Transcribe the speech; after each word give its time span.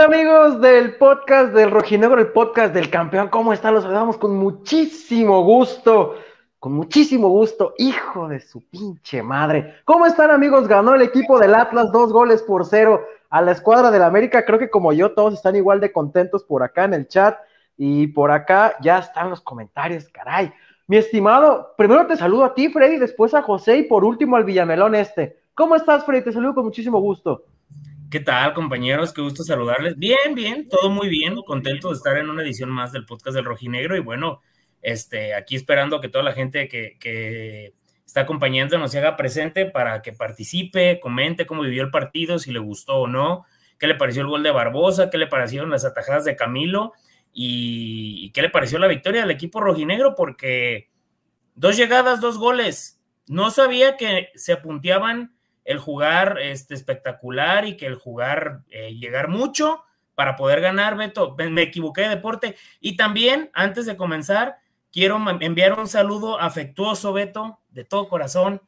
amigos 0.00 0.60
del 0.60 0.96
podcast 0.96 1.52
del 1.52 1.70
Rojinegro, 1.70 2.18
el 2.18 2.28
podcast 2.28 2.72
del 2.72 2.88
campeón? 2.88 3.28
¿Cómo 3.28 3.52
están? 3.52 3.74
Los 3.74 3.84
saludamos 3.84 4.16
con 4.16 4.34
muchísimo 4.36 5.42
gusto, 5.42 6.14
con 6.58 6.72
muchísimo 6.72 7.28
gusto, 7.28 7.74
hijo 7.76 8.28
de 8.28 8.40
su 8.40 8.62
pinche 8.68 9.22
madre. 9.22 9.76
¿Cómo 9.84 10.06
están 10.06 10.30
amigos? 10.30 10.66
Ganó 10.66 10.94
el 10.94 11.02
equipo 11.02 11.38
del 11.38 11.54
Atlas 11.54 11.92
dos 11.92 12.12
goles 12.12 12.42
por 12.42 12.64
cero 12.64 13.04
a 13.28 13.42
la 13.42 13.52
escuadra 13.52 13.90
del 13.90 14.02
América. 14.02 14.44
Creo 14.44 14.58
que 14.58 14.70
como 14.70 14.92
yo 14.92 15.12
todos 15.12 15.34
están 15.34 15.56
igual 15.56 15.80
de 15.80 15.92
contentos 15.92 16.42
por 16.42 16.62
acá 16.62 16.84
en 16.84 16.94
el 16.94 17.06
chat 17.06 17.36
y 17.76 18.06
por 18.08 18.30
acá 18.30 18.76
ya 18.80 18.98
están 18.98 19.30
los 19.30 19.42
comentarios, 19.42 20.08
caray. 20.08 20.52
Mi 20.86 20.96
estimado, 20.96 21.74
primero 21.76 22.06
te 22.06 22.16
saludo 22.16 22.44
a 22.44 22.54
ti, 22.54 22.70
Freddy, 22.70 22.98
después 22.98 23.34
a 23.34 23.42
José 23.42 23.78
y 23.78 23.82
por 23.84 24.04
último 24.04 24.36
al 24.36 24.44
Villamelón 24.44 24.94
este. 24.94 25.38
¿Cómo 25.54 25.76
estás, 25.76 26.04
Freddy? 26.04 26.24
Te 26.24 26.32
saludo 26.32 26.54
con 26.54 26.64
muchísimo 26.64 26.98
gusto. 26.98 27.44
¿Qué 28.12 28.20
tal, 28.20 28.52
compañeros? 28.52 29.14
Qué 29.14 29.22
gusto 29.22 29.42
saludarles. 29.42 29.96
Bien, 29.96 30.34
bien, 30.34 30.68
todo 30.68 30.90
muy 30.90 31.08
bien, 31.08 31.34
contento 31.46 31.88
de 31.88 31.94
estar 31.94 32.18
en 32.18 32.28
una 32.28 32.42
edición 32.42 32.68
más 32.68 32.92
del 32.92 33.06
podcast 33.06 33.34
del 33.34 33.46
Rojinegro 33.46 33.96
y 33.96 34.00
bueno, 34.00 34.42
este, 34.82 35.34
aquí 35.34 35.56
esperando 35.56 35.98
que 35.98 36.10
toda 36.10 36.22
la 36.22 36.34
gente 36.34 36.68
que, 36.68 36.98
que 37.00 37.72
está 38.04 38.20
acompañándonos 38.20 38.92
se 38.92 38.98
haga 38.98 39.16
presente 39.16 39.64
para 39.64 40.02
que 40.02 40.12
participe, 40.12 41.00
comente 41.00 41.46
cómo 41.46 41.62
vivió 41.62 41.82
el 41.84 41.90
partido, 41.90 42.38
si 42.38 42.52
le 42.52 42.58
gustó 42.58 42.96
o 42.98 43.06
no, 43.06 43.46
qué 43.78 43.86
le 43.86 43.94
pareció 43.94 44.20
el 44.20 44.28
gol 44.28 44.42
de 44.42 44.50
Barbosa, 44.50 45.08
qué 45.08 45.16
le 45.16 45.26
parecieron 45.26 45.70
las 45.70 45.86
atajadas 45.86 46.26
de 46.26 46.36
Camilo 46.36 46.92
y, 47.32 48.26
y 48.26 48.30
qué 48.32 48.42
le 48.42 48.50
pareció 48.50 48.78
la 48.78 48.88
victoria 48.88 49.22
del 49.22 49.30
equipo 49.30 49.58
rojinegro, 49.58 50.16
porque 50.16 50.90
dos 51.54 51.78
llegadas, 51.78 52.20
dos 52.20 52.36
goles. 52.36 53.00
No 53.26 53.50
sabía 53.50 53.96
que 53.96 54.28
se 54.34 54.52
apunteaban 54.52 55.34
el 55.64 55.78
jugar 55.78 56.38
este, 56.40 56.74
espectacular 56.74 57.66
y 57.66 57.76
que 57.76 57.86
el 57.86 57.94
jugar, 57.94 58.62
eh, 58.70 58.94
llegar 58.94 59.28
mucho 59.28 59.84
para 60.14 60.36
poder 60.36 60.60
ganar, 60.60 60.96
Beto. 60.96 61.36
Me 61.36 61.62
equivoqué 61.62 62.02
de 62.02 62.08
deporte. 62.10 62.56
Y 62.80 62.96
también, 62.96 63.50
antes 63.54 63.86
de 63.86 63.96
comenzar, 63.96 64.58
quiero 64.92 65.18
enviar 65.40 65.78
un 65.78 65.88
saludo 65.88 66.38
afectuoso, 66.40 67.12
Beto, 67.12 67.60
de 67.70 67.84
todo 67.84 68.08
corazón, 68.08 68.62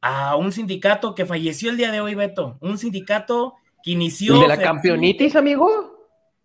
a 0.00 0.36
un 0.36 0.52
sindicato 0.52 1.14
que 1.14 1.26
falleció 1.26 1.70
el 1.70 1.76
día 1.76 1.90
de 1.90 2.00
hoy, 2.00 2.14
Beto. 2.14 2.58
Un 2.60 2.78
sindicato 2.78 3.54
que 3.82 3.92
inició. 3.92 4.40
de 4.40 4.48
la 4.48 4.58
campeonitis, 4.58 5.36
amigo? 5.36 5.92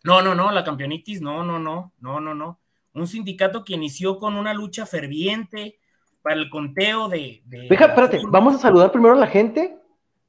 No, 0.03 0.21
no, 0.21 0.35
no, 0.35 0.51
la 0.51 0.63
campeonitis, 0.63 1.21
no, 1.21 1.43
no, 1.43 1.59
no, 1.59 1.93
no, 1.99 2.19
no, 2.19 2.33
no. 2.33 2.59
Un 2.93 3.07
sindicato 3.07 3.63
que 3.63 3.73
inició 3.73 4.17
con 4.17 4.35
una 4.35 4.53
lucha 4.53 4.85
ferviente, 4.85 5.79
para 6.27 6.41
el 6.41 6.49
conteo 6.49 7.07
de. 7.07 7.41
Deja, 7.45 7.85
espérate, 7.85 8.19
vamos 8.27 8.55
a 8.55 8.57
saludar 8.57 8.91
primero 8.91 9.15
a 9.15 9.17
la 9.17 9.27
gente, 9.27 9.77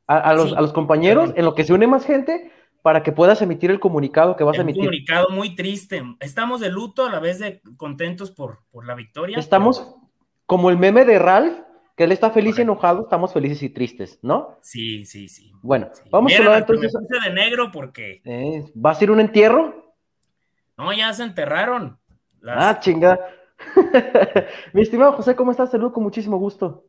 a, 0.06 0.32
los, 0.32 0.52
a 0.52 0.60
los, 0.60 0.72
compañeros, 0.72 1.32
en 1.34 1.44
lo 1.44 1.56
que 1.56 1.64
se 1.64 1.72
une 1.72 1.88
más 1.88 2.06
gente, 2.06 2.52
para 2.82 3.02
que 3.02 3.10
puedas 3.10 3.42
emitir 3.42 3.72
el 3.72 3.80
comunicado 3.80 4.36
que 4.36 4.44
vas 4.44 4.58
a 4.58 4.60
emitir. 4.60 4.82
Un 4.82 4.86
comunicado 4.86 5.30
muy 5.30 5.56
triste. 5.56 6.04
Estamos 6.20 6.60
de 6.60 6.70
luto 6.70 7.04
a 7.04 7.10
la 7.10 7.18
vez 7.18 7.40
de 7.40 7.60
contentos 7.76 8.30
por, 8.30 8.60
por 8.70 8.86
la 8.86 8.94
victoria. 8.94 9.38
Estamos 9.38 9.92
como 10.46 10.70
el 10.70 10.78
meme 10.78 11.04
de 11.04 11.18
Ralph, 11.18 11.58
que 11.96 12.04
él 12.04 12.12
está 12.12 12.30
feliz 12.30 12.56
y 12.58 12.62
enojado, 12.62 13.02
estamos 13.02 13.32
felices 13.32 13.60
y 13.64 13.70
tristes, 13.70 14.20
¿no? 14.22 14.56
Sí, 14.62 15.04
sí, 15.04 15.28
sí. 15.28 15.50
Bueno, 15.62 15.90
vamos 16.12 16.32
a 16.32 16.38
hablar 16.38 16.58
entonces. 16.60 16.92
de 17.24 17.30
negro 17.32 17.72
porque. 17.72 18.22
Eh, 18.24 18.64
¿Va 18.74 18.92
a 18.92 18.94
ser 18.94 19.10
un 19.10 19.18
entierro? 19.18 19.96
No, 20.76 20.92
ya 20.92 21.12
se 21.12 21.24
enterraron. 21.24 21.98
Ah, 22.46 22.78
chinga. 22.78 23.18
Mi 24.72 24.82
estimado 24.82 25.12
José, 25.12 25.34
¿cómo 25.34 25.50
estás? 25.50 25.70
Saludo 25.70 25.92
con 25.92 26.04
muchísimo 26.04 26.38
gusto. 26.38 26.84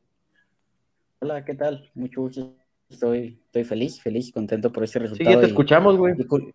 Hola, 1.20 1.44
¿qué 1.44 1.56
tal? 1.56 1.90
Mucho 1.96 2.22
gusto. 2.22 2.56
Estoy, 2.90 3.40
estoy 3.46 3.64
feliz, 3.64 4.02
feliz, 4.02 4.32
contento 4.32 4.72
por 4.72 4.84
este 4.84 5.00
resultado. 5.00 5.30
Sí, 5.30 5.36
ya 5.36 5.42
te 5.42 5.48
escuchamos, 5.48 5.98
güey. 5.98 6.16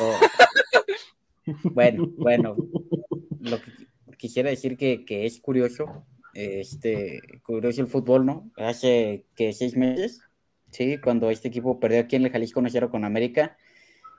Oh. 0.00 0.18
bueno, 1.74 2.10
bueno. 2.16 2.56
Lo 3.40 3.60
que 3.60 3.70
quisiera 4.16 4.48
decir 4.48 4.78
que, 4.78 5.04
que 5.04 5.26
es 5.26 5.40
curioso, 5.40 6.06
este, 6.32 7.20
curioso 7.42 7.82
el 7.82 7.86
fútbol, 7.86 8.24
¿no? 8.24 8.50
Hace 8.56 9.26
que 9.36 9.52
seis 9.52 9.76
meses, 9.76 10.22
sí, 10.70 10.96
cuando 10.96 11.28
este 11.28 11.48
equipo 11.48 11.78
perdió 11.78 12.00
aquí 12.00 12.16
en 12.16 12.24
el 12.24 12.32
Jalisco 12.32 12.60
1 12.60 12.90
con 12.90 13.04
América, 13.04 13.58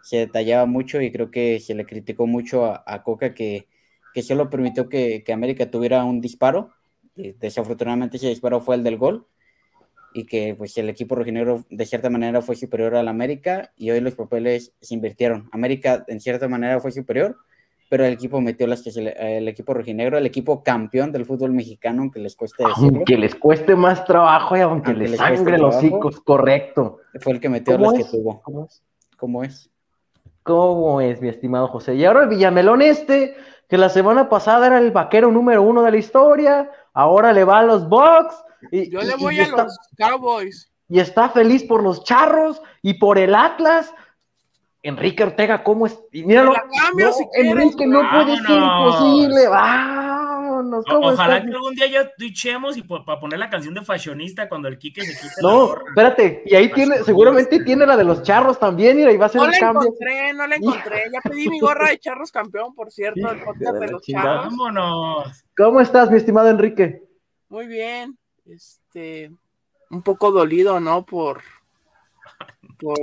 se 0.03 0.17
detallaba 0.17 0.67
mucho 0.67 1.01
y 1.01 1.11
creo 1.11 1.31
que 1.31 1.59
se 1.59 1.73
le 1.73 1.87
criticó 1.87 2.27
mucho 2.27 2.65
a 2.65 3.01
Coca 3.01 3.33
que 3.33 3.67
que 4.15 4.23
solo 4.23 4.49
permitió 4.49 4.87
que, 4.87 5.21
América 5.33 5.69
tuviera 5.69 6.05
un 6.05 6.21
disparo. 6.21 6.69
Desafortunadamente 7.15 8.15
ese 8.15 8.29
disparo 8.29 8.61
fue 8.61 8.75
el 8.75 8.83
del 8.83 8.97
gol 8.97 9.27
y 10.13 10.25
que 10.25 10.55
pues 10.57 10.77
el 10.77 10.87
equipo 10.87 11.15
rojinegro 11.15 11.65
de 11.69 11.85
cierta 11.85 12.09
manera 12.09 12.41
fue 12.41 12.55
superior 12.55 12.95
al 12.95 13.09
América 13.09 13.73
y 13.75 13.91
hoy 13.91 13.99
los 13.99 14.15
papeles 14.15 14.73
se 14.79 14.93
invirtieron. 14.93 15.49
América 15.51 16.05
en 16.07 16.21
cierta 16.21 16.47
manera 16.47 16.79
fue 16.79 16.93
superior, 16.93 17.35
pero 17.89 18.05
el 18.05 18.13
equipo 18.13 18.39
metió 18.39 18.67
las 18.67 18.81
que 18.81 18.91
el 18.95 19.49
equipo 19.49 19.73
rojinegro, 19.73 20.17
el 20.17 20.25
equipo 20.25 20.63
campeón 20.63 21.11
del 21.11 21.25
fútbol 21.25 21.51
mexicano, 21.51 22.03
aunque 22.03 22.21
les 22.21 22.37
cueste 22.37 22.63
decirlo. 22.65 22.99
Aunque 22.99 23.17
les 23.17 23.35
cueste 23.35 23.75
más 23.75 24.05
trabajo 24.05 24.55
y 24.55 24.61
aunque, 24.61 24.93
les, 24.93 25.17
sangre 25.17 25.57
los 25.57 25.75
hocico, 25.75 26.09
correcto. 26.23 26.99
Fue 27.19 27.33
el 27.33 27.41
que 27.41 27.49
metió 27.49 27.77
las 27.77 27.93
que 27.95 28.05
tuvo. 28.05 28.41
¿Cómo 28.43 28.65
es? 28.65 28.81
¿Cómo 29.17 29.43
es? 29.43 29.69
¿Cómo 30.45 31.01
es, 31.01 31.23
mi 31.23 31.29
estimado 31.29 31.67
José? 31.69 31.95
Y 31.95 32.05
ahora 32.05 32.21
el 32.21 32.29
Villamelón 32.29 32.83
este 32.83 33.35
que 33.67 33.79
la 33.79 33.89
semana 33.89 34.29
pasada 34.29 34.67
era 34.67 34.77
el 34.77 34.91
vaquero 34.91 35.31
número 35.31 35.63
uno 35.63 35.81
de 35.81 35.89
la 35.89 35.97
historia, 35.97 36.69
ahora 36.93 37.33
le 37.33 37.43
va 37.43 37.59
a 37.59 37.63
los 37.63 37.89
Bucks. 37.89 38.35
Y, 38.71 38.91
Yo 38.91 39.01
le 39.01 39.15
voy 39.15 39.39
a 39.39 39.47
los 39.47 39.75
Cowboys. 39.97 40.71
Y 40.87 40.99
está 40.99 41.29
feliz 41.29 41.63
por 41.63 41.81
los 41.81 42.03
Charros 42.03 42.61
y 42.83 42.93
por 42.93 43.17
el 43.17 43.33
Atlas. 43.33 43.91
Enrique 44.83 45.23
Ortega, 45.23 45.63
¿cómo 45.63 45.87
es? 45.87 45.99
Y 46.11 46.23
míralo, 46.23 46.53
no, 46.53 47.11
Enrique, 47.33 47.87
no 47.87 48.07
puede 48.11 48.37
ser 48.37 48.57
imposible. 48.59 49.47
Ojalá 50.73 51.43
que 51.43 51.51
algún 51.51 51.75
día 51.75 51.87
ya 51.87 52.11
twitchemos 52.17 52.77
y 52.77 52.83
para 52.83 53.19
poner 53.19 53.39
la 53.39 53.49
canción 53.49 53.73
de 53.73 53.81
fashionista 53.81 54.49
cuando 54.49 54.67
el 54.67 54.77
Quique 54.77 55.01
se 55.01 55.13
quite 55.13 55.41
No, 55.41 55.75
espérate, 55.87 56.43
y 56.45 56.55
ahí 56.55 56.71
tiene, 56.71 57.03
seguramente 57.03 57.63
tiene 57.63 57.85
la 57.85 57.97
de 57.97 58.03
los 58.03 58.23
charros 58.23 58.59
también, 58.59 58.99
y 58.99 59.17
va 59.17 59.27
a 59.27 59.29
ser 59.29 59.41
no 59.41 59.47
el 59.47 59.59
cambio. 59.59 59.73
No 59.73 59.79
la 59.79 59.85
encontré, 59.85 60.33
no 60.33 60.47
la 60.47 60.55
encontré. 60.55 61.03
Ya 61.11 61.21
pedí 61.21 61.49
mi 61.49 61.59
gorra 61.59 61.89
de 61.89 61.99
charros 61.99 62.31
campeón, 62.31 62.73
por 62.73 62.91
cierto, 62.91 63.29
el 63.29 63.43
podcast 63.43 63.77
de 63.77 63.87
los 63.87 64.01
charros. 64.01 64.45
Vámonos. 64.45 65.45
¿Cómo 65.55 65.81
estás, 65.81 66.11
mi 66.11 66.17
estimado 66.17 66.49
Enrique? 66.49 67.03
Muy 67.49 67.67
bien. 67.67 68.17
Este, 68.45 69.31
un 69.89 70.01
poco 70.01 70.31
dolido, 70.31 70.79
¿no? 70.79 71.05
Por, 71.05 71.41
por 72.77 72.99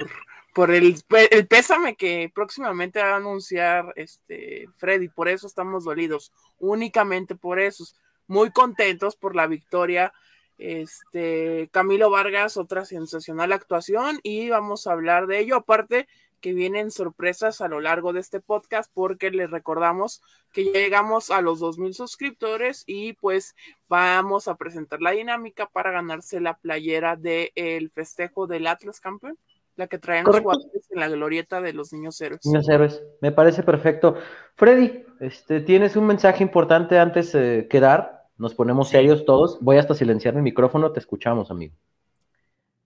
por 0.52 0.70
el, 0.70 0.96
el, 1.30 1.46
pésame 1.46 1.96
que 1.96 2.30
próximamente 2.34 3.00
va 3.00 3.12
a 3.12 3.16
anunciar 3.16 3.92
este 3.96 4.68
Freddy, 4.76 5.08
por 5.08 5.28
eso 5.28 5.46
estamos 5.46 5.84
dolidos, 5.84 6.32
únicamente 6.58 7.34
por 7.34 7.58
eso, 7.58 7.84
muy 8.26 8.50
contentos 8.50 9.16
por 9.16 9.34
la 9.34 9.46
victoria. 9.46 10.12
Este 10.58 11.68
Camilo 11.72 12.10
Vargas, 12.10 12.56
otra 12.56 12.84
sensacional 12.84 13.52
actuación, 13.52 14.20
y 14.22 14.50
vamos 14.50 14.86
a 14.86 14.92
hablar 14.92 15.26
de 15.26 15.40
ello. 15.40 15.56
Aparte, 15.56 16.06
que 16.42 16.52
vienen 16.52 16.90
sorpresas 16.90 17.62
a 17.62 17.68
lo 17.68 17.80
largo 17.80 18.12
de 18.12 18.20
este 18.20 18.40
podcast, 18.40 18.90
porque 18.92 19.30
les 19.30 19.50
recordamos 19.50 20.22
que 20.52 20.66
ya 20.66 20.72
llegamos 20.72 21.30
a 21.30 21.40
los 21.40 21.60
2000 21.60 21.94
suscriptores 21.94 22.84
y 22.86 23.14
pues 23.14 23.54
vamos 23.88 24.48
a 24.48 24.56
presentar 24.56 25.00
la 25.00 25.12
dinámica 25.12 25.66
para 25.66 25.92
ganarse 25.92 26.40
la 26.40 26.58
playera 26.58 27.16
del 27.16 27.90
festejo 27.90 28.46
del 28.46 28.66
Atlas 28.66 29.00
campeón. 29.00 29.38
La 29.76 29.86
que 29.86 29.98
traen 29.98 30.24
los 30.24 30.38
jugadores 30.38 30.90
en 30.90 31.00
la 31.00 31.08
glorieta 31.08 31.60
de 31.60 31.72
los 31.72 31.92
niños 31.92 32.20
héroes. 32.20 32.44
Niños 32.44 32.68
héroes, 32.68 33.02
me 33.20 33.32
parece 33.32 33.62
perfecto. 33.62 34.16
Freddy, 34.54 35.04
este, 35.20 35.60
tienes 35.60 35.96
un 35.96 36.06
mensaje 36.06 36.42
importante 36.42 36.98
antes 36.98 37.32
de 37.32 37.66
quedar. 37.70 38.28
Nos 38.36 38.54
ponemos 38.54 38.88
serios 38.88 39.24
todos. 39.24 39.58
Voy 39.60 39.78
hasta 39.78 39.94
silenciar 39.94 40.34
mi 40.34 40.42
micrófono, 40.42 40.92
te 40.92 41.00
escuchamos, 41.00 41.50
amigo. 41.50 41.74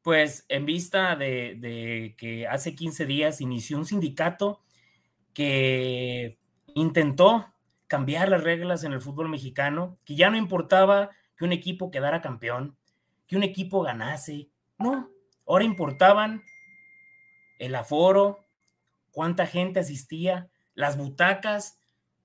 Pues 0.02 0.44
en 0.48 0.66
vista 0.66 1.16
de, 1.16 1.56
de 1.58 2.14
que 2.16 2.46
hace 2.46 2.76
15 2.76 3.06
días 3.06 3.40
inició 3.40 3.76
un 3.76 3.86
sindicato 3.86 4.60
que 5.34 6.38
intentó 6.74 7.46
cambiar 7.88 8.28
las 8.28 8.42
reglas 8.42 8.84
en 8.84 8.92
el 8.92 9.00
fútbol 9.00 9.28
mexicano, 9.28 9.98
que 10.04 10.16
ya 10.16 10.30
no 10.30 10.36
importaba 10.36 11.10
que 11.36 11.44
un 11.44 11.52
equipo 11.52 11.90
quedara 11.90 12.22
campeón, 12.22 12.76
que 13.26 13.36
un 13.36 13.42
equipo 13.42 13.82
ganase, 13.82 14.48
no, 14.78 15.10
ahora 15.46 15.64
importaban 15.64 16.42
el 17.58 17.74
aforo, 17.74 18.44
cuánta 19.10 19.46
gente 19.46 19.80
asistía, 19.80 20.50
las 20.74 20.96
butacas 20.96 21.78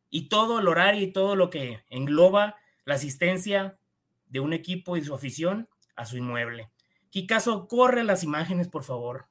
y 0.10 0.28
todo 0.30 0.60
el 0.60 0.68
horario 0.68 1.02
y 1.02 1.12
todo 1.12 1.36
lo 1.36 1.50
que 1.50 1.84
engloba 1.90 2.58
la 2.86 2.96
asistencia 2.96 3.78
de 4.28 4.40
un 4.40 4.54
equipo 4.54 4.98
y 4.98 5.04
su 5.04 5.14
afición 5.14 5.70
a 5.96 6.06
su 6.06 6.18
inmueble. 6.18 6.70
Kikazo, 7.10 7.68
corre 7.68 8.04
las 8.04 8.24
imágenes, 8.24 8.68
por 8.68 8.84
favor. 8.84 9.28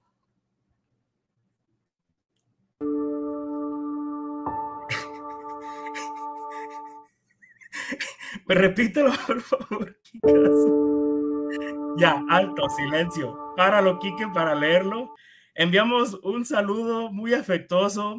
Me 8.46 8.54
repítelo, 8.54 9.10
por 9.26 9.40
favor, 9.40 9.96
Kikazo. 10.02 10.80
Ya, 11.96 12.22
alto, 12.30 12.68
silencio. 12.70 13.54
Páralo, 13.56 13.98
Kike, 13.98 14.28
para 14.28 14.54
leerlo. 14.54 15.14
Enviamos 15.54 16.14
un 16.22 16.44
saludo 16.44 17.10
muy 17.10 17.34
afectuoso 17.34 18.18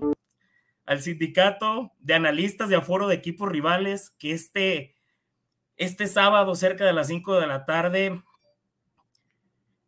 al 0.86 1.02
sindicato 1.02 1.92
de 2.00 2.14
analistas 2.14 2.70
de 2.70 2.76
aforo 2.76 3.08
de 3.08 3.16
equipos 3.16 3.50
rivales 3.50 4.10
que 4.20 4.32
este, 4.32 4.96
este 5.78 6.08
sábado 6.08 6.56
cerca 6.56 6.86
de 6.86 6.94
las 6.94 7.08
5 7.08 7.40
de 7.40 7.48
la 7.48 7.66
tarde 7.66 8.22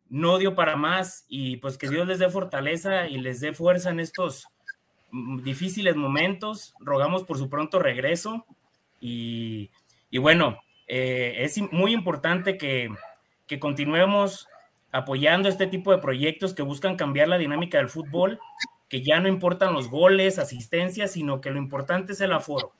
no 0.08 0.38
dio 0.38 0.54
para 0.54 0.76
más 0.76 1.24
y 1.28 1.56
pues 1.56 1.76
que 1.76 1.88
Dios 1.88 2.06
les 2.06 2.18
dé 2.18 2.28
fortaleza 2.28 3.08
y 3.08 3.18
les 3.18 3.40
dé 3.40 3.52
fuerza 3.52 3.90
en 3.90 4.00
estos 4.00 4.46
difíciles 5.42 5.96
momentos. 5.96 6.74
Rogamos 6.80 7.24
por 7.24 7.38
su 7.38 7.48
pronto 7.48 7.78
regreso 7.78 8.46
y, 9.00 9.70
bueno, 10.18 10.58
eh, 10.86 11.34
es 11.38 11.60
muy 11.72 11.92
importante 11.92 12.56
que, 12.56 12.90
que 13.46 13.58
continuemos 13.58 14.48
apoyando 14.94 15.48
este 15.48 15.66
tipo 15.66 15.90
de 15.90 15.98
proyectos 15.98 16.54
que 16.54 16.62
buscan 16.62 16.94
cambiar 16.94 17.26
la 17.26 17.36
dinámica 17.36 17.78
del 17.78 17.88
fútbol, 17.88 18.38
que 18.88 19.02
ya 19.02 19.18
no 19.18 19.26
importan 19.26 19.74
los 19.74 19.90
goles, 19.90 20.38
asistencias, 20.38 21.10
sino 21.10 21.40
que 21.40 21.50
lo 21.50 21.58
importante 21.58 22.12
es 22.12 22.20
el 22.20 22.32
aforo. 22.32 22.70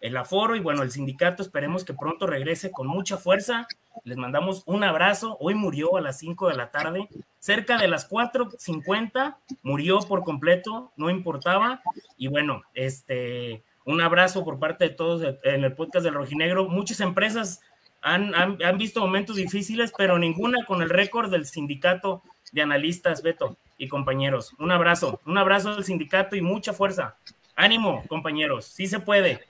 El 0.00 0.16
aforo 0.16 0.56
y 0.56 0.60
bueno, 0.60 0.82
el 0.82 0.90
sindicato 0.90 1.42
esperemos 1.42 1.84
que 1.84 1.92
pronto 1.92 2.26
regrese 2.26 2.70
con 2.70 2.86
mucha 2.86 3.18
fuerza. 3.18 3.68
Les 4.04 4.16
mandamos 4.16 4.62
un 4.64 4.82
abrazo. 4.82 5.36
Hoy 5.40 5.54
murió 5.54 5.98
a 5.98 6.00
las 6.00 6.18
5 6.18 6.48
de 6.48 6.54
la 6.54 6.70
tarde, 6.70 7.06
cerca 7.38 7.76
de 7.76 7.88
las 7.88 8.08
4.50, 8.08 9.36
murió 9.62 9.98
por 10.00 10.24
completo, 10.24 10.92
no 10.96 11.10
importaba. 11.10 11.82
Y 12.16 12.28
bueno, 12.28 12.62
este, 12.72 13.62
un 13.84 14.00
abrazo 14.00 14.42
por 14.42 14.58
parte 14.58 14.84
de 14.84 14.94
todos 14.94 15.22
en 15.42 15.64
el 15.64 15.74
podcast 15.74 16.04
del 16.04 16.14
Rojinegro. 16.14 16.66
Muchas 16.66 17.00
empresas 17.00 17.60
han, 18.00 18.34
han, 18.34 18.78
visto 18.78 19.00
momentos 19.00 19.36
difíciles, 19.36 19.92
pero 19.96 20.18
ninguna 20.18 20.64
con 20.64 20.82
el 20.82 20.90
récord 20.90 21.30
del 21.30 21.46
sindicato 21.46 22.22
de 22.52 22.62
analistas, 22.62 23.22
Beto 23.22 23.56
y 23.76 23.88
compañeros. 23.88 24.54
Un 24.58 24.70
abrazo, 24.70 25.20
un 25.26 25.38
abrazo 25.38 25.70
al 25.70 25.84
sindicato 25.84 26.36
y 26.36 26.40
mucha 26.40 26.72
fuerza. 26.72 27.16
Ánimo, 27.56 28.04
compañeros, 28.08 28.66
sí 28.66 28.86
se 28.86 29.00
puede. 29.00 29.40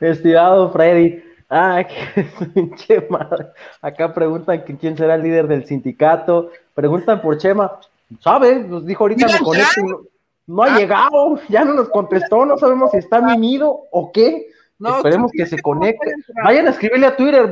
Estimado, 0.00 0.72
Freddy, 0.72 1.22
ah, 1.48 1.84
qué 2.86 3.06
madre. 3.10 3.46
Acá 3.82 4.14
preguntan 4.14 4.64
que 4.64 4.76
quién 4.76 4.96
será 4.96 5.16
el 5.16 5.22
líder 5.22 5.46
del 5.46 5.66
sindicato, 5.66 6.50
preguntan 6.74 7.20
por 7.20 7.38
Chema, 7.38 7.78
¿sabe? 8.20 8.60
Nos 8.60 8.86
dijo 8.86 9.04
ahorita 9.04 9.26
me 9.26 9.38
conecto, 9.38 10.06
no 10.46 10.62
ha 10.62 10.78
llegado, 10.78 11.40
ya 11.48 11.64
no 11.64 11.74
nos 11.74 11.90
contestó, 11.90 12.44
no 12.44 12.58
sabemos 12.58 12.90
si 12.90 12.98
está 12.98 13.20
mimido 13.20 13.82
o 13.90 14.10
qué. 14.10 14.48
Esperemos 14.80 15.30
que 15.32 15.46
se 15.46 15.60
conecte. 15.60 16.12
Vayan 16.42 16.66
a 16.66 16.70
escribirle 16.70 17.06
a 17.06 17.16
Twitter, 17.16 17.50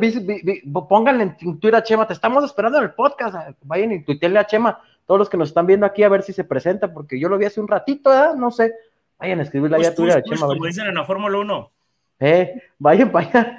pónganle 0.88 1.22
en 1.24 1.36
Twitter 1.36 1.76
a 1.76 1.82
Chema, 1.82 2.06
te 2.06 2.14
estamos 2.14 2.44
esperando 2.44 2.78
en 2.78 2.84
el 2.84 2.94
podcast. 2.94 3.36
Vayan 3.62 3.92
y 3.92 4.02
tuitearle 4.02 4.38
a 4.38 4.46
Chema, 4.46 4.80
todos 5.06 5.18
los 5.18 5.28
que 5.28 5.36
nos 5.36 5.48
están 5.48 5.66
viendo 5.66 5.86
aquí, 5.86 6.02
a 6.02 6.08
ver 6.08 6.22
si 6.22 6.32
se 6.32 6.44
presenta, 6.44 6.92
porque 6.92 7.18
yo 7.20 7.28
lo 7.28 7.38
vi 7.38 7.44
hace 7.44 7.60
un 7.60 7.68
ratito, 7.68 8.12
¿eh? 8.12 8.30
no 8.36 8.50
sé. 8.50 8.72
Vayan 9.18 9.40
a 9.40 9.42
escribirle 9.42 9.76
ahí 9.76 9.84
a 9.84 9.94
Twitter 9.94 10.18
a 10.18 10.22
Chema. 10.22 10.46
Como 10.46 10.66
dicen 10.66 10.86
en 10.86 10.94
la 10.94 11.04
Fórmula 11.04 11.38
1. 11.38 11.70
Eh, 12.20 12.60
vayan, 12.78 13.12
vayan. 13.12 13.58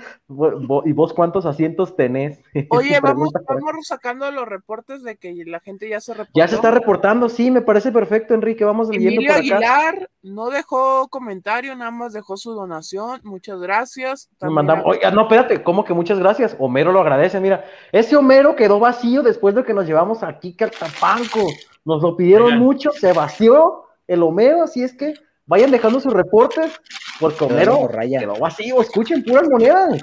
¿Y 0.86 0.92
vos 0.92 1.14
cuántos 1.14 1.46
asientos 1.46 1.96
tenés? 1.96 2.42
Oye, 2.70 3.00
vamos, 3.00 3.30
vamos 3.48 3.88
sacando 3.88 4.30
los 4.32 4.48
reportes 4.48 5.02
de 5.04 5.16
que 5.16 5.34
la 5.46 5.62
gente 5.62 5.88
ya 5.88 6.02
se 6.02 6.14
reportó. 6.14 6.34
Ya 6.36 6.48
se 6.48 6.56
está 6.56 6.72
reportando, 6.72 7.30
sí, 7.30 7.52
me 7.52 7.62
parece 7.62 7.92
perfecto, 7.92 8.34
Enrique. 8.34 8.66
Vamos 8.66 8.90
leyendo 8.90 9.22
por 9.22 9.32
acá. 9.32 9.40
Aguilar 9.40 10.10
no 10.22 10.50
dejó 10.50 11.08
comentario, 11.08 11.76
nada 11.76 11.92
más 11.92 12.12
dejó 12.12 12.36
su 12.36 12.52
donación. 12.54 13.22
Muchas 13.24 13.62
gracias. 13.62 14.30
mandamos, 14.42 14.86
oiga, 14.86 15.10
no, 15.12 15.22
espérate, 15.22 15.64
¿cómo 15.64 15.86
que 15.86 15.94
muchas 15.94 16.20
gracias? 16.20 16.56
Homero 16.60 16.92
lo 16.92 17.00
agradece, 17.00 17.40
mira. 17.40 17.64
Ese 17.94 18.18
Homero 18.18 18.56
quedó 18.56 18.80
vacío 18.80 19.24
después 19.24 19.56
de 19.56 19.64
que 19.64 19.74
nos 19.74 19.86
llevamos 19.86 20.22
aquí 20.22 20.54
Tapanco. 20.54 21.48
Nos 21.86 22.02
lo 22.02 22.18
pidieron 22.18 22.60
mucho, 22.60 22.92
se 22.92 23.14
vació 23.14 23.86
el 24.08 24.22
Homero, 24.24 24.64
así 24.64 24.84
es 24.84 24.94
que 24.94 25.14
vayan 25.50 25.72
dejando 25.72 26.00
sus 26.00 26.14
reportes, 26.14 26.80
porque 27.20 27.44
Homero 27.44 27.90
quedó 27.90 28.36
vacío, 28.40 28.82
escuchen 28.82 29.24
puras 29.24 29.50
monedas. 29.50 30.00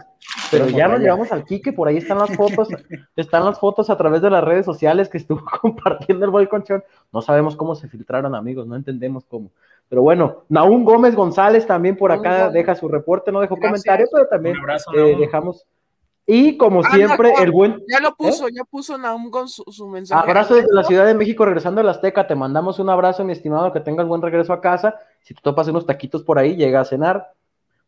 Pero 0.50 0.68
ya 0.68 0.88
nos 0.88 0.98
llevamos 0.98 1.30
al 1.30 1.44
Quique, 1.44 1.72
por 1.72 1.86
ahí 1.86 1.98
están 1.98 2.18
las 2.18 2.34
fotos, 2.34 2.68
están 3.16 3.44
las 3.44 3.58
fotos 3.60 3.88
a 3.88 3.96
través 3.96 4.20
de 4.22 4.28
las 4.28 4.42
redes 4.42 4.66
sociales 4.66 5.08
que 5.08 5.18
estuvo 5.18 5.40
compartiendo 5.62 6.24
el 6.24 6.32
Boy 6.32 6.48
Conchón. 6.48 6.82
No 7.12 7.22
sabemos 7.22 7.54
cómo 7.54 7.76
se 7.76 7.88
filtraron, 7.88 8.34
amigos, 8.34 8.66
no 8.66 8.74
entendemos 8.74 9.24
cómo. 9.24 9.52
Pero 9.88 10.02
bueno, 10.02 10.42
Naún 10.48 10.84
Gómez 10.84 11.14
González 11.14 11.64
también 11.64 11.96
por 11.96 12.10
acá 12.10 12.50
deja 12.50 12.74
su 12.74 12.88
reporte, 12.88 13.30
no 13.30 13.40
dejó 13.40 13.56
comentario, 13.56 14.08
pero 14.12 14.26
también 14.26 14.56
eh, 14.96 15.16
dejamos 15.16 15.64
y 16.26 16.56
como 16.56 16.80
ah, 16.80 16.90
siempre, 16.92 17.32
el 17.40 17.52
buen. 17.52 17.84
Ya 17.88 18.00
lo 18.00 18.16
puso, 18.16 18.48
¿Eh? 18.48 18.52
ya 18.52 18.64
puso 18.64 18.98
Naum 18.98 19.30
con 19.30 19.48
su, 19.48 19.86
mensaje. 19.86 20.20
Abrazo 20.28 20.56
desde 20.56 20.72
la 20.72 20.82
Ciudad 20.82 21.06
de 21.06 21.14
México, 21.14 21.44
regresando 21.44 21.80
a 21.80 21.84
la 21.84 21.92
Azteca. 21.92 22.26
Te 22.26 22.34
mandamos 22.34 22.80
un 22.80 22.90
abrazo, 22.90 23.24
mi 23.24 23.32
estimado, 23.32 23.72
que 23.72 23.78
tengas 23.78 24.08
buen 24.08 24.20
regreso 24.20 24.52
a 24.52 24.60
casa. 24.60 24.96
Si 25.22 25.34
te 25.34 25.40
topas 25.40 25.68
unos 25.68 25.86
taquitos 25.86 26.24
por 26.24 26.40
ahí, 26.40 26.56
llega 26.56 26.80
a 26.80 26.84
cenar. 26.84 27.32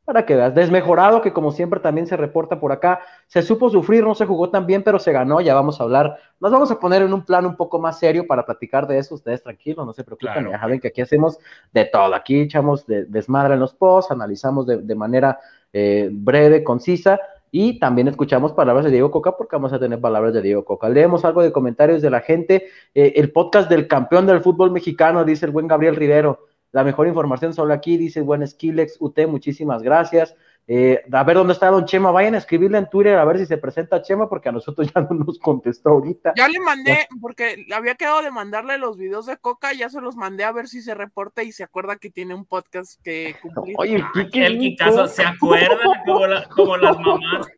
Para 0.05 0.25
que 0.25 0.37
veas, 0.37 0.55
desmejorado, 0.55 1.21
que 1.21 1.33
como 1.33 1.51
siempre 1.51 1.81
también 1.81 2.07
se 2.07 2.17
reporta 2.17 2.61
por 2.61 2.71
acá. 2.71 3.01
Se 3.27 3.43
supo 3.43 3.71
sufrir, 3.71 4.05
no 4.05 4.15
se 4.15 4.25
jugó 4.25 4.49
tan 4.51 4.67
bien, 4.67 4.85
pero 4.85 5.01
se 5.01 5.11
ganó. 5.11 5.41
Ya 5.41 5.53
vamos 5.55 5.81
a 5.81 5.83
hablar. 5.83 6.17
Nos 6.39 6.53
vamos 6.53 6.71
a 6.71 6.79
poner 6.79 7.03
en 7.03 7.13
un 7.13 7.25
plan 7.25 7.45
un 7.45 7.57
poco 7.57 7.81
más 7.81 7.99
serio 7.99 8.25
para 8.27 8.47
platicar 8.47 8.87
de 8.87 8.99
eso. 8.99 9.17
Ustedes 9.17 9.43
tranquilos, 9.43 9.85
no 9.85 9.93
se 9.93 10.05
preocupen. 10.05 10.49
Ya 10.49 10.61
saben 10.61 10.79
que 10.79 10.89
aquí 10.89 11.01
hacemos 11.01 11.39
de 11.73 11.87
todo. 11.87 12.15
Aquí 12.15 12.43
echamos 12.43 12.87
de, 12.87 13.05
desmadre 13.05 13.55
en 13.55 13.61
los 13.61 13.75
posts, 13.75 14.13
analizamos 14.13 14.65
de, 14.65 14.95
manera 14.95 15.41
eh, 15.73 16.09
breve, 16.11 16.63
concisa 16.63 17.19
y 17.51 17.79
también 17.79 18.09
escuchamos 18.09 18.53
palabras 18.53 18.85
de 18.85 18.91
Diego 18.91 19.11
Coca 19.11 19.37
porque 19.37 19.57
vamos 19.57 19.73
a 19.73 19.79
tener 19.79 20.01
palabras 20.01 20.35
de 20.35 20.43
Diego 20.43 20.65
Coca. 20.65 20.89
Leemos 20.89 21.25
algo 21.25 21.43
de 21.43 21.53
comentarios 21.53 22.03
de 22.03 22.11
la 22.11 22.21
gente. 22.21 22.67
Eh, 22.95 23.15
el 23.17 23.33
podcast 23.33 23.69
del 23.71 23.89
campeón 23.89 24.27
del 24.27 24.41
fútbol 24.41 24.71
mexicano, 24.71 25.25
dice 25.25 25.47
el 25.47 25.53
buen 25.53 25.67
Gabriel 25.67 25.97
Rivero. 25.97 26.47
La 26.73 26.85
mejor 26.85 27.07
información 27.07 27.55
solo 27.55 27.73
aquí, 27.73 27.97
dice 27.97 28.21
el 28.21 28.27
buen 28.27 28.47
Skillex 28.47 28.97
UT, 29.01 29.19
muchísimas 29.27 29.83
gracias. 29.83 30.35
Eh, 30.71 31.03
a 31.11 31.25
ver 31.25 31.37
dónde 31.37 31.55
está 31.55 31.71
Don 31.71 31.87
Chema, 31.87 32.11
vayan 32.11 32.35
a 32.35 32.39
escribirle 32.39 32.77
en 32.77 32.91
Twitter 32.91 33.17
a 33.17 33.25
ver 33.25 33.39
si 33.39 33.47
se 33.47 33.57
presenta 33.57 34.03
Chema, 34.03 34.29
porque 34.29 34.51
a 34.51 34.53
nosotros 34.53 34.93
ya 34.95 35.01
no 35.01 35.25
nos 35.25 35.39
contestó 35.39 35.89
ahorita. 35.89 36.35
Ya 36.37 36.47
le 36.47 36.61
mandé, 36.61 37.09
porque 37.23 37.65
había 37.75 37.95
quedado 37.95 38.21
de 38.21 38.31
mandarle 38.31 38.77
los 38.77 38.99
videos 38.99 39.25
de 39.25 39.39
Coca, 39.39 39.73
ya 39.73 39.89
se 39.89 40.03
los 40.03 40.15
mandé 40.15 40.45
a 40.45 40.53
ver 40.53 40.69
si 40.69 40.83
se 40.83 40.95
reporta 40.95 41.43
y 41.43 41.53
se 41.53 41.65
acuerda 41.65 41.97
que 41.97 42.11
tiene 42.11 42.35
un 42.35 42.45
podcast 42.45 43.03
que 43.03 43.35
cumplir. 43.41 43.77
Oye, 43.79 44.05
¿qué, 44.31 44.77
caso 44.79 45.09
se 45.09 45.25
acuerda 45.25 45.79
como, 46.05 46.27
como 46.55 46.77
las 46.77 46.99
mamás? 47.01 47.49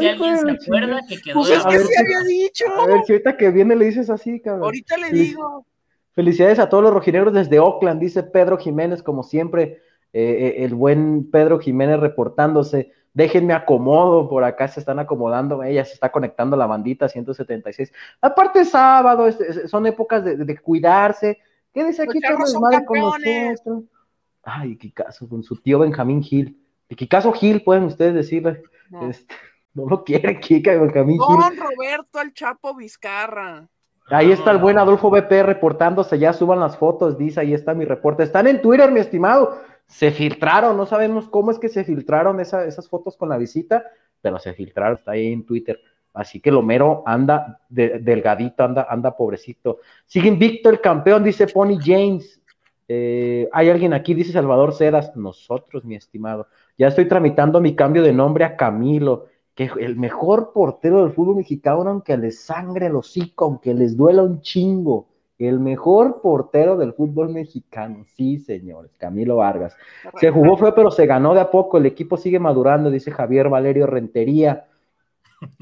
¿Qué 0.00 0.10
alguien 0.10 0.38
se 0.38 0.50
acuerda 0.50 1.00
que 1.08 1.20
quedó? 1.20 1.34
Pues 1.34 1.50
es 1.50 1.64
que 1.64 1.78
se 1.78 2.00
había 2.00 2.20
dicho. 2.22 2.64
A 2.80 2.86
ver, 2.86 3.04
si 3.04 3.12
ahorita 3.12 3.36
que 3.36 3.50
viene 3.52 3.76
le 3.76 3.84
dices 3.84 4.10
así, 4.10 4.40
cabrón. 4.40 4.64
Ahorita 4.64 4.96
le 4.96 5.10
digo. 5.10 5.64
Felicidades 6.14 6.58
a 6.58 6.68
todos 6.68 6.82
los 6.82 6.92
rojinegros 6.92 7.32
desde 7.32 7.60
Oakland, 7.60 8.00
dice 8.00 8.24
Pedro 8.24 8.58
Jiménez, 8.58 9.04
como 9.04 9.22
siempre. 9.22 9.80
Eh, 10.14 10.46
eh, 10.60 10.64
el 10.64 10.76
buen 10.76 11.28
Pedro 11.28 11.58
Jiménez 11.58 11.98
reportándose. 11.98 12.92
Déjenme 13.14 13.52
acomodo, 13.52 14.28
por 14.28 14.44
acá 14.44 14.68
se 14.68 14.78
están 14.78 15.00
acomodando, 15.00 15.62
ella 15.64 15.84
se 15.84 15.94
está 15.94 16.10
conectando 16.12 16.56
la 16.56 16.66
bandita 16.66 17.08
176. 17.08 17.92
Aparte 18.20 18.64
sábado, 18.64 19.26
son 19.66 19.86
épocas 19.86 20.24
de, 20.24 20.58
cuidarse. 20.58 21.38
¿Qué 21.72 21.84
dice 21.84 22.02
aquí 22.02 22.20
todo 22.20 22.60
madre 22.60 22.84
con 22.84 22.98
nosotros? 23.00 23.84
Ay, 24.44 24.76
qué 24.76 24.92
caso, 24.92 25.28
con 25.28 25.42
su 25.42 25.56
tío 25.56 25.80
Benjamín 25.80 26.22
Gil. 26.22 26.60
¿Qué 26.88 27.08
caso 27.08 27.32
Gil 27.32 27.62
pueden 27.62 27.84
ustedes 27.84 28.14
decirle? 28.14 28.62
No, 28.90 29.10
este, 29.10 29.34
no 29.74 29.86
lo 29.88 30.04
quiere 30.04 30.38
Kika 30.38 30.76
Benjamín 30.76 31.18
Gil. 31.18 31.36
Don 31.40 31.56
Roberto 31.56 32.20
el 32.20 32.32
Chapo 32.34 32.74
Vizcarra. 32.76 33.68
Ahí 34.10 34.32
está 34.32 34.50
el 34.50 34.58
buen 34.58 34.76
Adolfo 34.76 35.10
BP 35.10 35.42
reportándose, 35.44 36.18
ya 36.18 36.34
suban 36.34 36.60
las 36.60 36.76
fotos, 36.76 37.16
dice, 37.16 37.40
ahí 37.40 37.54
está 37.54 37.74
mi 37.74 37.86
reporte. 37.86 38.22
Están 38.22 38.46
en 38.46 38.60
Twitter, 38.60 38.90
mi 38.92 39.00
estimado 39.00 39.58
se 39.86 40.10
filtraron, 40.10 40.76
no 40.76 40.86
sabemos 40.86 41.28
cómo 41.28 41.50
es 41.50 41.58
que 41.58 41.68
se 41.68 41.84
filtraron 41.84 42.40
esas 42.40 42.88
fotos 42.88 43.16
con 43.16 43.28
la 43.28 43.36
visita, 43.36 43.84
pero 44.20 44.38
se 44.38 44.54
filtraron, 44.54 44.98
está 44.98 45.12
ahí 45.12 45.32
en 45.32 45.44
Twitter. 45.44 45.80
Así 46.14 46.40
que 46.40 46.52
Lomero 46.52 47.02
anda 47.06 47.60
delgadito, 47.68 48.62
anda, 48.62 48.86
anda 48.88 49.16
pobrecito. 49.16 49.80
Sigue 50.06 50.28
invicto 50.28 50.70
el 50.70 50.80
campeón, 50.80 51.24
dice 51.24 51.48
Pony 51.48 51.76
James. 51.82 52.40
Eh, 52.86 53.48
hay 53.52 53.70
alguien 53.70 53.92
aquí, 53.92 54.14
dice 54.14 54.32
Salvador 54.32 54.74
Cedas. 54.74 55.16
Nosotros, 55.16 55.84
mi 55.84 55.96
estimado. 55.96 56.46
Ya 56.78 56.86
estoy 56.86 57.08
tramitando 57.08 57.60
mi 57.60 57.74
cambio 57.74 58.02
de 58.02 58.12
nombre 58.12 58.44
a 58.44 58.56
Camilo, 58.56 59.26
que 59.56 59.70
el 59.80 59.96
mejor 59.96 60.52
portero 60.52 61.02
del 61.02 61.12
fútbol 61.12 61.36
mexicano, 61.36 61.90
aunque 61.90 62.16
les 62.16 62.40
sangre 62.40 62.86
el 62.86 62.94
hocico, 62.94 63.46
aunque 63.46 63.74
les 63.74 63.96
duela 63.96 64.22
un 64.22 64.40
chingo 64.40 65.08
el 65.38 65.58
mejor 65.58 66.20
portero 66.22 66.76
del 66.76 66.92
fútbol 66.92 67.30
mexicano, 67.30 68.04
sí, 68.16 68.38
señores, 68.38 68.92
Camilo 68.98 69.36
Vargas. 69.36 69.76
Se 70.20 70.30
jugó 70.30 70.56
fue, 70.56 70.74
pero 70.74 70.90
se 70.90 71.06
ganó 71.06 71.34
de 71.34 71.40
a 71.40 71.50
poco. 71.50 71.78
El 71.78 71.86
equipo 71.86 72.16
sigue 72.16 72.38
madurando, 72.38 72.90
dice 72.90 73.10
Javier 73.10 73.48
Valerio 73.48 73.86
Rentería. 73.86 74.66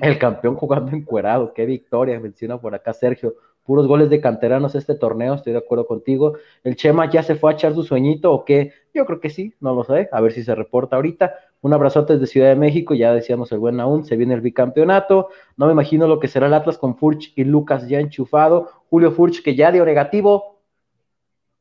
El 0.01 0.19
campeón 0.19 0.57
jugando 0.57 0.95
encuerado, 0.95 1.55
qué 1.55 1.67
victoria, 1.67 2.21
menciona 2.21 2.61
por 2.61 2.75
acá 2.75 2.93
Sergio. 2.93 3.35
Puros 3.65 3.87
goles 3.87 4.11
de 4.11 4.21
canteranos 4.21 4.75
este 4.75 4.95
torneo, 4.95 5.35
estoy 5.35 5.53
de 5.53 5.61
acuerdo 5.61 5.87
contigo. 5.87 6.35
¿El 6.65 6.77
Chema 6.77 7.09
ya 7.11 7.23
se 7.23 7.37
fue 7.37 7.53
a 7.53 7.55
echar 7.55 7.75
su 7.75 7.85
sueñito 7.85 8.33
o 8.33 8.45
qué? 8.45 8.73
Yo 8.93 9.07
creo 9.07 9.21
que 9.21 9.31
sí, 9.31 9.55
no 9.61 9.75
lo 9.75 9.85
sé, 9.85 10.09
a 10.11 10.21
ver 10.21 10.33
si 10.33 10.43
se 10.43 10.55
reporta 10.55 10.97
ahorita. 10.97 11.35
Un 11.63 11.73
abrazote 11.73 12.15
desde 12.15 12.27
Ciudad 12.27 12.49
de 12.49 12.57
México, 12.57 12.93
ya 12.93 13.15
decíamos 13.15 13.51
el 13.53 13.59
buen 13.59 13.81
aún, 13.81 14.05
se 14.05 14.17
viene 14.17 14.35
el 14.35 14.41
bicampeonato. 14.41 15.29
No 15.57 15.67
me 15.67 15.73
imagino 15.73 16.07
lo 16.07 16.19
que 16.19 16.29
será 16.29 16.49
el 16.49 16.55
Atlas 16.55 16.77
con 16.77 16.97
Furch 16.97 17.33
y 17.37 17.45
Lucas 17.45 17.89
ya 17.89 18.01
enchufado. 18.01 18.69
Julio 18.91 19.13
Furch 19.13 19.43
que 19.43 19.55
ya 19.55 19.73
dio 19.73 19.85
negativo. 19.85 20.61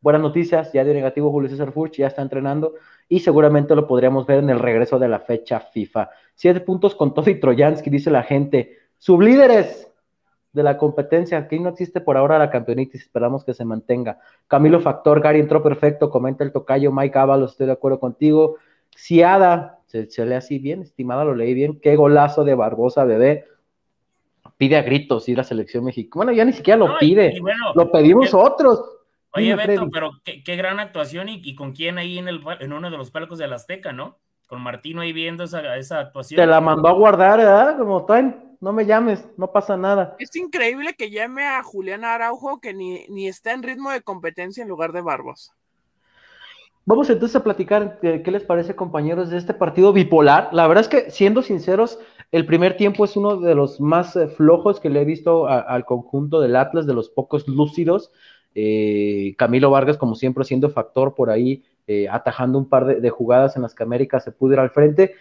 Buenas 0.01 0.21
noticias, 0.21 0.73
ya 0.73 0.83
dio 0.83 0.93
negativo 0.93 1.31
Julio 1.31 1.49
César 1.49 1.71
Furch, 1.71 1.97
ya 1.97 2.07
está 2.07 2.21
entrenando 2.21 2.73
y 3.07 3.19
seguramente 3.19 3.75
lo 3.75 3.87
podríamos 3.87 4.25
ver 4.25 4.39
en 4.39 4.49
el 4.49 4.59
regreso 4.59 4.97
de 4.97 5.07
la 5.07 5.19
fecha 5.19 5.59
FIFA. 5.59 6.09
Siete 6.33 6.59
puntos 6.61 6.95
con 6.95 7.13
Tofi 7.13 7.35
Trojansky, 7.35 7.89
dice 7.89 8.09
la 8.09 8.23
gente. 8.23 8.77
Sublíderes, 8.97 9.91
de 10.53 10.63
la 10.63 10.77
competencia. 10.77 11.37
Aquí 11.37 11.59
no 11.59 11.69
existe 11.69 12.01
por 12.01 12.17
ahora 12.17 12.37
la 12.37 12.49
campeonitis, 12.49 13.01
esperamos 13.01 13.43
que 13.43 13.53
se 13.53 13.65
mantenga. 13.65 14.19
Camilo 14.47 14.79
Factor, 14.79 15.21
Gary 15.21 15.39
entró 15.39 15.63
perfecto, 15.63 16.09
comenta 16.09 16.43
el 16.43 16.51
tocayo, 16.51 16.91
Mike 16.91 17.17
Ábalos, 17.17 17.51
estoy 17.51 17.67
de 17.67 17.73
acuerdo 17.73 17.99
contigo. 17.99 18.57
Ciada, 18.95 19.79
se, 19.91 20.09
se, 20.09 20.25
lee 20.25 20.35
así 20.35 20.57
bien, 20.59 20.81
estimada, 20.81 21.25
lo 21.25 21.35
leí 21.35 21.53
bien. 21.53 21.79
Qué 21.81 21.95
golazo 21.95 22.43
de 22.43 22.55
Barbosa, 22.55 23.03
bebé. 23.03 23.45
Pide 24.57 24.77
a 24.77 24.81
gritos 24.83 25.27
ir 25.27 25.39
a 25.39 25.43
selección 25.43 25.83
mexicana. 25.83 26.25
Bueno, 26.25 26.31
ya 26.31 26.45
ni 26.45 26.53
siquiera 26.53 26.77
lo 26.77 26.87
No, 26.87 26.97
pide, 26.99 27.33
y 27.35 27.39
bueno, 27.39 27.73
lo 27.75 27.91
pedimos 27.91 28.29
qué- 28.29 28.35
otros. 28.37 28.81
Oye, 29.33 29.55
Beto, 29.55 29.65
Freddy. 29.65 29.91
pero 29.91 30.11
qué, 30.23 30.43
qué 30.43 30.55
gran 30.55 30.79
actuación 30.79 31.29
y, 31.29 31.41
y 31.43 31.55
con 31.55 31.71
quién 31.73 31.97
ahí 31.97 32.17
en, 32.17 32.27
el, 32.27 32.41
en 32.59 32.73
uno 32.73 32.89
de 32.91 32.97
los 32.97 33.11
palcos 33.11 33.37
del 33.37 33.53
Azteca, 33.53 33.91
¿no? 33.93 34.17
Con 34.47 34.61
Martino 34.61 35.01
ahí 35.01 35.13
viendo 35.13 35.45
esa, 35.45 35.77
esa 35.77 35.99
actuación. 35.99 36.37
Te 36.37 36.45
la 36.45 36.59
mandó 36.61 36.89
a 36.89 36.93
guardar, 36.93 37.37
¿verdad? 37.39 37.77
Como 37.77 38.05
traen, 38.05 38.57
no 38.59 38.73
me 38.73 38.85
llames, 38.85 39.25
no 39.37 39.51
pasa 39.51 39.77
nada. 39.77 40.15
Es 40.19 40.35
increíble 40.35 40.93
que 40.97 41.09
llame 41.09 41.45
a 41.45 41.63
Julián 41.63 42.03
Araujo 42.03 42.59
que 42.59 42.73
ni, 42.73 43.05
ni 43.07 43.27
está 43.27 43.53
en 43.53 43.63
ritmo 43.63 43.89
de 43.91 44.01
competencia 44.01 44.61
en 44.63 44.69
lugar 44.69 44.91
de 44.91 45.01
Barbosa. 45.01 45.53
Vamos 46.91 47.09
entonces 47.09 47.37
a 47.37 47.43
platicar 47.45 47.99
eh, 48.01 48.21
qué 48.21 48.31
les 48.31 48.43
parece, 48.43 48.75
compañeros, 48.75 49.29
de 49.29 49.37
este 49.37 49.53
partido 49.53 49.93
bipolar. 49.93 50.49
La 50.51 50.67
verdad 50.67 50.81
es 50.81 50.89
que, 50.89 51.09
siendo 51.09 51.41
sinceros, 51.41 51.97
el 52.33 52.45
primer 52.45 52.75
tiempo 52.75 53.05
es 53.05 53.15
uno 53.15 53.37
de 53.37 53.55
los 53.55 53.79
más 53.79 54.17
eh, 54.17 54.27
flojos 54.27 54.81
que 54.81 54.89
le 54.89 54.99
he 54.99 55.05
visto 55.05 55.47
al 55.47 55.85
conjunto 55.85 56.41
del 56.41 56.57
Atlas, 56.57 56.85
de 56.85 56.93
los 56.93 57.09
pocos 57.09 57.47
lúcidos. 57.47 58.11
Eh, 58.55 59.35
Camilo 59.37 59.71
Vargas, 59.71 59.95
como 59.97 60.15
siempre, 60.15 60.43
siendo 60.43 60.69
factor 60.69 61.15
por 61.15 61.29
ahí, 61.29 61.63
atajando 62.09 62.57
un 62.59 62.67
par 62.67 62.85
de, 62.85 63.09
jugadas 63.09 63.55
en 63.55 63.61
las 63.61 63.73
que 63.73 63.83
América 63.83 64.19
se 64.19 64.33
pudo 64.33 64.51
ir 64.51 64.59
al 64.59 64.71
frente. 64.71 65.13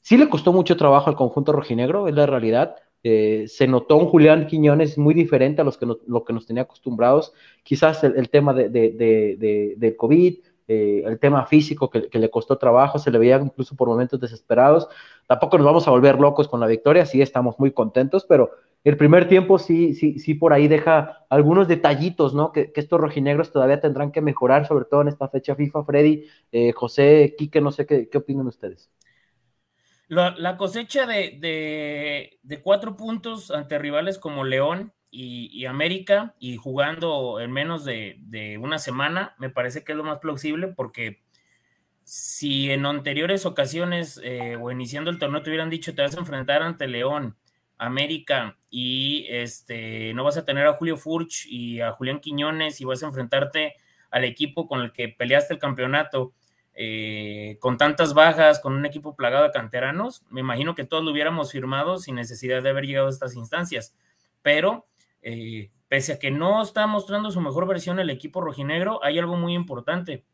Sí 0.00 0.16
le 0.16 0.28
costó 0.28 0.52
mucho 0.52 0.76
trabajo 0.76 1.08
al 1.08 1.14
conjunto 1.14 1.52
rojinegro, 1.52 2.08
es 2.08 2.16
la 2.16 2.26
realidad. 2.26 2.74
Se 3.04 3.68
notó 3.68 3.96
un 3.96 4.06
Julián 4.06 4.48
Quiñones 4.48 4.98
muy 4.98 5.14
diferente 5.14 5.60
a 5.60 5.64
los 5.64 5.78
que 5.78 5.86
no- 5.86 5.98
lo 6.08 6.24
que 6.24 6.32
nos 6.32 6.46
tenía 6.46 6.64
acostumbrados. 6.64 7.32
Quizás 7.62 8.02
el, 8.02 8.28
tema 8.28 8.52
de- 8.54 8.68
del 9.78 9.96
COVID, 9.96 10.38
eh, 10.68 11.02
el 11.06 11.18
tema 11.18 11.46
físico 11.46 11.90
que, 11.90 12.08
le 12.10 12.30
costó 12.30 12.58
trabajo, 12.58 12.98
se 12.98 13.10
le 13.10 13.18
veía 13.18 13.36
incluso 13.36 13.76
por 13.76 13.88
momentos 13.88 14.20
desesperados. 14.20 14.88
Tampoco 15.26 15.58
nos 15.58 15.66
vamos 15.66 15.86
a 15.86 15.90
volver 15.90 16.18
locos 16.18 16.48
con 16.48 16.60
la 16.60 16.66
victoria, 16.66 17.06
sí 17.06 17.22
estamos 17.22 17.58
muy 17.58 17.72
contentos, 17.72 18.26
pero 18.28 18.50
el 18.84 18.96
primer 18.96 19.28
tiempo 19.28 19.58
sí, 19.58 19.94
sí, 19.94 20.18
sí 20.18 20.34
por 20.34 20.52
ahí 20.52 20.68
deja 20.68 21.26
algunos 21.28 21.68
detallitos, 21.68 22.34
¿no? 22.34 22.52
Que, 22.52 22.72
estos 22.74 23.00
rojinegros 23.00 23.52
todavía 23.52 23.80
tendrán 23.80 24.12
que 24.12 24.20
mejorar, 24.20 24.66
sobre 24.66 24.84
todo 24.84 25.02
en 25.02 25.08
esta 25.08 25.28
fecha 25.28 25.54
FIFA. 25.56 25.84
Freddy, 25.84 26.26
eh, 26.52 26.72
José, 26.72 27.34
Quique, 27.36 27.60
no 27.60 27.72
sé 27.72 27.86
qué, 27.86 28.08
qué 28.08 28.18
opinan 28.18 28.46
ustedes. 28.46 28.90
La, 30.08 30.56
cosecha 30.56 31.04
de, 31.04 32.38
de, 32.42 32.62
cuatro 32.62 32.96
puntos 32.96 33.50
ante 33.50 33.76
rivales 33.78 34.18
como 34.18 34.44
León 34.44 34.92
y, 35.18 35.64
América 35.66 36.34
y 36.38 36.56
jugando 36.56 37.40
en 37.40 37.50
menos 37.50 37.84
de, 37.84 38.16
de, 38.20 38.58
una 38.58 38.78
semana, 38.78 39.34
me 39.38 39.50
parece 39.50 39.82
que 39.82 39.92
es 39.92 39.98
lo 39.98 40.04
más 40.04 40.18
plausible 40.18 40.68
porque 40.68 41.22
si 42.04 42.70
en 42.70 42.84
anteriores 42.86 43.46
ocasiones 43.46 44.20
eh, 44.22 44.56
o 44.60 44.70
iniciando 44.70 45.10
el 45.10 45.18
torneo 45.18 45.42
te 45.42 45.50
hubieran 45.50 45.70
dicho 45.70 45.94
te 45.94 46.02
vas 46.02 46.16
a 46.16 46.20
enfrentar 46.20 46.62
ante 46.62 46.86
León, 46.86 47.36
América 47.78 48.58
y 48.70 49.26
este 49.28 50.12
no 50.14 50.22
vas 50.24 50.36
a 50.36 50.44
tener 50.44 50.66
a 50.66 50.74
Julio 50.74 50.96
Furch 50.96 51.46
y 51.46 51.80
a 51.80 51.92
Julián 51.92 52.20
Quiñones 52.20 52.80
y 52.80 52.84
vas 52.84 53.02
a 53.02 53.06
enfrentarte 53.06 53.74
al 54.10 54.24
equipo 54.24 54.68
con 54.68 54.82
el 54.82 54.92
que 54.92 55.08
peleaste 55.08 55.54
el 55.54 55.60
campeonato 55.60 56.32
eh, 56.78 57.56
con 57.58 57.78
tantas 57.78 58.12
bajas, 58.12 58.60
con 58.60 58.74
un 58.74 58.84
equipo 58.84 59.16
plagado 59.16 59.44
de 59.44 59.50
canteranos, 59.50 60.22
me 60.28 60.40
imagino 60.40 60.74
que 60.74 60.84
todos 60.84 61.02
lo 61.02 61.10
hubiéramos 61.10 61.50
firmado 61.50 61.96
sin 61.96 62.16
necesidad 62.16 62.62
de 62.62 62.68
haber 62.68 62.84
llegado 62.84 63.06
a 63.06 63.10
estas 63.10 63.34
instancias. 63.34 63.96
Pero, 64.42 64.86
eh, 65.28 65.72
pese 65.88 66.12
a 66.12 66.18
que 66.20 66.30
no 66.30 66.62
está 66.62 66.86
mostrando 66.86 67.32
su 67.32 67.40
mejor 67.40 67.66
versión 67.66 67.98
el 67.98 68.10
equipo 68.10 68.40
rojinegro, 68.40 69.02
hay 69.02 69.18
algo 69.18 69.36
muy 69.36 69.54
importante. 69.54 70.24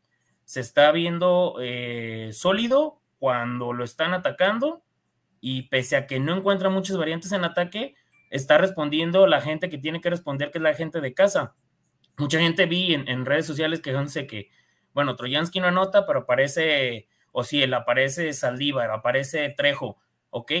Se 0.45 0.59
está 0.59 0.91
viendo 0.91 1.55
eh, 1.59 2.29
sólido 2.31 3.01
cuando 3.17 3.73
lo 3.73 3.83
están 3.83 4.13
atacando 4.13 4.83
y 5.41 5.63
pese 5.63 5.95
a 5.95 6.05
que 6.05 6.19
no 6.19 6.37
encuentra 6.37 6.69
muchas 6.69 6.95
variantes 6.95 7.31
en 7.31 7.43
ataque, 7.43 7.95
está 8.29 8.59
respondiendo 8.59 9.25
la 9.25 9.41
gente 9.41 9.67
que 9.67 9.79
tiene 9.79 9.99
que 9.99 10.11
responder, 10.11 10.51
que 10.51 10.59
es 10.59 10.63
la 10.63 10.75
gente 10.75 11.01
de 11.01 11.15
casa. 11.15 11.55
Mucha 12.15 12.39
gente 12.39 12.67
vi 12.67 12.93
en, 12.93 13.25
redes 13.25 13.47
sociales 13.47 13.81
quejándose 13.81 14.27
que 14.27 14.51
bueno, 14.93 15.15
Trojansky 15.15 15.59
no 15.59 15.67
anota, 15.69 16.05
pero 16.05 16.19
aparece 16.19 17.07
Ociel, 17.31 17.73
aparece 17.73 18.31
Saldívar, 18.33 18.91
aparece 18.91 19.49
Trejo, 19.57 19.97
ok, 20.29 20.51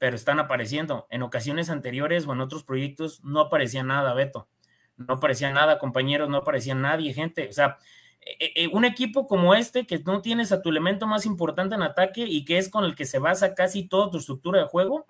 pero 0.00 0.16
están 0.16 0.40
apareciendo. 0.40 1.06
En 1.10 1.22
ocasiones 1.22 1.68
anteriores 1.68 2.26
o 2.26 2.32
en 2.32 2.40
otros 2.40 2.64
proyectos 2.64 3.22
no 3.22 3.38
aparecía 3.38 3.84
nada, 3.84 4.14
Beto. 4.14 4.48
No 4.96 5.14
aparecía 5.14 5.52
nada, 5.52 5.78
compañeros, 5.78 6.30
no 6.30 6.38
aparecía 6.38 6.74
nadie, 6.74 7.12
gente. 7.12 7.48
O 7.48 7.52
sea, 7.52 7.76
eh, 8.22 8.68
un 8.72 8.86
equipo 8.86 9.26
como 9.26 9.54
este, 9.54 9.86
que 9.86 9.98
no 9.98 10.22
tienes 10.22 10.52
a 10.52 10.62
tu 10.62 10.70
elemento 10.70 11.06
más 11.06 11.26
importante 11.26 11.74
en 11.74 11.82
ataque 11.82 12.22
y 12.22 12.46
que 12.46 12.56
es 12.56 12.70
con 12.70 12.84
el 12.84 12.94
que 12.94 13.04
se 13.04 13.18
basa 13.18 13.54
casi 13.54 13.86
toda 13.86 14.10
tu 14.10 14.16
estructura 14.16 14.60
de 14.60 14.66
juego, 14.66 15.04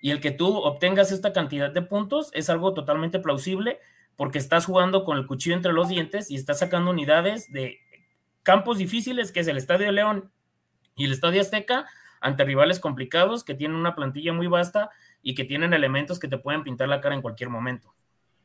y 0.00 0.10
el 0.10 0.22
que 0.22 0.30
tú 0.30 0.56
obtengas 0.56 1.12
esta 1.12 1.34
cantidad 1.34 1.70
de 1.70 1.82
puntos 1.82 2.30
es 2.32 2.48
algo 2.48 2.72
totalmente 2.72 3.18
plausible 3.18 3.78
porque 4.16 4.38
estás 4.38 4.64
jugando 4.64 5.04
con 5.04 5.18
el 5.18 5.26
cuchillo 5.26 5.54
entre 5.54 5.74
los 5.74 5.90
dientes 5.90 6.30
y 6.30 6.36
estás 6.36 6.60
sacando 6.60 6.90
unidades 6.90 7.52
de 7.52 7.80
campos 8.42 8.78
difíciles, 8.78 9.32
que 9.32 9.40
es 9.40 9.48
el 9.48 9.58
Estadio 9.58 9.92
León 9.92 10.32
y 10.96 11.04
el 11.04 11.12
Estadio 11.12 11.42
Azteca, 11.42 11.86
ante 12.20 12.44
rivales 12.44 12.80
complicados 12.80 13.44
que 13.44 13.54
tienen 13.54 13.76
una 13.76 13.94
plantilla 13.94 14.32
muy 14.32 14.46
vasta 14.46 14.90
y 15.22 15.34
que 15.34 15.44
tienen 15.44 15.72
elementos 15.72 16.18
que 16.18 16.28
te 16.28 16.38
pueden 16.38 16.62
pintar 16.62 16.88
la 16.88 17.00
cara 17.00 17.14
en 17.14 17.22
cualquier 17.22 17.50
momento. 17.50 17.94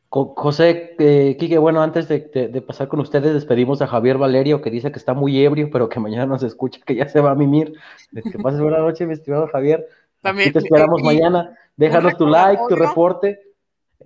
José, 0.09 0.95
eh, 0.97 1.35
Quique, 1.37 1.57
bueno, 1.57 1.81
antes 1.81 2.07
de, 2.07 2.19
de, 2.33 2.47
de, 2.47 2.61
pasar 2.61 2.87
con 2.87 3.01
ustedes, 3.01 3.33
despedimos 3.33 3.81
a 3.81 3.87
Javier 3.87 4.17
Valerio, 4.17 4.61
que 4.61 4.71
dice 4.71 4.91
que 4.91 4.99
está 4.99 5.13
muy 5.13 5.43
ebrio, 5.43 5.69
pero 5.69 5.89
que 5.89 5.99
mañana 5.99 6.25
nos 6.25 6.41
escucha, 6.43 6.79
que 6.85 6.95
ya 6.95 7.09
se 7.09 7.19
va 7.19 7.31
a 7.31 7.35
mimir. 7.35 7.73
Que 8.13 8.39
pases 8.39 8.61
buena 8.61 8.77
noche, 8.77 9.05
mi 9.05 9.13
estimado 9.13 9.47
Javier. 9.47 9.85
También, 10.21 10.49
Aquí 10.49 10.53
te 10.53 10.59
esperamos 10.59 11.01
y, 11.01 11.03
mañana. 11.03 11.57
Déjanos 11.75 12.15
tu 12.15 12.27
like, 12.27 12.61
tu 12.69 12.75
reporte. 12.75 13.41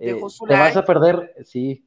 Eh, 0.00 0.14
te 0.14 0.46
like. 0.46 0.62
vas 0.64 0.76
a 0.76 0.84
perder, 0.84 1.34
sí. 1.44 1.84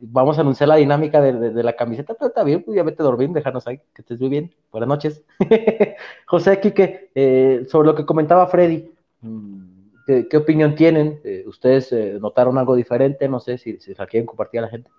Vamos 0.00 0.38
a 0.38 0.40
anunciar 0.40 0.68
la 0.68 0.76
dinámica 0.76 1.20
de, 1.20 1.62
la 1.62 1.76
camiseta, 1.76 2.14
pero 2.14 2.28
está 2.28 2.42
bien, 2.42 2.62
pues 2.62 2.76
ya 2.76 2.82
vete 2.82 3.02
dormir, 3.02 3.30
déjanos 3.30 3.66
ahí, 3.66 3.78
que 3.94 4.02
estés 4.02 4.18
muy 4.18 4.30
bien. 4.30 4.54
Buenas 4.72 4.88
noches. 4.88 5.22
José 6.26 6.58
Quique, 6.60 7.10
eh, 7.14 7.66
sobre 7.68 7.86
lo 7.86 7.94
que 7.94 8.06
comentaba 8.06 8.46
Freddy, 8.46 8.90
¿qué, 10.06 10.26
qué 10.28 10.36
opinión 10.36 10.74
tienen? 10.74 11.20
Eh, 11.24 11.44
¿Ustedes 11.46 11.92
notaron 12.20 12.56
algo 12.56 12.74
diferente? 12.74 13.28
No 13.28 13.40
sé 13.40 13.58
si, 13.58 13.78
si 13.78 13.94
la 13.94 14.06
quieren 14.06 14.26
compartir 14.26 14.60
a 14.60 14.62
la 14.62 14.68
gente. 14.68 14.90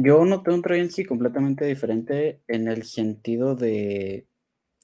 Yo 0.00 0.24
noté 0.24 0.52
un 0.52 0.62
Troyansky 0.62 1.04
completamente 1.04 1.64
diferente 1.64 2.40
en 2.46 2.68
el 2.68 2.84
sentido 2.84 3.56
de, 3.56 4.28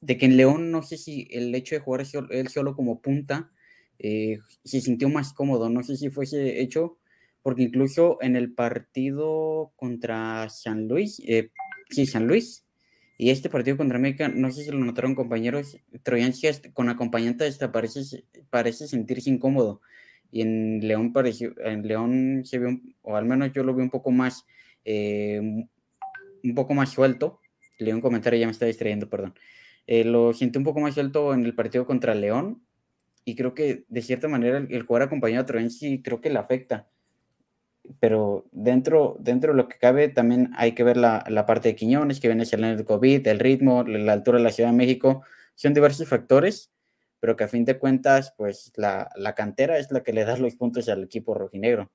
de 0.00 0.18
que 0.18 0.26
en 0.26 0.36
León, 0.36 0.72
no 0.72 0.82
sé 0.82 0.96
si 0.96 1.28
el 1.30 1.54
hecho 1.54 1.76
de 1.76 1.80
jugar 1.80 2.04
él 2.30 2.48
solo 2.48 2.74
como 2.74 3.00
punta, 3.00 3.52
eh, 4.00 4.38
se 4.64 4.80
sintió 4.80 5.08
más 5.08 5.32
cómodo, 5.32 5.70
no 5.70 5.84
sé 5.84 5.96
si 5.96 6.10
fuese 6.10 6.60
hecho, 6.60 6.98
porque 7.44 7.62
incluso 7.62 8.16
en 8.22 8.36
el 8.36 8.54
partido 8.54 9.74
contra 9.76 10.48
San 10.48 10.88
Luis, 10.88 11.20
eh, 11.26 11.50
sí, 11.90 12.06
San 12.06 12.26
Luis, 12.26 12.64
y 13.18 13.28
este 13.28 13.50
partido 13.50 13.76
contra 13.76 13.98
América, 13.98 14.28
no 14.28 14.50
sé 14.50 14.64
si 14.64 14.70
lo 14.70 14.78
notaron 14.78 15.14
compañeros, 15.14 15.76
Troyansky 16.02 16.72
con 16.72 16.88
acompañante 16.88 17.44
hasta 17.44 17.70
parece, 17.70 18.24
parece 18.48 18.88
sentirse 18.88 19.28
incómodo, 19.28 19.82
y 20.32 20.40
en 20.40 20.80
León 20.88 21.12
pareció, 21.12 21.52
en 21.62 21.86
León 21.86 22.42
se 22.46 22.58
vio, 22.58 22.80
o 23.02 23.14
al 23.14 23.26
menos 23.26 23.52
yo 23.52 23.62
lo 23.62 23.74
vi 23.74 23.82
un 23.82 23.90
poco 23.90 24.10
más, 24.10 24.46
eh, 24.86 25.38
un 25.38 26.54
poco 26.54 26.72
más 26.72 26.92
suelto, 26.92 27.40
leí 27.78 27.92
un 27.92 28.00
comentario, 28.00 28.40
ya 28.40 28.46
me 28.46 28.52
está 28.52 28.64
distrayendo, 28.64 29.10
perdón, 29.10 29.34
eh, 29.86 30.04
lo 30.04 30.32
sentí 30.32 30.56
un 30.56 30.64
poco 30.64 30.80
más 30.80 30.94
suelto 30.94 31.34
en 31.34 31.44
el 31.44 31.54
partido 31.54 31.84
contra 31.84 32.14
León, 32.14 32.64
y 33.26 33.34
creo 33.34 33.52
que 33.52 33.84
de 33.86 34.00
cierta 34.00 34.28
manera 34.28 34.56
el, 34.56 34.72
el 34.72 34.84
jugar 34.84 35.02
acompañado 35.02 35.42
a 35.42 35.46
Troyansky 35.46 36.00
creo 36.00 36.22
que 36.22 36.30
le 36.30 36.38
afecta. 36.38 36.88
Pero 38.00 38.46
dentro, 38.52 39.16
dentro 39.20 39.52
de 39.52 39.56
lo 39.56 39.68
que 39.68 39.78
cabe 39.78 40.08
también 40.08 40.50
hay 40.56 40.72
que 40.72 40.84
ver 40.84 40.96
la, 40.96 41.24
la 41.28 41.44
parte 41.44 41.68
de 41.68 41.76
Quiñones, 41.76 42.20
que 42.20 42.28
viene 42.28 42.46
saliendo 42.46 42.78
el 42.80 42.86
COVID, 42.86 43.26
el 43.26 43.38
ritmo, 43.38 43.82
la 43.84 44.12
altura 44.12 44.38
de 44.38 44.44
la 44.44 44.52
Ciudad 44.52 44.70
de 44.70 44.76
México. 44.76 45.22
Son 45.54 45.74
diversos 45.74 46.08
factores, 46.08 46.72
pero 47.20 47.36
que 47.36 47.44
a 47.44 47.48
fin 47.48 47.64
de 47.64 47.78
cuentas, 47.78 48.34
pues 48.36 48.72
la, 48.76 49.10
la 49.16 49.34
cantera 49.34 49.78
es 49.78 49.90
la 49.90 50.02
que 50.02 50.12
le 50.12 50.24
da 50.24 50.36
los 50.36 50.56
puntos 50.56 50.88
al 50.88 51.04
equipo 51.04 51.34
rojinegro, 51.34 51.90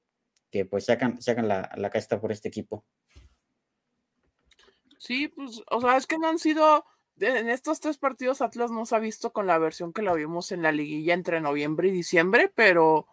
que 0.51 0.65
pues 0.65 0.85
sacan, 0.85 1.21
sacan 1.21 1.47
la, 1.47 1.69
la 1.75 1.89
casta 1.89 2.21
por 2.21 2.31
este 2.31 2.47
equipo. 2.47 2.85
Sí, 4.97 5.27
pues, 5.27 5.61
o 5.69 5.81
sea, 5.81 5.97
es 5.97 6.05
que 6.07 6.17
no 6.17 6.27
han 6.27 6.39
sido, 6.39 6.85
en 7.19 7.49
estos 7.49 7.79
tres 7.79 7.97
partidos 7.97 8.41
Atlas 8.41 8.69
no 8.69 8.85
se 8.85 8.95
ha 8.95 8.99
visto 8.99 9.31
con 9.31 9.47
la 9.47 9.57
versión 9.57 9.93
que 9.93 10.01
la 10.01 10.13
vimos 10.13 10.51
en 10.51 10.61
la 10.61 10.71
liguilla 10.71 11.13
entre 11.13 11.41
noviembre 11.41 11.87
y 11.87 11.91
diciembre, 11.91 12.51
pero 12.53 13.07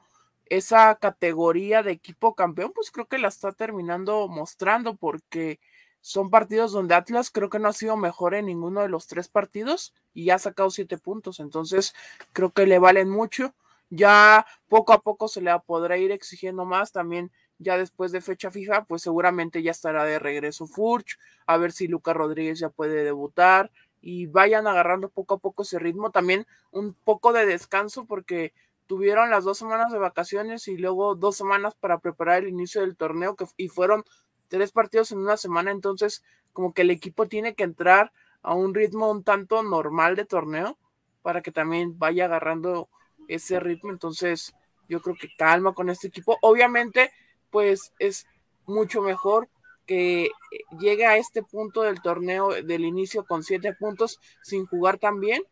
esa 0.48 0.94
categoría 0.96 1.82
de 1.82 1.92
equipo 1.92 2.34
campeón, 2.34 2.72
pues 2.74 2.90
creo 2.90 3.06
que 3.06 3.18
la 3.18 3.28
está 3.28 3.52
terminando 3.52 4.28
mostrando 4.28 4.96
porque 4.96 5.60
son 6.00 6.30
partidos 6.30 6.72
donde 6.72 6.94
Atlas 6.94 7.30
creo 7.30 7.50
que 7.50 7.58
no 7.58 7.68
ha 7.68 7.72
sido 7.72 7.96
mejor 7.96 8.34
en 8.34 8.46
ninguno 8.46 8.82
de 8.82 8.88
los 8.88 9.06
tres 9.08 9.28
partidos 9.28 9.92
y 10.14 10.30
ha 10.30 10.38
sacado 10.38 10.70
siete 10.70 10.98
puntos, 10.98 11.40
entonces 11.40 11.94
creo 12.32 12.52
que 12.52 12.66
le 12.66 12.78
valen 12.78 13.10
mucho. 13.10 13.54
Ya 13.88 14.46
poco 14.68 14.92
a 14.92 15.00
poco 15.00 15.28
se 15.28 15.40
le 15.40 15.56
podrá 15.60 15.96
ir 15.96 16.10
exigiendo 16.10 16.64
más 16.64 16.90
también 16.92 17.30
ya 17.58 17.78
después 17.78 18.12
de 18.12 18.20
fecha 18.20 18.50
fija, 18.50 18.84
pues 18.84 19.02
seguramente 19.02 19.62
ya 19.62 19.70
estará 19.70 20.04
de 20.04 20.18
regreso 20.18 20.66
Furch, 20.66 21.18
a 21.46 21.56
ver 21.56 21.72
si 21.72 21.88
Lucas 21.88 22.16
Rodríguez 22.16 22.58
ya 22.58 22.68
puede 22.68 23.02
debutar 23.04 23.70
y 24.00 24.26
vayan 24.26 24.66
agarrando 24.66 25.08
poco 25.08 25.34
a 25.34 25.38
poco 25.38 25.62
ese 25.62 25.78
ritmo. 25.78 26.10
También 26.10 26.46
un 26.70 26.94
poco 26.94 27.32
de 27.32 27.46
descanso 27.46 28.04
porque 28.06 28.52
tuvieron 28.86 29.30
las 29.30 29.44
dos 29.44 29.58
semanas 29.58 29.92
de 29.92 29.98
vacaciones 29.98 30.68
y 30.68 30.76
luego 30.76 31.14
dos 31.14 31.36
semanas 31.36 31.74
para 31.74 31.98
preparar 31.98 32.42
el 32.42 32.48
inicio 32.48 32.80
del 32.80 32.96
torneo 32.96 33.36
que, 33.36 33.46
y 33.56 33.68
fueron 33.68 34.04
tres 34.48 34.72
partidos 34.72 35.12
en 35.12 35.18
una 35.18 35.36
semana, 35.36 35.70
entonces 35.70 36.22
como 36.52 36.72
que 36.72 36.82
el 36.82 36.90
equipo 36.90 37.26
tiene 37.26 37.54
que 37.54 37.64
entrar 37.64 38.12
a 38.42 38.54
un 38.54 38.74
ritmo 38.74 39.10
un 39.10 39.24
tanto 39.24 39.62
normal 39.62 40.16
de 40.16 40.24
torneo 40.24 40.78
para 41.22 41.42
que 41.42 41.52
también 41.52 41.98
vaya 41.98 42.26
agarrando 42.26 42.88
ese 43.28 43.58
ritmo, 43.58 43.90
entonces 43.90 44.54
yo 44.88 45.02
creo 45.02 45.16
que 45.20 45.28
calma 45.36 45.74
con 45.74 45.90
este 45.90 46.06
equipo. 46.06 46.38
Obviamente 46.42 47.10
pues 47.50 47.92
es 47.98 48.26
mucho 48.66 49.02
mejor 49.02 49.48
que 49.86 50.30
llegue 50.78 51.06
a 51.06 51.16
este 51.16 51.42
punto 51.42 51.82
del 51.82 52.02
torneo 52.02 52.50
del 52.50 52.84
inicio 52.84 53.24
con 53.24 53.42
siete 53.42 53.72
puntos 53.74 54.20
sin 54.42 54.66
jugar 54.66 54.98
tan 54.98 55.20
bien 55.20 55.42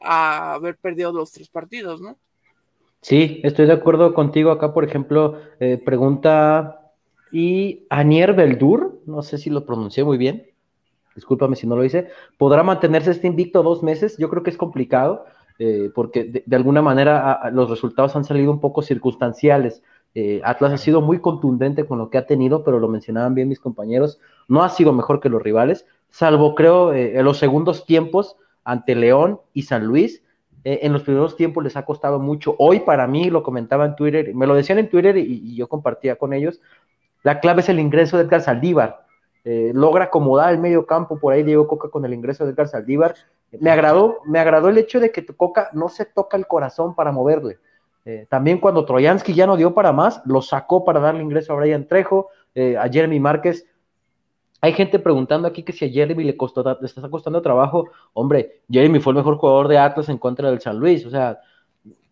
a 0.00 0.54
haber 0.54 0.76
perdido 0.76 1.12
los 1.12 1.32
tres 1.32 1.48
partidos, 1.48 2.00
¿no? 2.00 2.18
Sí, 3.02 3.40
estoy 3.42 3.66
de 3.66 3.72
acuerdo 3.72 4.14
contigo. 4.14 4.52
Acá, 4.52 4.72
por 4.72 4.84
ejemplo, 4.84 5.38
eh, 5.58 5.76
pregunta 5.76 6.92
y 7.32 7.84
Anier 7.90 8.32
Beldur, 8.32 9.00
no 9.06 9.22
sé 9.22 9.38
si 9.38 9.50
lo 9.50 9.66
pronuncié 9.66 10.04
muy 10.04 10.18
bien, 10.18 10.46
discúlpame 11.16 11.56
si 11.56 11.66
no 11.66 11.74
lo 11.74 11.84
hice, 11.84 12.08
¿podrá 12.38 12.62
mantenerse 12.62 13.10
este 13.10 13.26
invicto 13.26 13.64
dos 13.64 13.82
meses? 13.82 14.16
Yo 14.18 14.28
creo 14.30 14.44
que 14.44 14.50
es 14.50 14.56
complicado, 14.56 15.24
eh, 15.58 15.90
porque 15.92 16.44
de, 16.46 16.56
alguna 16.56 16.80
manera 16.80 17.50
los 17.52 17.68
resultados 17.68 18.14
han 18.14 18.24
salido 18.24 18.52
un 18.52 18.60
poco 18.60 18.82
circunstanciales. 18.82 19.82
Eh, 20.14 20.40
Atlas 20.44 20.72
ha 20.72 20.78
sido 20.78 21.00
muy 21.00 21.18
contundente 21.20 21.84
con 21.86 21.98
lo 21.98 22.08
que 22.08 22.18
ha 22.18 22.26
tenido, 22.26 22.62
pero 22.62 22.78
lo 22.78 22.86
mencionaban 22.86 23.34
bien 23.34 23.48
mis 23.48 23.58
compañeros, 23.58 24.20
no 24.46 24.62
ha 24.62 24.68
sido 24.68 24.92
mejor 24.92 25.18
que 25.18 25.28
los 25.28 25.42
rivales, 25.42 25.86
salvo 26.10 26.54
creo 26.54 26.94
en 26.94 27.24
los 27.24 27.38
segundos 27.38 27.84
tiempos 27.84 28.36
ante 28.62 28.94
León 28.94 29.40
y 29.54 29.62
San 29.62 29.86
Luis, 29.86 30.21
eh, 30.64 30.80
en 30.82 30.92
los 30.92 31.02
primeros 31.02 31.36
tiempos 31.36 31.64
les 31.64 31.76
ha 31.76 31.84
costado 31.84 32.18
mucho. 32.18 32.54
Hoy 32.58 32.80
para 32.80 33.06
mí, 33.06 33.30
lo 33.30 33.42
comentaba 33.42 33.84
en 33.84 33.96
Twitter, 33.96 34.34
me 34.34 34.46
lo 34.46 34.54
decían 34.54 34.78
en 34.78 34.88
Twitter 34.88 35.16
y, 35.16 35.56
yo 35.56 35.68
compartía 35.68 36.16
con 36.16 36.32
ellos, 36.32 36.60
la 37.22 37.40
clave 37.40 37.60
es 37.60 37.68
el 37.68 37.80
ingreso 37.80 38.16
de 38.16 38.24
Edgar 38.24 38.42
Saldívar. 38.42 39.04
Eh, 39.44 39.72
logra 39.74 40.04
acomodar 40.04 40.52
el 40.52 40.58
medio 40.58 40.86
campo, 40.86 41.18
por 41.18 41.32
ahí 41.32 41.42
Diego 41.42 41.66
Coca 41.66 41.88
con 41.88 42.04
el 42.04 42.14
ingreso 42.14 42.44
de 42.44 42.52
Edgar 42.52 42.68
Saldívar. 42.68 43.14
Me 43.58 43.70
agradó, 43.70 44.20
me 44.24 44.38
agradó 44.38 44.68
el 44.68 44.78
hecho 44.78 45.00
de 45.00 45.10
que 45.10 45.26
Coca 45.26 45.68
no 45.72 45.88
se 45.88 46.04
toca 46.04 46.36
el 46.36 46.46
corazón 46.46 46.94
para 46.94 47.12
moverle. 47.12 47.58
Eh, 48.04 48.26
también 48.28 48.58
cuando 48.58 48.84
Troyansky 48.84 49.34
ya 49.34 49.46
no 49.46 49.56
dio 49.56 49.74
para 49.74 49.92
más, 49.92 50.22
lo 50.24 50.42
sacó 50.42 50.84
para 50.84 51.00
darle 51.00 51.22
ingreso 51.22 51.52
a 51.52 51.56
Brian 51.56 51.86
Trejo, 51.86 52.28
a 52.78 52.86
Jeremy 52.88 53.18
Márquez 53.18 53.66
hay 54.62 54.74
gente 54.74 55.00
preguntando 55.00 55.48
aquí 55.48 55.64
que 55.64 55.72
si 55.72 55.84
a 55.84 55.88
Jeremy 55.88 56.22
le, 56.22 56.36
costó, 56.36 56.62
le 56.80 56.86
está 56.86 57.08
costando 57.10 57.42
trabajo. 57.42 57.90
Hombre, 58.12 58.62
Jeremy 58.70 59.00
fue 59.00 59.10
el 59.10 59.16
mejor 59.16 59.36
jugador 59.36 59.66
de 59.66 59.76
Atlas 59.76 60.08
en 60.08 60.18
contra 60.18 60.50
del 60.50 60.60
San 60.60 60.78
Luis. 60.78 61.04
O 61.04 61.10
sea, 61.10 61.40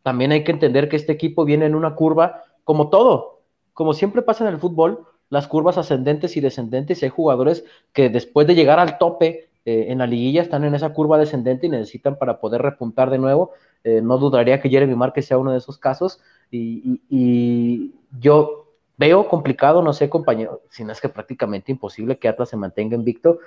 también 0.03 0.33
hay 0.33 0.43
que 0.43 0.51
entender 0.51 0.89
que 0.89 0.97
este 0.97 1.13
equipo 1.13 1.45
viene 1.45 1.67
en 1.67 1.77
una 1.77 1.95
curva, 1.95 2.43
como 2.65 2.91
todo, 2.91 3.43
como 3.73 3.95
siempre 3.95 4.23
pasa 4.23 4.47
en 4.47 4.53
el 4.53 4.59
fútbol, 4.59 5.07
las 5.29 5.47
curvas 5.47 5.79
ascendentes 5.79 6.37
y 6.37 6.41
descendentes. 6.41 7.01
Y 7.01 7.05
hay 7.05 7.11
jugadores 7.11 7.65
que 7.93 8.09
después 8.09 8.49
de 8.49 8.57
llegar 8.57 8.81
al 8.81 8.99
tope 8.99 9.49
eh, 9.65 9.87
en 9.89 9.99
la 9.99 10.09
liguilla 10.09 10.43
están 10.43 10.65
en 10.65 10.75
esa 10.75 10.93
curva 10.93 11.19
descendente 11.19 11.69
y 11.69 11.71
necesitan 11.71 12.19
para 12.19 12.41
poder 12.41 12.63
repuntar 12.63 13.11
de 13.11 13.19
nuevo. 13.19 13.53
Eh, 13.85 14.01
no 14.03 14.19
dudaría 14.19 14.61
que 14.61 14.69
Jeremy 14.69 14.97
Márquez 14.97 15.27
sea 15.27 15.39
uno 15.39 15.53
de 15.53 15.59
esos 15.59 15.79
casos. 15.79 16.21
y 16.51 17.93
yo 18.19 18.60
Veo 19.01 19.27
complicado, 19.29 19.81
no 19.81 19.95
sé, 19.95 20.11
compañero, 20.11 20.61
si 20.69 20.85
no 20.85 20.93
es 20.93 21.01
que 21.01 21.09
prácticamente 21.09 21.73
imposible 21.73 22.19
que 22.19 22.29
Atlas 22.29 22.51
se 22.51 22.59
mantenga 22.59 22.95
invicto, 22.95 23.39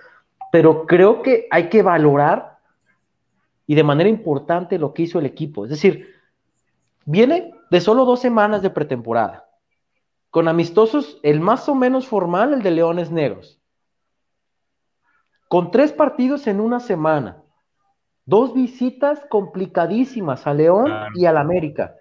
pero 0.51 0.87
creo 0.87 1.21
que 1.21 1.47
hay 1.51 1.69
que 1.69 1.83
valorar 1.83 2.57
y 3.67 3.75
de 3.75 3.83
manera 3.83 4.09
importante 4.09 4.79
lo 4.79 4.95
que 4.95 5.03
hizo 5.03 5.19
el 5.19 5.27
equipo. 5.27 5.63
Es 5.63 5.69
decir, 5.69 6.07
viene 7.05 7.53
de 7.69 7.81
solo 7.81 8.03
dos 8.03 8.19
semanas 8.19 8.63
de 8.63 8.71
pretemporada, 8.71 9.47
con 10.31 10.47
amistosos, 10.47 11.19
el 11.21 11.39
más 11.39 11.69
o 11.69 11.75
menos 11.75 12.07
formal, 12.07 12.55
el 12.55 12.63
de 12.63 12.71
Leones 12.71 13.11
Negros, 13.11 13.61
con 15.49 15.69
tres 15.69 15.93
partidos 15.93 16.47
en 16.47 16.61
una 16.61 16.79
semana, 16.79 17.43
dos 18.25 18.55
visitas 18.55 19.21
complicadísimas 19.29 20.47
a 20.47 20.55
León 20.55 20.91
y 21.13 21.25
al 21.27 21.37
América. 21.37 21.93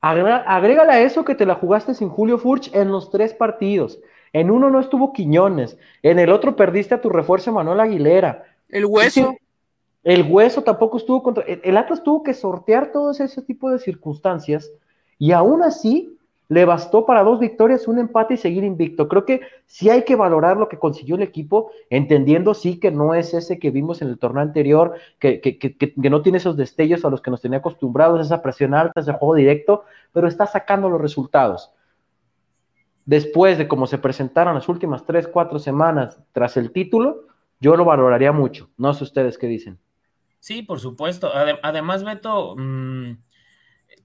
Agrégale 0.00 0.92
a 0.92 1.00
eso 1.00 1.24
que 1.24 1.34
te 1.34 1.46
la 1.46 1.56
jugaste 1.56 1.94
sin 1.94 2.08
Julio 2.08 2.38
Furch 2.38 2.74
en 2.74 2.88
los 2.88 3.10
tres 3.10 3.34
partidos. 3.34 3.98
En 4.32 4.50
uno 4.50 4.70
no 4.70 4.80
estuvo 4.80 5.12
Quiñones, 5.12 5.78
en 6.02 6.18
el 6.18 6.30
otro 6.30 6.54
perdiste 6.54 6.94
a 6.94 7.00
tu 7.00 7.08
refuerzo 7.08 7.52
Manuel 7.52 7.80
Aguilera. 7.80 8.44
El 8.68 8.84
hueso. 8.84 9.34
el 10.04 10.30
hueso 10.30 10.62
tampoco 10.62 10.98
estuvo 10.98 11.22
contra. 11.22 11.44
El 11.44 11.76
Atlas 11.76 12.02
tuvo 12.02 12.22
que 12.22 12.34
sortear 12.34 12.92
todos 12.92 13.20
ese 13.20 13.42
tipo 13.42 13.70
de 13.70 13.78
circunstancias 13.78 14.70
y 15.18 15.32
aún 15.32 15.62
así 15.62 16.17
le 16.48 16.64
bastó 16.64 17.04
para 17.04 17.22
dos 17.22 17.38
victorias, 17.38 17.86
un 17.88 17.98
empate 17.98 18.34
y 18.34 18.36
seguir 18.38 18.64
invicto. 18.64 19.06
Creo 19.06 19.24
que 19.26 19.42
sí 19.66 19.90
hay 19.90 20.04
que 20.04 20.16
valorar 20.16 20.56
lo 20.56 20.68
que 20.68 20.78
consiguió 20.78 21.16
el 21.16 21.22
equipo, 21.22 21.70
entendiendo 21.90 22.54
sí 22.54 22.80
que 22.80 22.90
no 22.90 23.14
es 23.14 23.34
ese 23.34 23.58
que 23.58 23.70
vimos 23.70 24.00
en 24.00 24.08
el 24.08 24.18
torneo 24.18 24.42
anterior, 24.42 24.94
que, 25.18 25.40
que, 25.40 25.58
que, 25.58 25.76
que, 25.76 26.10
no 26.10 26.22
tiene 26.22 26.38
esos 26.38 26.56
destellos 26.56 27.04
a 27.04 27.10
los 27.10 27.20
que 27.20 27.30
nos 27.30 27.42
tenía 27.42 27.58
acostumbrados, 27.58 28.24
esa 28.24 28.40
presión 28.40 28.72
alta, 28.72 29.00
ese 29.00 29.12
juego 29.12 29.34
directo, 29.34 29.84
pero 30.12 30.26
está 30.26 30.46
sacando 30.46 30.88
los 30.88 31.00
resultados. 31.00 31.70
Después 33.04 33.58
de 33.58 33.68
cómo 33.68 33.86
se 33.86 33.98
presentaron 33.98 34.54
las 34.54 34.68
últimas 34.68 35.04
tres, 35.04 35.28
cuatro 35.28 35.58
semanas 35.58 36.18
tras 36.32 36.56
el 36.56 36.72
título, 36.72 37.24
yo 37.60 37.76
lo 37.76 37.84
valoraría 37.84 38.32
mucho. 38.32 38.70
No 38.78 38.94
sé 38.94 39.04
ustedes 39.04 39.36
qué 39.36 39.48
dicen. 39.48 39.78
Sí, 40.40 40.62
por 40.62 40.78
supuesto. 40.80 41.30
Además, 41.62 42.04
Beto, 42.04 42.54
mmm 42.56 43.16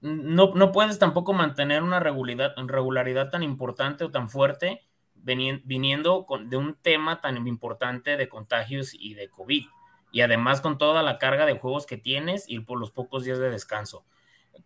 no, 0.04 0.70
puedes 0.70 0.98
tampoco 0.98 1.32
mantener 1.32 1.82
una 1.82 1.98
regularidad, 1.98 2.54
regularidad 2.66 3.30
tan 3.30 3.42
importante 3.42 4.04
o 4.04 4.10
tan 4.10 4.28
fuerte 4.28 4.82
viniendo 5.14 6.26
de 6.44 6.56
un 6.58 6.74
tema 6.74 7.22
tan 7.22 7.46
importante 7.46 8.18
de 8.18 8.28
contagios 8.28 8.92
y 8.92 9.14
de 9.14 9.30
COVID. 9.30 9.64
Y 10.12 10.20
además 10.20 10.60
con 10.60 10.76
toda 10.76 11.02
la 11.02 11.16
carga 11.16 11.46
de 11.46 11.58
juegos 11.58 11.86
que 11.86 11.96
tienes 11.96 12.44
y 12.46 12.60
por 12.60 12.78
los 12.78 12.90
pocos 12.90 13.24
días 13.24 13.38
de 13.38 13.48
descanso. 13.48 14.04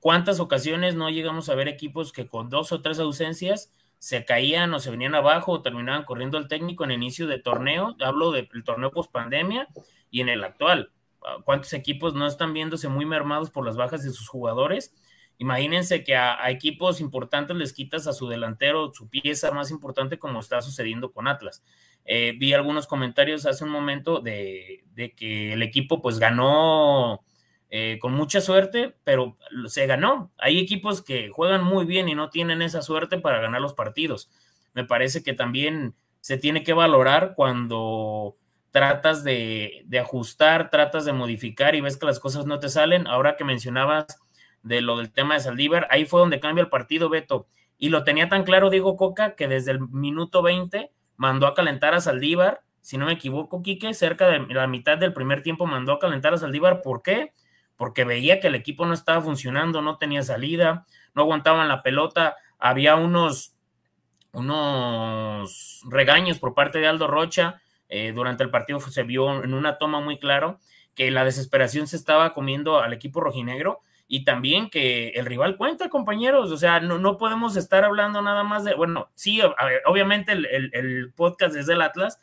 ¿Cuántas 0.00 0.40
ocasiones 0.40 0.96
no 0.96 1.08
llegamos 1.08 1.48
a 1.48 1.54
ver 1.54 1.68
equipos 1.68 2.12
que 2.12 2.26
con 2.26 2.50
dos 2.50 2.72
o 2.72 2.82
tres 2.82 2.98
ausencias 2.98 3.72
se 3.98 4.24
caían 4.24 4.74
o 4.74 4.80
se 4.80 4.90
venían 4.90 5.14
abajo 5.14 5.52
o 5.52 5.62
terminaban 5.62 6.04
corriendo 6.04 6.36
el 6.38 6.48
técnico 6.48 6.82
en 6.82 6.90
inicio 6.90 7.28
de 7.28 7.38
torneo? 7.38 7.96
Hablo 8.00 8.32
del 8.32 8.48
torneo 8.64 8.90
post 8.90 9.12
pandemia 9.12 9.68
y 10.10 10.20
en 10.20 10.30
el 10.30 10.42
actual. 10.42 10.90
¿Cuántos 11.44 11.72
equipos 11.74 12.14
no 12.14 12.26
están 12.26 12.52
viéndose 12.52 12.88
muy 12.88 13.06
mermados 13.06 13.50
por 13.50 13.64
las 13.64 13.76
bajas 13.76 14.02
de 14.02 14.10
sus 14.10 14.28
jugadores? 14.28 14.92
Imagínense 15.38 16.02
que 16.02 16.16
a, 16.16 16.50
equipos 16.50 17.00
importantes 17.00 17.56
les 17.56 17.72
quitas 17.72 18.06
a 18.08 18.12
su 18.12 18.28
delantero 18.28 18.92
su 18.92 19.08
pieza 19.08 19.52
más 19.52 19.70
importante 19.70 20.18
como 20.18 20.40
está 20.40 20.60
sucediendo 20.60 21.12
con 21.12 21.28
Atlas. 21.28 21.62
Eh, 22.04 22.34
vi 22.36 22.52
algunos 22.52 22.86
comentarios 22.86 23.46
hace 23.46 23.64
un 23.64 23.70
momento 23.70 24.20
de, 24.20 24.84
que 25.16 25.52
el 25.52 25.62
equipo 25.62 26.02
pues 26.02 26.18
ganó 26.18 27.24
eh, 27.70 27.98
con 28.00 28.14
mucha 28.14 28.40
suerte, 28.40 28.96
pero 29.04 29.36
se 29.68 29.86
ganó. 29.86 30.32
Hay 30.38 30.58
equipos 30.58 31.02
que 31.02 31.28
juegan 31.28 31.62
muy 31.62 31.84
bien 31.84 32.08
y 32.08 32.14
no 32.16 32.30
tienen 32.30 32.60
esa 32.60 32.82
suerte 32.82 33.18
para 33.18 33.40
ganar 33.40 33.60
los 33.60 33.74
partidos. 33.74 34.30
Me 34.74 34.84
parece 34.84 35.22
que 35.22 35.34
también 35.34 35.94
se 36.20 36.36
tiene 36.36 36.64
que 36.64 36.72
valorar 36.72 37.34
cuando 37.36 38.36
tratas 38.70 39.22
de, 39.22 39.82
de 39.86 39.98
ajustar, 40.00 40.70
tratas 40.70 41.04
de 41.04 41.12
modificar 41.12 41.74
y 41.76 41.80
ves 41.80 41.96
que 41.96 42.06
las 42.06 42.18
cosas 42.18 42.44
no 42.44 42.58
te 42.58 42.68
salen. 42.68 43.06
Ahora 43.06 43.36
que 43.36 43.44
mencionabas 43.44 44.18
de 44.62 44.80
lo 44.80 44.98
del 44.98 45.12
tema 45.12 45.34
de 45.34 45.40
Saldívar, 45.40 45.86
ahí 45.90 46.04
fue 46.04 46.20
donde 46.20 46.40
cambia 46.40 46.62
el 46.62 46.68
partido, 46.68 47.08
Beto. 47.08 47.46
Y 47.78 47.90
lo 47.90 48.04
tenía 48.04 48.28
tan 48.28 48.44
claro 48.44 48.70
Diego 48.70 48.96
Coca 48.96 49.34
que 49.36 49.48
desde 49.48 49.72
el 49.72 49.80
minuto 49.80 50.42
20 50.42 50.90
mandó 51.16 51.46
a 51.46 51.54
calentar 51.54 51.94
a 51.94 52.00
Saldívar, 52.00 52.62
si 52.80 52.96
no 52.96 53.06
me 53.06 53.12
equivoco, 53.12 53.62
Quique, 53.62 53.92
cerca 53.92 54.28
de 54.28 54.40
la 54.54 54.66
mitad 54.66 54.96
del 54.98 55.12
primer 55.12 55.42
tiempo 55.42 55.66
mandó 55.66 55.92
a 55.92 55.98
calentar 55.98 56.32
a 56.32 56.38
Saldívar. 56.38 56.80
¿Por 56.82 57.02
qué? 57.02 57.32
Porque 57.76 58.04
veía 58.04 58.40
que 58.40 58.48
el 58.48 58.54
equipo 58.54 58.86
no 58.86 58.94
estaba 58.94 59.20
funcionando, 59.20 59.82
no 59.82 59.98
tenía 59.98 60.22
salida, 60.22 60.86
no 61.14 61.22
aguantaban 61.22 61.68
la 61.68 61.82
pelota, 61.82 62.36
había 62.58 62.96
unos, 62.96 63.54
unos 64.32 65.82
regaños 65.88 66.38
por 66.38 66.54
parte 66.54 66.78
de 66.78 66.86
Aldo 66.86 67.06
Rocha 67.06 67.60
eh, 67.88 68.12
durante 68.12 68.42
el 68.42 68.50
partido 68.50 68.80
se 68.80 69.02
vio 69.02 69.42
en 69.42 69.54
una 69.54 69.78
toma 69.78 70.00
muy 70.00 70.18
claro 70.18 70.60
que 70.94 71.10
la 71.10 71.24
desesperación 71.24 71.86
se 71.86 71.96
estaba 71.96 72.34
comiendo 72.34 72.80
al 72.80 72.92
equipo 72.92 73.20
rojinegro 73.20 73.80
y 74.08 74.24
también 74.24 74.70
que 74.70 75.10
el 75.10 75.26
rival 75.26 75.56
cuenta, 75.58 75.90
compañeros. 75.90 76.50
O 76.50 76.56
sea, 76.56 76.80
no, 76.80 76.98
no 76.98 77.18
podemos 77.18 77.56
estar 77.56 77.84
hablando 77.84 78.22
nada 78.22 78.42
más 78.42 78.64
de, 78.64 78.74
bueno, 78.74 79.10
sí, 79.14 79.40
obviamente 79.84 80.32
el, 80.32 80.70
el, 80.72 81.12
podcast 81.12 81.54
es 81.54 81.66
del 81.66 81.82
Atlas, 81.82 82.18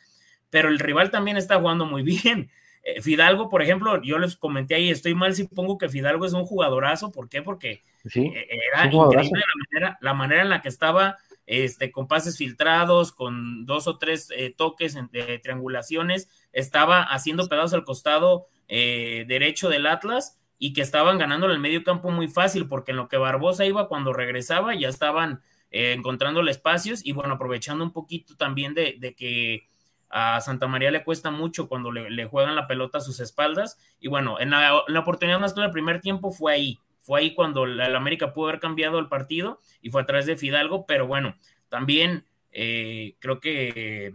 pero 0.49 0.67
el 0.67 0.79
rival 0.79 1.11
también 1.11 1.37
está 1.37 1.59
jugando 1.59 1.85
muy 1.85 2.01
bien. 2.23 2.49
Eh, 2.81 3.01
Fidalgo, 3.01 3.49
por 3.49 3.61
ejemplo, 3.61 4.01
yo 4.01 4.17
les 4.17 4.35
comenté 4.35 4.75
ahí, 4.75 4.89
estoy 4.89 5.13
mal 5.13 5.35
si 5.35 5.47
pongo 5.47 5.77
que 5.77 5.87
Fidalgo 5.87 6.25
es 6.25 6.33
un 6.33 6.45
jugadorazo. 6.45 7.11
¿Por 7.11 7.29
qué? 7.29 7.43
Porque 7.43 7.83
eh, 8.15 8.47
era 8.73 8.85
increíble 8.91 9.41
la 9.41 9.65
manera, 9.71 9.97
la 10.01 10.13
manera 10.13 10.41
en 10.41 10.49
la 10.49 10.61
que 10.61 10.69
estaba 10.69 11.17
este, 11.45 11.91
con 11.91 12.07
pases 12.07 12.37
filtrados, 12.37 13.11
con 13.11 13.67
dos 13.67 13.87
o 13.87 13.99
tres 13.99 14.31
eh, 14.35 14.53
toques 14.55 14.97
de 15.11 15.37
triangulaciones, 15.39 16.29
estaba 16.51 17.03
haciendo 17.03 17.47
pedazos 17.47 17.73
al 17.73 17.83
costado 17.83 18.47
eh, 18.67 19.25
derecho 19.27 19.69
del 19.69 19.85
Atlas 19.85 20.39
y 20.57 20.73
que 20.73 20.81
estaban 20.81 21.17
ganando 21.17 21.47
el 21.47 21.59
medio 21.59 21.83
campo 21.83 22.11
muy 22.11 22.27
fácil, 22.27 22.67
porque 22.67 22.91
en 22.91 22.97
lo 22.97 23.07
que 23.07 23.17
Barbosa 23.17 23.65
iba 23.65 23.87
cuando 23.87 24.13
regresaba 24.13 24.73
ya 24.75 24.89
estaban 24.89 25.41
eh, 25.71 25.93
encontrándole 25.93 26.51
espacios 26.51 27.05
y 27.05 27.11
bueno, 27.11 27.33
aprovechando 27.33 27.83
un 27.83 27.91
poquito 27.91 28.35
también 28.35 28.73
de, 28.73 29.15
que 29.17 29.67
a 30.09 30.39
Santa 30.39 30.67
María 30.67 30.91
le 30.91 31.03
cuesta 31.03 31.31
mucho 31.31 31.67
cuando 31.67 31.91
le, 31.91 32.25
juegan 32.25 32.55
la 32.55 32.67
pelota 32.67 32.99
a 32.99 33.01
sus 33.01 33.19
espaldas. 33.19 33.77
Y 33.99 34.07
bueno, 34.07 34.39
en 34.39 34.51
la, 34.51 34.83
oportunidad 34.97 35.39
más 35.39 35.53
clara 35.53 35.67
del 35.67 35.73
primer 35.73 35.99
tiempo 35.99 36.31
fue 36.31 36.53
ahí, 36.53 36.79
fue 36.99 37.19
ahí 37.19 37.35
cuando 37.35 37.65
el 37.65 37.95
América 37.95 38.31
pudo 38.31 38.47
haber 38.47 38.61
cambiado 38.61 38.99
el 38.99 39.07
partido 39.07 39.59
y 39.81 39.89
fue 39.89 40.01
a 40.01 40.05
través 40.05 40.25
de 40.25 40.37
Fidalgo, 40.37 40.85
pero 40.85 41.07
bueno, 41.07 41.35
también 41.67 42.25
eh, 42.51 43.15
creo 43.19 43.41
que 43.41 44.13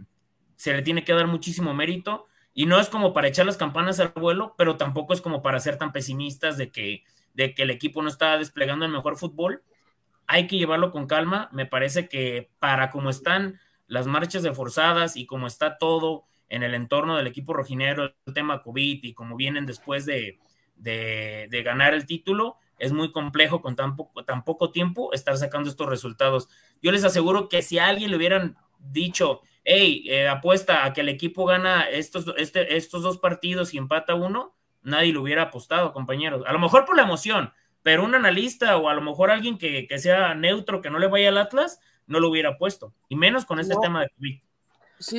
se 0.55 0.73
le 0.73 0.81
tiene 0.81 1.03
que 1.03 1.13
dar 1.13 1.27
muchísimo 1.27 1.73
mérito 1.73 2.27
y 2.53 2.65
no 2.65 2.79
es 2.79 2.89
como 2.89 3.13
para 3.13 3.27
echar 3.27 3.45
las 3.45 3.57
campanas 3.57 3.99
al 3.99 4.09
vuelo, 4.09 4.55
pero 4.57 4.77
tampoco 4.77 5.13
es 5.13 5.21
como 5.21 5.41
para 5.41 5.59
ser 5.59 5.77
tan 5.77 5.91
pesimistas 5.91 6.57
de 6.57 6.69
que, 6.71 7.03
de 7.33 7.53
que 7.53 7.63
el 7.63 7.69
equipo 7.69 8.01
no 8.01 8.09
está 8.09 8.37
desplegando 8.37 8.85
el 8.85 8.91
mejor 8.91 9.17
fútbol. 9.17 9.63
Hay 10.27 10.47
que 10.47 10.57
llevarlo 10.57 10.91
con 10.91 11.07
calma. 11.07 11.49
Me 11.53 11.65
parece 11.65 12.09
que 12.09 12.51
para 12.59 12.89
como 12.89 13.09
están 13.09 13.59
las 13.87 14.07
marchas 14.07 14.43
de 14.43 14.53
forzadas 14.53 15.15
y 15.15 15.25
como 15.25 15.47
está 15.47 15.77
todo 15.77 16.25
en 16.49 16.63
el 16.63 16.73
entorno 16.73 17.15
del 17.15 17.27
equipo 17.27 17.53
rojinero, 17.53 18.13
el 18.25 18.33
tema 18.33 18.61
COVID 18.61 19.03
y 19.03 19.13
como 19.13 19.37
vienen 19.37 19.65
después 19.65 20.05
de, 20.05 20.39
de, 20.75 21.61
ganar 21.63 21.93
el 21.93 22.05
título, 22.05 22.57
es 22.77 22.91
muy 22.91 23.11
complejo 23.11 23.61
con 23.61 23.75
tan 23.75 23.95
poco, 23.95 24.25
tan 24.25 24.43
poco 24.43 24.71
tiempo 24.71 25.13
estar 25.13 25.37
sacando 25.37 25.69
estos 25.69 25.87
resultados. 25.87 26.49
Yo 26.81 26.91
les 26.91 27.05
aseguro 27.05 27.47
que 27.47 27.61
si 27.61 27.79
a 27.79 27.87
alguien 27.87 28.11
le 28.11 28.17
hubieran 28.17 28.57
dicho, 28.79 29.41
hey, 29.63 30.03
eh, 30.07 30.27
apuesta 30.27 30.85
a 30.85 30.93
que 30.93 31.01
el 31.01 31.09
equipo 31.09 31.45
gana 31.45 31.83
estos, 31.83 32.33
este, 32.37 32.75
estos 32.75 33.03
dos 33.03 33.17
partidos 33.17 33.73
y 33.73 33.77
empata 33.77 34.15
uno, 34.15 34.55
nadie 34.81 35.13
lo 35.13 35.21
hubiera 35.21 35.43
apostado, 35.43 35.93
compañeros. 35.93 36.43
A 36.47 36.53
lo 36.53 36.59
mejor 36.59 36.85
por 36.85 36.95
la 36.95 37.03
emoción, 37.03 37.51
pero 37.83 38.03
un 38.03 38.15
analista 38.15 38.77
o 38.77 38.89
a 38.89 38.93
lo 38.93 39.01
mejor 39.01 39.31
alguien 39.31 39.57
que, 39.57 39.87
sea 39.97 40.33
neutro, 40.33 40.81
que 40.81 40.89
no 40.89 40.99
le 40.99 41.07
vaya 41.07 41.29
al 41.29 41.37
Atlas, 41.37 41.79
no 42.07 42.19
lo 42.19 42.29
hubiera 42.29 42.57
puesto, 42.57 42.93
y 43.07 43.15
menos 43.15 43.45
con 43.45 43.59
este 43.59 43.75
tema 43.81 44.01
de 44.01 44.09
COVID. 44.09 44.39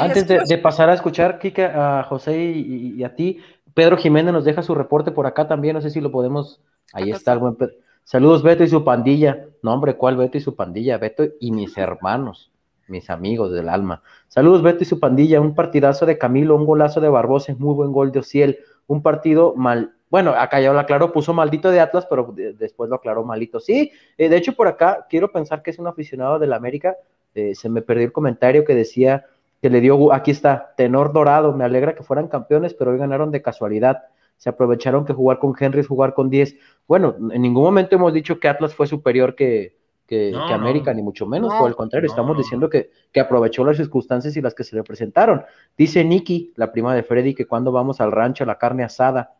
Antes 0.00 0.28
de, 0.28 0.58
pasar 0.58 0.90
a 0.90 0.94
escuchar, 0.94 1.40
Kika, 1.40 2.00
a 2.00 2.04
José 2.04 2.40
y, 2.40 3.02
a 3.02 3.14
ti, 3.16 3.40
Pedro 3.74 3.96
Jiménez 3.96 4.32
nos 4.32 4.44
deja 4.44 4.62
su 4.62 4.74
reporte 4.74 5.10
por 5.10 5.26
acá 5.26 5.48
también, 5.48 5.74
no 5.74 5.80
sé 5.80 5.90
si 5.90 6.00
lo 6.00 6.12
podemos, 6.12 6.60
ahí 6.92 7.10
está 7.10 7.32
el 7.32 7.40
buen 7.40 7.56
Pedro. 7.56 7.74
Saludos 8.04 8.42
Beto 8.42 8.64
y 8.64 8.68
su 8.68 8.82
pandilla. 8.82 9.46
No, 9.62 9.72
hombre, 9.72 9.94
¿cuál 9.94 10.16
Beto 10.16 10.36
y 10.36 10.40
su 10.40 10.56
pandilla? 10.56 10.98
Beto 10.98 11.24
y 11.40 11.52
mis 11.52 11.78
hermanos 11.78 12.51
mis 12.88 13.10
amigos 13.10 13.52
del 13.52 13.68
alma. 13.68 14.02
Saludos, 14.28 14.62
Beto 14.62 14.82
y 14.82 14.86
su 14.86 15.00
pandilla. 15.00 15.40
Un 15.40 15.54
partidazo 15.54 16.06
de 16.06 16.18
Camilo, 16.18 16.56
un 16.56 16.66
golazo 16.66 17.00
de 17.00 17.08
Barbosa, 17.08 17.54
muy 17.58 17.74
buen 17.74 17.92
gol 17.92 18.12
de 18.12 18.20
Ociel. 18.20 18.58
Un 18.86 19.02
partido 19.02 19.54
mal. 19.56 19.94
Bueno, 20.10 20.32
acá 20.32 20.60
ya 20.60 20.72
lo 20.72 20.78
aclaró, 20.78 21.12
puso 21.12 21.32
maldito 21.32 21.70
de 21.70 21.80
Atlas, 21.80 22.06
pero 22.08 22.34
después 22.34 22.90
lo 22.90 22.96
aclaró 22.96 23.24
malito. 23.24 23.60
Sí, 23.60 23.92
eh, 24.18 24.28
de 24.28 24.36
hecho, 24.36 24.54
por 24.54 24.68
acá 24.68 25.06
quiero 25.08 25.32
pensar 25.32 25.62
que 25.62 25.70
es 25.70 25.78
un 25.78 25.86
aficionado 25.86 26.38
del 26.38 26.52
América. 26.52 26.96
Eh, 27.34 27.54
se 27.54 27.68
me 27.70 27.80
perdió 27.80 28.04
el 28.04 28.12
comentario 28.12 28.64
que 28.64 28.74
decía 28.74 29.24
que 29.62 29.70
le 29.70 29.80
dio. 29.80 30.12
Aquí 30.12 30.30
está, 30.30 30.74
tenor 30.76 31.12
dorado. 31.12 31.54
Me 31.54 31.64
alegra 31.64 31.94
que 31.94 32.02
fueran 32.02 32.28
campeones, 32.28 32.74
pero 32.74 32.90
hoy 32.90 32.98
ganaron 32.98 33.30
de 33.30 33.40
casualidad. 33.40 34.02
Se 34.36 34.50
aprovecharon 34.50 35.04
que 35.06 35.12
jugar 35.12 35.38
con 35.38 35.54
Henry 35.58 35.80
es 35.80 35.86
jugar 35.86 36.14
con 36.14 36.28
10. 36.28 36.56
Bueno, 36.86 37.16
en 37.30 37.40
ningún 37.40 37.62
momento 37.62 37.96
hemos 37.96 38.12
dicho 38.12 38.38
que 38.38 38.48
Atlas 38.48 38.74
fue 38.74 38.86
superior 38.86 39.34
que, 39.34 39.76
que, 40.06 40.34
América, 40.34 40.92
ni 40.92 41.02
mucho 41.02 41.26
menos, 41.26 41.52
por 41.54 41.68
el 41.68 41.76
contrario, 41.76 42.08
estamos 42.08 42.36
diciendo 42.36 42.68
que, 42.68 42.90
que, 43.10 43.20
aprovechó 43.20 43.64
las 43.64 43.76
circunstancias 43.76 44.36
y 44.36 44.42
las 44.42 44.54
que 44.54 44.64
se 44.64 44.76
le 44.76 44.82
presentaron. 44.82 45.42
Dice 45.76 46.04
Nikki, 46.04 46.52
la 46.56 46.70
prima 46.70 46.94
de 46.94 47.02
Freddy, 47.02 47.34
que 47.34 47.46
cuando 47.46 47.72
vamos 47.72 48.00
al 48.00 48.12
rancho 48.12 48.44
a 48.44 48.46
la 48.46 48.58
carne 48.58 48.84
asada, 48.84 49.36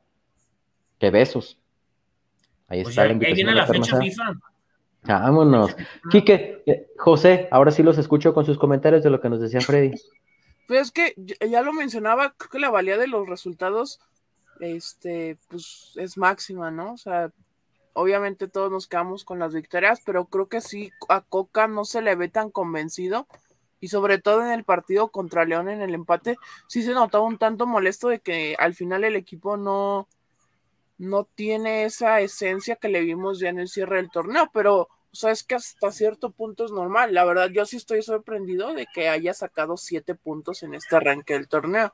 que 0.99 1.11
besos. 1.11 1.59
Ahí 2.69 2.83
pues 2.83 2.93
está 2.93 3.05
la 3.05 3.13
invitación. 3.13 3.37
Ahí 3.37 3.45
viene 3.45 3.55
la, 3.55 3.67
fecha 3.67 3.99
FIFA. 3.99 4.33
Vámonos. 5.03 5.77
Quique, 6.11 6.63
eh, 6.65 6.87
José, 6.97 7.49
ahora 7.51 7.71
sí 7.71 7.83
los 7.83 7.99
escucho 7.99 8.33
con 8.33 8.47
sus 8.47 8.59
comentarios 8.59 9.03
de 9.03 9.11
lo 9.11 9.21
que 9.21 9.29
nos 9.29 9.41
decía 9.41 9.61
Freddy. 9.61 9.93
Pues 10.69 10.81
es 10.81 10.93
que 10.93 11.15
ya 11.51 11.61
lo 11.61 11.73
mencionaba, 11.73 12.35
creo 12.37 12.51
que 12.51 12.59
la 12.61 12.71
valía 12.71 12.97
de 12.97 13.09
los 13.09 13.29
resultados, 13.29 14.01
este, 14.61 15.37
pues 15.49 15.93
es 15.97 16.17
máxima, 16.17 16.71
¿no? 16.71 16.93
O 16.93 16.97
sea, 16.97 17.33
obviamente 17.95 18.49
todos 18.49 18.71
nos 18.71 18.87
quedamos 18.87 19.25
con 19.25 19.39
las 19.39 19.55
victorias, 19.55 20.01
pero 20.05 20.27
creo 20.27 20.49
que 20.49 20.61
sí 20.61 20.93
a 21.09 21.21
Coca 21.21 21.67
no 21.69 21.85
se 21.85 22.03
le 22.03 22.15
ve 22.15 22.29
tan 22.29 22.51
convencido 22.51 23.27
y 23.81 23.89
sobre 23.89 24.19
todo 24.19 24.43
en 24.43 24.53
el 24.53 24.65
partido 24.65 25.09
contra 25.09 25.45
León 25.45 25.69
en 25.69 25.83
el 25.83 25.95
empate, 25.95 26.37
sí 26.69 26.83
se 26.83 26.93
notaba 26.93 27.25
un 27.25 27.39
tanto 27.39 27.67
molesto 27.67 28.09
de 28.09 28.21
que 28.21 28.55
al 28.59 28.75
final 28.75 29.03
el 29.05 29.17
equipo 29.17 29.57
no, 29.57 30.07
no 30.99 31.25
tiene 31.25 31.85
esa 31.85 32.21
esencia 32.21 32.77
que 32.77 32.89
le 32.89 33.01
vimos 33.01 33.41
ya 33.41 33.49
en 33.49 33.59
el 33.59 33.69
cierre 33.69 33.97
del 33.97 34.11
torneo, 34.11 34.51
pero 34.53 34.89
o 35.13 35.15
sea, 35.15 35.31
es 35.31 35.43
que 35.43 35.57
hasta 35.57 35.93
cierto 35.93 36.31
punto 36.31 36.65
es 36.65 36.71
normal. 36.71 37.13
La 37.13 37.25
verdad, 37.25 37.51
yo 37.51 37.67
sí 37.67 37.77
estoy 37.77 38.03
sorprendido 38.03 38.73
de 38.73 38.87
que 38.87 39.11
haya 39.11 39.35
sacado 39.35 39.77
siete 39.77 40.15
puntos 40.15 40.63
en 40.63 40.73
este 40.73 40.97
arranque 40.97 41.35
del 41.35 41.49
torneo. 41.49 41.93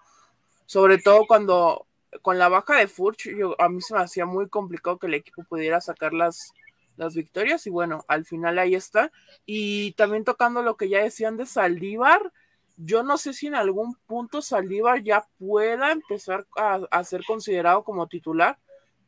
Sobre 0.66 0.98
todo 0.98 1.26
cuando 1.26 1.87
con 2.22 2.38
la 2.38 2.48
baja 2.48 2.76
de 2.76 2.88
Furch, 2.88 3.28
a 3.58 3.68
mí 3.68 3.80
se 3.80 3.94
me 3.94 4.00
hacía 4.00 4.26
muy 4.26 4.48
complicado 4.48 4.98
que 4.98 5.06
el 5.06 5.14
equipo 5.14 5.44
pudiera 5.44 5.80
sacar 5.80 6.12
las, 6.12 6.52
las 6.96 7.14
victorias 7.14 7.66
y 7.66 7.70
bueno, 7.70 8.04
al 8.08 8.24
final 8.24 8.58
ahí 8.58 8.74
está. 8.74 9.12
Y 9.46 9.92
también 9.92 10.24
tocando 10.24 10.62
lo 10.62 10.76
que 10.76 10.88
ya 10.88 11.02
decían 11.02 11.36
de 11.36 11.46
Saldívar, 11.46 12.32
yo 12.76 13.02
no 13.02 13.18
sé 13.18 13.32
si 13.32 13.46
en 13.46 13.54
algún 13.54 13.94
punto 14.06 14.42
Saldívar 14.42 15.02
ya 15.02 15.26
pueda 15.38 15.92
empezar 15.92 16.46
a, 16.56 17.04
ser 17.04 17.22
considerado 17.26 17.84
como 17.84 18.06
titular, 18.06 18.58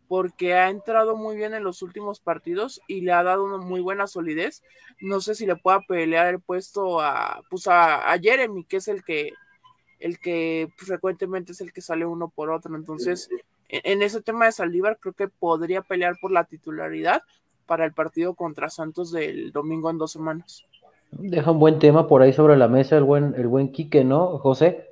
porque 0.08 0.54
ha 0.54 0.70
entrado 0.70 1.16
muy 1.16 1.36
bien 1.36 1.54
en 1.54 1.62
los 1.62 1.82
últimos 1.82 2.18
partidos 2.18 2.80
y 2.88 3.02
le 3.02 3.12
ha 3.12 3.22
dado 3.22 3.44
una 3.44 3.58
muy 3.58 3.80
buena 3.80 4.08
solidez. 4.08 4.62
No 5.00 5.20
sé 5.20 5.34
si 5.36 5.46
le 5.46 5.56
pueda 5.56 5.80
pelear 5.86 6.26
el 6.26 6.40
puesto 6.40 7.00
a, 7.00 7.42
pues 7.48 7.68
a 7.68 8.18
Jeremy, 8.20 8.64
que 8.64 8.78
es 8.78 8.88
el 8.88 9.04
que 9.04 9.34
el 10.00 10.18
que 10.18 10.68
frecuentemente 10.76 11.52
es 11.52 11.60
el 11.60 11.72
que 11.72 11.82
sale 11.82 12.04
uno 12.06 12.28
por 12.28 12.50
otro. 12.50 12.74
Entonces, 12.74 13.28
en, 13.68 14.02
ese 14.02 14.22
tema 14.22 14.46
de 14.46 14.52
Saldívar, 14.52 14.98
creo 14.98 15.12
que 15.12 15.28
podría 15.28 15.82
pelear 15.82 16.16
por 16.20 16.32
la 16.32 16.44
titularidad 16.44 17.22
para 17.66 17.84
el 17.84 17.92
partido 17.92 18.34
contra 18.34 18.70
Santos 18.70 19.12
del 19.12 19.52
domingo 19.52 19.90
en 19.90 19.98
dos 19.98 20.12
semanas. 20.12 20.64
Deja 21.12 21.50
un 21.50 21.58
buen 21.58 21.78
tema 21.78 22.08
por 22.08 22.22
ahí 22.22 22.32
sobre 22.32 22.56
la 22.56 22.68
mesa 22.68 22.96
el 22.96 23.04
buen, 23.04 23.34
el 23.36 23.46
buen 23.46 23.70
Quique, 23.70 24.04
¿no, 24.04 24.38
José? 24.38 24.88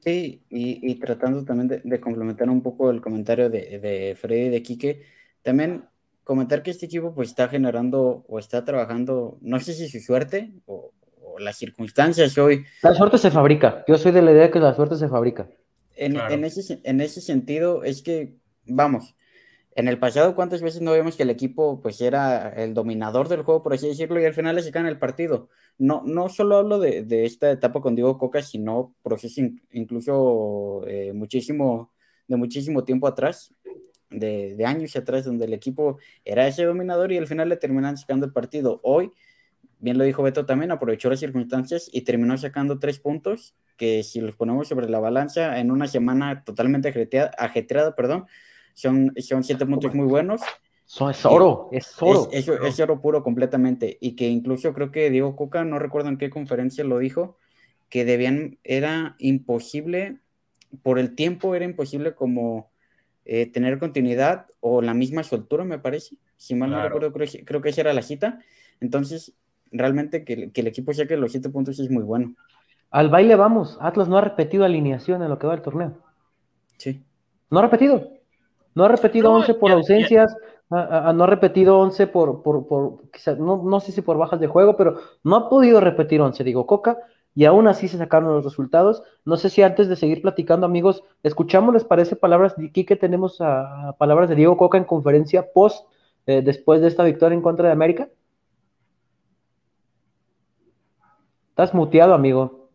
Sí, 0.00 0.42
y, 0.50 0.94
tratando 0.96 1.44
también 1.44 1.80
de, 1.82 2.00
complementar 2.00 2.50
un 2.50 2.62
poco 2.62 2.90
el 2.90 3.00
comentario 3.00 3.48
de, 3.48 3.78
de 3.78 4.14
Freddy 4.20 4.46
y 4.46 4.48
de 4.50 4.62
Quique, 4.62 5.02
también 5.42 5.84
comentar 6.24 6.62
que 6.62 6.70
este 6.70 6.86
equipo 6.86 7.14
pues 7.14 7.28
está 7.30 7.48
generando 7.48 8.24
o 8.28 8.38
está 8.38 8.64
trabajando, 8.64 9.38
no 9.40 9.60
sé 9.60 9.72
si 9.72 9.88
su 9.88 10.00
suerte 10.00 10.52
o, 10.66 10.90
las 11.38 11.56
circunstancias 11.56 12.36
hoy. 12.38 12.64
La 12.82 12.94
suerte 12.94 13.18
se 13.18 13.30
fabrica. 13.30 13.84
Yo 13.86 13.98
soy 13.98 14.12
de 14.12 14.22
la 14.22 14.32
idea 14.32 14.50
que 14.50 14.60
la 14.60 14.74
suerte 14.74 14.96
se 14.96 15.08
fabrica. 15.08 15.48
En, 15.96 16.44
ese, 16.44 16.80
en 16.82 17.00
ese 17.00 17.20
sentido, 17.20 17.84
es 17.84 18.02
que, 18.02 18.34
vamos, 18.66 19.14
en 19.76 19.88
el 19.88 19.98
pasado, 19.98 20.34
¿cuántas 20.36 20.62
veces 20.62 20.82
no 20.82 20.92
vemos 20.92 21.16
que 21.16 21.24
el 21.24 21.30
equipo 21.30 21.80
pues 21.80 22.00
era 22.00 22.48
el 22.50 22.74
dominador 22.74 23.28
del 23.28 23.42
juego, 23.42 23.62
por 23.62 23.74
así 23.74 23.88
decirlo, 23.88 24.20
y 24.20 24.24
al 24.24 24.34
final 24.34 24.54
le 24.54 24.62
en 24.62 24.86
el 24.86 24.98
partido? 24.98 25.48
No, 25.78 26.02
no 26.04 26.28
solo 26.28 26.56
hablo 26.56 26.78
de, 26.78 27.24
esta 27.24 27.50
etapa 27.50 27.80
con 27.80 27.96
Diego 27.96 28.16
Coca, 28.16 28.40
sino 28.42 28.94
proceso 29.02 29.40
incluso 29.72 30.84
eh, 30.86 31.12
muchísimo, 31.12 31.92
de 32.28 32.36
muchísimo 32.36 32.84
tiempo 32.84 33.08
atrás, 33.08 33.52
de, 34.10 34.54
de, 34.54 34.64
años 34.64 34.94
atrás, 34.94 35.24
donde 35.24 35.46
el 35.46 35.54
equipo 35.54 35.98
era 36.24 36.46
ese 36.46 36.64
dominador 36.64 37.10
y 37.10 37.18
al 37.18 37.26
final 37.26 37.48
le 37.48 37.56
terminan 37.56 37.96
sacando 37.96 38.26
el 38.26 38.32
partido. 38.32 38.80
Hoy 38.84 39.10
bien 39.84 39.98
lo 39.98 40.04
dijo 40.04 40.22
Beto 40.22 40.46
también, 40.46 40.70
aprovechó 40.70 41.10
las 41.10 41.20
circunstancias 41.20 41.88
y 41.92 42.00
terminó 42.02 42.36
sacando 42.38 42.78
tres 42.78 42.98
puntos 42.98 43.54
que 43.76 44.02
si 44.02 44.20
los 44.20 44.34
ponemos 44.34 44.66
sobre 44.66 44.88
la 44.88 44.98
balanza 44.98 45.58
en 45.60 45.70
una 45.70 45.86
semana 45.86 46.42
totalmente 46.42 46.88
ajetreada, 47.38 47.94
perdón, 47.94 48.26
son, 48.72 49.12
son 49.18 49.44
siete 49.44 49.66
puntos 49.66 49.94
muy 49.94 50.06
buenos. 50.06 50.40
Son, 50.86 51.10
es 51.10 51.24
oro, 51.24 51.68
es 51.70 51.94
oro. 52.00 52.28
Es, 52.32 52.80
oro 52.80 53.00
puro 53.00 53.22
completamente. 53.22 53.98
Y 54.00 54.16
que 54.16 54.28
incluso 54.28 54.72
creo 54.72 54.90
que 54.90 55.10
Diego 55.10 55.36
Coca, 55.36 55.64
no 55.64 55.78
recuerdo 55.78 56.08
en 56.08 56.18
qué 56.18 56.30
conferencia 56.30 56.82
lo 56.82 56.98
dijo, 56.98 57.38
que 57.88 58.04
debían, 58.04 58.58
era 58.64 59.16
imposible, 59.18 60.18
por 60.82 60.98
el 60.98 61.14
tiempo 61.14 61.54
era 61.54 61.64
imposible 61.64 62.14
como 62.14 62.70
eh, 63.24 63.46
tener 63.46 63.78
continuidad 63.78 64.46
o 64.60 64.82
la 64.82 64.94
misma 64.94 65.22
soltura, 65.24 65.64
me 65.64 65.78
parece. 65.78 66.16
Si 66.36 66.54
mal 66.54 66.70
no 66.70 66.82
recuerdo, 66.82 67.12
creo, 67.12 67.62
que 67.62 67.68
esa 67.68 67.82
era 67.82 67.92
la 67.92 68.02
cita. 68.02 68.40
Entonces, 68.80 69.34
realmente 69.74 70.24
que, 70.24 70.50
el 70.54 70.66
equipo 70.66 70.92
saque 70.94 71.16
los 71.16 71.32
siete 71.32 71.50
puntos 71.50 71.78
es 71.78 71.90
muy 71.90 72.02
bueno. 72.02 72.34
Al 72.90 73.10
baile 73.10 73.34
vamos. 73.34 73.76
Atlas 73.80 74.08
no 74.08 74.16
ha 74.16 74.20
repetido 74.20 74.64
alineación 74.64 75.22
en 75.22 75.28
lo 75.28 75.38
que 75.38 75.46
va 75.46 75.54
el 75.54 75.62
torneo. 75.62 75.98
Sí. 76.78 77.02
No 77.50 77.58
ha 77.58 77.62
repetido. 77.62 78.08
No 78.74 78.84
ha 78.84 78.88
repetido 78.88 79.30
11 79.32 79.54
por 79.54 79.70
ausencias, 79.70 80.34
no 80.68 81.24
ha 81.24 81.26
repetido 81.26 81.78
11 81.78 82.08
por, 82.08 82.42
por, 82.42 82.66
por 82.66 83.02
no, 83.38 83.62
no, 83.62 83.80
sé 83.80 83.92
si 83.92 84.02
por 84.02 84.18
bajas 84.18 84.40
de 84.40 84.48
juego, 84.48 84.76
pero 84.76 84.98
no 85.22 85.36
ha 85.36 85.48
podido 85.48 85.80
repetir 85.80 86.20
11, 86.20 86.42
digo 86.42 86.66
Coca, 86.66 86.98
y 87.36 87.44
aún 87.44 87.68
así 87.68 87.86
se 87.86 87.98
sacaron 87.98 88.34
los 88.34 88.44
resultados. 88.44 89.02
No 89.24 89.36
sé 89.36 89.50
si 89.50 89.62
antes 89.62 89.88
de 89.88 89.96
seguir 89.96 90.22
platicando, 90.22 90.66
amigos, 90.66 91.04
escuchamos, 91.22 91.74
¿les 91.74 91.84
parece 91.84 92.16
palabras 92.16 92.56
de 92.56 92.66
aquí 92.66 92.84
que 92.84 92.96
tenemos 92.96 93.40
a, 93.40 93.94
palabras 93.98 94.28
de 94.28 94.36
Diego 94.36 94.56
Coca 94.56 94.78
en 94.78 94.84
conferencia 94.84 95.52
post 95.52 95.86
eh, 96.26 96.42
después 96.42 96.80
de 96.80 96.88
esta 96.88 97.04
victoria 97.04 97.36
en 97.36 97.42
contra 97.42 97.66
de 97.66 97.72
América? 97.72 98.08
Estás 101.54 101.72
muteado, 101.72 102.14
amigo. 102.14 102.68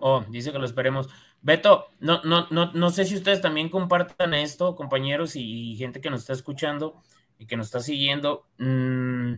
Oh, 0.00 0.22
dice 0.28 0.52
que 0.52 0.58
lo 0.58 0.66
esperemos. 0.66 1.08
Beto, 1.40 1.86
no, 1.98 2.22
no, 2.24 2.46
no, 2.50 2.72
no 2.72 2.90
sé 2.90 3.06
si 3.06 3.16
ustedes 3.16 3.40
también 3.40 3.70
compartan 3.70 4.34
esto, 4.34 4.76
compañeros 4.76 5.34
y, 5.34 5.76
gente 5.76 6.00
que 6.00 6.10
nos 6.10 6.20
está 6.20 6.34
escuchando 6.34 7.02
y 7.38 7.46
que 7.46 7.56
nos 7.56 7.66
está 7.66 7.80
siguiendo. 7.80 8.46
Mm, 8.58 9.36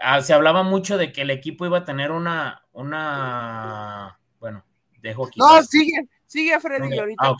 Ah, 0.00 0.22
se 0.22 0.32
hablaba 0.32 0.62
mucho 0.62 0.96
de 0.96 1.12
que 1.12 1.22
el 1.22 1.30
equipo 1.30 1.66
iba 1.66 1.78
a 1.78 1.84
tener 1.84 2.10
una, 2.10 2.64
una, 2.72 4.18
bueno, 4.40 4.64
dejo 5.00 5.26
aquí. 5.26 5.38
No, 5.38 5.62
sigue, 5.62 6.08
sigue 6.26 6.58
Freddy, 6.58 6.98
ahorita. 6.98 7.22
Ah, 7.22 7.36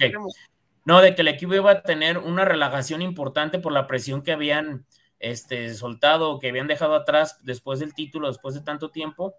no, 0.84 1.00
de 1.00 1.14
que 1.14 1.22
el 1.22 1.28
equipo 1.28 1.54
iba 1.54 1.70
a 1.70 1.82
tener 1.82 2.18
una 2.18 2.44
relajación 2.44 3.00
importante 3.00 3.58
por 3.58 3.72
la 3.72 3.86
presión 3.86 4.22
que 4.22 4.32
habían 4.32 4.84
este, 5.20 5.72
soltado, 5.74 6.40
que 6.40 6.48
habían 6.48 6.66
dejado 6.66 6.94
atrás 6.94 7.38
después 7.44 7.78
del 7.78 7.94
título, 7.94 8.28
después 8.28 8.54
de 8.54 8.62
tanto 8.62 8.90
tiempo. 8.90 9.34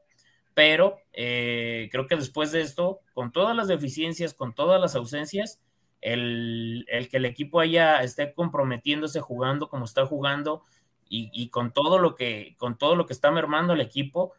Pero 0.54 0.98
eh, 1.13 1.89
creo 1.91 2.08
que 2.08 2.15
después 2.15 2.52
de 2.52 2.62
esto, 2.62 3.02
con 3.13 3.32
todas 3.32 3.56
las 3.56 3.67
deficiencias, 3.67 4.34
con 4.34 4.54
todas 4.54 4.80
las 4.80 4.96
ausencias, 4.96 5.62
el, 6.02 6.86
el 6.88 7.10
que 7.10 7.17
el 7.17 7.26
equipo 7.26 7.60
haya 7.60 8.02
esté 8.04 8.34
comprometiéndose 8.34 9.22
jugando 9.22 9.70
como 9.70 9.86
está 9.86 10.06
jugando, 10.06 10.63
y, 11.13 11.50
con 11.50 11.74
todo 11.74 12.00
lo 12.00 12.15
que, 12.15 12.56
con 12.58 12.78
todo 12.78 12.96
lo 12.96 13.06
que 13.06 13.12
está 13.12 13.32
mermando 13.32 13.74
el 13.74 13.82
equipo, 13.82 14.34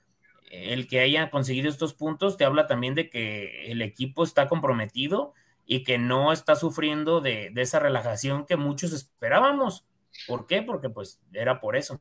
el 0.50 0.88
que 0.88 1.00
haya 1.00 1.31
conseguido 1.31 1.68
estos 1.68 1.92
puntos 1.92 2.38
te 2.38 2.46
habla 2.46 2.66
también 2.66 2.94
de 2.94 3.11
que 3.11 3.70
el 3.70 3.83
equipo 3.83 4.24
está 4.24 4.48
comprometido 4.48 5.35
y 5.66 5.85
que 5.85 5.98
no 5.98 6.33
está 6.33 6.57
sufriendo 6.57 7.20
de, 7.20 7.52
esa 7.57 7.78
relajación 7.78 8.46
que 8.46 8.57
muchos 8.57 8.94
esperábamos. 8.94 9.85
¿Por 10.27 10.46
qué? 10.46 10.62
Porque 10.62 10.90
pues 10.90 11.20
era 11.33 11.61
por 11.61 11.77
eso. 11.77 12.01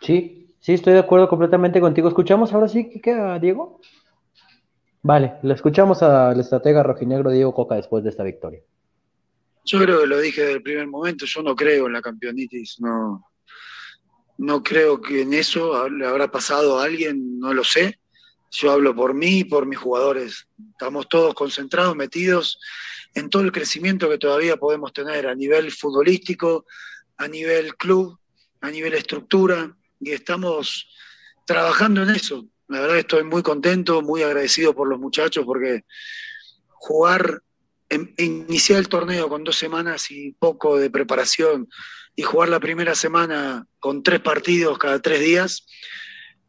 Sí, 0.00 0.54
sí, 0.60 0.74
estoy 0.74 0.94
de 0.94 1.00
acuerdo 1.00 1.28
completamente 1.28 1.80
contigo. 1.80 2.08
¿Escuchamos 2.08 2.52
ahora 2.52 2.68
sí 2.68 2.88
que 2.88 3.00
queda 3.00 3.38
Diego? 3.38 3.80
Vale, 5.02 5.34
le 5.42 5.54
escuchamos 5.54 6.02
al 6.02 6.38
estratega 6.38 6.82
rojinegro 6.82 7.30
Diego 7.30 7.54
Coca 7.54 7.74
después 7.74 8.04
de 8.04 8.10
esta 8.10 8.22
victoria. 8.22 8.60
Yo 9.64 9.78
creo 9.78 10.00
que 10.00 10.06
lo 10.06 10.18
dije 10.18 10.40
desde 10.42 10.54
el 10.54 10.62
primer 10.62 10.86
momento, 10.86 11.26
yo 11.26 11.42
no 11.42 11.54
creo 11.54 11.86
en 11.86 11.92
la 11.92 12.02
campeonitis, 12.02 12.80
no, 12.80 13.30
no 14.38 14.62
creo 14.62 15.00
que 15.00 15.22
en 15.22 15.34
eso 15.34 15.88
le 15.88 16.06
habrá 16.06 16.30
pasado 16.30 16.78
a 16.78 16.84
alguien, 16.84 17.38
no 17.38 17.52
lo 17.52 17.62
sé. 17.62 17.99
Yo 18.50 18.72
hablo 18.72 18.94
por 18.94 19.14
mí 19.14 19.40
y 19.40 19.44
por 19.44 19.66
mis 19.66 19.78
jugadores. 19.78 20.46
Estamos 20.72 21.08
todos 21.08 21.34
concentrados, 21.34 21.94
metidos 21.94 22.58
en 23.14 23.30
todo 23.30 23.42
el 23.42 23.52
crecimiento 23.52 24.08
que 24.08 24.18
todavía 24.18 24.56
podemos 24.56 24.92
tener 24.92 25.26
a 25.26 25.34
nivel 25.34 25.70
futbolístico, 25.72 26.66
a 27.16 27.28
nivel 27.28 27.76
club, 27.76 28.18
a 28.60 28.70
nivel 28.70 28.94
estructura, 28.94 29.76
y 30.00 30.12
estamos 30.12 30.88
trabajando 31.46 32.02
en 32.02 32.10
eso. 32.10 32.46
La 32.68 32.80
verdad 32.80 32.98
estoy 32.98 33.24
muy 33.24 33.42
contento, 33.42 34.02
muy 34.02 34.22
agradecido 34.22 34.74
por 34.74 34.88
los 34.88 34.98
muchachos, 34.98 35.44
porque 35.44 35.84
jugar, 36.68 37.42
iniciar 38.18 38.78
el 38.78 38.88
torneo 38.88 39.28
con 39.28 39.44
dos 39.44 39.56
semanas 39.56 40.10
y 40.10 40.32
poco 40.32 40.78
de 40.78 40.90
preparación, 40.90 41.68
y 42.16 42.22
jugar 42.22 42.48
la 42.48 42.60
primera 42.60 42.94
semana 42.94 43.66
con 43.78 44.02
tres 44.02 44.20
partidos 44.20 44.78
cada 44.78 45.00
tres 45.00 45.20
días 45.20 45.66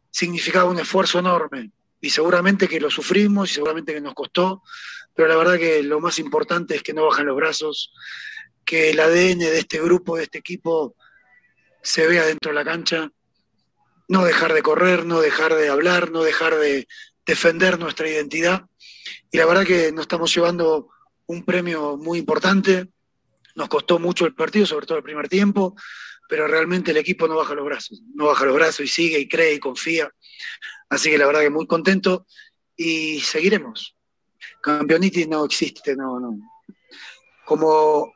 significaba 0.09 0.69
un 0.69 0.79
esfuerzo 0.79 1.19
enorme. 1.19 1.71
Y 2.01 2.09
seguramente 2.09 2.67
que 2.67 2.79
lo 2.79 2.89
sufrimos 2.89 3.51
y 3.51 3.53
seguramente 3.53 3.93
que 3.93 4.01
nos 4.01 4.13
costó, 4.13 4.63
pero 5.15 5.27
la 5.27 5.35
verdad 5.35 5.57
que 5.57 5.83
lo 5.83 5.99
más 5.99 6.19
importante 6.19 6.75
es 6.75 6.83
que 6.83 6.93
no 6.93 7.05
bajan 7.05 7.27
los 7.27 7.35
brazos, 7.35 7.93
que 8.65 8.89
el 8.89 8.99
ADN 8.99 9.39
de 9.39 9.59
este 9.59 9.81
grupo, 9.81 10.17
de 10.17 10.23
este 10.23 10.39
equipo, 10.39 10.95
se 11.81 12.07
vea 12.07 12.25
dentro 12.25 12.51
de 12.51 12.55
la 12.55 12.65
cancha, 12.65 13.11
no 14.07 14.23
dejar 14.25 14.53
de 14.53 14.61
correr, 14.61 15.05
no 15.05 15.21
dejar 15.21 15.55
de 15.55 15.69
hablar, 15.69 16.11
no 16.11 16.23
dejar 16.23 16.55
de 16.55 16.87
defender 17.25 17.79
nuestra 17.79 18.09
identidad. 18.09 18.65
Y 19.31 19.37
la 19.37 19.45
verdad 19.45 19.65
que 19.65 19.91
nos 19.91 20.01
estamos 20.01 20.33
llevando 20.33 20.89
un 21.27 21.45
premio 21.45 21.97
muy 21.97 22.19
importante, 22.19 22.89
nos 23.55 23.69
costó 23.69 23.99
mucho 23.99 24.25
el 24.25 24.33
partido, 24.33 24.65
sobre 24.65 24.85
todo 24.85 24.97
el 24.97 25.03
primer 25.03 25.29
tiempo, 25.29 25.75
pero 26.27 26.47
realmente 26.47 26.91
el 26.91 26.97
equipo 26.97 27.27
no 27.27 27.35
baja 27.35 27.53
los 27.53 27.65
brazos, 27.65 28.01
no 28.15 28.27
baja 28.27 28.45
los 28.45 28.55
brazos 28.55 28.81
y 28.81 28.87
sigue 28.87 29.19
y 29.19 29.27
cree 29.27 29.55
y 29.55 29.59
confía. 29.59 30.09
Así 30.91 31.09
que 31.09 31.17
la 31.17 31.25
verdad 31.25 31.39
que 31.39 31.49
muy 31.49 31.65
contento 31.67 32.25
y 32.75 33.21
seguiremos. 33.21 33.95
Campeonitis 34.61 35.25
no 35.29 35.45
existe, 35.45 35.95
no, 35.95 36.19
no. 36.19 36.37
Como 37.45 38.11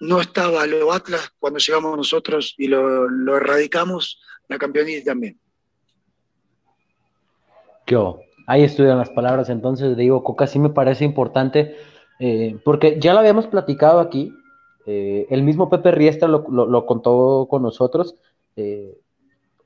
no 0.00 0.20
estaba 0.20 0.64
lo 0.66 0.92
Atlas 0.92 1.32
cuando 1.40 1.58
llegamos 1.58 1.96
nosotros 1.96 2.54
y 2.56 2.68
lo, 2.68 3.36
erradicamos, 3.36 4.20
la 4.48 4.58
campeonitis 4.58 5.04
también. 5.04 5.40
Yo, 7.88 8.20
ahí 8.46 8.62
estudian 8.62 8.98
las 8.98 9.10
palabras 9.10 9.48
entonces, 9.50 9.96
digo, 9.96 10.22
Coca, 10.22 10.46
sí 10.46 10.60
me 10.60 10.70
parece 10.70 11.04
importante 11.04 11.76
eh, 12.20 12.56
porque 12.64 12.98
ya 13.00 13.12
lo 13.12 13.18
habíamos 13.18 13.48
platicado 13.48 13.98
aquí, 13.98 14.32
eh, 14.86 15.26
el 15.30 15.42
mismo 15.42 15.68
Pepe 15.68 15.90
Riestra 15.90 16.28
lo, 16.28 16.86
contó 16.86 17.48
con 17.50 17.62
nosotros. 17.62 18.14
Eh, 18.54 18.96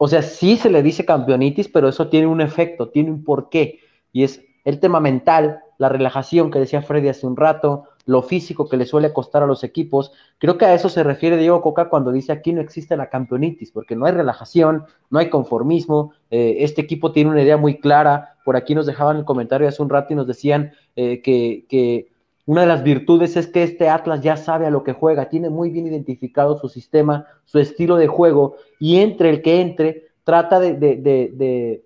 o 0.03 0.09
sea, 0.09 0.23
sí 0.23 0.57
se 0.57 0.71
le 0.71 0.83
dice 0.83 1.05
campeonitis, 1.05 1.69
pero 1.69 1.87
eso 1.87 2.09
tiene 2.09 2.27
un 2.27 2.41
efecto, 2.41 2.89
tiene 2.89 3.11
un 3.11 3.23
porqué. 3.23 3.81
Y 4.15 4.23
es 4.23 4.43
el 4.65 4.81
tema 4.81 4.99
mental, 4.99 5.61
la 5.77 5.91
relajación 5.91 6.51
que 6.51 6.59
decía 6.59 6.81
Freddy 6.81 7.09
hace 7.09 7.27
un 7.27 7.37
rato, 7.37 7.85
lo 8.07 8.23
físico 8.23 8.67
que 8.67 8.79
le 8.79 8.87
suele 8.87 9.13
costar 9.13 9.43
a 9.43 9.47
los 9.47 9.63
equipos. 9.63 10.13
Creo 10.39 10.57
que 10.57 10.65
a 10.65 10.73
eso 10.73 10.89
se 10.89 11.03
refiere 11.03 11.37
Diego 11.37 11.61
Coca 11.61 11.91
cuando 11.91 12.13
dice 12.13 12.33
aquí 12.33 12.55
no 12.55 12.63
existe 12.63 12.97
la 12.97 13.11
campeonitis, 13.11 13.73
porque 13.73 13.95
no 13.95 14.07
hay 14.07 14.13
relajación, 14.13 14.87
no 15.11 15.19
hay 15.19 15.29
conformismo. 15.29 16.15
este 16.31 16.81
equipo 16.81 17.13
tiene 17.13 17.29
una 17.29 17.43
idea 17.43 17.59
muy 17.59 17.79
clara. 17.79 18.37
Por 18.47 18.57
aquí 18.57 18.75
nos 18.75 18.87
dejaban 18.87 19.19
el 19.19 19.27
comentario 19.27 19.69
hace 19.69 19.83
un 19.83 19.91
rato 19.91 20.15
y 20.15 20.17
nos 20.17 20.27
decían 20.27 20.73
que, 20.95 21.67
que 21.69 22.09
una 22.47 22.63
de 22.63 22.67
las 22.67 22.83
virtudes 22.83 23.37
es 23.37 23.47
que 23.47 23.63
este 23.63 23.89
Atlas 23.89 24.23
ya 24.23 24.37
sabe 24.37 24.67
a 24.67 24.71
lo 24.71 24.83
que 24.83 24.93
juega, 24.93 25.29
tiene 25.29 25.51
muy 25.51 25.71
bien 25.71 25.87
identificado 25.87 26.59
su 26.59 26.69
sistema, 26.69 27.27
su 27.45 27.59
estilo 27.59 27.97
de 27.97 28.07
juego, 28.07 28.57
y 28.79 28.99
entre 28.99 29.31
el 29.31 29.43
que 29.43 29.61
entre, 29.61 30.09
trata 30.25 30.59
de, 30.59 30.75
de, 30.75 31.83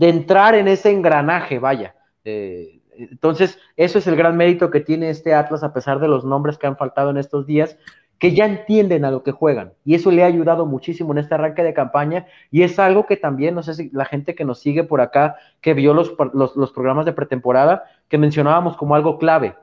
entrar 0.00 0.54
en 0.54 0.68
ese 0.68 0.90
engranaje, 0.90 1.58
vaya. 1.58 1.94
Eh, 2.24 2.80
entonces, 2.96 3.58
eso 3.76 3.98
es 3.98 4.06
el 4.06 4.16
gran 4.16 4.36
mérito 4.36 4.70
que 4.70 4.80
tiene 4.80 5.10
este 5.10 5.34
Atlas, 5.34 5.62
a 5.62 5.72
pesar 5.72 6.00
de 6.00 6.08
los 6.08 6.24
nombres 6.24 6.58
que 6.58 6.66
han 6.66 6.76
faltado 6.76 7.10
en 7.10 7.16
estos 7.16 7.46
días, 7.46 7.78
que 8.20 8.34
ya 8.34 8.44
entienden 8.44 9.06
a 9.06 9.10
lo 9.10 9.22
que 9.22 9.32
juegan. 9.32 9.72
Y 9.82 9.94
eso 9.94 10.10
le 10.10 10.22
ha 10.22 10.26
ayudado 10.26 10.66
muchísimo 10.66 11.12
en 11.12 11.18
este 11.18 11.34
arranque 11.34 11.62
de 11.62 11.72
campaña. 11.72 12.26
Y 12.50 12.62
es 12.62 12.78
algo 12.78 13.06
que 13.06 13.16
también, 13.16 13.54
no 13.54 13.62
sé 13.62 13.72
si 13.72 13.88
la 13.94 14.04
gente 14.04 14.34
que 14.34 14.44
nos 14.44 14.60
sigue 14.60 14.84
por 14.84 15.00
acá, 15.00 15.36
que 15.62 15.72
vio 15.72 15.94
los, 15.94 16.12
los, 16.34 16.72
programas 16.72 17.06
de 17.06 17.14
pretemporada, 17.14 17.84
que 18.08 18.18
mencionábamos 18.18 18.76
como 18.76 18.94
algo 18.94 19.18
clave, 19.18 19.54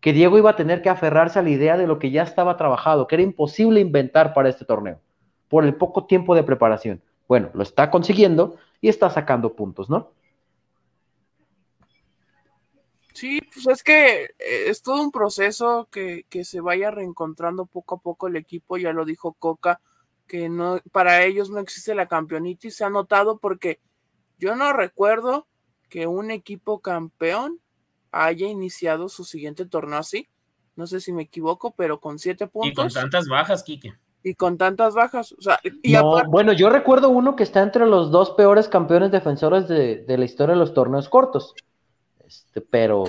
que 0.00 0.12
Diego 0.12 0.36
iba 0.36 0.50
a 0.50 0.56
tener 0.56 0.82
que 0.82 0.90
aferrarse 0.90 1.38
a 1.38 1.42
la 1.42 1.48
idea 1.48 1.78
de 1.78 1.86
lo 1.86 1.98
que 1.98 2.10
ya 2.10 2.22
estaba 2.22 2.58
trabajado, 2.58 3.06
que 3.06 3.14
era 3.14 3.22
imposible 3.22 3.80
inventar 3.80 4.34
para 4.34 4.50
este 4.50 4.66
torneo, 4.66 5.00
por 5.48 5.64
el 5.64 5.74
poco 5.74 6.04
tiempo 6.04 6.34
de 6.34 6.42
preparación. 6.42 7.00
Bueno, 7.26 7.48
lo 7.54 7.62
está 7.62 7.90
consiguiendo 7.90 8.56
y 8.82 8.90
está 8.90 9.08
sacando 9.08 9.54
puntos, 9.54 9.88
¿no? 9.88 10.10
Sí, 13.14 13.40
pues 13.52 13.66
es 13.66 13.82
que 13.82 14.24
eh, 14.24 14.68
es 14.68 14.82
todo 14.82 15.02
un 15.02 15.10
proceso 15.10 15.88
que, 15.90 16.24
se 16.44 16.60
vaya 16.60 16.90
reencontrando 16.90 17.66
poco 17.66 17.96
a 17.96 18.00
poco 18.00 18.28
el 18.28 18.36
equipo, 18.36 18.78
ya 18.78 18.92
lo 18.92 19.04
dijo 19.04 19.34
Coca, 19.34 19.80
que 20.26 20.48
no, 20.48 20.80
para 20.92 21.24
ellos 21.24 21.50
no 21.50 21.60
existe 21.60 21.94
la 21.94 22.08
campeonitis, 22.08 22.76
se 22.76 22.84
ha 22.84 22.90
notado 22.90 23.38
porque 23.38 23.80
yo 24.38 24.56
no 24.56 24.72
recuerdo 24.72 25.46
que 25.88 26.06
un 26.06 26.30
equipo 26.30 26.80
campeón 26.80 27.60
haya 28.10 28.46
iniciado 28.46 29.08
su 29.08 29.24
siguiente 29.24 29.66
torneo 29.66 29.98
así. 29.98 30.28
No 30.74 30.86
sé 30.86 31.00
si 31.00 31.12
me 31.12 31.22
equivoco, 31.22 31.74
pero 31.76 32.00
con 32.00 32.18
siete 32.18 32.46
puntos. 32.46 32.70
Y 32.72 32.74
con 32.74 32.88
tantas 32.88 33.28
bajas, 33.28 33.62
Quique. 33.62 33.94
y 34.22 34.34
con 34.34 34.56
tantas 34.56 34.94
bajas. 34.94 35.32
O 35.32 35.42
sea, 35.42 35.60
y 35.82 35.92
No, 35.92 36.16
aparte- 36.16 36.30
bueno, 36.30 36.52
yo 36.54 36.70
recuerdo 36.70 37.10
uno 37.10 37.36
que 37.36 37.42
está 37.42 37.62
entre 37.62 37.86
los 37.86 38.10
dos 38.10 38.30
peores 38.30 38.68
campeones 38.68 39.10
defensores 39.10 39.68
de, 39.68 39.98
de 39.98 40.18
la 40.18 40.24
historia 40.24 40.54
de 40.54 40.60
los 40.60 40.72
torneos 40.72 41.10
cortos. 41.10 41.54
Este, 42.32 42.60
pero, 42.62 43.04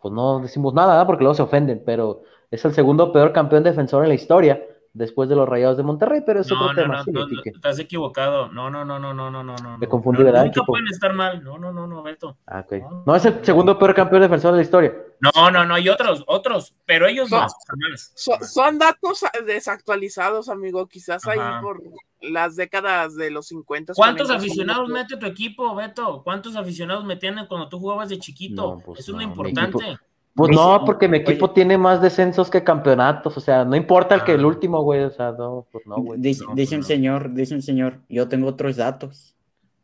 pues 0.00 0.12
no 0.12 0.40
decimos 0.40 0.74
nada, 0.74 0.92
¿verdad? 0.94 1.06
porque 1.06 1.22
luego 1.24 1.34
se 1.34 1.42
ofenden, 1.42 1.82
pero 1.86 2.22
es 2.50 2.64
el 2.64 2.72
segundo 2.72 3.12
peor 3.12 3.32
campeón 3.32 3.62
defensor 3.62 4.02
en 4.02 4.08
la 4.08 4.14
historia, 4.14 4.60
después 4.92 5.28
de 5.28 5.36
los 5.36 5.48
Rayados 5.48 5.76
de 5.76 5.82
Monterrey, 5.82 6.22
pero 6.24 6.40
es 6.40 6.50
No, 6.50 6.56
otro 6.56 6.68
no, 6.68 6.74
tema. 6.82 6.96
no, 6.98 7.04
sí, 7.04 7.10
no, 7.12 7.26
estás 7.44 7.78
equivocado. 7.78 8.48
No, 8.48 8.70
no, 8.70 8.84
no, 8.84 8.98
no, 8.98 9.12
no, 9.14 9.30
no, 9.30 9.42
no, 9.42 9.56
no. 9.56 9.78
Me 9.78 9.88
confundí, 9.88 10.20
No, 10.20 10.26
¿verdad, 10.26 10.40
Nunca 10.44 10.50
equipo? 10.60 10.66
pueden 10.66 10.86
estar 10.88 11.12
mal. 11.14 11.42
No, 11.42 11.58
no, 11.58 11.72
no, 11.72 11.86
no, 11.86 12.02
Beto. 12.02 12.36
Ah, 12.46 12.60
ok. 12.66 13.04
No, 13.06 13.16
es 13.16 13.24
el 13.24 13.44
segundo 13.44 13.78
peor 13.78 13.94
campeón 13.94 14.22
defensor 14.22 14.52
de 14.52 14.58
la 14.58 14.62
historia. 14.62 14.94
No, 15.34 15.50
no, 15.50 15.64
no, 15.64 15.78
y 15.78 15.88
otros, 15.88 16.24
otros, 16.26 16.74
pero 16.86 17.06
ellos 17.06 17.30
no, 17.30 17.40
No. 17.42 17.46
jamás. 17.68 18.12
so- 18.14 18.38
son 18.44 18.78
datos 18.78 19.20
desactualizados, 19.46 20.48
amigo, 20.48 20.86
quizás 20.88 21.26
ahí 21.26 21.38
por 21.62 21.82
las 22.20 22.56
décadas 22.56 23.14
de 23.16 23.30
los 23.30 23.46
50. 23.48 23.92
¿Cuántos 23.94 24.28
40, 24.28 24.44
aficionados 24.46 24.84
son- 24.88 24.92
mete 24.92 25.16
tu 25.16 25.26
equipo, 25.26 25.74
Beto? 25.74 26.22
¿Cuántos 26.22 26.56
aficionados 26.56 27.04
metían 27.04 27.46
cuando 27.48 27.68
tú 27.68 27.78
jugabas 27.78 28.08
de 28.08 28.18
chiquito? 28.18 28.76
No, 28.76 28.82
pues 28.84 29.00
Eso 29.00 29.12
es 29.12 29.16
lo 29.16 29.22
importante. 29.22 29.98
Pues 30.36 30.50
no, 30.50 30.82
porque 30.84 31.06
mi 31.06 31.18
equipo 31.18 31.44
oye. 31.44 31.54
tiene 31.54 31.78
más 31.78 32.02
descensos 32.02 32.50
que 32.50 32.64
campeonatos, 32.64 33.36
o 33.36 33.40
sea, 33.40 33.64
no 33.64 33.76
importa 33.76 34.16
el 34.16 34.24
que 34.24 34.32
Ah. 34.32 34.34
el 34.34 34.44
último, 34.44 34.82
güey, 34.82 35.04
o 35.04 35.10
sea, 35.10 35.30
no, 35.30 35.66
pues 35.70 35.86
no, 35.86 35.94
güey. 35.96 36.20
Dice, 36.20 36.44
No, 36.44 36.54
dice 36.56 36.76
un 36.76 36.82
señor, 36.82 37.32
dice 37.34 37.54
un 37.54 37.62
señor, 37.62 38.00
yo 38.08 38.28
tengo 38.28 38.48
otros 38.48 38.74
datos. 38.76 39.33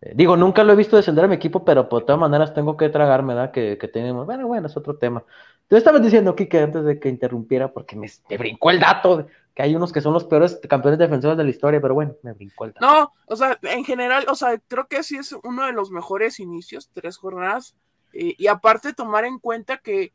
Eh, 0.03 0.13
Digo, 0.15 0.37
nunca 0.37 0.65
lo 0.65 0.73
he 0.73 0.77
visto 0.77 0.97
descender 0.97 1.25
a 1.25 1.29
mi 1.29 1.35
equipo, 1.35 1.65
pero 1.65 1.89
por 1.89 2.05
todas 2.05 2.21
maneras 2.21 2.55
tengo 2.55 2.77
que 2.77 2.89
tragarme, 2.89 3.35
¿verdad? 3.35 3.53
Que, 3.53 3.79
que 3.79 3.89
tenemos. 3.89 4.27
Bueno, 4.27 4.47
bueno, 4.47 4.67
es 4.67 4.77
otro 4.77 4.97
tema. 4.97 5.25
Tú 5.69 5.77
estabas 5.77 6.03
diciendo, 6.03 6.35
Kike, 6.35 6.59
antes 6.59 6.85
de 6.85 6.99
que 6.99 7.09
interrumpiera, 7.09 7.73
porque 7.73 7.97
me, 7.97 8.09
me 8.29 8.39
brincó 8.39 8.71
el 8.71 8.81
dato, 8.81 9.27
que 9.55 9.63
hay 9.63 9.77
unos 9.77 9.93
que 9.93 10.01
son 10.01 10.13
los 10.13 10.25
peores 10.25 10.61
campeones 10.69 10.99
defensores 10.99 11.37
de 11.37 11.45
la 11.45 11.51
historia, 11.51 11.81
pero 11.81 11.95
bueno, 11.95 12.17
me 12.23 12.33
brincó 12.33 12.65
el 12.65 12.73
dato. 12.73 12.87
No, 12.87 13.13
o 13.27 13.37
sea, 13.37 13.59
en 13.63 13.85
general, 13.85 14.27
o 14.29 14.35
sea, 14.35 14.59
creo 14.67 14.89
que 14.89 15.03
sí 15.03 15.17
es 15.17 15.33
uno 15.45 15.67
de 15.67 15.73
los 15.73 15.91
mejores 15.91 16.41
inicios, 16.41 16.91
tres 16.93 17.17
jornadas, 17.17 17.77
eh, 18.13 18.35
y 18.37 18.47
aparte 18.49 18.95
tomar 18.95 19.25
en 19.25 19.39
cuenta 19.39 19.79
que 19.79 20.13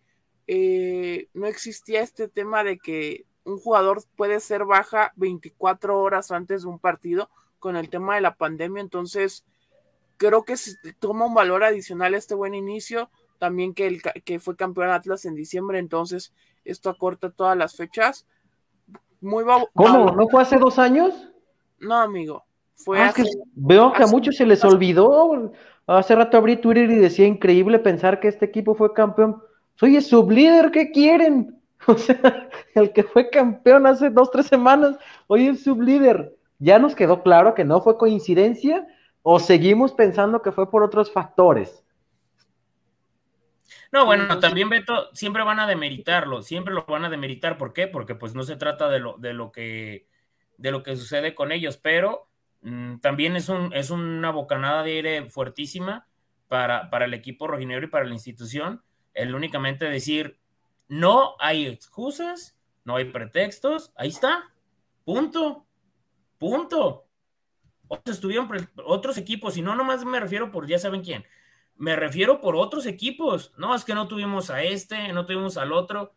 eh, 0.48 1.30
no 1.34 1.48
existía 1.48 2.02
este 2.02 2.28
tema 2.28 2.64
de 2.64 2.78
que 2.78 3.26
un 3.46 3.58
jugador 3.58 4.04
puede 4.16 4.40
ser 4.40 4.66
baja 4.66 5.14
24 5.16 6.00
horas 6.00 6.32
antes 6.32 6.64
de 6.64 6.68
un 6.68 6.80
partido 6.80 7.30
con 7.60 7.76
el 7.78 7.90
tema 7.90 8.16
de 8.16 8.22
la 8.22 8.36
pandemia, 8.36 8.82
entonces 8.82 9.46
creo 10.18 10.44
que 10.44 10.58
se 10.58 10.76
toma 11.00 11.26
un 11.26 11.34
valor 11.34 11.64
adicional 11.64 12.14
este 12.14 12.36
buen 12.36 12.54
inicio, 12.54 13.10
también 13.40 13.74
que, 13.74 13.88
el, 13.88 14.02
que 14.24 14.40
fue 14.40 14.56
campeón 14.56 14.90
Atlas 14.90 15.26
en 15.26 15.36
diciembre, 15.36 15.80
entonces 15.80 16.34
esto 16.64 16.90
acorta 16.90 17.30
todas 17.30 17.58
las 17.58 17.76
fechas. 17.76 18.26
Muy 19.22 19.44
¿Cómo? 19.74 20.12
¿No 20.12 20.28
fue 20.28 20.42
hace 20.42 20.58
dos 20.58 20.78
años? 20.80 21.30
No, 21.80 21.96
amigo, 21.96 22.44
fue 22.76 23.00
Ah, 23.00 23.08
es 23.08 23.14
que 23.16 23.22
hace- 23.24 23.40
veo 23.56 23.92
que 23.92 24.02
a 24.02 24.06
hace- 24.06 24.14
muchos 24.16 24.36
se 24.36 24.46
les 24.46 24.64
olvidó. 24.64 25.52
Hace 25.88 26.16
rato 26.16 26.38
abrí 26.38 26.58
Twitter 26.58 26.90
y 26.90 26.96
decía 26.96 27.28
increíble 27.28 27.78
pensar 27.80 28.20
que 28.20 28.28
este 28.28 28.46
equipo 28.46 28.74
fue 28.76 28.94
campeón. 28.94 29.42
Soy 29.76 29.98
el 29.98 30.04
sublíder, 30.04 30.72
¿qué 30.72 30.92
quieren? 30.92 31.52
O 31.88 31.96
sea, 31.98 32.50
el 32.74 32.92
que 32.94 33.04
fue 33.04 33.30
campeón 33.30 33.86
hace 33.86 34.10
dos, 34.10 34.32
tres 34.32 34.48
semanas, 34.48 34.98
hoy 35.28 35.48
es 35.50 35.64
sublíder. 35.64 36.36
Ya 36.58 36.80
nos 36.80 36.96
quedó 36.96 37.22
claro 37.22 37.54
que 37.54 37.64
no 37.64 37.80
fue 37.82 37.98
coincidencia 37.98 38.88
o 39.28 39.40
seguimos 39.40 39.92
pensando 39.92 40.44
que 40.44 40.52
fue 40.52 40.70
por 40.70 40.84
otros 40.84 41.12
factores. 41.12 41.84
No, 43.92 44.06
bueno, 44.06 44.40
también 44.40 44.70
Beto, 44.70 45.10
siempre 45.14 45.44
van 45.44 45.60
a 45.60 45.66
demeritarlo, 45.66 46.44
siempre 46.44 46.76
lo 46.76 46.86
van 46.86 47.06
a 47.06 47.10
demeritar. 47.10 47.58
¿Por 47.58 47.74
qué? 47.74 47.88
Porque 47.88 48.14
pues 48.14 48.36
no 48.36 48.44
se 48.44 48.56
trata 48.56 48.88
de 48.88 49.00
lo, 49.00 49.18
de 49.18 49.34
lo 49.34 49.52
que 49.52 50.08
de 50.58 50.72
lo 50.72 50.84
que 50.84 50.96
sucede 50.96 51.34
con 51.34 51.52
ellos, 51.52 51.78
pero 51.78 52.30
mm, 52.62 52.98
también 52.98 53.36
es 53.36 53.50
un 53.50 53.74
es 53.74 53.90
una 53.90 54.30
bocanada 54.30 54.84
de 54.84 54.92
aire 54.92 55.30
fuertísima 55.32 56.08
para, 56.48 56.92
para 56.92 57.06
el 57.06 57.16
equipo 57.16 57.48
rojinegro 57.48 57.88
y 57.88 57.90
para 57.90 58.06
la 58.06 58.14
institución, 58.14 58.84
el 59.16 59.34
únicamente 59.34 59.86
decir 59.86 60.38
no 60.88 61.36
hay 61.40 61.66
excusas, 61.66 62.56
no 62.84 62.98
hay 62.98 63.06
pretextos, 63.06 63.92
ahí 63.96 64.10
está, 64.10 64.54
punto, 65.04 65.66
punto. 66.38 67.05
Otros 67.88 68.16
estuvieron 68.16 68.50
otros 68.86 69.18
equipos, 69.18 69.58
y 69.58 69.62
no 69.62 69.76
nomás 69.76 70.04
me 70.06 70.20
refiero 70.20 70.52
por 70.52 70.68
ya 70.68 70.80
saben 70.80 71.04
quién, 71.04 71.26
me 71.78 71.96
refiero 71.96 72.42
por 72.42 72.56
otros 72.56 72.86
equipos. 72.86 73.54
No, 73.58 73.76
es 73.76 73.84
que 73.84 73.96
no 73.96 74.08
tuvimos 74.08 74.50
a 74.50 74.64
este, 74.64 75.12
no 75.14 75.26
tuvimos 75.26 75.58
al 75.58 75.74
otro. 75.74 76.16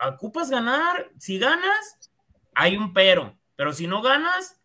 Ocupas 0.00 0.50
ganar. 0.50 1.10
Si 1.18 1.38
ganas, 1.38 2.12
hay 2.54 2.76
un 2.76 2.92
pero. 2.92 3.36
Pero 3.56 3.72
si 3.72 3.86
no 3.86 4.02
ganas, 4.02 4.60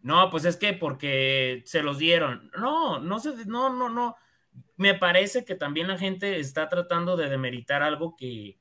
no, 0.00 0.30
pues 0.30 0.44
es 0.44 0.56
que 0.56 0.72
porque 0.72 1.62
se 1.66 1.82
los 1.82 1.98
dieron. 1.98 2.50
No, 2.58 2.98
no 2.98 3.20
se, 3.20 3.46
no, 3.46 3.70
no, 3.70 3.88
no. 3.88 4.16
Me 4.76 4.94
parece 4.94 5.44
que 5.44 5.54
también 5.54 5.88
la 5.88 5.98
gente 5.98 6.40
está 6.40 6.68
tratando 6.68 7.16
de 7.16 7.28
demeritar 7.28 7.82
algo 7.82 8.16
que, 8.16 8.58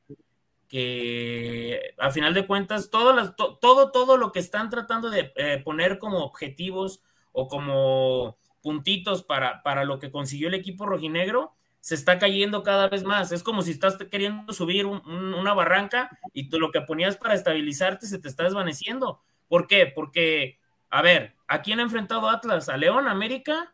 que 0.72 1.94
a 2.00 2.12
final 2.12 2.34
de 2.34 2.48
cuentas, 2.48 2.90
todo, 2.90 3.14
las, 3.14 3.36
to- 3.36 3.58
todo, 3.58 3.92
todo 3.92 4.16
lo 4.18 4.32
que 4.32 4.40
están 4.40 4.70
tratando 4.70 5.10
de 5.10 5.34
eh, 5.36 5.62
poner 5.64 6.00
como 6.00 6.20
objetivos 6.20 7.04
o 7.34 7.48
como 7.50 8.38
puntitos 8.62 9.24
para, 9.24 9.64
para 9.64 9.84
lo 9.86 10.00
que 10.00 10.12
consiguió 10.12 10.48
el 10.48 10.54
equipo 10.54 10.86
rojinegro, 10.86 11.54
se 11.82 11.96
está 11.96 12.20
cayendo 12.20 12.64
cada 12.64 12.88
vez 12.88 13.04
más. 13.04 13.32
Es 13.34 13.44
como 13.44 13.64
si 13.64 13.72
estás 13.72 13.98
queriendo 14.10 14.54
subir 14.54 14.86
un- 14.86 15.02
un- 15.06 15.34
una 15.34 15.54
barranca 15.54 16.18
y 16.34 16.50
tú 16.50 16.60
lo 16.60 16.72
que 16.72 16.82
ponías 16.82 17.18
para 17.18 17.34
estabilizarte 17.34 18.08
se 18.08 18.20
te 18.20 18.28
está 18.30 18.44
desvaneciendo. 18.46 19.20
¿Por 19.50 19.68
qué? 19.68 19.88
Porque, 19.88 20.58
a 20.90 21.02
ver, 21.02 21.36
¿a 21.48 21.62
quién 21.62 21.80
ha 21.80 21.84
enfrentado 21.84 22.30
Atlas? 22.30 22.70
¿A 22.70 22.78
León, 22.78 23.08
América? 23.08 23.74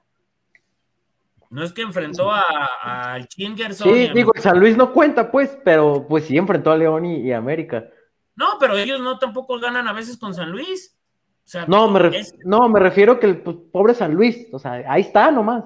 No 1.49 1.63
es 1.63 1.71
que 1.73 1.81
enfrentó 1.81 2.31
a- 2.31 2.43
al 3.13 3.27
Chingerson. 3.27 3.87
Sí, 3.93 4.07
a- 4.07 4.13
digo, 4.13 4.31
el 4.35 4.41
San 4.41 4.59
Luis 4.59 4.75
no 4.77 4.91
cuenta, 4.93 5.31
pues, 5.31 5.57
pero 5.63 6.05
pues 6.07 6.25
sí 6.25 6.37
enfrentó 6.37 6.71
a 6.71 6.77
León 6.77 7.05
y, 7.05 7.21
y 7.21 7.31
América. 7.31 7.85
No, 8.35 8.57
pero 8.59 8.77
ellos 8.77 8.99
no 8.99 9.17
tampoco 9.17 9.59
ganan 9.59 9.87
a 9.87 9.93
veces 9.93 10.17
con 10.17 10.33
San 10.33 10.51
Luis. 10.51 10.95
O 11.45 11.49
sea, 11.49 11.65
No, 11.67 11.89
me, 11.89 12.17
es- 12.17 12.35
no, 12.43 12.67
me 12.69 12.79
refiero 12.79 13.19
que 13.19 13.25
el 13.27 13.37
pues, 13.41 13.55
pobre 13.71 13.93
San 13.93 14.13
Luis, 14.13 14.47
o 14.51 14.59
sea, 14.59 14.83
ahí 14.87 15.01
está 15.01 15.31
nomás. 15.31 15.63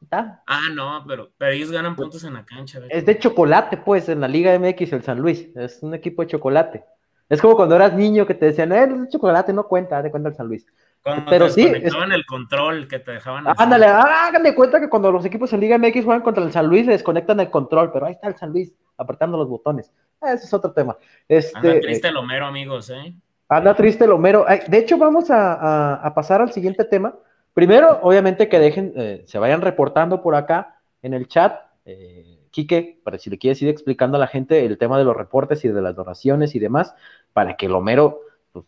Está. 0.00 0.42
Ah, 0.46 0.60
no, 0.72 1.04
pero, 1.06 1.30
pero 1.36 1.52
ellos 1.52 1.70
ganan 1.70 1.94
puntos 1.94 2.24
en 2.24 2.32
la 2.34 2.44
cancha. 2.44 2.80
Es 2.88 3.04
de 3.04 3.18
chocolate, 3.18 3.76
pues, 3.76 4.08
en 4.08 4.20
la 4.20 4.28
Liga 4.28 4.54
MX 4.58 4.92
el 4.94 5.02
San 5.02 5.18
Luis. 5.20 5.48
Es 5.56 5.82
un 5.82 5.92
equipo 5.94 6.22
de 6.22 6.28
chocolate. 6.28 6.84
Es 7.28 7.40
como 7.40 7.54
cuando 7.54 7.76
eras 7.76 7.92
niño 7.94 8.26
que 8.26 8.34
te 8.34 8.46
decían, 8.46 8.72
eh, 8.72 8.84
es 8.84 9.00
de 9.02 9.08
chocolate, 9.08 9.52
no 9.52 9.64
cuenta, 9.68 10.00
de 10.02 10.10
cuenta 10.10 10.30
el 10.30 10.34
San 10.34 10.46
Luis. 10.48 10.64
Cuando 11.02 11.30
pero 11.30 11.46
te 11.46 11.52
sí, 11.52 11.62
desconectaban 11.64 12.12
el 12.12 12.26
control 12.26 12.86
que 12.88 12.98
te 12.98 13.12
dejaban. 13.12 13.44
Ándale, 13.56 13.86
hagan 13.86 14.42
de 14.42 14.54
cuenta 14.54 14.80
que 14.80 14.88
cuando 14.88 15.10
los 15.10 15.24
equipos 15.24 15.52
en 15.52 15.60
Liga 15.60 15.78
MX 15.78 16.04
juegan 16.04 16.22
contra 16.22 16.44
el 16.44 16.52
San 16.52 16.66
Luis, 16.66 16.84
le 16.86 16.92
desconectan 16.92 17.40
el 17.40 17.50
control, 17.50 17.90
pero 17.92 18.06
ahí 18.06 18.12
está 18.12 18.28
el 18.28 18.36
San 18.36 18.50
Luis 18.50 18.72
apretando 18.98 19.38
los 19.38 19.48
botones. 19.48 19.90
Ah, 20.20 20.34
Ese 20.34 20.44
es 20.44 20.52
otro 20.52 20.72
tema. 20.72 20.96
Este, 21.26 21.56
Anda 21.56 21.80
triste 21.80 22.08
el 22.08 22.16
Homero, 22.18 22.46
amigos, 22.46 22.90
¿eh? 22.90 23.14
Anda 23.48 23.74
triste 23.74 24.04
el 24.04 24.12
Homero. 24.12 24.44
De 24.68 24.78
hecho, 24.78 24.98
vamos 24.98 25.30
a, 25.30 25.54
a- 25.54 25.94
a 26.06 26.14
pasar 26.14 26.42
al 26.42 26.52
siguiente 26.52 26.84
tema. 26.84 27.14
Primero, 27.54 27.98
obviamente, 28.02 28.48
que 28.48 28.58
dejen, 28.58 28.92
eh, 28.94 29.24
se 29.26 29.38
vayan 29.38 29.62
reportando 29.62 30.22
por 30.22 30.34
acá 30.34 30.80
en 31.02 31.14
el 31.14 31.26
chat. 31.28 31.58
Eh, 31.86 32.36
Quique, 32.50 33.00
para 33.02 33.16
si 33.16 33.30
le 33.30 33.38
quieres 33.38 33.62
ir 33.62 33.68
explicando 33.68 34.16
a 34.16 34.20
la 34.20 34.26
gente 34.26 34.66
el 34.66 34.76
tema 34.76 34.98
de 34.98 35.04
los 35.04 35.16
reportes 35.16 35.64
y 35.64 35.68
de 35.68 35.80
las 35.80 35.96
donaciones 35.96 36.54
y 36.54 36.58
demás, 36.58 36.94
para 37.32 37.56
que 37.56 37.66
el 37.66 37.72
Homero, 37.74 38.20
pues, 38.52 38.66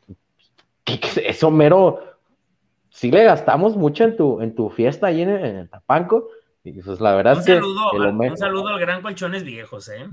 Quique, 0.84 1.08
es 1.26 1.42
Homero, 1.44 2.00
sí 2.92 3.10
le 3.10 3.24
gastamos 3.24 3.76
mucho 3.76 4.04
en 4.04 4.16
tu, 4.16 4.40
en 4.40 4.54
tu 4.54 4.70
fiesta 4.70 5.08
ahí 5.08 5.22
en, 5.22 5.30
en 5.30 5.56
el 5.56 5.68
Tapanco. 5.70 6.28
Y 6.64 6.80
pues 6.80 7.00
la 7.00 7.16
verdad 7.16 7.32
Un 7.34 7.40
es 7.40 7.46
que 7.46 7.54
saludo, 7.54 7.90
un 7.92 8.36
saludo 8.36 8.68
al 8.68 8.78
gran 8.78 9.02
Colchones 9.02 9.42
Viejos, 9.42 9.88
¿eh? 9.88 10.06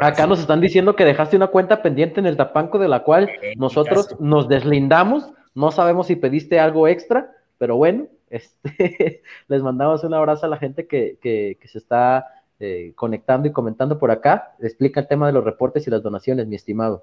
Acá 0.00 0.26
nos 0.28 0.38
están 0.38 0.60
diciendo 0.60 0.94
que 0.94 1.04
dejaste 1.04 1.36
una 1.36 1.48
cuenta 1.48 1.82
pendiente 1.82 2.20
en 2.20 2.26
el 2.26 2.36
Tapanco 2.36 2.78
de 2.78 2.86
la 2.86 3.02
cual 3.02 3.28
Eh, 3.42 3.54
nosotros 3.56 4.14
nos 4.20 4.48
deslindamos. 4.48 5.32
No 5.56 5.72
sabemos 5.72 6.06
si 6.06 6.14
pediste 6.16 6.60
algo 6.60 6.86
extra, 6.86 7.32
pero 7.58 7.76
bueno, 7.76 8.06
este, 8.30 9.22
les 9.48 9.62
mandamos 9.62 10.04
un 10.04 10.14
abrazo 10.14 10.46
a 10.46 10.48
la 10.48 10.58
gente 10.58 10.86
que, 10.86 11.18
que- 11.20 11.58
que 11.60 11.68
se 11.68 11.78
está 11.78 12.26
eh, 12.60 12.92
conectando 12.94 13.48
y 13.48 13.52
comentando 13.52 13.98
por 13.98 14.12
acá. 14.12 14.54
Explica 14.60 15.00
el 15.00 15.08
tema 15.08 15.26
de 15.26 15.32
los 15.32 15.44
reportes 15.44 15.86
y 15.88 15.90
las 15.90 16.02
donaciones, 16.04 16.46
mi 16.46 16.54
estimado. 16.54 17.02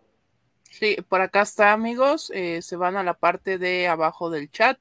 Sí, 0.69 0.95
por 1.09 1.19
acá 1.19 1.41
está, 1.41 1.73
amigos. 1.73 2.31
eh, 2.33 2.61
se 2.61 2.77
van 2.77 2.95
a 2.95 3.03
la 3.03 3.15
parte 3.15 3.57
de 3.57 3.89
abajo 3.89 4.29
del 4.29 4.49
chat 4.49 4.77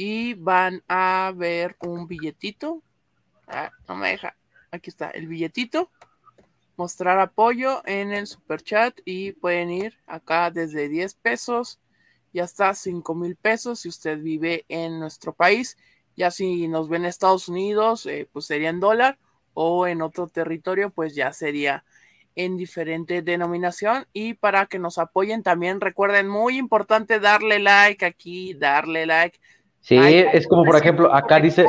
y 0.00 0.34
van 0.34 0.84
a 0.86 1.32
ver 1.34 1.76
un 1.80 2.06
billetito. 2.06 2.84
Ah, 3.48 3.72
no 3.88 3.96
me 3.96 4.10
deja. 4.10 4.36
Aquí 4.70 4.90
está 4.90 5.10
el 5.10 5.26
billetito. 5.26 5.90
Mostrar 6.76 7.18
apoyo 7.18 7.82
en 7.84 8.12
el 8.12 8.28
super 8.28 8.62
chat 8.62 8.96
y 9.04 9.32
pueden 9.32 9.72
ir 9.72 9.98
acá 10.06 10.52
desde 10.52 10.88
10 10.88 11.14
pesos 11.14 11.80
y 12.32 12.38
hasta 12.38 12.74
5 12.74 13.12
mil 13.16 13.34
pesos 13.34 13.80
si 13.80 13.88
usted 13.88 14.20
vive 14.20 14.64
en 14.68 15.00
nuestro 15.00 15.32
país. 15.32 15.76
Ya 16.14 16.30
si 16.30 16.68
nos 16.68 16.88
ven 16.88 17.02
en 17.02 17.08
Estados 17.08 17.48
Unidos, 17.48 18.06
eh, 18.06 18.28
pues 18.32 18.46
sería 18.46 18.70
en 18.70 18.78
dólar 18.78 19.18
o 19.52 19.88
en 19.88 20.00
otro 20.00 20.28
territorio, 20.28 20.90
pues 20.90 21.16
ya 21.16 21.32
sería 21.32 21.84
en 22.36 22.56
diferente 22.56 23.20
denominación 23.20 24.06
y 24.12 24.34
para 24.34 24.66
que 24.66 24.78
nos 24.78 24.98
apoyen 24.98 25.42
también 25.42 25.80
recuerden 25.80 26.28
muy 26.28 26.56
importante 26.56 27.18
darle 27.18 27.58
like 27.58 28.06
aquí, 28.06 28.54
darle 28.54 29.06
like. 29.06 29.40
Sí, 29.80 29.96
es 29.96 30.46
como 30.46 30.64
por 30.64 30.76
ejemplo 30.76 31.12
acá 31.12 31.40
dice 31.40 31.66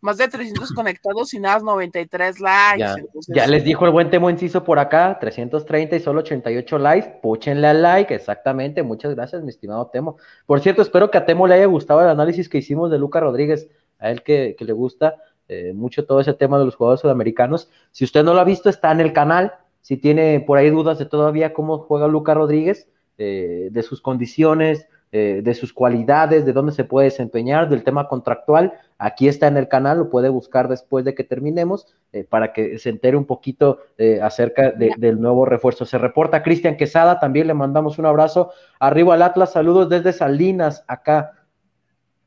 más 0.00 0.16
de 0.16 0.28
300 0.28 0.72
conectados 0.72 1.34
y 1.34 1.40
nada 1.40 1.60
93 1.60 2.40
likes. 2.40 3.04
Ya, 3.28 3.46
les 3.46 3.64
dijo 3.64 3.84
el 3.84 3.92
buen 3.92 4.08
Temo 4.08 4.30
Enciso 4.30 4.64
por 4.64 4.78
acá, 4.78 5.18
330 5.20 5.96
y 5.96 6.00
solo 6.00 6.20
88 6.20 6.78
likes, 6.78 7.18
púchenle 7.20 7.66
al 7.66 7.82
like, 7.82 8.14
exactamente, 8.14 8.82
muchas 8.82 9.14
gracias 9.14 9.42
mi 9.42 9.50
estimado 9.50 9.88
Temo. 9.88 10.16
Por 10.46 10.60
cierto, 10.60 10.80
espero 10.80 11.10
que 11.10 11.18
a 11.18 11.26
Temo 11.26 11.46
le 11.46 11.54
haya 11.54 11.66
gustado 11.66 12.00
el 12.00 12.08
análisis 12.08 12.48
que 12.48 12.58
hicimos 12.58 12.90
de 12.90 12.98
Luca 12.98 13.20
Rodríguez, 13.20 13.68
a 13.98 14.10
él 14.10 14.22
que, 14.22 14.56
que 14.58 14.64
le 14.64 14.72
gusta 14.72 15.16
eh, 15.48 15.72
mucho 15.74 16.06
todo 16.06 16.20
ese 16.20 16.32
tema 16.32 16.58
de 16.58 16.64
los 16.64 16.76
jugadores 16.76 17.00
sudamericanos. 17.00 17.68
Si 17.90 18.04
usted 18.04 18.24
no 18.24 18.32
lo 18.32 18.40
ha 18.40 18.44
visto, 18.44 18.70
está 18.70 18.92
en 18.92 19.00
el 19.00 19.12
canal. 19.12 19.52
Si 19.82 19.96
tiene 19.96 20.40
por 20.40 20.56
ahí 20.56 20.70
dudas 20.70 20.98
de 20.98 21.06
todavía 21.06 21.52
cómo 21.52 21.78
juega 21.78 22.06
Luca 22.06 22.34
Rodríguez, 22.34 22.88
eh, 23.18 23.68
de 23.70 23.82
sus 23.82 24.00
condiciones, 24.00 24.86
eh, 25.12 25.40
de 25.42 25.54
sus 25.54 25.72
cualidades, 25.72 26.46
de 26.46 26.52
dónde 26.52 26.72
se 26.72 26.84
puede 26.84 27.06
desempeñar, 27.06 27.68
del 27.68 27.84
tema 27.84 28.08
contractual, 28.08 28.74
aquí 28.98 29.28
está 29.28 29.46
en 29.46 29.56
el 29.56 29.68
canal, 29.68 29.98
lo 29.98 30.10
puede 30.10 30.28
buscar 30.28 30.68
después 30.68 31.04
de 31.04 31.14
que 31.14 31.24
terminemos 31.24 31.86
para 32.28 32.52
que 32.52 32.78
se 32.78 32.90
entere 32.90 33.16
un 33.16 33.24
poquito 33.24 33.78
acerca 34.20 34.72
del 34.72 35.20
nuevo 35.20 35.46
refuerzo. 35.46 35.86
Se 35.86 35.96
reporta 35.96 36.42
Cristian 36.42 36.76
Quesada, 36.76 37.20
también 37.20 37.46
le 37.46 37.54
mandamos 37.54 37.98
un 37.98 38.06
abrazo. 38.06 38.50
Arriba 38.80 39.14
al 39.14 39.22
Atlas, 39.22 39.52
saludos 39.52 39.88
desde 39.88 40.12
Salinas, 40.12 40.84
acá. 40.88 41.40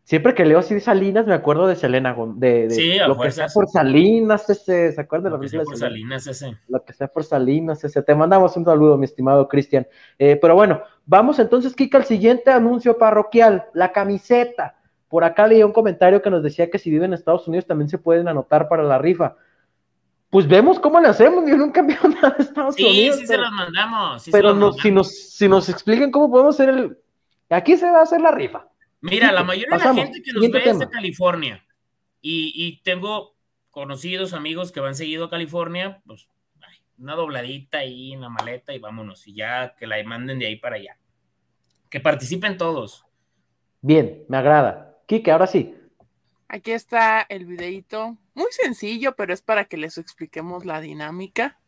Siempre 0.05 0.35
que 0.35 0.43
leo 0.43 0.59
así 0.59 0.77
Salinas, 0.81 1.25
me 1.25 1.33
acuerdo 1.33 1.65
de 1.65 1.77
Selena, 1.77 2.13
de, 2.35 2.69
sí, 2.71 2.97
lo 3.07 3.17
que 3.17 3.31
sea 3.31 3.47
por 3.47 3.69
Salinas, 3.69 4.49
ese, 4.49 4.91
¿se 4.91 4.99
acuerdan 4.99 5.23
de 5.23 5.29
lo 5.29 5.39
que 5.39 5.47
sea 5.47 5.63
por 5.63 5.77
Salinas, 5.77 6.27
ese? 6.27 6.57
Lo 6.67 6.83
que 6.83 6.91
sea 6.91 7.07
por 7.07 7.23
Salinas, 7.23 7.81
ese. 7.85 8.03
Te 8.03 8.13
mandamos 8.13 8.57
un 8.57 8.65
saludo, 8.65 8.97
mi 8.97 9.05
estimado 9.05 9.47
Cristian. 9.47 9.87
Eh, 10.19 10.37
pero 10.41 10.55
bueno, 10.55 10.81
vamos 11.05 11.39
entonces, 11.39 11.75
Kika, 11.75 11.99
al 11.99 12.05
siguiente 12.05 12.51
anuncio 12.51 12.97
parroquial, 12.97 13.65
la 13.73 13.91
camiseta. 13.91 14.77
Por 15.09 15.23
acá 15.23 15.47
leí 15.47 15.61
un 15.61 15.73
comentario 15.73 16.21
que 16.21 16.29
nos 16.29 16.41
decía 16.41 16.69
que 16.69 16.79
si 16.79 16.89
viven 16.89 17.11
en 17.11 17.13
Estados 17.13 17.47
Unidos 17.47 17.67
también 17.67 17.89
se 17.89 17.97
pueden 17.97 18.27
anotar 18.27 18.67
para 18.67 18.83
la 18.83 18.97
rifa. 18.97 19.35
Pues 20.29 20.47
vemos 20.47 20.79
cómo 20.79 20.99
le 20.99 21.09
hacemos, 21.09 21.47
yo 21.47 21.55
nunca 21.55 21.81
envío 21.81 21.97
nada 22.21 22.31
de 22.31 22.43
Estados 22.43 22.75
Unidos. 22.75 23.15
Sí, 23.15 23.21
sí 23.21 23.27
se 23.27 23.37
los 23.37 23.51
mandamos. 23.51 24.27
pero 24.31 24.73
Si, 24.73 24.91
nos, 24.91 25.15
si 25.29 25.47
nos 25.47 25.69
expliquen 25.69 26.09
cómo 26.09 26.31
podemos 26.31 26.55
hacer 26.55 26.69
el... 26.69 26.97
Aquí 27.49 27.77
se 27.77 27.89
va 27.91 27.99
a 27.99 28.03
hacer 28.03 28.19
la 28.19 28.31
rifa. 28.31 28.67
Mira, 29.01 29.31
la 29.31 29.43
mayoría 29.43 29.77
de 29.77 29.83
la 29.83 29.93
gente 29.93 30.21
que 30.23 30.31
nos 30.31 30.49
ve 30.49 30.63
es 30.65 30.79
de 30.79 30.89
California. 30.89 31.63
Y, 32.21 32.81
tengo 32.83 33.35
conocidos, 33.69 34.33
amigos 34.33 34.71
que 34.71 34.79
van 34.79 34.95
seguido 34.95 35.25
a 35.25 35.29
California, 35.29 36.01
pues 36.07 36.29
una 36.97 37.15
dobladita 37.15 37.79
ahí 37.79 38.13
en 38.13 38.21
la 38.21 38.29
maleta 38.29 38.73
y 38.73 38.79
vámonos. 38.79 39.27
Y 39.27 39.35
ya 39.35 39.75
que 39.75 39.87
la 39.87 40.01
manden 40.03 40.39
de 40.39 40.47
ahí 40.47 40.55
para 40.55 40.75
allá. 40.75 40.97
Que 41.89 41.99
participen 41.99 42.57
todos. 42.57 43.05
Bien, 43.81 44.23
me 44.29 44.37
agrada. 44.37 44.97
Kike, 45.07 45.31
ahora 45.31 45.47
sí. 45.47 45.75
Aquí 46.47 46.71
está 46.71 47.21
el 47.21 47.45
videito. 47.45 48.17
Muy 48.33 48.51
sencillo, 48.51 49.15
pero 49.15 49.33
es 49.33 49.41
para 49.41 49.65
que 49.65 49.77
les 49.77 49.97
expliquemos 49.97 50.65
la 50.65 50.81
dinámica. 50.81 51.59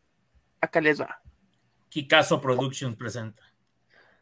Acá 0.60 0.80
les 0.80 1.00
va. 1.00 1.20
Kikazo 1.88 2.40
Productions 2.40 2.96
presenta. 2.96 3.42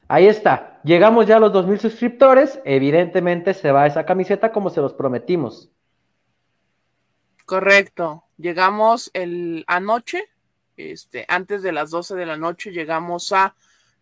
Ahí 0.08 0.26
está. 0.26 0.80
Llegamos 0.84 1.26
ya 1.26 1.36
a 1.36 1.40
los 1.40 1.52
2.000 1.52 1.78
suscriptores. 1.78 2.60
Evidentemente 2.64 3.54
se 3.54 3.72
va 3.72 3.86
esa 3.86 4.04
camiseta 4.04 4.52
como 4.52 4.70
se 4.70 4.80
los 4.80 4.92
prometimos. 4.92 5.70
Correcto. 7.46 8.24
Llegamos 8.36 9.10
el 9.14 9.64
anoche, 9.66 10.24
este, 10.76 11.24
antes 11.28 11.62
de 11.62 11.72
las 11.72 11.90
12 11.90 12.14
de 12.14 12.26
la 12.26 12.36
noche, 12.36 12.72
llegamos 12.72 13.32
a 13.32 13.54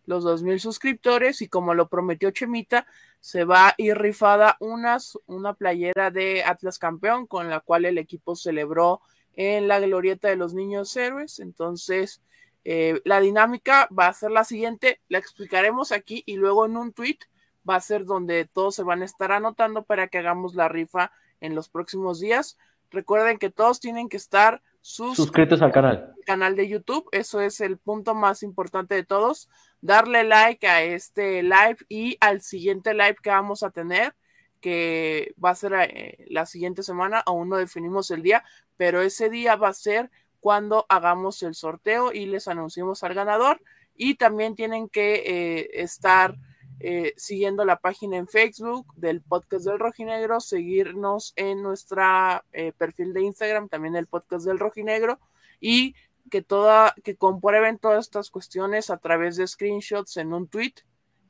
los 0.05 0.25
2.000 0.25 0.59
suscriptores 0.59 1.41
y 1.41 1.47
como 1.47 1.73
lo 1.73 1.87
prometió 1.87 2.31
Chemita, 2.31 2.85
se 3.19 3.45
va 3.45 3.69
a 3.69 3.75
ir 3.77 3.97
rifada 3.97 4.57
una 4.59 5.53
playera 5.53 6.11
de 6.11 6.43
Atlas 6.43 6.77
Campeón 6.77 7.25
con 7.25 7.49
la 7.49 7.61
cual 7.61 7.85
el 7.85 7.97
equipo 7.97 8.35
celebró 8.35 9.01
en 9.35 9.67
la 9.67 9.79
glorieta 9.79 10.27
de 10.27 10.35
los 10.35 10.53
niños 10.53 10.95
héroes. 10.97 11.39
Entonces, 11.39 12.21
eh, 12.65 13.01
la 13.05 13.19
dinámica 13.19 13.87
va 13.97 14.07
a 14.07 14.13
ser 14.13 14.31
la 14.31 14.43
siguiente, 14.43 15.01
la 15.07 15.19
explicaremos 15.19 15.91
aquí 15.91 16.23
y 16.25 16.35
luego 16.35 16.65
en 16.65 16.77
un 16.77 16.93
tweet 16.93 17.19
va 17.67 17.75
a 17.75 17.81
ser 17.81 18.05
donde 18.05 18.45
todos 18.45 18.75
se 18.75 18.83
van 18.83 19.01
a 19.01 19.05
estar 19.05 19.31
anotando 19.31 19.83
para 19.83 20.07
que 20.07 20.17
hagamos 20.17 20.55
la 20.55 20.67
rifa 20.67 21.11
en 21.39 21.55
los 21.55 21.69
próximos 21.69 22.19
días. 22.19 22.57
Recuerden 22.91 23.37
que 23.37 23.49
todos 23.49 23.79
tienen 23.79 24.09
que 24.09 24.17
estar 24.17 24.61
suscritos 24.83 25.61
al 25.61 25.71
canal. 25.71 26.13
canal 26.25 26.55
de 26.55 26.67
YouTube, 26.67 27.07
eso 27.11 27.41
es 27.41 27.61
el 27.61 27.77
punto 27.77 28.13
más 28.13 28.43
importante 28.43 28.95
de 28.95 29.03
todos. 29.03 29.49
Darle 29.81 30.23
like 30.25 30.67
a 30.67 30.83
este 30.83 31.41
live 31.41 31.77
y 31.87 32.17
al 32.19 32.41
siguiente 32.41 32.93
live 32.93 33.15
que 33.23 33.29
vamos 33.29 33.63
a 33.63 33.71
tener, 33.71 34.13
que 34.59 35.33
va 35.43 35.51
a 35.51 35.55
ser 35.55 35.73
eh, 35.73 36.25
la 36.29 36.45
siguiente 36.45 36.83
semana, 36.83 37.19
aún 37.25 37.49
no 37.49 37.57
definimos 37.57 38.11
el 38.11 38.21
día, 38.21 38.43
pero 38.75 39.01
ese 39.01 39.29
día 39.29 39.55
va 39.55 39.69
a 39.69 39.73
ser 39.73 40.11
cuando 40.39 40.85
hagamos 40.89 41.41
el 41.43 41.55
sorteo 41.55 42.11
y 42.11 42.25
les 42.25 42.49
anunciemos 42.49 43.03
al 43.03 43.13
ganador. 43.13 43.61
Y 43.95 44.15
también 44.15 44.55
tienen 44.55 44.89
que 44.89 45.23
eh, 45.25 45.69
estar 45.81 46.35
eh, 46.79 47.13
siguiendo 47.17 47.65
la 47.65 47.77
página 47.77 48.17
en 48.17 48.27
Facebook 48.27 48.87
del 48.95 49.21
podcast 49.21 49.65
del 49.65 49.79
Rojinegro, 49.79 50.39
seguirnos 50.39 51.33
en 51.35 51.63
nuestra 51.63 52.45
eh, 52.51 52.73
perfil 52.77 53.13
de 53.13 53.21
Instagram, 53.21 53.69
también 53.69 53.95
el 53.95 54.07
podcast 54.07 54.45
del 54.45 54.59
Rojinegro, 54.59 55.19
y 55.59 55.95
que 56.29 56.41
toda, 56.41 56.93
que 57.03 57.15
comprueben 57.15 57.79
todas 57.79 58.05
estas 58.05 58.29
cuestiones 58.29 58.89
a 58.89 58.97
través 58.97 59.35
de 59.35 59.47
screenshots 59.47 60.17
en 60.17 60.33
un 60.33 60.47
tweet 60.47 60.73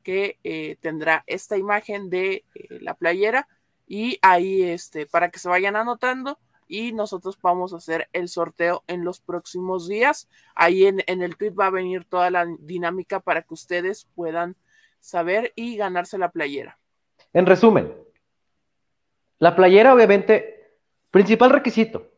que 0.04 0.78
tendrá 0.82 1.24
esta 1.28 1.58
imagen 1.58 2.10
de 2.10 2.44
la 2.70 2.94
playera 2.94 3.48
y 3.88 4.20
ahí 4.22 4.64
este 4.64 5.06
para 5.06 5.30
que 5.30 5.40
se 5.40 5.48
vayan 5.48 5.78
anotando 5.78 6.38
y 6.68 6.92
nosotros 6.92 7.38
vamos 7.42 7.74
a 7.74 7.78
hacer 7.78 8.10
el 8.14 8.30
sorteo 8.30 8.84
en 8.88 9.04
los 9.04 9.20
próximos 9.20 9.88
días. 9.88 10.28
Ahí 10.56 10.86
en, 10.86 11.04
el 11.06 11.38
tweet 11.38 11.52
va 11.52 11.68
a 11.68 11.72
venir 11.72 12.06
toda 12.06 12.32
la 12.32 12.48
dinámica 12.60 13.20
para 13.20 13.44
que 13.44 13.54
ustedes 13.54 14.08
puedan 14.16 14.56
saber 15.04 15.52
y 15.58 15.76
ganarse 15.76 16.18
la 16.18 16.32
playera. 16.32 16.80
En 17.34 17.46
resumen, 17.46 17.94
la 19.38 19.54
playera 19.54 19.94
obviamente, 19.94 20.78
principal 21.12 21.50
requisito, 21.50 22.10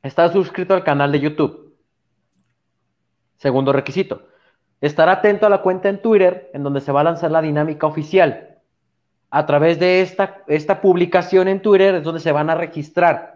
estar 0.00 0.32
suscrito 0.32 0.74
al 0.74 0.84
canal 0.84 1.10
de 1.10 1.18
YouTube. 1.18 1.76
Segundo 3.36 3.72
requisito, 3.72 4.28
estar 4.80 5.08
atento 5.08 5.46
a 5.46 5.50
la 5.50 5.60
cuenta 5.60 5.88
en 5.88 6.00
Twitter 6.00 6.50
en 6.54 6.62
donde 6.62 6.80
se 6.80 6.92
va 6.92 7.00
a 7.00 7.04
lanzar 7.04 7.32
la 7.32 7.42
dinámica 7.42 7.88
oficial. 7.88 8.60
A 9.30 9.44
través 9.44 9.80
de 9.80 10.00
esta, 10.00 10.44
esta 10.46 10.80
publicación 10.80 11.48
en 11.48 11.60
Twitter 11.60 11.96
es 11.96 12.04
donde 12.04 12.20
se 12.20 12.30
van 12.30 12.48
a 12.48 12.54
registrar 12.54 13.34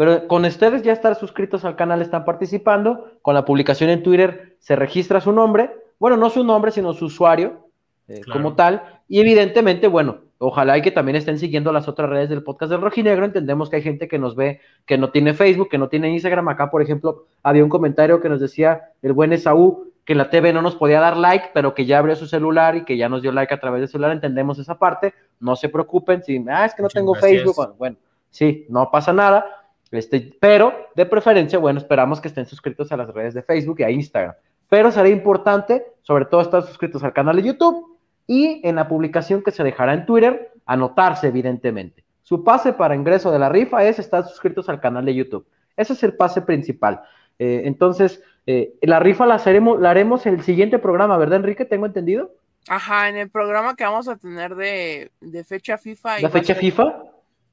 pero 0.00 0.28
con 0.28 0.46
ustedes 0.46 0.80
ya 0.80 0.94
estar 0.94 1.14
suscritos 1.14 1.66
al 1.66 1.76
canal, 1.76 2.00
están 2.00 2.24
participando. 2.24 3.18
Con 3.20 3.34
la 3.34 3.44
publicación 3.44 3.90
en 3.90 4.02
Twitter 4.02 4.56
se 4.58 4.74
registra 4.74 5.20
su 5.20 5.30
nombre. 5.30 5.74
Bueno, 6.00 6.16
no 6.16 6.30
su 6.30 6.42
nombre, 6.42 6.72
sino 6.72 6.92
su 6.94 7.04
usuario 7.04 7.68
eh, 8.08 8.22
como 8.32 8.54
tal. 8.54 9.02
Y 9.06 9.20
evidentemente, 9.20 9.86
bueno, 9.86 10.22
ojalá 10.38 10.76
y 10.78 10.82
que 10.82 10.90
también 10.90 11.14
estén 11.14 11.38
siguiendo 11.38 11.72
las 11.72 11.86
otras 11.86 12.10
redes 12.10 12.28
del 12.28 12.42
podcast 12.42 12.72
del 12.72 12.80
Rojinegro. 12.80 13.24
Entendemos 13.24 13.70
que 13.70 13.76
hay 13.76 13.82
gente 13.82 14.08
que 14.08 14.18
nos 14.18 14.34
ve 14.34 14.60
que 14.86 14.98
no 14.98 15.10
tiene 15.10 15.34
Facebook, 15.34 15.68
que 15.68 15.78
no 15.78 15.88
tiene 15.88 16.10
Instagram. 16.10 16.48
Acá, 16.48 16.70
por 16.70 16.82
ejemplo, 16.82 17.26
había 17.42 17.62
un 17.62 17.70
comentario 17.70 18.20
que 18.20 18.28
nos 18.28 18.40
decía 18.40 18.80
el 19.02 19.12
buen 19.12 19.32
Esaú 19.32 19.92
que 20.06 20.14
la 20.16 20.30
TV 20.30 20.52
no 20.52 20.62
nos 20.62 20.74
podía 20.74 20.98
dar 20.98 21.16
like, 21.16 21.50
pero 21.54 21.74
que 21.74 21.84
ya 21.84 21.98
abrió 21.98 22.16
su 22.16 22.26
celular 22.26 22.74
y 22.74 22.84
que 22.84 22.96
ya 22.96 23.08
nos 23.08 23.22
dio 23.22 23.30
like 23.30 23.54
a 23.54 23.60
través 23.60 23.82
del 23.82 23.88
celular. 23.88 24.10
Entendemos 24.10 24.58
esa 24.58 24.78
parte. 24.78 25.14
No 25.38 25.54
se 25.54 25.68
preocupen. 25.68 26.24
Si, 26.24 26.42
ah, 26.48 26.64
es 26.64 26.74
que 26.74 26.82
no 26.82 26.88
tengo 26.88 27.14
Facebook. 27.14 27.76
bueno, 27.78 27.96
sí, 28.30 28.66
no 28.68 28.90
pasa 28.90 29.12
nada 29.12 29.44
este, 29.90 30.36
pero 30.40 30.72
de 30.94 31.04
preferencia, 31.04 31.58
bueno, 31.58 31.80
esperamos 31.80 32.20
que 32.20 32.28
estén 32.28 32.46
suscritos 32.46 32.92
a 32.92 32.96
las 32.96 33.12
redes 33.12 33.34
de 33.34 33.42
Facebook 33.42 33.80
y 33.80 33.82
a 33.82 33.90
Instagram. 33.90 34.34
Pero 34.70 34.90
sería 34.90 35.12
importante, 35.12 35.84
sobre 36.00 36.24
todo, 36.24 36.40
estar 36.40 36.62
suscritos 36.62 37.04
al 37.04 37.12
canal 37.12 37.36
de 37.36 37.42
YouTube 37.42 37.98
y 38.26 38.66
en 38.66 38.76
la 38.76 38.88
publicación 38.88 39.42
que 39.42 39.50
se 39.50 39.64
dejará 39.64 39.92
en 39.92 40.06
Twitter, 40.06 40.52
anotarse, 40.64 41.26
evidentemente. 41.26 42.04
Su 42.22 42.44
pase 42.44 42.72
para 42.72 42.94
ingreso 42.94 43.32
de 43.32 43.40
la 43.40 43.48
rifa 43.48 43.84
es 43.84 43.98
estar 43.98 44.24
suscritos 44.24 44.68
al 44.68 44.80
canal 44.80 45.04
de 45.04 45.14
YouTube. 45.14 45.44
Ese 45.76 45.94
es 45.94 46.02
el 46.04 46.14
pase 46.14 46.40
principal. 46.40 47.02
Eh, 47.40 47.62
entonces, 47.64 48.22
eh, 48.46 48.74
la 48.82 49.00
rifa 49.00 49.26
la, 49.26 49.34
haremos, 49.34 49.80
la 49.80 49.90
haremos 49.90 50.24
en 50.26 50.34
el 50.34 50.42
siguiente 50.42 50.78
programa, 50.78 51.18
¿verdad, 51.18 51.40
Enrique? 51.40 51.64
¿Tengo 51.64 51.86
entendido? 51.86 52.30
Ajá, 52.68 53.08
en 53.08 53.16
el 53.16 53.30
programa 53.30 53.74
que 53.74 53.82
vamos 53.82 54.06
a 54.06 54.16
tener 54.16 54.54
de, 54.54 55.10
fecha 55.44 55.76
FIFA. 55.76 56.20
¿La 56.20 56.30
fecha 56.30 56.54
FIFA? 56.54 57.02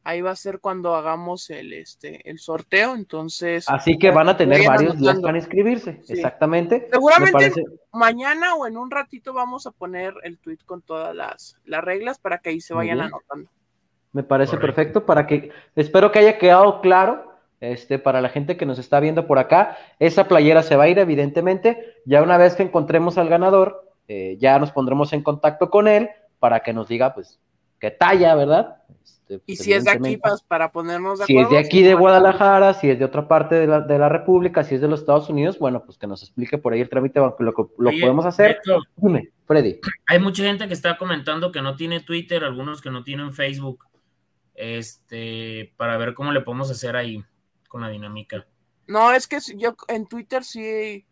Ahí 0.08 0.22
va 0.22 0.32
a 0.32 0.36
ser 0.38 0.60
cuando 0.62 0.95
hagamos 0.95 1.49
el, 1.49 1.74
este, 1.74 2.30
el 2.30 2.39
sorteo, 2.39 2.95
entonces... 2.95 3.66
Así 3.68 3.97
que 3.97 4.10
van 4.10 4.30
a 4.30 4.38
tener 4.38 4.66
varios 4.66 4.97
días 4.97 5.20
para 5.20 5.38
inscribirse, 5.38 6.01
exactamente. 6.08 6.88
Seguramente 6.89 7.66
mañana 7.91 8.55
o 8.55 8.66
en 8.66 8.78
un 8.78 8.89
ratito 8.89 9.34
vamos 9.34 9.68
a 9.68 9.72
poner 9.72 10.14
el 10.24 10.39
tweet 10.39 10.60
con 10.66 10.82
todas 10.82 11.14
las, 11.14 11.58
las 11.66 11.84
reglas 11.84 12.20
para 12.20 12.38
que 12.38 12.51
ahí 12.51 12.62
se 12.62 12.74
vayan 12.74 13.01
anotando. 13.01 13.49
Me 14.14 14.24
parece 14.24 14.55
perfecto 14.55 15.05
para 15.05 15.28
que, 15.28 15.51
espero 15.76 16.10
que 16.12 16.20
haya 16.20 16.38
quedado 16.38 16.80
claro 16.80 17.26
Este, 17.60 17.99
para 17.99 18.22
la 18.22 18.30
gente 18.30 18.55
que 18.55 18.68
nos 18.68 18.80
está 18.80 18.99
viendo 18.99 19.26
por 19.26 19.39
acá, 19.39 19.78
esa 19.99 20.28
playera 20.28 20.62
se 20.64 20.76
va 20.76 20.84
a 20.84 20.89
ir, 20.89 20.99
evidentemente. 20.99 21.95
Ya 22.05 22.22
una 22.22 22.38
vez 22.38 22.55
que 22.55 22.64
encontremos 22.64 23.18
al 23.18 23.30
ganador, 23.30 23.84
eh, 24.08 24.38
ya 24.39 24.60
nos 24.60 24.72
pondremos 24.72 25.12
en 25.12 25.24
contacto 25.24 25.70
con 25.70 25.88
él 25.88 26.12
para 26.39 26.60
que 26.60 26.72
nos 26.72 26.88
diga, 26.88 27.16
pues, 27.16 27.39
qué 27.80 27.89
talla, 27.89 28.36
¿verdad? 28.36 28.78
Este, 29.30 29.43
y 29.45 29.55
si 29.57 29.73
es 29.73 29.84
de 29.84 29.91
aquí, 29.91 30.17
pues, 30.17 30.41
para 30.41 30.71
ponernos 30.71 31.19
de 31.19 31.25
acuerdo. 31.25 31.49
Si 31.49 31.55
es 31.55 31.61
de 31.61 31.67
aquí 31.67 31.84
de 31.84 31.93
Guadalajara, 31.95 32.73
si 32.73 32.89
es 32.89 32.97
de 32.97 33.05
otra 33.05 33.28
parte 33.28 33.55
de 33.55 33.67
la, 33.67 33.82
de 33.82 33.99
la, 33.99 34.07
República, 34.07 34.63
si 34.63 34.75
es 34.75 34.82
de 34.82 34.88
los 34.88 35.01
Estados 35.01 35.30
Unidos, 35.30 35.59
bueno, 35.59 35.84
pues 35.84 35.97
que 35.97 36.07
nos 36.07 36.23
explique 36.23 36.57
por 36.57 36.73
ahí 36.73 36.82
el 36.82 36.89
trámite, 36.89 37.19
lo, 37.19 37.36
lo, 37.39 37.67
podemos 37.78 38.25
hacer. 38.25 38.59
Dime, 38.95 39.32
Freddy. 39.45 39.80
Hay 40.05 40.19
mucha 40.19 40.43
gente 40.43 40.67
que 40.67 40.73
está 40.73 40.97
comentando 40.97 41.51
que 41.51 41.61
no 41.61 41.75
tiene 41.75 41.99
Twitter, 41.99 42.43
algunos 42.43 42.82
que 42.82 42.89
no 42.89 43.03
tienen 43.03 43.34
Facebook, 43.34 43.86
este, 44.53 45.73
para 45.78 45.97
ver 45.97 46.13
cómo 46.13 46.32
le 46.32 46.41
podemos 46.41 46.71
hacer 46.71 46.95
ahí 46.95 47.23
con 47.67 47.82
la 47.82 47.89
dinámica. 47.89 48.47
No, 48.88 49.11
es 49.11 49.28
que 49.28 49.39
yo 49.57 49.75
en 49.89 50.07
Twitter 50.07 50.43
sí. 50.43 51.05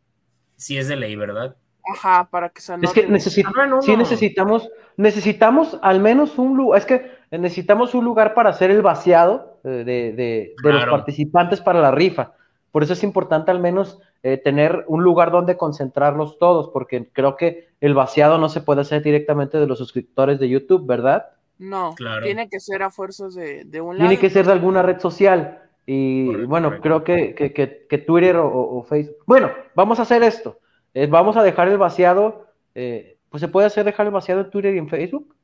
Sí 0.55 0.77
es 0.77 0.87
de 0.87 0.95
ley, 0.95 1.17
¿verdad? 1.17 1.57
Ajá, 1.93 2.29
para 2.31 2.49
que 2.49 2.61
se 2.61 2.73
anote. 2.73 2.87
Es 2.87 2.93
que 2.93 3.01
ah, 3.01 3.79
sí 3.81 3.95
necesitamos, 3.97 4.69
necesitamos 4.97 5.77
al 5.81 5.99
menos 5.99 6.37
un 6.37 6.57
lugar, 6.57 6.79
es 6.79 6.85
que 6.85 7.14
necesitamos 7.39 7.93
un 7.95 8.05
lugar 8.05 8.33
para 8.33 8.49
hacer 8.49 8.71
el 8.71 8.81
vaciado 8.81 9.59
eh, 9.63 9.83
de, 9.85 10.55
de, 10.63 10.73
los 10.73 10.85
participantes 10.85 11.61
para 11.61 11.81
la 11.81 11.91
rifa. 11.91 12.33
Por 12.71 12.83
eso 12.83 12.93
es 12.93 13.03
importante 13.03 13.51
al 13.51 13.59
menos 13.59 13.99
eh, 14.23 14.37
tener 14.37 14.83
un 14.87 15.03
lugar 15.03 15.31
donde 15.31 15.57
concentrarlos 15.57 16.37
todos, 16.39 16.69
porque 16.73 17.09
creo 17.13 17.37
que 17.37 17.69
el 17.79 17.93
vaciado 17.93 18.37
no 18.37 18.49
se 18.49 18.61
puede 18.61 18.81
hacer 18.81 19.01
directamente 19.01 19.59
de 19.59 19.67
los 19.67 19.77
suscriptores 19.77 20.39
de 20.39 20.49
YouTube, 20.49 20.85
¿verdad? 20.85 21.27
No, 21.57 21.93
claro. 21.95 22.25
tiene 22.25 22.49
que 22.49 22.59
ser 22.59 22.83
a 22.83 22.89
fuerzas 22.89 23.33
de, 23.33 23.63
de 23.63 23.81
un 23.81 23.97
lado. 23.97 24.09
Tiene 24.09 24.19
que 24.19 24.29
ser 24.29 24.45
de 24.45 24.51
alguna 24.51 24.81
red 24.81 24.99
social. 24.99 25.61
Y 25.85 26.45
bueno, 26.45 26.79
creo 26.81 27.03
que, 27.03 27.35
que, 27.35 27.53
que, 27.53 27.97
Twitter 27.99 28.37
o, 28.37 28.83
Facebook. 28.89 29.17
Bueno, 29.27 29.51
vamos 29.75 29.99
a 29.99 30.01
hacer 30.01 30.23
esto. 30.23 30.59
Eh, 30.93 31.07
vamos 31.07 31.37
a 31.37 31.43
dejar 31.43 31.67
el 31.67 31.77
vaciado. 31.77 32.47
Eh, 32.73 33.17
pues 33.29 33.41
se 33.41 33.47
puede 33.47 33.67
hacer 33.67 33.85
dejar 33.85 34.07
el 34.07 34.11
vaciado 34.11 34.41
en 34.41 34.49
Twitter 34.49 34.73
y 34.73 34.79
en 34.79 34.89
Facebook. 34.89 35.34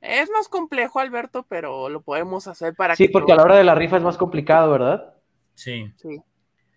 Es 0.00 0.30
más 0.30 0.48
complejo, 0.48 1.00
Alberto, 1.00 1.44
pero 1.48 1.88
lo 1.88 2.00
podemos 2.00 2.46
hacer 2.46 2.74
para 2.74 2.94
sí, 2.94 3.08
porque 3.08 3.32
a 3.32 3.36
la 3.36 3.42
hora 3.42 3.56
de 3.56 3.64
la 3.64 3.74
rifa 3.74 3.96
es 3.96 4.02
más 4.02 4.16
complicado, 4.16 4.70
¿verdad? 4.70 5.14
Sí. 5.54 5.92
Sí, 5.96 6.22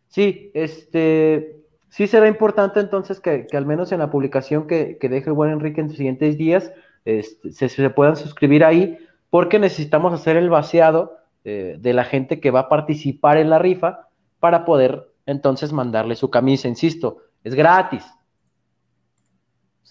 sí 0.08 0.52
este. 0.54 1.58
Sí 1.90 2.08
será 2.08 2.28
importante 2.28 2.80
entonces 2.80 3.20
que, 3.20 3.48
al 3.52 3.66
menos 3.66 3.92
en 3.92 4.00
la 4.00 4.10
publicación 4.10 4.66
que, 4.66 4.98
deje 5.02 5.30
el 5.30 5.34
buen 5.34 5.52
Enrique 5.52 5.82
en 5.82 5.88
los 5.88 5.98
siguientes 5.98 6.38
días 6.38 6.72
este, 7.04 7.52
se, 7.52 7.68
se 7.68 7.90
puedan 7.90 8.16
suscribir 8.16 8.64
ahí, 8.64 8.98
porque 9.30 9.60
necesitamos 9.60 10.14
hacer 10.14 10.38
el 10.38 10.50
vaciado 10.50 11.18
eh, 11.44 11.76
de 11.80 11.94
la 11.94 12.06
gente 12.06 12.40
que 12.40 12.52
va 12.52 12.62
a 12.62 12.70
participar 12.70 13.38
en 13.38 13.50
la 13.50 13.60
rifa 13.60 14.08
para 14.40 14.64
poder 14.64 15.12
entonces 15.26 15.74
mandarle 15.74 16.16
su 16.16 16.30
camisa. 16.30 16.68
Insisto, 16.68 17.18
es 17.44 17.56
gratis. 17.56 18.06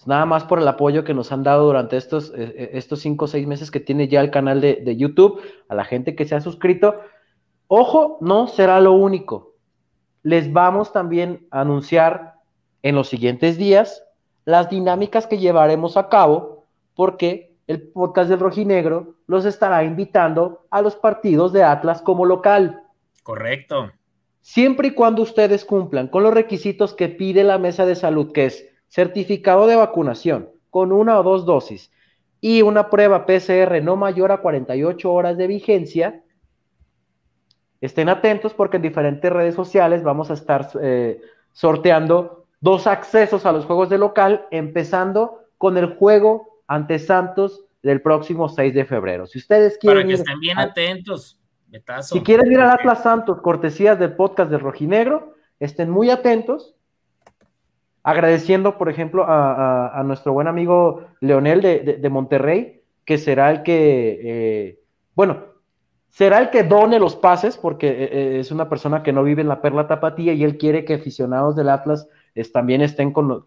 Nada 0.05 0.25
más 0.25 0.43
por 0.43 0.59
el 0.59 0.67
apoyo 0.67 1.03
que 1.03 1.13
nos 1.13 1.31
han 1.31 1.43
dado 1.43 1.65
durante 1.65 1.97
estos, 1.97 2.29
eh, 2.31 2.53
eh, 2.55 2.69
estos 2.73 2.99
cinco 2.99 3.25
o 3.25 3.27
seis 3.27 3.45
meses 3.45 3.71
que 3.71 3.79
tiene 3.79 4.07
ya 4.07 4.21
el 4.21 4.31
canal 4.31 4.61
de, 4.61 4.75
de 4.75 4.97
YouTube, 4.97 5.41
a 5.67 5.75
la 5.75 5.85
gente 5.85 6.15
que 6.15 6.25
se 6.25 6.35
ha 6.35 6.41
suscrito. 6.41 6.99
Ojo, 7.67 8.17
no 8.21 8.47
será 8.47 8.79
lo 8.81 8.93
único. 8.93 9.53
Les 10.23 10.51
vamos 10.51 10.91
también 10.91 11.47
a 11.51 11.61
anunciar 11.61 12.35
en 12.81 12.95
los 12.95 13.09
siguientes 13.09 13.57
días 13.57 14.03
las 14.45 14.69
dinámicas 14.69 15.27
que 15.27 15.37
llevaremos 15.37 15.97
a 15.97 16.09
cabo, 16.09 16.65
porque 16.95 17.55
el 17.67 17.81
podcast 17.81 18.29
del 18.29 18.39
Rojinegro 18.39 19.15
los 19.27 19.45
estará 19.45 19.83
invitando 19.83 20.65
a 20.69 20.81
los 20.81 20.95
partidos 20.95 21.53
de 21.53 21.63
Atlas 21.63 22.01
como 22.01 22.25
local. 22.25 22.83
Correcto. 23.23 23.91
Siempre 24.41 24.89
y 24.89 24.91
cuando 24.91 25.21
ustedes 25.21 25.63
cumplan 25.63 26.07
con 26.07 26.23
los 26.23 26.33
requisitos 26.33 26.93
que 26.93 27.07
pide 27.07 27.43
la 27.43 27.59
mesa 27.59 27.85
de 27.85 27.95
salud, 27.95 28.31
que 28.31 28.47
es 28.47 28.67
certificado 28.91 29.67
de 29.67 29.77
vacunación 29.77 30.49
con 30.69 30.91
una 30.91 31.17
o 31.17 31.23
dos 31.23 31.45
dosis 31.45 31.91
y 32.41 32.61
una 32.61 32.89
prueba 32.89 33.25
PCR 33.25 33.81
no 33.81 33.95
mayor 33.95 34.33
a 34.33 34.41
48 34.41 35.11
horas 35.11 35.37
de 35.37 35.47
vigencia, 35.47 36.23
estén 37.79 38.09
atentos 38.09 38.53
porque 38.53 38.77
en 38.77 38.83
diferentes 38.83 39.31
redes 39.31 39.55
sociales 39.55 40.03
vamos 40.03 40.29
a 40.29 40.33
estar 40.33 40.69
eh, 40.81 41.21
sorteando 41.53 42.47
dos 42.59 42.85
accesos 42.85 43.45
a 43.45 43.53
los 43.53 43.65
juegos 43.65 43.89
de 43.89 43.97
local, 43.97 44.45
empezando 44.51 45.39
con 45.57 45.77
el 45.77 45.95
juego 45.95 46.59
ante 46.67 46.99
Santos 46.99 47.63
del 47.81 48.01
próximo 48.01 48.49
6 48.49 48.73
de 48.73 48.85
febrero. 48.85 49.25
Si 49.25 49.39
ustedes 49.39 49.77
quieren. 49.77 49.99
Para 49.99 50.07
que 50.07 50.13
estén 50.15 50.39
bien 50.39 50.59
atentos. 50.59 51.39
Si 52.01 52.19
quieren 52.21 52.51
ir 52.51 52.59
al 52.59 52.71
Atlas 52.71 53.03
Santos, 53.03 53.39
cortesías 53.41 53.97
del 53.97 54.17
podcast 54.17 54.51
de 54.51 54.57
Rojinegro, 54.57 55.35
estén 55.59 55.89
muy 55.89 56.09
atentos. 56.09 56.75
Agradeciendo, 58.03 58.77
por 58.77 58.89
ejemplo, 58.89 59.25
a, 59.27 60.01
nuestro 60.05 60.33
buen 60.33 60.47
amigo 60.47 61.05
Leonel 61.19 61.61
de, 61.61 62.09
Monterrey, 62.09 62.81
que 63.05 63.17
será 63.17 63.51
el 63.51 63.63
que, 63.63 64.19
eh, 64.23 64.79
bueno, 65.15 65.43
será 66.09 66.39
el 66.39 66.49
que 66.49 66.63
done 66.63 66.99
los 66.99 67.15
pases, 67.15 67.57
porque 67.57 67.89
eh, 67.89 68.09
eh, 68.11 68.39
es 68.39 68.51
una 68.51 68.69
persona 68.69 69.03
que 69.03 69.13
no 69.13 69.23
vive 69.23 69.41
en 69.41 69.47
la 69.47 69.61
Perla 69.61 69.87
Tapatía 69.87 70.33
y 70.33 70.43
él 70.43 70.57
quiere 70.57 70.83
que 70.83 70.95
aficionados 70.95 71.55
del 71.55 71.69
Atlas 71.69 72.07
también 72.53 72.81
estén 72.81 73.11
con, 73.11 73.41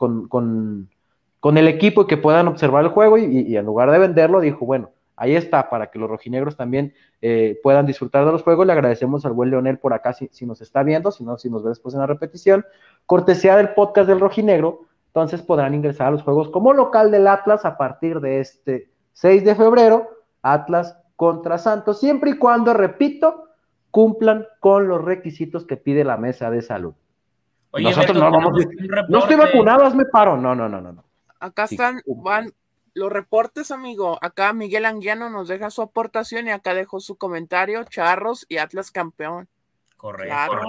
con 1.44 1.58
el 1.58 1.68
equipo 1.68 2.00
y 2.00 2.06
que 2.06 2.16
puedan 2.16 2.48
observar 2.48 2.84
el 2.84 2.90
juego 2.90 3.18
y, 3.18 3.54
en 3.54 3.66
lugar 3.66 3.90
de 3.90 3.98
venderlo 3.98 4.40
dijo, 4.40 4.64
bueno, 4.64 4.92
ahí 5.16 5.36
está, 5.36 5.68
para 5.70 5.90
que 5.90 5.98
los 5.98 6.08
rojinegros 6.08 6.56
también 6.56 6.94
eh, 7.20 7.58
puedan 7.62 7.86
disfrutar 7.86 8.24
de 8.24 8.32
los 8.32 8.42
juegos. 8.42 8.66
Le 8.66 8.72
agradecemos 8.72 9.24
al 9.24 9.32
buen 9.32 9.50
Leonel 9.50 9.78
por 9.78 9.92
acá 9.92 10.12
si, 10.12 10.46
nos 10.46 10.60
está 10.60 10.82
viendo, 10.82 11.10
si 11.10 11.24
no, 11.24 11.38
si 11.38 11.50
nos 11.50 11.62
ve 11.62 11.70
después 11.70 11.94
en 11.94 12.00
la 12.00 12.06
repetición. 12.06 12.64
Cortesía 13.06 13.56
del 13.56 13.70
podcast 13.70 14.08
del 14.08 14.20
rojinegro, 14.20 14.86
entonces 15.06 15.42
podrán 15.42 15.74
ingresar 15.74 16.08
a 16.08 16.10
los 16.12 16.22
juegos 16.22 16.50
como 16.50 16.72
local 16.72 17.10
del 17.10 17.26
Atlas 17.26 17.64
a 17.64 17.76
partir 17.76 18.20
de 18.20 18.40
este 18.40 18.90
6 19.12 19.44
de 19.44 19.54
febrero, 19.54 20.08
Atlas 20.42 20.98
contra 21.16 21.58
Santos, 21.58 22.00
siempre 22.00 22.30
y 22.30 22.38
cuando, 22.38 22.74
repito, 22.74 23.48
cumplan 23.90 24.46
con 24.58 24.88
los 24.88 25.04
requisitos 25.04 25.64
que 25.64 25.76
pide 25.76 26.02
la 26.02 26.16
mesa 26.16 26.50
de 26.50 26.62
salud. 26.62 26.94
Nosotros 27.72 28.16
no 28.16 28.30
vamos 28.30 28.64
a 28.64 29.06
no 29.08 29.18
estoy 29.18 29.36
vacunado, 29.36 29.84
hazme 29.84 30.04
paro. 30.06 30.36
No, 30.36 30.54
no, 30.54 30.68
no, 30.68 30.80
no. 30.80 30.92
no. 30.92 31.04
Acá 31.40 31.64
están, 31.64 32.00
van 32.06 32.52
los 32.94 33.12
reportes, 33.12 33.70
amigo. 33.70 34.18
Acá 34.22 34.52
Miguel 34.52 34.86
Anguiano 34.86 35.28
nos 35.28 35.48
deja 35.48 35.70
su 35.70 35.82
aportación 35.82 36.46
y 36.46 36.52
acá 36.52 36.74
dejó 36.74 37.00
su 37.00 37.16
comentario, 37.16 37.84
Charros 37.84 38.46
y 38.48 38.58
Atlas 38.58 38.90
campeón. 38.90 39.48
Correcto. 39.96 40.60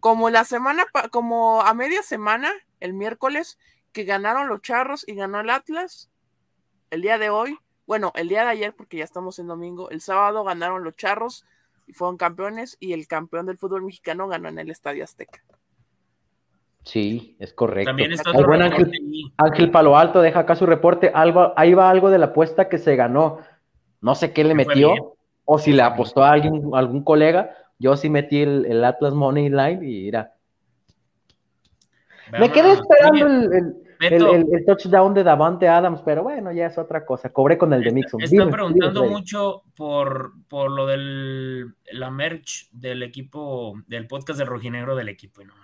Como 0.00 0.28
la 0.30 0.44
semana, 0.44 0.84
como 1.10 1.62
a 1.62 1.72
media 1.74 2.02
semana, 2.02 2.52
el 2.80 2.92
miércoles, 2.92 3.58
que 3.92 4.04
ganaron 4.04 4.48
los 4.48 4.60
Charros 4.60 5.04
y 5.06 5.14
ganó 5.14 5.40
el 5.40 5.50
Atlas, 5.50 6.10
el 6.90 7.02
día 7.02 7.18
de 7.18 7.30
hoy, 7.30 7.58
bueno, 7.86 8.12
el 8.16 8.28
día 8.28 8.42
de 8.42 8.50
ayer, 8.50 8.74
porque 8.74 8.96
ya 8.96 9.04
estamos 9.04 9.38
en 9.38 9.46
domingo, 9.46 9.90
el 9.90 10.00
sábado 10.00 10.42
ganaron 10.44 10.82
los 10.82 10.96
Charros 10.96 11.46
y 11.86 11.92
fueron 11.92 12.16
campeones 12.16 12.76
y 12.80 12.92
el 12.92 13.06
campeón 13.06 13.46
del 13.46 13.58
fútbol 13.58 13.82
mexicano 13.82 14.26
ganó 14.26 14.48
en 14.48 14.58
el 14.58 14.70
Estadio 14.70 15.04
Azteca. 15.04 15.44
Sí, 16.84 17.36
es 17.38 17.52
correcto. 17.52 17.90
También 17.90 18.12
está 18.12 18.32
Ángel, 19.36 19.70
Palo 19.70 19.96
Alto 19.96 20.20
deja 20.20 20.40
acá 20.40 20.56
su 20.56 20.66
reporte. 20.66 21.12
ahí 21.14 21.74
va 21.74 21.90
algo 21.90 22.10
de 22.10 22.18
la 22.18 22.26
apuesta 22.26 22.68
que 22.68 22.78
se 22.78 22.96
ganó. 22.96 23.38
No 24.00 24.14
sé 24.16 24.32
qué 24.32 24.42
le 24.42 24.54
metió, 24.54 25.16
o 25.44 25.58
si 25.58 25.72
le 25.72 25.82
apostó 25.82 26.24
a 26.24 26.32
alguien, 26.32 26.70
algún 26.74 27.04
colega. 27.04 27.54
Yo 27.78 27.96
sí 27.96 28.10
metí 28.10 28.42
el, 28.42 28.84
Atlas 28.84 29.14
Money 29.14 29.48
Line 29.48 29.80
y 29.82 30.04
mira. 30.04 30.34
Me 32.32 32.50
quedé 32.50 32.72
esperando 32.72 33.52
el, 34.00 34.64
touchdown 34.66 35.14
de 35.14 35.22
Davante 35.22 35.68
Adams, 35.68 36.00
pero 36.04 36.24
bueno, 36.24 36.50
ya 36.50 36.66
es 36.66 36.78
otra 36.78 37.04
cosa. 37.04 37.30
Cobré 37.30 37.56
con 37.58 37.72
el 37.72 37.84
de 37.84 37.92
Mixon. 37.92 38.22
Están 38.22 38.50
preguntando 38.50 39.04
mucho 39.04 39.62
por, 39.76 40.32
por 40.48 40.70
lo 40.70 40.86
del 40.86 41.74
la 41.92 42.10
merch 42.10 42.70
del 42.72 43.04
equipo, 43.04 43.74
del 43.86 44.08
podcast 44.08 44.38
de 44.38 44.44
Rojinegro 44.44 44.96
del 44.96 45.08
equipo 45.08 45.42
y 45.42 45.44
nomás. 45.44 45.61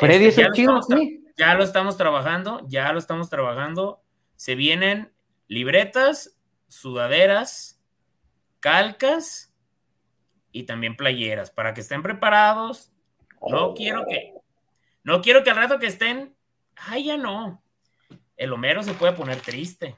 Freddy 0.00 0.26
este, 0.26 1.20
ya 1.36 1.54
lo 1.54 1.62
estamos 1.62 1.96
trabajando, 1.96 2.62
ya 2.66 2.92
lo 2.92 2.98
estamos 2.98 3.28
trabajando. 3.30 4.02
Se 4.36 4.54
vienen 4.54 5.12
libretas, 5.46 6.38
sudaderas, 6.68 7.80
calcas 8.60 9.54
y 10.52 10.64
también 10.64 10.96
playeras 10.96 11.50
para 11.50 11.74
que 11.74 11.82
estén 11.82 12.02
preparados. 12.02 12.90
No 13.46 13.66
oh. 13.66 13.74
quiero 13.74 14.04
que, 14.06 14.34
no 15.04 15.20
quiero 15.20 15.44
que 15.44 15.50
al 15.50 15.56
rato 15.56 15.78
que 15.78 15.86
estén, 15.86 16.34
ay, 16.76 17.04
ya 17.04 17.16
no. 17.16 17.62
El 18.36 18.52
Homero 18.52 18.82
se 18.82 18.94
puede 18.94 19.12
poner 19.12 19.40
triste. 19.40 19.96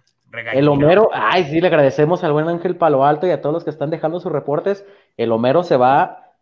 El 0.52 0.68
Homero, 0.68 1.10
ay, 1.12 1.44
sí, 1.44 1.60
le 1.60 1.66
agradecemos 1.66 2.24
al 2.24 2.32
buen 2.32 2.48
Ángel 2.48 2.76
Palo 2.76 3.04
Alto 3.04 3.26
y 3.26 3.30
a 3.30 3.40
todos 3.40 3.52
los 3.52 3.64
que 3.64 3.70
están 3.70 3.90
dejando 3.90 4.18
sus 4.18 4.32
reportes. 4.32 4.84
El 5.16 5.30
Homero 5.30 5.62
se 5.62 5.76
va. 5.76 6.32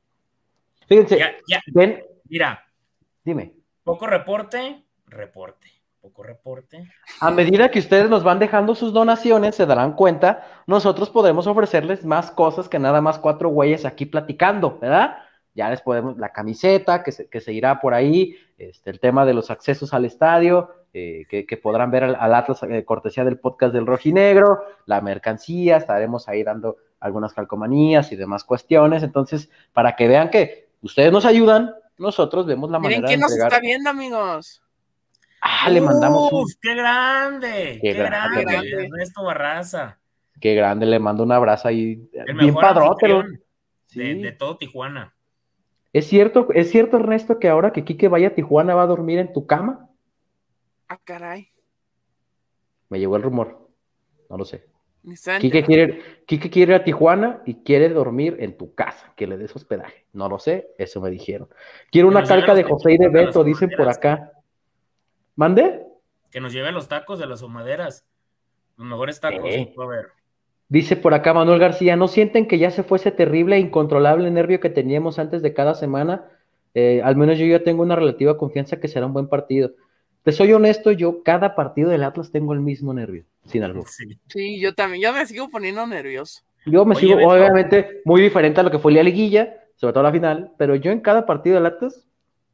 Fíjense, 0.87 1.19
ven, 1.67 2.05
mira, 2.29 2.70
Dime. 3.25 3.55
Poco 3.85 4.07
reporte, 4.07 4.85
reporte. 5.07 5.69
Poco 6.01 6.23
reporte. 6.23 6.89
A 7.21 7.31
medida 7.31 7.71
que 7.71 7.79
ustedes 7.79 8.09
nos 8.09 8.25
van 8.25 8.39
dejando 8.39 8.75
sus 8.75 8.95
donaciones, 8.95 9.55
se 9.55 9.67
darán 9.67 9.93
cuenta, 9.93 10.63
nosotros 10.67 11.11
podemos 11.11 11.47
ofrecerles 11.47 12.07
más 12.07 12.31
cosas 12.31 12.71
que 12.71 12.79
nada 12.79 13.03
más 13.03 13.19
cuatro 13.19 13.51
güeyes 13.51 13.85
aquí 13.85 14.07
platicando, 14.07 14.79
¿verdad? 14.79 15.19
ya 15.55 15.69
les 15.71 15.81
podemos, 15.81 16.17
la 16.19 16.33
camiseta 16.33 17.03
que 17.03 17.13
se, 17.13 17.29
que 17.29 17.41
se 17.41 17.53
irá 17.53 17.81
por 17.81 17.95
ahí, 17.95 18.37
este, 18.59 18.91
el 18.91 19.01
tema 19.01 19.27
de 19.27 19.35
los 19.35 19.51
accesos 19.51 19.93
al 19.93 20.05
estadio, 20.05 20.71
eh, 20.93 21.25
que, 21.29 21.57
podrán 21.57 21.91
ver 21.91 22.05
al, 22.05 22.35
Atlas 22.35 22.63
eh, 22.65 22.85
cortesía 22.85 23.25
del 23.25 23.39
podcast 23.39 23.73
del 23.73 23.87
Rojinegro, 23.87 24.65
la 24.87 25.01
mercancía, 25.01 25.77
estaremos 25.77 26.29
ahí 26.29 26.43
dando 26.43 26.77
algunas 26.99 27.33
calcomanías 27.33 28.13
y 28.13 28.17
demás 28.17 28.45
cuestiones, 28.45 29.03
entonces, 29.03 29.51
para 29.73 29.97
que 29.97 30.09
vean 30.09 30.31
que 30.31 30.69
ustedes 30.83 31.13
nos 31.13 31.25
ayudan, 31.25 31.75
nosotros 32.01 32.47
vemos 32.47 32.71
la 32.71 32.79
Miren 32.79 33.03
manera 33.03 33.09
quién 33.09 33.21
nos 33.21 33.37
está 33.37 33.61
viendo, 33.61 33.91
amigos. 33.91 34.63
Ah, 35.41 35.71
le 35.71 35.81
mandamos 35.81 36.33
un... 36.33 36.47
qué 36.61 36.75
grande, 36.75 37.79
qué, 37.81 37.93
grande, 37.93 38.43
Ernesto 38.43 39.23
Barraza. 39.23 39.99
Qué 40.41 40.55
grande, 40.55 40.87
le 40.87 40.99
mando 40.99 41.23
un 41.23 41.33
abrazo 41.33 41.69
ahí. 41.69 42.11
bien 42.39 42.55
padrote. 42.55 43.07
De, 43.95 44.15
de 44.15 44.33
todo 44.33 44.57
Tijuana. 44.57 45.15
¿Es 45.93 46.07
cierto, 46.07 46.49
¿Es 46.55 46.71
cierto, 46.71 46.97
Ernesto, 46.97 47.39
que 47.39 47.49
ahora 47.49 47.73
que 47.73 47.85
Quique 47.85 48.09
vaya 48.09 48.29
a 48.29 48.35
Tijuana 48.35 48.75
va 48.75 48.83
a 48.83 48.87
dormir 48.87 49.19
en 49.19 49.33
tu 49.33 49.47
cama? 49.47 49.89
Ah, 50.89 50.99
caray. 51.03 51.49
Me 52.89 52.99
llegó 52.99 53.17
el 53.17 53.23
rumor. 53.23 53.69
No 54.29 54.37
lo 54.37 54.45
sé. 54.45 54.67
Quique 55.41 55.65
quiere, 55.65 56.03
Quique 56.27 56.51
quiere 56.51 56.75
ir 56.75 56.81
a 56.81 56.85
Tijuana 56.85 57.43
y 57.47 57.63
quiere 57.63 57.89
dormir 57.89 58.37
en 58.41 58.57
tu 58.57 58.75
casa, 58.75 59.13
que 59.17 59.27
le 59.27 59.39
des 59.39 59.55
hospedaje. 59.57 60.05
No 60.13 60.29
lo 60.29 60.39
sé, 60.39 60.69
eso 60.79 61.01
me 61.01 61.11
dijeron. 61.11 61.49
Quiero 61.91 62.09
una 62.09 62.25
calca 62.25 62.55
de 62.55 62.65
José 62.65 62.93
y 62.93 62.99
de 62.99 63.09
Beto, 63.09 63.43
dicen 63.43 63.71
por 63.77 63.89
acá. 63.89 64.33
¿Mande? 65.37 65.87
Que 66.31 66.41
nos 66.41 66.53
lleve 66.53 66.71
los 66.71 66.89
tacos 66.89 67.19
de 67.19 67.27
las 67.27 67.41
humaderas. 67.41 68.07
Los 68.77 68.87
mejores 68.87 69.21
tacos. 69.21 69.45
A 69.45 69.87
ver. 69.87 70.09
Dice 70.69 70.97
por 70.97 71.15
acá 71.15 71.35
Manuel 71.35 71.59
García, 71.59 71.97
¿no 71.97 72.07
sienten 72.07 72.47
que 72.47 72.59
ya 72.59 72.71
se 72.71 72.83
fue 72.83 72.99
ese 72.99 73.11
terrible 73.11 73.57
e 73.57 73.61
incontrolable 73.61 74.31
nervio 74.31 74.61
que 74.61 74.71
teníamos 74.71 75.19
antes 75.19 75.43
de 75.43 75.55
cada 75.55 75.75
semana? 75.75 76.29
Eh, 76.75 77.01
al 77.03 77.17
menos 77.17 77.39
yo 77.39 77.47
ya 77.47 77.65
tengo 77.65 77.83
una 77.83 77.97
relativa 77.97 78.39
confianza 78.39 78.79
que 78.79 78.87
será 78.87 79.07
un 79.07 79.13
buen 79.13 79.29
partido. 79.29 79.73
Te 80.23 80.33
soy 80.33 80.53
honesto, 80.53 80.93
yo 80.93 81.23
cada 81.23 81.55
partido 81.55 81.91
del 81.91 82.05
Atlas 82.05 82.31
tengo 82.31 82.53
el 82.53 82.61
mismo 82.61 82.93
nervio, 82.93 83.25
sin 83.47 83.63
algo. 83.63 83.85
Sí. 84.29 84.61
yo 84.61 84.75
también, 84.75 85.03
yo 85.03 85.13
me 85.13 85.25
sigo 85.27 85.49
poniendo 85.49 85.87
nervioso. 85.87 86.43
Yo 86.67 86.85
me 86.85 86.95
sigo, 86.95 87.17
obviamente, 87.27 88.03
muy 88.05 88.21
diferente 88.21 88.61
a 88.61 88.63
lo 88.63 88.71
que 88.71 88.79
fue 88.79 88.93
la 88.93 89.03
liguilla, 89.03 89.55
sobre 89.77 89.95
todo 89.95 90.03
la 90.03 90.13
final, 90.13 90.53
pero 90.59 90.75
yo 90.75 90.91
en 90.91 91.01
cada 91.01 91.25
partido 91.25 91.55
del 91.55 91.67
Atlas 91.67 92.07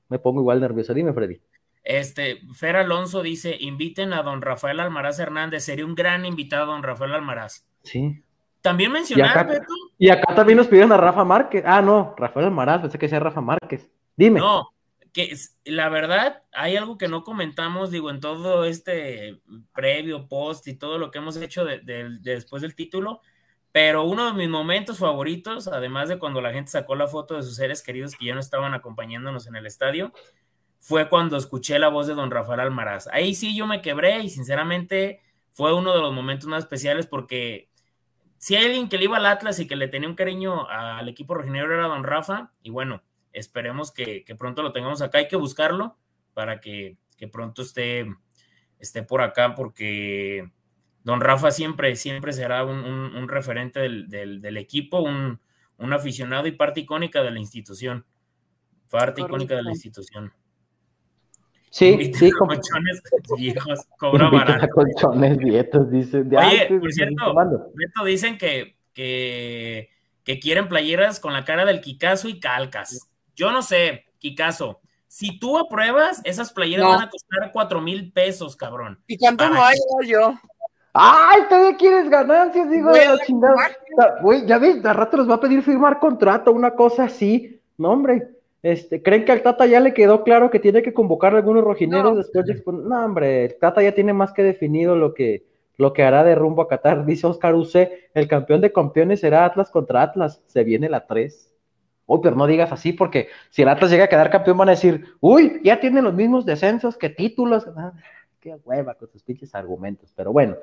me 0.09 0.21
pongo 0.21 0.41
igual 0.41 0.61
nervioso. 0.61 0.95
Dime, 0.95 1.13
Freddy. 1.13 1.41
Este, 1.83 2.41
Fer 2.53 2.77
Alonso 2.77 3.23
dice, 3.23 3.57
inviten 3.59 4.13
a 4.13 4.23
don 4.23 4.43
Rafael 4.43 4.79
Almaraz 4.79 5.19
Hernández, 5.19 5.65
sería 5.65 5.85
un 5.85 5.95
gran 5.95 6.25
invitado 6.25 6.67
don 6.67 6.85
Rafael 6.85 7.15
Almaraz. 7.15 7.65
Sí. 7.83 8.23
También 8.61 8.93
mencionar, 8.93 9.47
Beto. 9.47 9.73
Y 9.99 10.09
acá 10.09 10.35
también 10.35 10.57
nos 10.57 10.67
pidieron 10.67 10.93
a 10.93 10.97
Rafa 10.97 11.25
Márquez. 11.25 11.63
Ah, 11.65 11.83
no, 11.83 12.15
Rafael 12.17 12.47
Almaraz, 12.47 12.83
pensé 12.83 12.99
que 12.99 13.09
sea 13.09 13.21
Rafa 13.21 13.41
Márquez. 13.41 13.89
Dime. 14.17 14.41
No, 14.41 14.69
que 15.17 15.35
la 15.65 15.89
verdad, 15.89 16.43
hay 16.53 16.77
algo 16.77 16.99
que 16.99 17.09
no 17.09 17.25
comentamos, 17.25 17.91
digo, 17.91 18.11
en 18.11 18.21
todo 18.21 18.67
este 18.67 19.41
previo, 19.73 20.29
post 20.29 20.69
y 20.69 20.75
todo 20.75 20.99
lo 20.99 21.11
que 21.11 21.17
hemos 21.17 21.39
hecho 21.39 21.65
después 21.65 22.61
del 22.61 22.75
título, 22.75 23.23
pero 23.73 24.05
uno 24.05 24.27
de 24.27 24.35
mis 24.35 24.51
momentos 24.51 24.99
favoritos, 24.99 25.69
además 25.69 26.11
de 26.11 26.19
cuando 26.19 26.43
la 26.43 26.53
gente 26.53 26.71
sacó 26.71 26.97
la 26.97 27.09
foto 27.09 27.35
de 27.35 27.45
sus 27.45 27.57
seres 27.57 27.83
queridos 27.83 28.15
que 28.15 28.27
ya 28.27 28.35
no 28.35 28.41
estaban 28.41 28.75
acompañándonos 28.75 29.47
en 29.47 29.57
el 29.57 29.65
estadio, 29.65 30.13
fue 30.79 31.09
cuando 31.09 31.39
escuché 31.39 31.79
la 31.79 31.89
voz 31.89 32.07
de 32.07 32.13
don 32.15 32.31
Rafael 32.31 32.61
Almaraz. 32.61 33.09
Ahí 33.11 33.35
sí 33.35 33.57
yo 33.57 33.67
me 33.67 33.81
quebré 33.81 34.19
y 34.19 34.29
sinceramente 34.29 35.23
fue 35.51 35.73
uno 35.75 35.95
de 35.95 36.03
los 36.03 36.13
momentos 36.13 36.47
más 36.47 36.65
especiales 36.65 37.07
porque 37.07 37.71
si 38.37 38.55
hay 38.55 38.67
alguien 38.67 38.91
que 38.91 38.99
le 38.99 39.05
iba 39.05 39.17
al 39.17 39.25
Atlas 39.25 39.61
y 39.61 39.67
que 39.67 39.77
le 39.77 39.89
tenía 39.89 40.11
un 40.11 40.15
cariño 40.15 40.69
al 40.69 41.09
equipo 41.09 41.33
rojinegro 41.33 41.73
era 41.73 41.89
don 41.89 42.05
Rafa, 42.05 42.53
y 42.63 42.69
bueno, 42.69 43.03
esperemos 43.37 43.93
que, 43.93 44.25
pronto 44.39 44.63
lo 44.63 44.73
tengamos 44.73 45.03
acá, 45.03 45.19
hay 45.19 45.29
que 45.29 45.37
buscarlo 45.37 45.97
para 46.35 46.61
que, 46.61 46.97
pronto 47.31 47.63
esté, 47.63 48.07
esté 48.79 49.03
por 49.03 49.21
acá, 49.21 49.55
porque 49.55 50.51
don 51.05 51.21
Rafa 51.21 51.51
siempre, 51.51 51.95
siempre 51.97 52.33
será 52.33 52.65
un, 52.65 53.29
referente 53.29 53.81
del, 53.81 54.57
equipo, 54.57 55.01
un, 55.01 55.39
aficionado 55.93 56.47
y 56.47 56.53
parte 56.53 56.81
icónica 56.81 57.23
de 57.23 57.31
la 57.31 57.39
institución, 57.39 58.07
parte 58.91 59.21
icónica 59.21 59.55
de 59.55 59.63
la 59.63 59.71
institución. 59.71 60.33
Sí, 61.71 62.13
sí. 62.15 62.31
Colchones 62.31 63.03
viejos, 63.37 63.81
cobra 63.99 64.31
barato. 64.31 64.67
Colchones 64.69 65.37
viejos, 65.37 65.91
dice. 65.91 66.21
Oye, 66.21 66.79
por 66.81 66.93
cierto, 66.93 67.35
Beto, 67.75 68.05
dicen 68.07 68.39
que, 68.39 68.79
que, 68.95 69.91
que, 70.25 70.39
quieren 70.39 70.69
playeras 70.69 71.21
con 71.21 71.35
la 71.35 71.45
cara 71.45 71.67
del 71.67 71.83
Kikazo 71.83 72.31
y 72.31 72.41
calcas. 72.41 73.11
Yo 73.37 73.53
no 73.53 73.63
sé, 73.63 74.07
Kikazo. 74.19 74.81
Si 75.07 75.39
tú 75.39 75.57
apruebas, 75.57 76.21
esas 76.25 76.53
playeras 76.53 76.89
van 76.89 77.03
a 77.03 77.11
costar 77.11 77.53
cuatro 77.53 77.81
mil 77.81 78.13
pesos, 78.13 78.57
cabrón. 78.57 78.99
¿Y 79.07 79.17
cuánto 79.17 79.49
no 79.49 79.63
hay 79.63 79.77
yo? 80.07 80.35
¡Ay, 80.93 81.43
todavía 81.49 81.77
quieres 81.77 82.09
ganancias, 82.09 82.71
digo, 82.71 82.91
chingada! 83.27 83.55
Güey, 84.23 84.47
ya 84.47 84.59
ves, 84.59 84.83
de 84.83 84.93
rato 84.93 85.19
les 85.19 85.29
va 85.29 85.35
a 85.35 85.41
pedir 85.41 85.63
firmar 85.63 86.01
contrato, 86.01 86.53
una 86.53 86.71
cosa 86.71 87.05
así. 87.05 87.61
No, 87.77 87.93
hombre. 87.93 88.31
Este, 88.63 89.03
¿Creen 89.03 89.25
que 89.25 89.33
al 89.33 89.43
Tata 89.43 89.67
ya 89.67 89.79
le 89.79 89.93
quedó 89.93 90.25
claro 90.25 90.51
que 90.51 90.59
tiene 90.59 90.83
que 90.83 90.95
convocar 90.95 91.35
a 91.35 91.37
algunos 91.37 91.63
rojineros 91.63 92.17
después 92.17 92.47
de 92.47 92.63
No, 92.67 93.05
hombre, 93.05 93.45
el 93.45 93.59
Tata 93.59 93.83
ya 93.83 93.95
tiene 93.95 94.13
más 94.13 94.33
que 94.33 94.43
definido 94.43 94.97
lo 94.97 95.13
que, 95.13 95.45
lo 95.77 95.93
que 95.93 96.03
hará 96.03 96.25
de 96.25 96.35
rumbo 96.35 96.63
a 96.63 96.69
Qatar. 96.69 97.05
Dice 97.05 97.27
Oscar 97.27 97.55
Use, 97.55 98.09
el 98.15 98.27
campeón 98.27 98.63
de 98.63 98.73
campeones 98.73 99.21
será 99.21 99.45
Atlas 99.45 99.71
contra 99.71 100.03
Atlas. 100.03 100.43
Se 100.47 100.65
viene 100.65 100.89
la 100.89 101.07
3. 101.07 101.56
Uy, 102.07 102.21
pero 102.23 102.37
no 102.37 102.47
digas 102.47 102.73
así, 102.73 102.93
porque 102.93 103.29
si 103.51 103.63
el 103.63 103.69
Atlas 103.69 103.91
llega 103.91 104.05
a 104.05 104.09
quedar 104.09 104.31
campeón, 104.31 104.57
van 104.59 104.69
a 104.69 104.73
decir, 104.73 105.05
uy, 105.21 105.61
ya 105.65 105.81
tiene 105.81 106.01
los 106.03 106.15
mismos 106.15 106.47
descensos 106.47 106.97
que 106.97 107.11
títulos. 107.11 107.67
Ah, 107.77 107.93
qué 108.41 108.57
hueva 108.65 108.95
con 108.95 109.11
sus 109.11 109.23
pinches 109.23 109.55
argumentos. 109.55 110.13
Pero 110.15 110.33
bueno, 110.33 110.57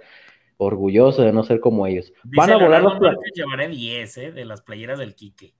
orgulloso 0.57 1.21
de 1.21 1.33
no 1.33 1.43
ser 1.43 1.59
como 1.59 1.85
ellos. 1.85 2.13
van 2.23 2.51
a 2.51 2.57
volar 2.57 2.81
los. 2.81 2.93
Llevaré 3.33 3.67
10 3.67 4.17
¿eh? 4.17 4.31
de 4.31 4.45
las 4.45 4.61
playeras 4.61 4.99
del 4.99 5.15
Quique. 5.15 5.53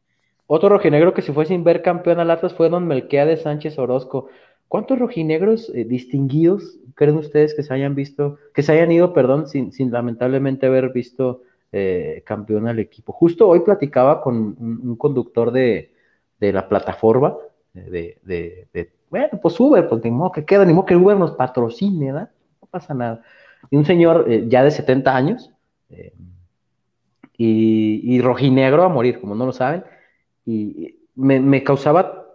Otro 0.47 0.69
rojinegro 0.69 1.13
que 1.13 1.21
se 1.21 1.33
fue 1.33 1.45
sin 1.45 1.63
ver 1.63 1.81
campeón 1.81 2.19
al 2.19 2.31
Atlas 2.31 2.53
fue 2.53 2.69
don 2.69 2.87
Melquea 2.87 3.35
Sánchez 3.37 3.77
Orozco. 3.77 4.29
¿Cuántos 4.67 4.99
rojinegros 4.99 5.69
eh, 5.73 5.85
distinguidos 5.85 6.79
creen 6.95 7.17
ustedes 7.17 7.53
que 7.53 7.63
se 7.63 7.73
hayan 7.73 7.95
visto, 7.95 8.37
que 8.53 8.63
se 8.63 8.71
hayan 8.71 8.91
ido, 8.91 9.13
perdón, 9.13 9.47
sin, 9.47 9.71
lamentablemente 9.91 10.67
haber 10.67 10.91
visto 10.91 11.41
eh, 11.73 12.23
campeón 12.25 12.67
al 12.67 12.79
equipo? 12.79 13.11
Justo 13.11 13.49
hoy 13.49 13.59
platicaba 13.59 14.21
con 14.21 14.55
un, 14.57 14.95
conductor 14.95 15.51
de, 15.51 15.91
la 16.39 16.69
plataforma, 16.69 17.35
de, 17.73 18.89
bueno, 19.09 19.39
pues 19.41 19.59
Uber, 19.59 19.87
pues 19.89 20.03
ni 20.03 20.11
modo 20.11 20.31
que 20.31 20.45
queda, 20.45 20.63
ni 20.63 20.73
modo 20.73 20.85
que 20.85 20.95
Uber 20.95 21.17
nos 21.17 21.31
patrocine, 21.31 22.13
¿verdad? 22.13 22.29
No 22.61 22.67
pasa 22.67 22.93
nada. 22.93 23.21
Y 23.69 23.75
un 23.75 23.85
señor 23.85 24.25
eh, 24.29 24.45
ya 24.47 24.63
de 24.63 24.71
70 24.71 25.15
años, 25.15 25.49
y, 27.35 28.15
y 28.15 28.21
rojinegro 28.21 28.83
a 28.83 28.89
morir, 28.89 29.19
como 29.19 29.35
no 29.35 29.45
lo 29.45 29.51
saben, 29.51 29.83
y 30.45 30.95
me, 31.15 31.63
causaba 31.63 32.27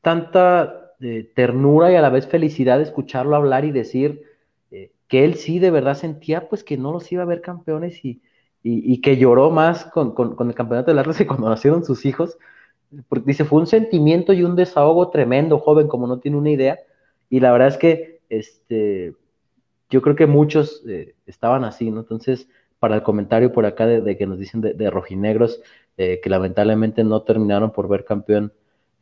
tanta 0.00 0.92
eh, 1.00 1.30
ternura 1.34 1.90
y 1.90 1.96
a 1.96 2.02
la 2.02 2.10
vez 2.10 2.26
felicidad 2.26 2.80
escucharlo 2.80 3.36
hablar 3.36 3.64
y 3.64 3.72
decir 3.72 4.22
eh, 4.70 4.92
que 5.08 5.24
él 5.24 5.34
sí 5.36 5.58
de 5.58 5.70
verdad 5.70 5.94
sentía 5.94 6.48
pues 6.48 6.64
que 6.64 6.76
no 6.76 6.92
los 6.92 7.10
iba 7.12 7.22
a 7.22 7.26
ver 7.26 7.40
campeones 7.40 8.04
y, 8.04 8.22
que 9.00 9.16
lloró 9.16 9.50
más 9.50 9.84
con, 9.86 10.14
el 10.48 10.54
campeonato 10.54 10.92
de 10.92 11.00
Atlas 11.00 11.18
que 11.18 11.26
cuando 11.26 11.48
nacieron 11.50 11.84
sus 11.84 12.04
hijos. 12.04 12.38
Porque 13.08 13.26
dice, 13.26 13.44
fue 13.44 13.60
un 13.60 13.66
sentimiento 13.66 14.32
y 14.32 14.44
un 14.44 14.56
desahogo 14.56 15.10
tremendo, 15.10 15.58
joven, 15.58 15.88
como 15.88 16.06
no 16.06 16.18
tiene 16.18 16.36
una 16.36 16.50
idea. 16.50 16.78
Y 17.28 17.40
la 17.40 17.52
verdad 17.52 17.68
es 17.68 17.76
que 17.76 18.20
este, 18.28 19.14
yo 19.90 20.02
creo 20.02 20.14
que 20.16 20.26
muchos 20.26 20.82
eh, 20.88 21.14
estaban 21.26 21.64
así, 21.64 21.90
¿no? 21.90 22.00
Entonces, 22.00 22.48
para 22.78 22.94
el 22.94 23.02
comentario 23.02 23.52
por 23.52 23.66
acá 23.66 23.86
de, 23.86 24.16
que 24.16 24.26
nos 24.26 24.38
dicen 24.38 24.60
de 24.60 24.90
rojinegros, 24.90 25.60
eh, 25.98 26.20
que 26.22 26.28
lamentablemente 26.28 27.04
no 27.04 27.22
terminaron 27.22 27.72
por 27.72 27.88
ver 27.88 28.04
campeón 28.04 28.52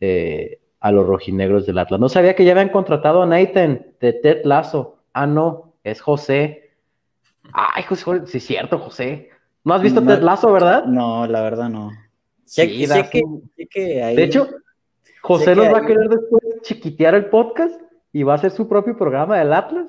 eh, 0.00 0.60
a 0.78 0.92
los 0.92 1.04
rojinegros 1.04 1.66
del 1.66 1.78
Atlas. 1.78 1.98
No 1.98 2.08
sabía 2.08 2.36
que 2.36 2.44
ya 2.44 2.52
habían 2.52 2.68
contratado 2.68 3.22
a 3.22 3.26
Nathan 3.26 3.84
de 4.00 4.12
Ted 4.12 4.44
Lazo. 4.44 4.98
Ah, 5.12 5.26
no, 5.26 5.74
es 5.82 6.00
José. 6.00 6.70
Ay, 7.52 7.82
José, 7.82 8.26
sí 8.26 8.38
es 8.38 8.44
cierto, 8.44 8.78
José. 8.78 9.30
¿No 9.64 9.74
has 9.74 9.82
visto 9.82 10.02
Ted 10.02 10.20
Lazo, 10.20 10.52
verdad? 10.52 10.84
No, 10.84 11.26
la 11.26 11.40
verdad 11.42 11.68
no. 11.68 11.90
Sí, 12.44 12.86
sé, 12.86 13.08
que, 13.70 14.04
De 14.14 14.22
hecho, 14.22 14.48
José 15.22 15.56
nos 15.56 15.72
va 15.72 15.78
a 15.78 15.86
querer 15.86 16.08
después 16.08 16.42
chiquitear 16.62 17.14
el 17.14 17.26
podcast 17.26 17.80
y 18.12 18.22
va 18.22 18.34
a 18.34 18.36
hacer 18.36 18.50
su 18.50 18.68
propio 18.68 18.96
programa 18.96 19.38
del 19.38 19.52
Atlas 19.52 19.86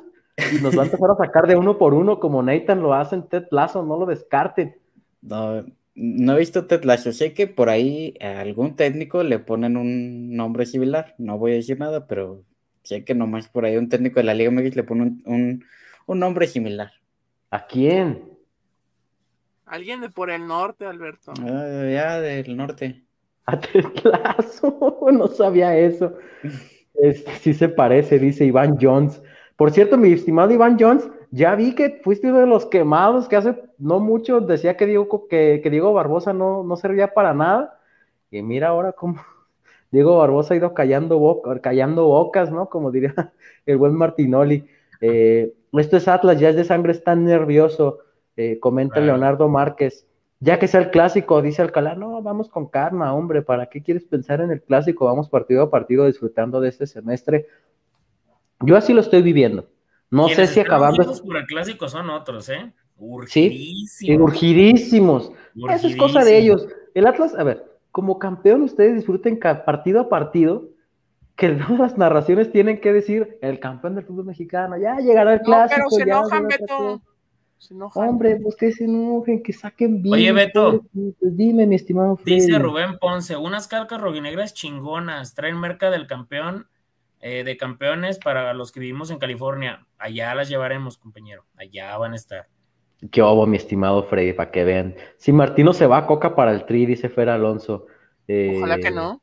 y 0.51 0.61
nos 0.61 0.77
va 0.77 0.83
a 0.83 0.85
empezar 0.85 1.11
a 1.11 1.17
sacar 1.17 1.47
de 1.47 1.55
uno 1.55 1.77
por 1.77 1.93
uno 1.93 2.19
como 2.19 2.41
Nathan 2.41 2.81
lo 2.81 2.93
hace 2.93 3.15
en 3.15 3.27
Ted 3.27 3.45
Lazo, 3.51 3.83
no 3.83 3.97
lo 3.97 4.05
descarten. 4.05 4.77
No, 5.21 5.65
no 5.95 6.35
he 6.35 6.39
visto 6.39 6.65
Ted 6.65 6.83
Lasso. 6.83 7.11
Sé 7.11 7.33
que 7.33 7.47
por 7.47 7.69
ahí 7.69 8.15
a 8.21 8.41
algún 8.41 8.75
técnico 8.75 9.23
le 9.23 9.39
ponen 9.39 9.77
un 9.77 10.35
nombre 10.35 10.65
similar. 10.65 11.15
No 11.17 11.37
voy 11.37 11.53
a 11.53 11.55
decir 11.55 11.79
nada, 11.79 12.05
pero 12.07 12.43
sé 12.83 13.03
que 13.03 13.15
nomás 13.15 13.47
por 13.47 13.65
ahí 13.65 13.77
un 13.77 13.89
técnico 13.89 14.19
de 14.19 14.25
la 14.25 14.33
Liga 14.33 14.51
MX 14.51 14.75
le 14.75 14.83
pone 14.83 15.17
un, 15.25 15.63
nombre 16.07 16.47
similar. 16.47 16.91
¿A 17.49 17.65
quién? 17.65 18.34
Alguien 19.65 20.01
de 20.01 20.09
por 20.09 20.29
el 20.29 20.47
norte, 20.47 20.85
Alberto. 20.85 21.33
Ah, 21.41 21.89
ya 21.91 22.19
del 22.21 22.55
norte. 22.55 23.03
Atlazo, 23.45 24.97
no 25.11 25.27
sabía 25.27 25.77
eso. 25.77 26.13
Este, 26.93 27.31
sí 27.35 27.53
se 27.53 27.69
parece, 27.69 28.19
dice 28.19 28.45
Iván 28.45 28.77
Jones. 28.79 29.21
Por 29.55 29.71
cierto, 29.71 29.97
mi 29.97 30.11
estimado 30.11 30.51
Iván 30.51 30.77
Jones, 30.79 31.07
ya 31.31 31.55
vi 31.55 31.75
que 31.75 32.01
fuiste 32.03 32.27
uno 32.27 32.39
de 32.39 32.47
los 32.47 32.65
quemados 32.65 33.27
que 33.27 33.35
hace 33.35 33.55
no 33.77 33.99
mucho 33.99 34.41
decía 34.41 34.77
que 34.77 34.85
Diego, 34.85 35.27
que, 35.27 35.61
Diego 35.69 35.93
Barbosa 35.93 36.33
no, 36.33 36.63
no 36.63 36.75
servía 36.75 37.13
para 37.13 37.33
nada. 37.33 37.79
Y 38.31 38.41
mira 38.41 38.69
ahora 38.69 38.93
cómo 38.93 39.21
Diego 39.91 40.17
Barbosa 40.17 40.53
ha 40.53 40.57
ido 40.57 40.73
callando, 40.73 41.41
callando 41.61 42.05
bocas, 42.05 42.51
¿no? 42.51 42.69
Como 42.69 42.91
diría 42.91 43.13
el 43.65 43.77
buen 43.77 43.95
Martinoli. 43.95 44.67
Eh, 45.01 45.53
esto 45.73 45.97
es 45.97 46.07
Atlas, 46.07 46.39
ya 46.39 46.49
es 46.49 46.55
de 46.55 46.63
sangre, 46.63 46.93
está 46.93 47.15
nervioso, 47.15 47.99
eh, 48.37 48.59
comenta 48.59 48.99
Leonardo 48.99 49.47
Márquez. 49.47 50.05
Ya 50.39 50.59
que 50.59 50.67
sea 50.67 50.81
el 50.81 50.91
clásico, 50.91 51.41
dice 51.41 51.61
Alcalá, 51.61 51.95
no, 51.95 52.21
vamos 52.21 52.49
con 52.49 52.67
calma, 52.67 53.13
hombre, 53.13 53.41
¿para 53.41 53.67
qué 53.67 53.81
quieres 53.81 54.03
pensar 54.03 54.41
en 54.41 54.51
el 54.51 54.61
clásico? 54.61 55.05
Vamos 55.05 55.29
partido 55.29 55.63
a 55.63 55.69
partido 55.69 56.05
disfrutando 56.05 56.59
de 56.59 56.69
este 56.69 56.87
semestre. 56.87 57.47
Yo 58.59 58.75
así 58.75 58.93
lo 58.93 59.01
estoy 59.01 59.21
viviendo. 59.21 59.67
No 60.11 60.27
sé 60.29 60.47
si 60.47 60.59
acabando. 60.59 61.03
Por 61.23 61.37
el 61.37 61.45
clásico 61.45 61.87
son 61.89 62.09
otros, 62.09 62.49
¿eh? 62.49 62.71
Urgidísimos. 62.97 63.89
Sí, 63.89 64.17
urgidísimos. 64.17 65.31
Eso 65.69 65.87
es 65.87 65.95
cosa 65.95 66.23
de 66.23 66.37
ellos. 66.37 66.67
El 66.93 67.07
Atlas, 67.07 67.35
a 67.35 67.43
ver, 67.43 67.65
como 67.91 68.19
campeón, 68.19 68.61
ustedes 68.61 68.95
disfruten 68.95 69.39
partido 69.39 70.01
a 70.01 70.09
partido 70.09 70.69
que 71.35 71.49
todas 71.67 71.79
las 71.79 71.97
narraciones 71.97 72.51
tienen 72.51 72.79
que 72.79 72.93
decir 72.93 73.37
el 73.41 73.59
campeón 73.59 73.95
del 73.95 74.05
fútbol 74.05 74.25
mexicano, 74.25 74.77
ya 74.77 74.97
llegará 74.97 75.33
el 75.33 75.41
clásico. 75.41 75.75
pero 75.75 75.89
se 75.89 76.01
enojan, 76.03 76.47
Beto. 76.47 77.01
Se 77.57 77.73
enojan. 77.73 78.09
Hombre, 78.09 78.37
pues 78.37 78.55
que 78.55 78.71
se 78.71 78.85
enojen, 78.85 79.41
que 79.41 79.53
saquen 79.53 80.01
bien. 80.01 80.13
Oye, 80.13 80.31
Beto. 80.31 80.85
dime, 80.93 81.65
mi 81.65 81.75
estimado 81.75 82.17
Freddy. 82.17 82.41
Dice 82.41 82.59
Rubén 82.59 82.97
Ponce, 82.99 83.37
unas 83.37 83.67
calcas 83.67 83.99
rojinegras 83.99 84.53
chingonas, 84.53 85.33
traen 85.33 85.59
merca 85.59 85.89
del 85.89 86.07
campeón, 86.07 86.67
eh, 87.21 87.43
de 87.43 87.57
campeones 87.57 88.19
para 88.19 88.53
los 88.53 88.71
que 88.71 88.79
vivimos 88.79 89.09
en 89.09 89.19
California. 89.19 89.87
Allá 89.97 90.35
las 90.35 90.49
llevaremos, 90.49 90.97
compañero. 90.97 91.45
Allá 91.55 91.97
van 91.97 92.13
a 92.13 92.17
estar. 92.17 92.47
Qué 93.11 93.21
obo, 93.21 93.45
mi 93.45 93.57
estimado 93.57 94.03
Freddy, 94.03 94.33
para 94.33 94.51
que 94.51 94.63
vean. 94.63 94.95
Si 95.17 95.31
Martino 95.31 95.73
se 95.73 95.87
va 95.87 95.99
a 95.99 96.07
Coca 96.07 96.35
para 96.35 96.51
el 96.51 96.65
tri, 96.65 96.85
dice 96.85 97.09
Fer 97.09 97.29
Alonso. 97.29 97.87
Ojalá 98.27 98.77
que 98.79 98.91
no. 98.91 99.21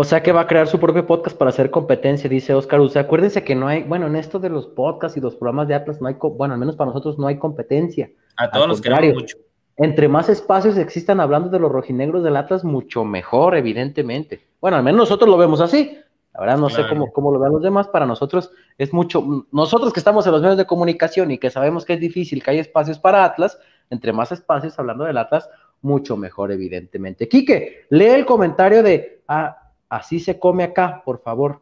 O 0.00 0.04
sea 0.04 0.22
que 0.22 0.32
va 0.32 0.40
a 0.40 0.46
crear 0.46 0.66
su 0.66 0.80
propio 0.80 1.06
podcast 1.06 1.36
para 1.36 1.50
hacer 1.50 1.70
competencia, 1.70 2.30
dice 2.30 2.54
Oscar 2.54 2.80
sea, 2.88 3.02
Acuérdense 3.02 3.44
que 3.44 3.54
no 3.54 3.68
hay, 3.68 3.82
bueno, 3.82 4.06
en 4.06 4.16
esto 4.16 4.38
de 4.38 4.48
los 4.48 4.66
podcasts 4.66 5.18
y 5.18 5.20
los 5.20 5.36
programas 5.36 5.68
de 5.68 5.74
Atlas 5.74 6.00
no 6.00 6.08
hay, 6.08 6.16
bueno, 6.18 6.54
al 6.54 6.58
menos 6.58 6.74
para 6.74 6.88
nosotros 6.88 7.18
no 7.18 7.26
hay 7.26 7.36
competencia. 7.36 8.10
A 8.38 8.50
todos 8.50 8.66
los 8.66 8.80
queremos 8.80 9.12
mucho. 9.12 9.36
Entre 9.76 10.08
más 10.08 10.30
espacios 10.30 10.78
existan 10.78 11.20
hablando 11.20 11.50
de 11.50 11.58
los 11.58 11.70
rojinegros 11.70 12.24
del 12.24 12.38
Atlas, 12.38 12.64
mucho 12.64 13.04
mejor, 13.04 13.54
evidentemente. 13.54 14.40
Bueno, 14.58 14.78
al 14.78 14.82
menos 14.82 15.00
nosotros 15.00 15.28
lo 15.28 15.36
vemos 15.36 15.60
así. 15.60 15.98
La 16.32 16.40
verdad 16.40 16.56
no 16.56 16.70
sé 16.70 16.88
cómo, 16.88 17.12
cómo 17.12 17.30
lo 17.30 17.38
vean 17.38 17.52
los 17.52 17.62
demás. 17.62 17.86
Para 17.88 18.06
nosotros 18.06 18.52
es 18.78 18.94
mucho, 18.94 19.46
nosotros 19.52 19.92
que 19.92 20.00
estamos 20.00 20.24
en 20.24 20.32
los 20.32 20.40
medios 20.40 20.56
de 20.56 20.64
comunicación 20.64 21.30
y 21.30 21.36
que 21.36 21.50
sabemos 21.50 21.84
que 21.84 21.92
es 21.92 22.00
difícil, 22.00 22.42
que 22.42 22.52
hay 22.52 22.58
espacios 22.58 22.98
para 22.98 23.22
Atlas, 23.22 23.58
entre 23.90 24.14
más 24.14 24.32
espacios 24.32 24.78
hablando 24.78 25.04
del 25.04 25.18
Atlas, 25.18 25.50
mucho 25.82 26.16
mejor, 26.16 26.52
evidentemente. 26.52 27.28
Quique, 27.28 27.84
lee 27.90 28.06
el 28.06 28.24
comentario 28.24 28.82
de, 28.82 29.20
ah, 29.28 29.59
así 29.90 30.20
se 30.20 30.38
come 30.38 30.64
acá, 30.64 31.02
por 31.04 31.20
favor, 31.20 31.60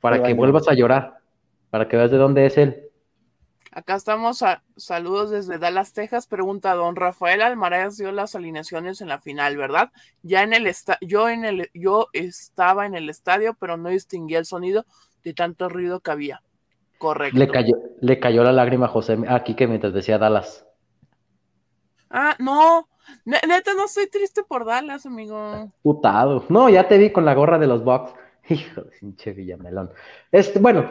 para 0.00 0.22
que 0.22 0.34
vuelvas 0.34 0.68
a 0.68 0.74
llorar, 0.74 1.18
para 1.70 1.88
que 1.88 1.96
veas 1.96 2.12
de 2.12 2.18
dónde 2.18 2.46
es 2.46 2.56
él. 2.56 2.84
Acá 3.72 3.96
estamos, 3.96 4.42
a, 4.42 4.62
saludos 4.76 5.30
desde 5.30 5.58
Dallas, 5.58 5.92
Texas. 5.92 6.28
Pregunta 6.28 6.74
don 6.74 6.94
Rafael 6.94 7.42
Almaraz 7.42 7.96
dio 7.96 8.12
las 8.12 8.36
alineaciones 8.36 9.00
en 9.00 9.08
la 9.08 9.18
final, 9.18 9.56
¿verdad? 9.56 9.90
Ya 10.22 10.44
en 10.44 10.52
el 10.52 10.72
yo 11.00 11.28
en 11.28 11.44
el 11.44 11.70
yo 11.74 12.06
estaba 12.12 12.86
en 12.86 12.94
el 12.94 13.10
estadio, 13.10 13.56
pero 13.58 13.76
no 13.76 13.88
distinguía 13.88 14.38
el 14.38 14.44
sonido 14.44 14.86
de 15.24 15.34
tanto 15.34 15.68
ruido 15.68 15.98
que 15.98 16.12
había. 16.12 16.42
Correcto. 16.98 17.36
Le 17.36 17.48
cayó, 17.48 17.74
le 18.00 18.20
cayó 18.20 18.44
la 18.44 18.52
lágrima 18.52 18.86
a 18.86 18.90
José 18.90 19.18
aquí 19.28 19.56
que 19.56 19.66
mientras 19.66 19.92
decía 19.92 20.18
Dallas. 20.18 20.64
Ah, 22.10 22.36
no, 22.38 22.86
Neta, 23.24 23.74
no 23.74 23.86
estoy 23.86 24.08
triste 24.08 24.42
por 24.42 24.64
Dallas, 24.64 25.06
amigo. 25.06 25.72
Putado. 25.82 26.44
No, 26.48 26.68
ya 26.68 26.88
te 26.88 26.98
vi 26.98 27.10
con 27.10 27.24
la 27.24 27.34
gorra 27.34 27.58
de 27.58 27.66
los 27.66 27.84
Bucks. 27.84 28.12
Hijo 28.48 28.82
de 28.82 28.90
pinche 29.00 29.32
Villamelón. 29.32 29.90
Este, 30.30 30.58
bueno, 30.58 30.90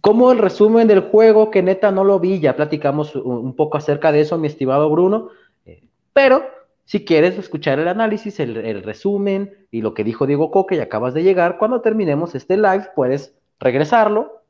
como 0.00 0.32
el 0.32 0.38
resumen 0.38 0.88
del 0.88 1.00
juego, 1.00 1.50
que 1.50 1.62
neta 1.62 1.90
no 1.90 2.04
lo 2.04 2.20
vi, 2.20 2.40
ya 2.40 2.56
platicamos 2.56 3.14
un 3.16 3.54
poco 3.54 3.78
acerca 3.78 4.12
de 4.12 4.20
eso, 4.20 4.38
mi 4.38 4.46
estimado 4.46 4.90
Bruno. 4.90 5.30
Eh, 5.64 5.82
pero 6.12 6.44
si 6.84 7.04
quieres 7.04 7.38
escuchar 7.38 7.78
el 7.78 7.88
análisis, 7.88 8.40
el, 8.40 8.82
resumen 8.82 9.66
y 9.70 9.82
lo 9.82 9.94
que 9.94 10.04
dijo 10.04 10.26
Diego 10.26 10.50
Coque 10.50 10.76
y 10.76 10.80
acabas 10.80 11.14
de 11.14 11.22
llegar, 11.22 11.58
cuando 11.58 11.80
terminemos 11.80 12.34
este 12.34 12.56
live, 12.56 12.88
puedes 12.94 13.34
regresarlo 13.60 14.42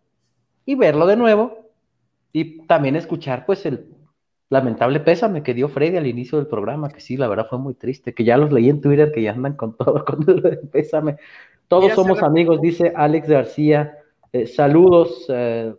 y 0.65 0.75
verlo 0.75 1.07
de 1.07 1.17
nuevo 1.17 1.71
y 2.33 2.67
también 2.67 2.95
escuchar 2.95 3.45
pues 3.45 3.67
el 3.67 3.87
lamentable 4.51 5.01
pésame 5.01 5.43
que 5.43 5.55
dio 5.55 5.69
Freddy 5.69 5.97
al 5.97 6.07
inicio 6.07 6.39
del 6.39 6.47
programa, 6.47 6.89
que 6.89 7.01
sí, 7.01 7.17
la 7.17 7.29
verdad 7.29 7.47
fue 7.49 7.59
muy 7.59 7.75
triste, 7.75 8.15
que 8.15 8.25
ya 8.25 8.37
los 8.37 8.53
leí 8.53 8.69
en 8.69 8.81
Twitter, 8.81 9.13
que 9.13 9.23
ya 9.23 9.33
andan 9.33 9.55
con 9.55 9.77
todo, 9.77 10.05
con 10.07 10.25
el 10.29 10.59
pésame. 10.71 11.17
Todos 11.69 11.93
somos 11.93 12.23
amigos, 12.23 12.61
dice 12.61 12.93
Alex 12.97 13.29
García. 13.29 13.99
Eh, 14.33 14.47
saludos 14.47 15.27
eh, 15.29 15.75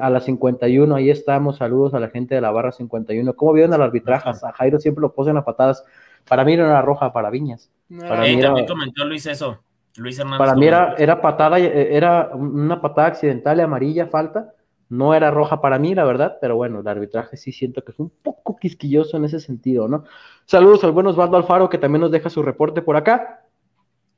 a 0.00 0.10
la 0.10 0.20
51, 0.20 0.94
ahí 0.94 1.10
estamos, 1.10 1.56
saludos 1.56 1.94
a 1.94 2.00
la 2.00 2.08
gente 2.08 2.36
de 2.36 2.40
la 2.40 2.52
barra 2.52 2.70
51. 2.70 3.34
¿Cómo 3.34 3.52
vieron 3.52 3.74
al 3.74 3.82
arbitraje? 3.82 4.30
A 4.30 4.52
Jairo 4.52 4.78
siempre 4.78 5.02
lo 5.02 5.12
posen 5.12 5.36
a 5.36 5.44
patadas. 5.44 5.84
Para 6.28 6.44
mí 6.44 6.56
no 6.56 6.64
era 6.64 6.82
roja, 6.82 7.12
para 7.12 7.30
Viñas. 7.30 7.70
Para 7.98 8.22
mí 8.22 8.40
también 8.40 8.66
comentó 8.66 9.04
Luis 9.04 9.26
eso. 9.26 9.60
Luis 9.96 10.18
Hernández. 10.18 10.38
Para 10.38 10.54
mí 10.54 10.66
era, 10.66 10.94
era 10.98 11.20
patada, 11.20 11.58
eh, 11.58 11.96
era 11.96 12.30
una 12.34 12.80
patada 12.80 13.08
accidental 13.08 13.58
y 13.58 13.62
amarilla, 13.62 14.06
falta 14.06 14.54
no 14.94 15.14
era 15.14 15.30
roja 15.30 15.60
para 15.60 15.78
mí, 15.78 15.94
la 15.94 16.04
verdad, 16.04 16.38
pero 16.40 16.56
bueno, 16.56 16.80
el 16.80 16.88
arbitraje 16.88 17.36
sí 17.36 17.52
siento 17.52 17.82
que 17.82 17.92
fue 17.92 18.06
un 18.06 18.12
poco 18.22 18.56
quisquilloso 18.56 19.16
en 19.16 19.24
ese 19.24 19.40
sentido, 19.40 19.88
¿no? 19.88 20.04
Saludos 20.46 20.84
al 20.84 20.92
buen 20.92 21.06
Osvaldo 21.06 21.36
Alfaro, 21.36 21.68
que 21.68 21.78
también 21.78 22.00
nos 22.00 22.10
deja 22.10 22.30
su 22.30 22.42
reporte 22.42 22.82
por 22.82 22.96
acá. 22.96 23.44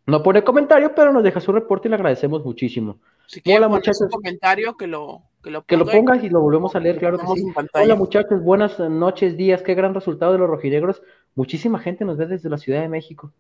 No 0.06 0.22
pone 0.22 0.44
comentario, 0.44 0.94
pero 0.94 1.12
nos 1.12 1.24
deja 1.24 1.40
su 1.40 1.50
reporte 1.50 1.88
y 1.88 1.90
le 1.90 1.96
agradecemos 1.96 2.44
muchísimo. 2.44 2.98
Si 3.26 3.42
Hola, 3.52 3.66
muchachos. 3.66 4.06
comentario 4.10 4.76
que 4.76 4.86
lo, 4.86 5.22
que 5.42 5.76
lo, 5.76 5.84
pongas 5.84 6.22
y 6.22 6.28
lo 6.28 6.40
volvemos 6.40 6.76
a 6.76 6.80
leer, 6.80 6.98
claro 6.98 7.18
que 7.18 7.26
sí. 7.26 7.44
Hola, 7.74 7.96
muchachos, 7.96 8.40
buenas 8.40 8.78
noches, 8.78 9.36
días. 9.36 9.62
Qué 9.62 9.74
gran 9.74 9.94
resultado 9.94 10.32
de 10.32 10.38
los 10.38 10.48
rojinegros. 10.48 11.02
Muchísima 11.34 11.80
gente 11.80 12.04
nos 12.04 12.18
ve 12.18 12.26
desde 12.26 12.48
la 12.48 12.58
Ciudad 12.58 12.82
de 12.82 12.88
México. 12.88 13.32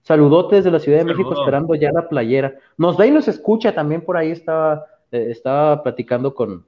Saludotes 0.00 0.64
desde 0.64 0.70
la 0.70 0.78
Ciudad 0.78 0.98
de 0.98 1.04
México, 1.04 1.34
esperando 1.34 1.74
ya 1.74 1.90
la 1.92 2.08
playera. 2.08 2.54
Nos 2.78 2.96
ve 2.96 3.08
y 3.08 3.10
nos 3.10 3.28
escucha 3.28 3.74
también 3.74 4.02
por 4.02 4.16
ahí, 4.16 4.30
estaba 4.30 4.86
eh, 5.14 5.30
estaba 5.30 5.80
platicando 5.84 6.34
con, 6.34 6.64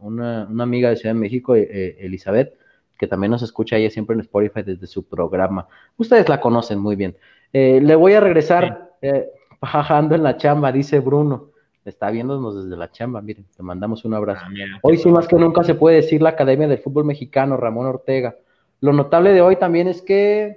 una, 0.00 0.44
amiga 0.44 0.88
de 0.88 0.96
Ciudad 0.96 1.14
de 1.14 1.20
México, 1.20 1.54
eh, 1.54 1.68
eh, 1.70 1.96
Elizabeth, 2.00 2.54
que 2.98 3.06
también 3.06 3.30
nos 3.30 3.42
escucha 3.42 3.76
ella 3.76 3.90
siempre 3.90 4.14
en 4.14 4.20
Spotify 4.20 4.62
desde 4.62 4.86
su 4.86 5.04
programa. 5.06 5.68
Ustedes 5.98 6.26
la 6.30 6.40
conocen 6.40 6.78
muy 6.78 6.96
bien. 6.96 7.14
le 7.52 7.94
voy 7.96 8.14
a 8.14 8.20
regresar 8.20 8.92
bajando 9.60 10.14
en 10.14 10.22
la 10.22 10.38
chamba, 10.38 10.72
dice 10.72 10.98
Bruno. 11.00 11.50
Está 11.84 12.10
viéndonos 12.10 12.64
desde 12.64 12.74
la 12.74 12.90
chamba, 12.90 13.20
miren, 13.20 13.44
te 13.54 13.62
mandamos 13.62 14.06
un 14.06 14.14
abrazo. 14.14 14.46
Ah, 14.46 14.78
hoy 14.80 14.96
sí 14.96 15.10
más 15.10 15.28
que 15.28 15.36
nunca 15.36 15.62
se 15.62 15.74
puede 15.74 15.96
decir 15.96 16.22
la 16.22 16.30
Academia 16.30 16.68
del 16.68 16.78
Fútbol 16.78 17.04
Mexicano, 17.04 17.58
Ramón 17.58 17.86
Ortega. 17.86 18.34
Lo 18.80 18.94
notable 18.94 19.34
de 19.34 19.42
hoy 19.42 19.56
también 19.56 19.88
es 19.88 20.00
que 20.00 20.56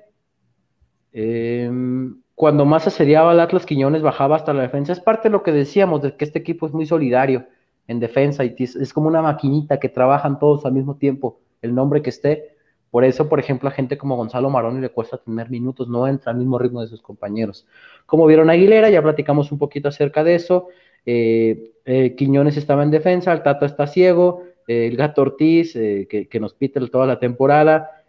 em, 1.12 2.22
cuando 2.36 2.66
más 2.66 2.88
asediaba 2.88 3.32
el 3.34 3.40
Atlas 3.40 3.66
Quiñones 3.66 4.02
bajaba 4.02 4.36
hasta 4.36 4.54
la 4.54 4.64
defensa. 4.64 4.92
Es 4.92 5.00
parte 5.00 5.30
de 5.30 5.34
lo 5.34 5.44
que 5.44 5.52
decíamos, 5.52 6.02
de 6.02 6.16
que 6.16 6.26
este 6.26 6.40
equipo 6.40 6.66
es 6.66 6.74
muy 6.74 6.86
solidario 6.86 7.46
en 7.88 8.00
defensa 8.00 8.44
y 8.44 8.56
es, 8.58 8.94
como 8.94 9.08
una 9.08 9.22
maquinita 9.22 9.80
que 9.80 9.90
trabajan 9.90 10.40
todos 10.40 10.66
al 10.66 10.74
mismo 10.74 10.96
tiempo, 10.96 11.40
el 11.62 11.76
nombre 11.76 12.02
que 12.02 12.10
esté. 12.10 12.56
Por 12.90 13.04
eso, 13.04 13.28
por 13.28 13.40
ejemplo, 13.40 13.70
a 13.70 13.72
gente 13.72 13.98
como 13.98 14.16
Gonzalo 14.16 14.50
Maroni 14.50 14.80
le 14.80 14.90
cuesta 14.90 15.18
tener 15.18 15.50
minutos, 15.50 15.88
no 15.88 16.08
entra 16.08 16.32
al 16.32 16.38
mismo 16.38 16.60
ritmo 16.60 16.82
de 16.82 16.88
sus 16.88 17.02
compañeros. 17.02 17.68
Como 18.06 18.26
vieron 18.26 18.50
Aguilera, 18.50 18.90
ya 18.90 19.02
platicamos 19.02 19.52
un 19.52 19.58
poquito 19.58 19.88
acerca 19.90 20.24
de 20.24 20.36
eso. 20.36 20.68
Eh, 21.06 21.74
eh, 21.86 22.16
Quiñones 22.16 22.56
estaba 22.56 22.84
en 22.84 22.92
defensa, 22.92 23.34
el 23.34 23.42
Tato 23.42 23.66
está 23.66 23.88
ciego, 23.88 24.44
eh, 24.68 24.88
el 24.88 24.96
Gato 24.96 25.24
Ortiz, 25.24 25.74
que, 25.74 26.28
que, 26.30 26.40
nos 26.40 26.54
pita 26.54 26.80
toda 26.88 27.08
la 27.08 27.20
temporada, 27.20 28.03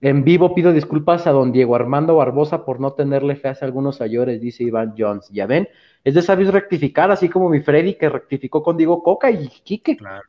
en 0.00 0.24
vivo 0.24 0.54
pido 0.54 0.72
disculpas 0.72 1.26
a 1.26 1.32
don 1.32 1.52
Diego 1.52 1.74
Armando 1.74 2.16
Barbosa 2.16 2.64
por 2.64 2.80
no 2.80 2.92
tenerle 2.92 3.36
fe 3.36 3.48
a 3.48 3.56
algunos 3.62 4.00
ayores, 4.00 4.40
dice 4.40 4.64
Iván 4.64 4.94
Jones. 4.96 5.28
Ya 5.30 5.46
ven, 5.46 5.68
es 6.04 6.14
de 6.14 6.22
sabios 6.22 6.52
rectificar, 6.52 7.10
así 7.10 7.28
como 7.28 7.48
mi 7.48 7.60
Freddy 7.60 7.94
que 7.94 8.08
rectificó 8.08 8.62
con 8.62 8.76
Diego 8.76 9.02
Coca 9.02 9.30
y 9.30 9.48
Quique. 9.48 9.96
Claro. 9.96 10.28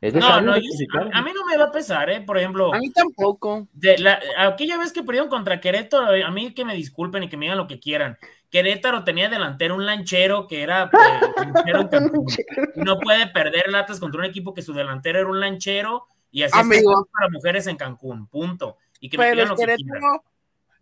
Es 0.00 0.14
de 0.14 0.20
no, 0.20 0.40
no, 0.40 0.54
a, 0.54 0.58
mí 0.58 1.30
no 1.34 1.44
me 1.44 1.58
va 1.58 1.64
a 1.64 1.72
pesar, 1.72 2.08
¿eh? 2.08 2.22
Por 2.22 2.38
ejemplo. 2.38 2.72
A 2.72 2.78
mí 2.78 2.90
tampoco. 2.90 3.68
De 3.74 3.98
la, 3.98 4.18
aquella 4.38 4.78
vez 4.78 4.94
que 4.94 5.02
perdieron 5.02 5.28
contra 5.28 5.60
Querétaro, 5.60 6.24
a 6.24 6.30
mí 6.30 6.54
que 6.54 6.64
me 6.64 6.74
disculpen 6.74 7.24
y 7.24 7.28
que 7.28 7.36
me 7.36 7.46
digan 7.46 7.58
lo 7.58 7.66
que 7.66 7.78
quieran. 7.78 8.16
Querétaro 8.50 9.04
tenía 9.04 9.28
delantero 9.28 9.74
un 9.74 9.84
lanchero 9.84 10.46
que 10.46 10.62
era 10.62 10.90
eh, 10.90 11.72
no 12.76 12.98
puede 12.98 13.26
perder 13.28 13.68
latas 13.68 14.00
contra 14.00 14.20
un 14.20 14.26
equipo 14.26 14.54
que 14.54 14.62
su 14.62 14.72
delantero 14.72 15.20
era 15.20 15.28
un 15.28 15.38
lanchero 15.38 16.06
y 16.30 16.42
así 16.42 16.58
Amigo. 16.58 17.08
para 17.12 17.28
mujeres 17.30 17.66
en 17.66 17.76
Cancún, 17.76 18.26
punto. 18.26 18.78
Y 19.00 19.08
que 19.10 19.18
me 19.18 19.30
el 19.30 19.54
Querétaro, 19.54 20.24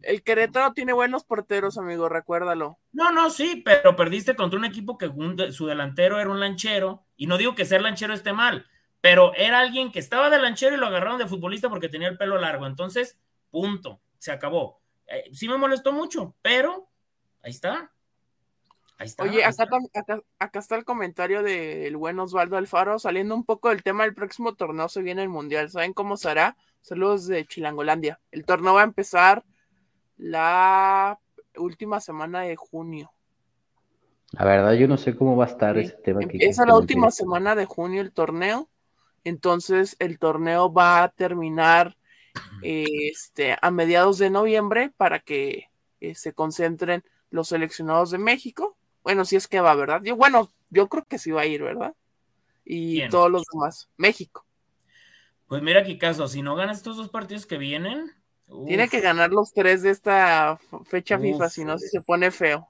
el 0.03 0.23
Querétaro 0.23 0.73
tiene 0.73 0.93
buenos 0.93 1.25
porteros, 1.25 1.79
amigo, 1.79 2.09
recuérdalo. 2.09 2.79
No, 2.93 3.11
no, 3.11 3.31
sí, 3.31 3.63
pero 3.65 3.97
perdiste 3.97 4.37
contra 4.37 4.59
un 4.59 4.65
equipo 4.65 4.99
que 4.99 5.11
su 5.53 5.67
delantero 5.67 6.21
era 6.21 6.31
un 6.31 6.41
lanchero, 6.41 7.05
y 7.17 7.27
no 7.27 7.39
digo 7.39 7.55
que 7.55 7.65
ser 7.65 7.83
lanchero 7.83 8.15
esté 8.15 8.33
mal, 8.33 8.67
pero 9.01 9.35
era 9.35 9.61
alguien 9.61 9.93
que 9.93 9.99
estaba 9.99 10.31
de 10.31 10.39
lanchero 10.39 10.77
y 10.77 10.79
lo 10.79 10.87
agarraron 10.87 11.19
de 11.19 11.27
futbolista 11.27 11.69
porque 11.69 11.89
tenía 11.89 12.09
el 12.09 12.19
pelo 12.19 12.39
largo. 12.39 12.67
Entonces, 12.67 13.19
punto, 13.51 14.01
se 14.19 14.33
acabó. 14.33 14.81
Eh, 15.07 15.31
sí 15.33 15.49
me 15.49 15.57
molestó 15.57 15.93
mucho, 15.93 16.35
pero 16.43 16.89
ahí 17.43 17.51
está. 17.51 17.93
Ahí 18.99 19.07
está. 19.07 19.23
Oye, 19.23 19.45
acá, 19.45 20.59
está 20.59 20.77
el 20.77 20.85
comentario 20.85 21.43
del 21.43 21.97
buen 21.97 22.19
Osvaldo 22.19 22.57
Alfaro, 22.57 22.99
saliendo 22.99 23.35
un 23.35 23.45
poco 23.45 23.69
del 23.69 23.85
tema 23.85 24.03
del 24.03 24.15
próximo 24.15 24.55
torneo, 24.55 24.89
se 24.89 25.03
viene 25.03 25.23
el 25.23 25.29
Mundial. 25.29 25.71
¿Saben 25.71 25.93
cómo 25.93 26.17
será? 26.17 26.57
Saludos 26.81 27.27
de 27.27 27.47
Chilangolandia. 27.47 28.21
El 28.33 28.45
torneo 28.45 28.75
va 28.75 28.81
a 28.81 28.85
empezar 28.85 29.45
la 30.17 31.19
última 31.57 32.01
semana 32.01 32.43
de 32.43 32.57
junio. 32.57 33.13
La 34.33 34.45
verdad, 34.45 34.73
yo 34.73 34.89
no 34.89 34.97
sé 34.97 35.17
cómo 35.17 35.37
va 35.37 35.45
a 35.45 35.49
estar 35.49 35.79
ese 35.79 35.95
tema. 35.95 36.23
Empieza 36.23 36.67
la 36.67 36.77
última 36.77 37.11
semana 37.11 37.55
de 37.55 37.67
junio 37.67 38.01
el 38.01 38.13
torneo. 38.13 38.69
Entonces, 39.25 39.97
el 40.01 40.19
torneo 40.19 40.73
va 40.73 41.03
a 41.03 41.09
terminar 41.09 41.97
este, 42.63 43.57
a 43.61 43.71
mediados 43.71 44.19
de 44.19 44.31
noviembre 44.31 44.93
para 44.97 45.21
que 45.21 45.71
eh, 46.01 46.15
se 46.15 46.33
concentren 46.33 47.05
los 47.31 47.49
seleccionados 47.49 48.11
de 48.11 48.19
México. 48.19 48.78
Bueno, 49.03 49.25
si 49.25 49.37
es 49.37 49.49
que 49.49 49.61
va, 49.61 49.75
¿verdad? 49.75 50.03
Yo, 50.05 50.17
bueno, 50.17 50.51
yo 50.71 50.89
creo 50.89 51.05
que 51.05 51.19
sí 51.19 51.31
va 51.31 51.43
a 51.43 51.47
ir, 51.47 51.63
¿verdad? 51.63 51.95
Y 52.65 53.09
todos 53.09 53.31
los 53.31 53.45
demás. 53.53 53.89
México. 53.97 54.45
Pues 55.47 55.63
mira 55.63 55.83
qué 55.83 55.97
caso, 55.97 56.29
si 56.29 56.43
no 56.43 56.55
ganas 56.57 56.79
estos 56.79 56.97
dos 56.99 57.09
partidos 57.09 57.47
que 57.47 57.57
vienen. 57.57 58.13
Tiene 58.67 58.89
que 58.89 59.01
ganar 59.01 59.31
los 59.31 59.53
tres 59.53 59.83
de 59.83 59.91
esta 59.91 60.59
fecha 60.85 61.19
FIFA, 61.19 61.49
si 61.49 61.65
no, 61.65 61.79
se 61.79 62.01
pone 62.01 62.31
feo. 62.31 62.69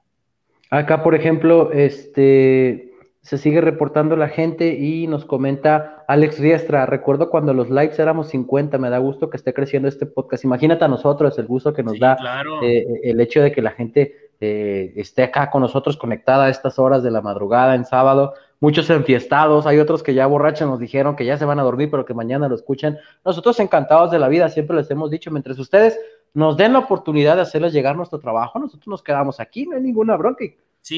Acá, 0.70 1.02
por 1.02 1.14
ejemplo, 1.14 1.72
este 1.72 2.88
se 3.22 3.36
sigue 3.36 3.60
reportando 3.60 4.16
la 4.16 4.28
gente 4.28 4.74
y 4.74 5.06
nos 5.06 5.26
comenta 5.26 6.04
Alex 6.08 6.38
Riestra, 6.38 6.86
recuerdo 6.86 7.28
cuando 7.28 7.52
los 7.52 7.68
likes 7.68 8.00
éramos 8.00 8.28
50, 8.28 8.78
me 8.78 8.88
da 8.88 8.96
gusto 8.98 9.28
que 9.28 9.36
esté 9.36 9.52
creciendo 9.52 9.86
este 9.86 10.06
podcast. 10.06 10.44
Imagínate 10.44 10.84
a 10.84 10.88
nosotros 10.88 11.38
el 11.38 11.46
gusto 11.46 11.74
que 11.74 11.82
nos 11.82 11.98
da 11.98 12.16
eh, 12.62 12.86
el 13.02 13.20
hecho 13.20 13.42
de 13.42 13.52
que 13.52 13.60
la 13.60 13.72
gente 13.72 14.27
eh, 14.40 14.92
esté 14.96 15.24
acá 15.24 15.50
con 15.50 15.62
nosotros 15.62 15.96
conectada 15.96 16.44
a 16.44 16.48
estas 16.48 16.78
horas 16.78 17.02
de 17.02 17.10
la 17.10 17.20
madrugada 17.20 17.74
en 17.74 17.84
sábado. 17.84 18.34
Muchos 18.60 18.90
enfiestados, 18.90 19.66
hay 19.66 19.78
otros 19.78 20.02
que 20.02 20.14
ya 20.14 20.26
borrachos 20.26 20.68
nos 20.68 20.80
dijeron 20.80 21.16
que 21.16 21.24
ya 21.24 21.36
se 21.36 21.44
van 21.44 21.60
a 21.60 21.62
dormir, 21.62 21.90
pero 21.90 22.04
que 22.04 22.14
mañana 22.14 22.48
lo 22.48 22.54
escuchan. 22.54 22.98
Nosotros 23.24 23.58
encantados 23.60 24.10
de 24.10 24.18
la 24.18 24.28
vida, 24.28 24.48
siempre 24.48 24.76
les 24.76 24.90
hemos 24.90 25.10
dicho, 25.10 25.30
mientras 25.30 25.58
ustedes 25.58 25.98
nos 26.34 26.56
den 26.56 26.72
la 26.72 26.80
oportunidad 26.80 27.36
de 27.36 27.42
hacerles 27.42 27.72
llegar 27.72 27.96
nuestro 27.96 28.18
trabajo, 28.18 28.58
nosotros 28.58 28.88
nos 28.88 29.02
quedamos 29.02 29.40
aquí, 29.40 29.66
no 29.66 29.76
hay 29.76 29.82
ninguna 29.82 30.16
bronca. 30.16 30.44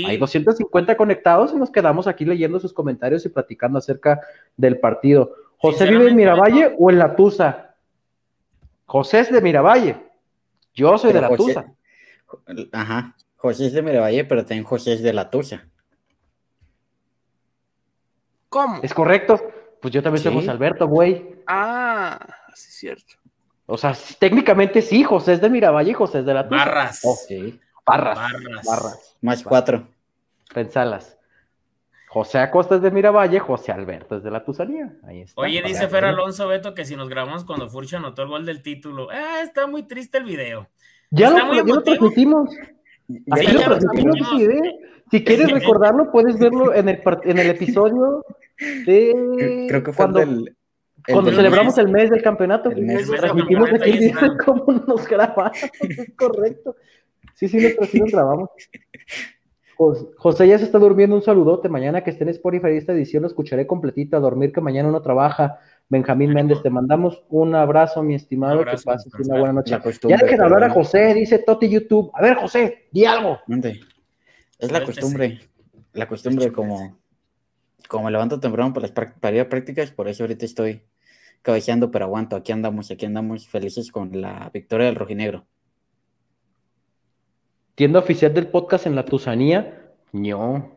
Hay 0.06 0.18
250 0.18 0.96
conectados 0.96 1.52
y 1.52 1.56
nos 1.56 1.70
quedamos 1.70 2.06
aquí 2.06 2.24
leyendo 2.24 2.60
sus 2.60 2.72
comentarios 2.72 3.24
y 3.26 3.28
platicando 3.28 3.78
acerca 3.78 4.20
del 4.56 4.78
partido. 4.78 5.34
¿José 5.58 5.90
vive 5.90 6.08
en 6.08 6.16
Miravalle 6.16 6.74
o 6.78 6.90
en 6.90 6.98
La 6.98 7.16
Tusa? 7.16 7.74
José 8.86 9.20
es 9.20 9.32
de 9.32 9.40
Miravalle. 9.40 9.96
Yo 10.74 10.96
soy 10.96 11.12
de 11.12 11.20
La 11.20 11.34
Tusa. 11.34 11.72
Ajá. 12.72 13.16
José 13.40 13.66
es 13.66 13.72
de 13.72 13.80
Miravalle, 13.80 14.24
pero 14.26 14.42
también 14.44 14.64
José 14.64 14.92
es 14.92 15.02
de 15.02 15.14
La 15.14 15.30
Tusa. 15.30 15.66
¿Cómo? 18.50 18.80
Es 18.82 18.92
correcto. 18.92 19.40
Pues 19.80 19.94
yo 19.94 20.02
también 20.02 20.22
soy 20.22 20.34
José 20.34 20.50
Alberto, 20.50 20.86
güey. 20.86 21.36
Ah, 21.46 22.18
sí 22.54 22.68
es 22.68 22.74
cierto. 22.74 23.14
O 23.64 23.78
sea, 23.78 23.96
técnicamente 24.18 24.82
sí, 24.82 25.04
José 25.04 25.34
es 25.34 25.40
de 25.40 25.48
Miravalle 25.48 25.92
y 25.92 25.94
José 25.94 26.18
es 26.18 26.26
de 26.26 26.34
La 26.34 26.46
Tusa. 26.46 26.64
Barras. 26.64 27.00
Oh, 27.02 27.14
sí. 27.14 27.58
Barras. 27.86 28.18
Barras. 28.66 29.16
Más 29.22 29.42
cuatro. 29.42 29.88
Pensalas. 30.52 31.16
José 32.08 32.40
Acosta 32.40 32.74
es 32.74 32.82
de 32.82 32.90
Miravalle, 32.90 33.38
José 33.38 33.72
Alberto 33.72 34.16
es 34.16 34.22
de 34.22 34.32
la 34.32 34.44
Tusanía. 34.44 34.92
Ahí 35.06 35.20
está. 35.20 35.40
Oye, 35.40 35.62
dice 35.62 35.86
Fer 35.88 36.04
Alonso 36.04 36.46
Beto 36.48 36.74
que 36.74 36.84
si 36.84 36.96
nos 36.96 37.08
grabamos 37.08 37.44
cuando 37.44 37.70
Furcha 37.70 37.98
anotó 37.98 38.22
el 38.22 38.28
gol 38.28 38.44
del 38.44 38.62
título. 38.62 39.08
Ah, 39.10 39.40
está 39.42 39.68
muy 39.68 39.84
triste 39.84 40.18
el 40.18 40.24
video. 40.24 40.68
Ya, 41.10 41.30
lo, 41.30 41.54
ya 41.54 41.62
lo, 41.62 41.82
transmitimos. 41.82 42.50
Si 45.10 45.24
quieres 45.24 45.50
recordarlo, 45.50 46.10
puedes 46.12 46.38
verlo 46.38 46.74
en 46.74 46.88
el, 46.88 47.00
en 47.24 47.38
el 47.38 47.50
episodio 47.50 48.24
de. 48.86 49.66
Creo 49.68 49.82
que 49.82 49.92
fue 49.92 50.04
cuando, 50.04 50.20
el, 50.20 50.56
cuando 51.08 51.32
celebramos 51.32 51.76
el 51.78 51.88
mes 51.88 52.10
del 52.10 52.22
campeonato. 52.22 52.70
El 52.70 52.82
mes 52.82 53.10
transmitimos 53.10 53.72
aquí 53.72 53.90
el 53.90 54.14
cómo 54.44 54.72
nos 54.86 55.06
grabamos. 55.08 55.58
Es 55.80 56.14
correcto. 56.16 56.76
Sí, 57.34 57.48
sí, 57.48 57.58
nosotros 57.58 57.88
sí 57.88 58.00
nos 58.00 58.12
grabamos. 58.12 58.50
José 60.16 60.46
ya 60.46 60.58
se 60.58 60.64
está 60.64 60.78
durmiendo, 60.78 61.16
un 61.16 61.22
saludote. 61.22 61.68
Mañana 61.68 62.04
que 62.04 62.10
esté 62.10 62.24
en 62.24 62.30
Spotify 62.30 62.72
esta 62.72 62.92
edición 62.92 63.22
lo 63.22 63.28
escucharé 63.28 63.66
completita. 63.66 64.18
A 64.18 64.20
dormir 64.20 64.52
que 64.52 64.60
mañana 64.60 64.88
uno 64.88 65.00
trabaja. 65.00 65.58
Benjamín 65.90 66.32
Méndez, 66.32 66.62
te 66.62 66.70
mandamos 66.70 67.22
un 67.28 67.54
abrazo, 67.54 68.02
mi 68.02 68.14
estimado. 68.14 68.64
que 68.64 68.76
pases 68.82 69.12
una 69.12 69.38
buena 69.38 69.52
noche. 69.52 69.76
Ya 70.08 70.16
dejen 70.16 70.40
hablar 70.40 70.64
a 70.64 70.70
José, 70.70 71.12
dice 71.12 71.38
Toti 71.40 71.68
YouTube. 71.68 72.10
A 72.14 72.22
ver, 72.22 72.36
José, 72.36 72.88
di 72.90 73.04
algo. 73.04 73.40
Es 74.58 74.72
la 74.72 74.82
costumbre. 74.84 75.40
La 75.92 76.06
costumbre, 76.06 76.52
como, 76.52 76.96
como 77.88 78.04
me 78.04 78.10
levanto 78.10 78.40
temprano 78.40 78.72
para, 78.72 78.86
las, 78.86 79.12
para 79.20 79.36
ir 79.36 79.42
a 79.42 79.48
prácticas, 79.48 79.90
por 79.90 80.08
eso 80.08 80.22
ahorita 80.22 80.46
estoy 80.46 80.82
cabeceando, 81.42 81.90
pero 81.90 82.06
aguanto. 82.06 82.36
Aquí 82.36 82.52
andamos, 82.52 82.90
aquí 82.90 83.04
andamos 83.04 83.48
felices 83.48 83.90
con 83.90 84.20
la 84.20 84.48
victoria 84.54 84.86
del 84.86 84.94
rojinegro 84.94 85.44
tienda 87.80 87.98
oficial 87.98 88.34
del 88.34 88.48
podcast 88.48 88.84
en 88.84 88.94
la 88.94 89.06
Tusanía, 89.06 89.94
no, 90.12 90.70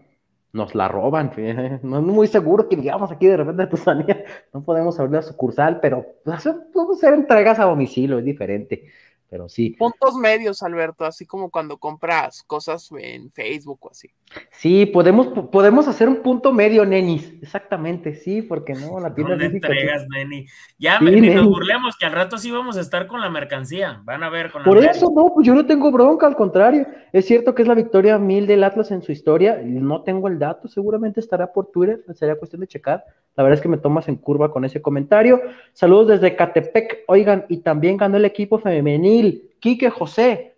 nos 0.54 0.76
la 0.76 0.88
roban. 0.88 1.32
No 1.84 1.98
es 1.98 2.04
muy 2.04 2.28
seguro 2.28 2.70
que 2.70 2.76
digamos 2.78 3.12
aquí 3.12 3.28
de 3.28 3.38
repente 3.38 3.68
Tusanía, 3.68 4.24
no 4.54 4.64
podemos 4.64 5.00
abrir 5.00 5.16
la 5.16 5.22
sucursal, 5.22 5.80
pero 5.82 6.06
pues, 6.24 6.48
podemos 6.72 6.98
hacer 6.98 7.14
entregas 7.16 7.60
a 7.60 7.66
domicilio, 7.66 8.20
es 8.20 8.26
diferente 8.26 8.86
pero 9.30 9.50
sí. 9.50 9.72
Puntos 9.72 10.16
medios, 10.16 10.62
Alberto, 10.62 11.06
así 11.06 11.26
como 11.26 11.50
cuando 11.50 11.78
compras 11.78 12.44
cosas 12.44 12.90
en 13.00 13.32
Facebook 13.32 13.80
o 13.82 13.92
así. 13.92 14.10
Sí, 14.52 14.86
podemos, 14.86 15.28
podemos 15.50 15.88
hacer 15.88 16.08
un 16.08 16.18
punto 16.18 16.54
medio, 16.54 16.86
nenis, 16.86 17.34
exactamente, 17.42 18.16
sí, 18.16 18.42
porque 18.42 18.74
no, 18.74 19.00
la 19.00 19.14
tienda 19.14 19.36
¿Dónde 19.36 19.46
entregas, 19.46 20.08
neni? 20.08 20.46
Ya 20.78 21.00
nos 21.00 21.46
burlemos 21.46 21.98
que 21.98 22.06
al 22.06 22.12
rato 22.12 22.38
sí 22.38 22.52
vamos 22.52 22.78
a 22.78 22.82
estar 22.82 23.08
con 23.08 23.22
la 23.22 23.30
mercancía, 23.30 24.02
van 24.04 24.24
a 24.24 24.30
ver 24.30 24.52
con 24.52 24.62
la 24.62 24.66
Por 24.66 24.78
eso, 24.78 25.12
no, 25.16 25.34
pues 25.34 25.48
yo 25.48 25.54
no 25.54 25.66
tengo 25.66 25.92
bronca, 25.92 26.28
al 26.28 26.36
contrario, 26.36 26.88
es 27.12 27.26
cierto 27.26 27.56
que 27.56 27.64
es 27.64 27.68
la 27.68 27.76
victoria 27.76 28.18
mil 28.18 28.48
del 28.48 28.64
Atlas 28.64 28.92
en 28.92 29.02
su 29.02 29.12
historia, 29.12 29.60
no 29.64 30.04
tengo 30.04 30.28
el 30.28 30.40
dato, 30.40 30.68
seguramente 30.68 31.20
estará 31.20 31.52
por 31.52 31.72
Twitter, 31.72 32.04
sería 32.14 32.36
cuestión 32.36 32.62
de 32.62 32.68
checar, 32.68 33.04
la 33.36 33.44
verdad 33.44 33.58
es 33.58 33.62
que 33.62 33.70
me 33.70 33.78
tomas 33.78 34.08
en 34.08 34.16
curva 34.16 34.52
con 34.52 34.64
ese 34.64 34.82
comentario. 34.82 35.42
Saludos 35.74 36.08
desde 36.10 36.36
Catepec, 36.36 37.04
oigan, 37.08 37.46
y 37.50 37.58
también 37.58 37.98
ganó 37.98 38.18
el 38.18 38.26
equipo 38.26 38.60
femenil 38.60 39.23
Quique 39.60 39.90
José. 39.90 40.56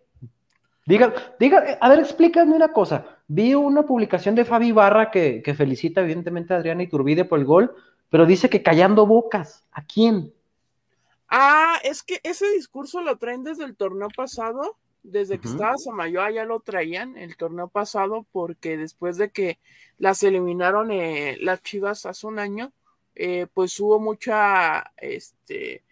Diga, 0.85 1.35
diga, 1.39 1.77
a 1.81 1.89
ver, 1.89 1.99
explícame 1.99 2.53
una 2.53 2.71
cosa. 2.71 3.17
Vi 3.27 3.55
una 3.55 3.83
publicación 3.83 4.35
de 4.35 4.45
Fabi 4.45 4.71
Barra 4.71 5.09
que, 5.09 5.41
felicita 5.57 6.01
evidentemente 6.01 6.53
a 6.53 6.57
Adriana 6.57 6.83
Iturbide 6.83 7.25
por 7.25 7.39
el 7.39 7.45
gol, 7.45 7.75
pero 8.09 8.25
dice 8.25 8.49
que 8.49 8.61
callando 8.61 9.07
bocas. 9.07 9.65
¿A 9.71 9.83
quién? 9.83 10.31
Ah, 11.27 11.79
es 11.83 12.03
que 12.03 12.19
ese 12.23 12.49
discurso 12.51 13.01
lo 13.01 13.17
traen 13.17 13.43
desde 13.43 13.65
el 13.65 13.75
torneo 13.75 14.09
pasado, 14.15 14.77
desde 15.01 15.39
que 15.39 15.47
estaba 15.47 15.77
Samayoa 15.77 16.31
ya 16.31 16.45
lo 16.45 16.59
traían 16.59 17.17
el 17.17 17.35
torneo 17.35 17.67
pasado, 17.67 18.25
porque 18.31 18.77
después 18.77 19.17
de 19.17 19.31
que 19.31 19.59
las 19.97 20.21
eliminaron 20.23 20.91
eh, 20.91 21.37
las 21.41 21.61
Chivas 21.63 22.05
hace 22.05 22.27
un 22.27 22.39
año, 22.39 22.71
eh, 23.15 23.47
pues 23.53 23.79
hubo 23.79 23.99
mucha, 23.99 24.91
este, 24.97 25.83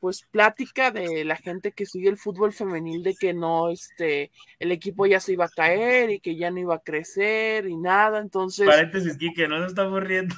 pues 0.00 0.26
plática 0.30 0.90
de 0.90 1.24
la 1.24 1.36
gente 1.36 1.72
que 1.72 1.86
sigue 1.86 2.08
el 2.08 2.16
fútbol 2.16 2.52
femenil 2.52 3.02
de 3.02 3.14
que 3.14 3.34
no, 3.34 3.68
este, 3.68 4.30
el 4.58 4.72
equipo 4.72 5.06
ya 5.06 5.20
se 5.20 5.34
iba 5.34 5.44
a 5.44 5.50
caer 5.50 6.10
y 6.10 6.20
que 6.20 6.36
ya 6.36 6.50
no 6.50 6.58
iba 6.58 6.74
a 6.74 6.82
crecer 6.82 7.68
y 7.68 7.76
nada, 7.76 8.18
entonces... 8.18 8.66
Paréntesis, 8.66 9.16
Kike, 9.16 9.46
no 9.46 9.60
se 9.60 9.66
está 9.66 9.82
aburriendo. 9.82 10.34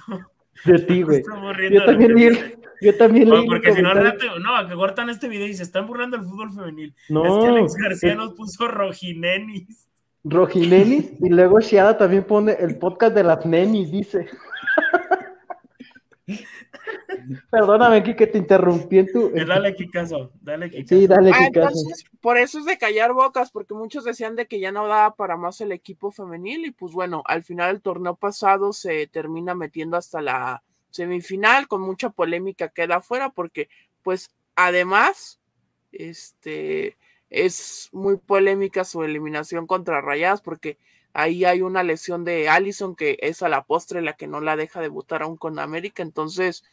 De 0.64 0.78
ti, 0.86 1.02
güey. 1.02 1.22
yo 1.70 1.84
también 1.84 2.14
leí, 2.14 2.54
yo 2.80 2.96
también 2.96 3.30
leí. 3.30 3.46
porque 3.46 3.72
si 3.72 3.82
no, 3.82 3.94
no, 3.94 4.68
que 4.68 4.74
cortan 4.74 5.08
este 5.08 5.28
video 5.28 5.46
y 5.46 5.54
se 5.54 5.62
están 5.62 5.86
burlando 5.86 6.18
del 6.18 6.26
fútbol 6.26 6.52
femenil. 6.52 6.94
No. 7.08 7.24
Es 7.24 7.44
que 7.44 7.48
Alex 7.48 7.74
García 7.76 8.14
nos 8.16 8.34
puso 8.34 8.68
rojinenis. 8.68 9.88
Rojinenis, 10.24 11.12
y 11.20 11.30
luego 11.30 11.60
Shiada 11.60 11.96
también 11.98 12.24
pone 12.24 12.52
el 12.52 12.78
podcast 12.78 13.14
de 13.14 13.24
las 13.24 13.44
nenis, 13.46 13.90
dice. 13.90 14.28
Perdóname, 17.50 18.02
que 18.02 18.26
te 18.26 18.38
interrumpí 18.38 18.98
en 18.98 19.12
tu. 19.12 19.30
Dale, 19.30 19.74
Kikazo, 19.74 20.32
dale, 20.40 20.70
Kikazo. 20.70 21.00
Sí, 21.00 21.06
dale, 21.06 21.30
ah, 21.32 21.70
por 22.20 22.38
eso 22.38 22.58
es 22.58 22.64
de 22.64 22.78
callar 22.78 23.12
bocas, 23.12 23.50
porque 23.50 23.74
muchos 23.74 24.04
decían 24.04 24.36
de 24.36 24.46
que 24.46 24.60
ya 24.60 24.72
no 24.72 24.86
daba 24.86 25.14
para 25.14 25.36
más 25.36 25.60
el 25.60 25.72
equipo 25.72 26.10
femenil, 26.10 26.66
y 26.66 26.70
pues 26.70 26.92
bueno, 26.92 27.22
al 27.26 27.42
final 27.42 27.70
el 27.70 27.82
torneo 27.82 28.16
pasado 28.16 28.72
se 28.72 29.06
termina 29.06 29.54
metiendo 29.54 29.96
hasta 29.96 30.20
la 30.20 30.62
semifinal, 30.90 31.68
con 31.68 31.80
mucha 31.80 32.10
polémica 32.10 32.68
queda 32.68 32.96
afuera, 32.96 33.30
porque 33.30 33.68
pues 34.02 34.30
además, 34.56 35.40
este. 35.92 36.96
es 37.30 37.88
muy 37.92 38.16
polémica 38.16 38.84
su 38.84 39.02
eliminación 39.02 39.66
contra 39.66 40.00
Rayadas 40.00 40.42
porque 40.42 40.78
ahí 41.12 41.44
hay 41.44 41.62
una 41.62 41.82
lesión 41.82 42.24
de 42.24 42.48
Allison 42.48 42.94
que 42.94 43.18
es 43.20 43.42
a 43.42 43.48
la 43.48 43.64
postre 43.64 44.02
la 44.02 44.14
que 44.14 44.26
no 44.26 44.40
la 44.40 44.56
deja 44.56 44.80
debutar 44.80 45.22
aún 45.22 45.36
con 45.36 45.58
América, 45.58 46.02
entonces 46.02 46.64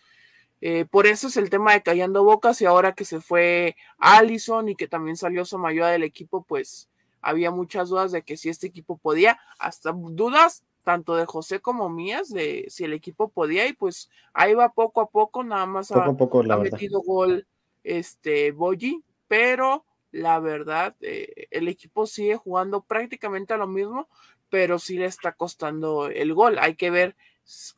eh, 0.62 0.86
por 0.90 1.08
eso 1.08 1.28
es 1.28 1.38
el 1.38 1.50
tema 1.50 1.74
de 1.74 1.82
callando 1.82 2.24
bocas 2.24 2.62
y 2.62 2.66
ahora 2.66 2.94
que 2.94 3.06
se 3.06 3.22
fue 3.22 3.76
Allison 3.98 4.70
y 4.70 4.76
que 4.76 4.88
también 4.88 5.16
salió 5.16 5.46
Samayoa 5.46 5.90
del 5.90 6.04
equipo, 6.04 6.44
pues 6.44 6.90
había 7.22 7.52
muchas 7.52 7.90
dudas 7.90 8.12
de 8.12 8.24
que 8.24 8.38
si 8.38 8.50
este 8.50 8.68
equipo 8.68 8.98
podía, 8.98 9.40
hasta 9.58 9.92
dudas 9.92 10.64
tanto 10.84 11.16
de 11.16 11.26
José 11.26 11.60
como 11.60 11.90
mías 11.90 12.30
de 12.30 12.66
si 12.70 12.84
el 12.84 12.94
equipo 12.94 13.30
podía 13.30 13.68
y 13.68 13.74
pues 13.74 14.10
ahí 14.34 14.54
va 14.54 14.74
poco 14.74 15.02
a 15.02 15.10
poco, 15.10 15.44
nada 15.44 15.66
más 15.66 15.90
poco 15.90 16.02
ha, 16.02 16.06
a 16.06 16.18
poco, 16.18 16.40
ha 16.52 16.58
metido 16.58 17.02
gol 17.02 17.46
este 17.84 18.52
Boyi, 18.52 19.04
pero 19.28 19.86
la 20.12 20.39
verdad 20.39 20.95
eh, 21.01 21.47
el 21.51 21.68
equipo 21.68 22.07
sigue 22.07 22.36
jugando 22.36 22.82
prácticamente 22.82 23.53
a 23.53 23.57
lo 23.57 23.68
mismo, 23.68 24.07
pero 24.49 24.80
sí 24.80 24.97
le 24.97 25.05
está 25.05 25.34
costando 25.34 26.07
el 26.07 26.34
gol. 26.34 26.57
Hay 26.60 26.76
que 26.76 26.89
ver 26.89 27.16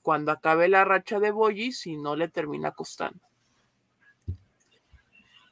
cuando 0.01 0.31
acabe 0.31 0.67
la 0.67 0.85
racha 0.85 1.19
de 1.19 1.31
Boyi 1.31 1.71
si 1.71 1.97
no 1.97 2.15
le 2.15 2.27
termina 2.27 2.71
costando. 2.71 3.19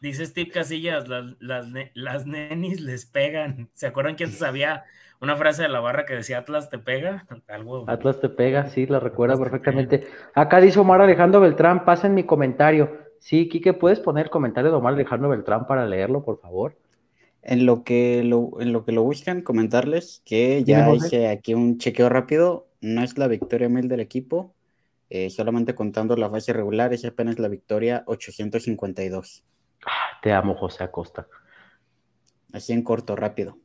Dice 0.01 0.25
Steve 0.25 0.49
Casillas, 0.49 1.09
las, 1.09 1.25
las, 1.93 2.25
nenis 2.25 2.79
les 2.79 3.05
pegan. 3.05 3.69
¿Se 3.73 3.87
acuerdan 3.87 4.15
que 4.15 4.23
antes 4.23 4.41
había 4.41 4.85
una 5.19 5.35
frase 5.35 5.63
de 5.63 5.69
la 5.69 5.81
barra 5.81 6.05
que 6.05 6.15
decía 6.15 6.37
Atlas 6.37 6.69
te 6.69 6.79
pega? 6.79 7.27
Algo... 7.49 7.83
Atlas 7.87 8.21
te 8.21 8.29
pega, 8.29 8.69
sí, 8.69 8.85
la 8.85 9.01
recuerda 9.01 9.37
perfectamente. 9.37 10.07
Acá 10.33 10.61
dice 10.61 10.79
Omar 10.79 11.01
Alejandro 11.01 11.41
Beltrán, 11.41 11.83
pasen 11.83 12.13
mi 12.13 12.23
comentario. 12.23 13.08
Sí, 13.19 13.49
Quique, 13.49 13.73
¿puedes 13.73 13.99
poner 13.99 14.25
el 14.25 14.29
comentario 14.29 14.71
de 14.71 14.77
Omar 14.77 14.93
Alejandro 14.93 15.29
Beltrán 15.29 15.67
para 15.67 15.85
leerlo, 15.85 16.23
por 16.23 16.39
favor? 16.39 16.77
En 17.41 17.65
lo 17.65 17.83
que 17.83 18.23
lo, 18.23 18.59
en 18.59 18.73
lo, 18.73 18.85
que 18.85 18.91
lo 18.91 19.03
buscan, 19.03 19.41
comentarles 19.41 20.21
que 20.25 20.63
ya 20.63 20.93
hice 20.93 21.27
aquí 21.27 21.53
un 21.53 21.77
chequeo 21.77 22.09
rápido. 22.09 22.67
No 22.81 23.03
es 23.03 23.17
la 23.17 23.27
victoria 23.27 23.69
mil 23.69 23.87
del 23.87 23.99
equipo, 23.99 24.53
eh, 25.09 25.29
solamente 25.29 25.75
contando 25.75 26.15
la 26.15 26.29
fase 26.29 26.53
regular, 26.53 26.93
es 26.93 27.03
apenas 27.05 27.39
la 27.39 27.47
victoria 27.47 28.03
852. 28.07 29.43
Ah, 29.85 30.19
te 30.21 30.31
amo, 30.31 30.55
José 30.55 30.83
Acosta. 30.83 31.27
Así 32.53 32.73
en 32.73 32.83
corto, 32.83 33.15
rápido. 33.15 33.57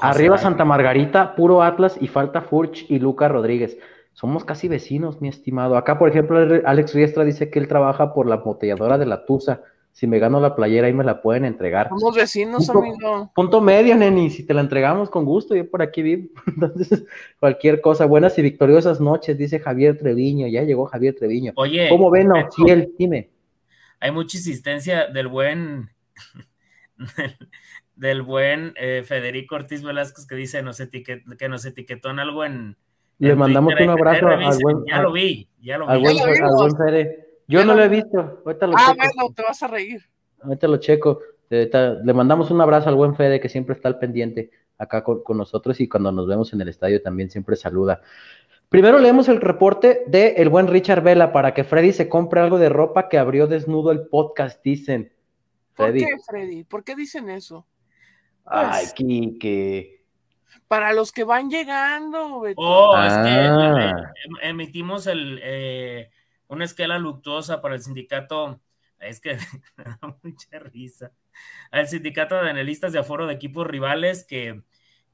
Arriba 0.00 0.38
Santa 0.38 0.64
Margarita, 0.64 1.34
puro 1.34 1.62
Atlas 1.62 1.96
y 2.00 2.08
falta 2.08 2.40
Furch 2.40 2.86
y 2.90 2.98
Luca 2.98 3.28
Rodríguez. 3.28 3.76
Somos 4.14 4.44
casi 4.44 4.68
vecinos, 4.68 5.20
mi 5.20 5.28
estimado. 5.28 5.76
Acá, 5.76 5.98
por 5.98 6.08
ejemplo, 6.08 6.38
Alex 6.64 6.94
Riestra 6.94 7.24
dice 7.24 7.50
que 7.50 7.58
él 7.58 7.68
trabaja 7.68 8.14
por 8.14 8.26
la 8.26 8.36
botelladora 8.36 8.96
de 8.96 9.06
la 9.06 9.26
Tusa. 9.26 9.62
Si 9.92 10.06
me 10.06 10.18
gano 10.18 10.40
la 10.40 10.56
playera, 10.56 10.86
ahí 10.86 10.92
me 10.92 11.04
la 11.04 11.22
pueden 11.22 11.44
entregar. 11.44 11.88
Somos 11.88 12.16
vecinos, 12.16 12.68
amigo. 12.68 13.30
Punto 13.34 13.60
medio, 13.60 13.94
neni. 13.94 14.30
Si 14.30 14.44
te 14.44 14.54
la 14.54 14.60
entregamos 14.60 15.10
con 15.10 15.24
gusto, 15.24 15.54
yo 15.54 15.70
por 15.70 15.82
aquí 15.82 16.02
vivo. 16.02 16.30
Entonces, 16.46 17.04
cualquier 17.38 17.80
cosa. 17.80 18.06
Buenas 18.06 18.36
y 18.38 18.42
victoriosas 18.42 19.00
noches, 19.00 19.36
dice 19.38 19.60
Javier 19.60 19.98
Treviño. 19.98 20.48
Ya 20.48 20.62
llegó 20.62 20.86
Javier 20.86 21.14
Treviño. 21.14 21.52
Oye. 21.56 21.88
¿Cómo 21.90 22.10
ven, 22.10 22.30
Fiel? 22.56 22.92
Dime 22.98 23.34
hay 24.04 24.10
mucha 24.10 24.36
insistencia 24.36 25.06
del 25.06 25.28
buen 25.28 25.88
del 27.96 28.20
buen 28.20 28.74
eh, 28.76 29.02
Federico 29.02 29.54
Ortiz 29.54 29.82
Velázquez 29.82 30.26
que 30.26 30.34
dice 30.34 30.62
nos 30.62 30.76
que 30.76 31.48
nos 31.48 31.64
etiquetó 31.64 32.10
en 32.10 32.18
algo 32.18 32.44
en 32.44 32.76
le 33.18 33.34
mandamos 33.34 33.74
un 33.80 33.90
abrazo 33.90 34.26
al 34.28 34.58
buen 34.60 34.84
ya 34.86 35.02
lo 35.02 35.12
vi 35.12 35.48
ya 35.60 35.78
lo 35.78 35.86
vi. 35.86 35.92
al 35.92 36.00
buen, 36.00 36.76
Fede. 36.76 37.38
Yo 37.46 37.64
no 37.64 37.74
lo 37.74 37.82
he 37.82 37.88
visto 37.88 38.42
ahorita 38.44 38.66
lo 38.66 38.74
ah 38.76 38.94
bueno 38.96 39.34
te 39.34 39.42
vas 39.42 39.62
a 39.62 39.68
reír. 39.68 40.02
Ahorita 40.40 40.68
lo 40.68 40.76
checo. 40.78 41.20
Le 41.50 42.12
mandamos 42.12 42.50
un 42.50 42.60
abrazo 42.60 42.88
al 42.88 42.96
buen 42.96 43.14
Fede 43.14 43.40
que 43.40 43.48
siempre 43.48 43.74
está 43.74 43.88
al 43.88 43.98
pendiente 43.98 44.50
acá 44.78 45.04
con, 45.04 45.22
con 45.22 45.38
nosotros 45.38 45.80
y 45.80 45.88
cuando 45.88 46.10
nos 46.10 46.26
vemos 46.26 46.52
en 46.52 46.60
el 46.60 46.68
estadio 46.68 47.00
también 47.02 47.30
siempre 47.30 47.56
saluda. 47.56 48.00
Primero 48.68 48.98
leemos 48.98 49.28
el 49.28 49.40
reporte 49.40 50.02
de 50.08 50.34
el 50.38 50.48
buen 50.48 50.66
Richard 50.66 51.02
Vela 51.02 51.32
para 51.32 51.54
que 51.54 51.62
Freddy 51.64 51.92
se 51.92 52.08
compre 52.08 52.40
algo 52.40 52.58
de 52.58 52.68
ropa 52.68 53.08
que 53.08 53.18
abrió 53.18 53.46
desnudo 53.46 53.92
el 53.92 54.08
podcast, 54.08 54.62
dicen. 54.64 55.12
¿Por 55.76 55.92
qué, 55.92 56.08
Freddy? 56.26 56.64
¿Por 56.64 56.82
qué 56.82 56.96
dicen 56.96 57.30
eso? 57.30 57.66
Ay, 58.44 58.82
pues, 58.82 58.94
Kike. 58.94 60.03
Para 60.68 60.92
los 60.92 61.12
que 61.12 61.24
van 61.24 61.50
llegando, 61.50 62.42
Oh, 62.56 62.96
es 62.96 63.12
que 63.12 63.28
ah. 63.28 64.12
em, 64.24 64.36
emitimos 64.42 65.06
el, 65.06 65.40
eh, 65.42 66.10
una 66.48 66.64
esquela 66.64 66.98
luctuosa 66.98 67.60
para 67.60 67.74
el 67.74 67.82
sindicato. 67.82 68.60
Es 68.98 69.20
que 69.20 69.36
me 69.76 69.84
da 69.84 69.98
mucha 70.22 70.58
risa. 70.58 71.12
Al 71.70 71.88
sindicato 71.88 72.34
de 72.36 72.50
analistas 72.50 72.92
de 72.92 72.98
aforo 72.98 73.26
de 73.26 73.34
equipos 73.34 73.66
rivales 73.66 74.24
que 74.24 74.62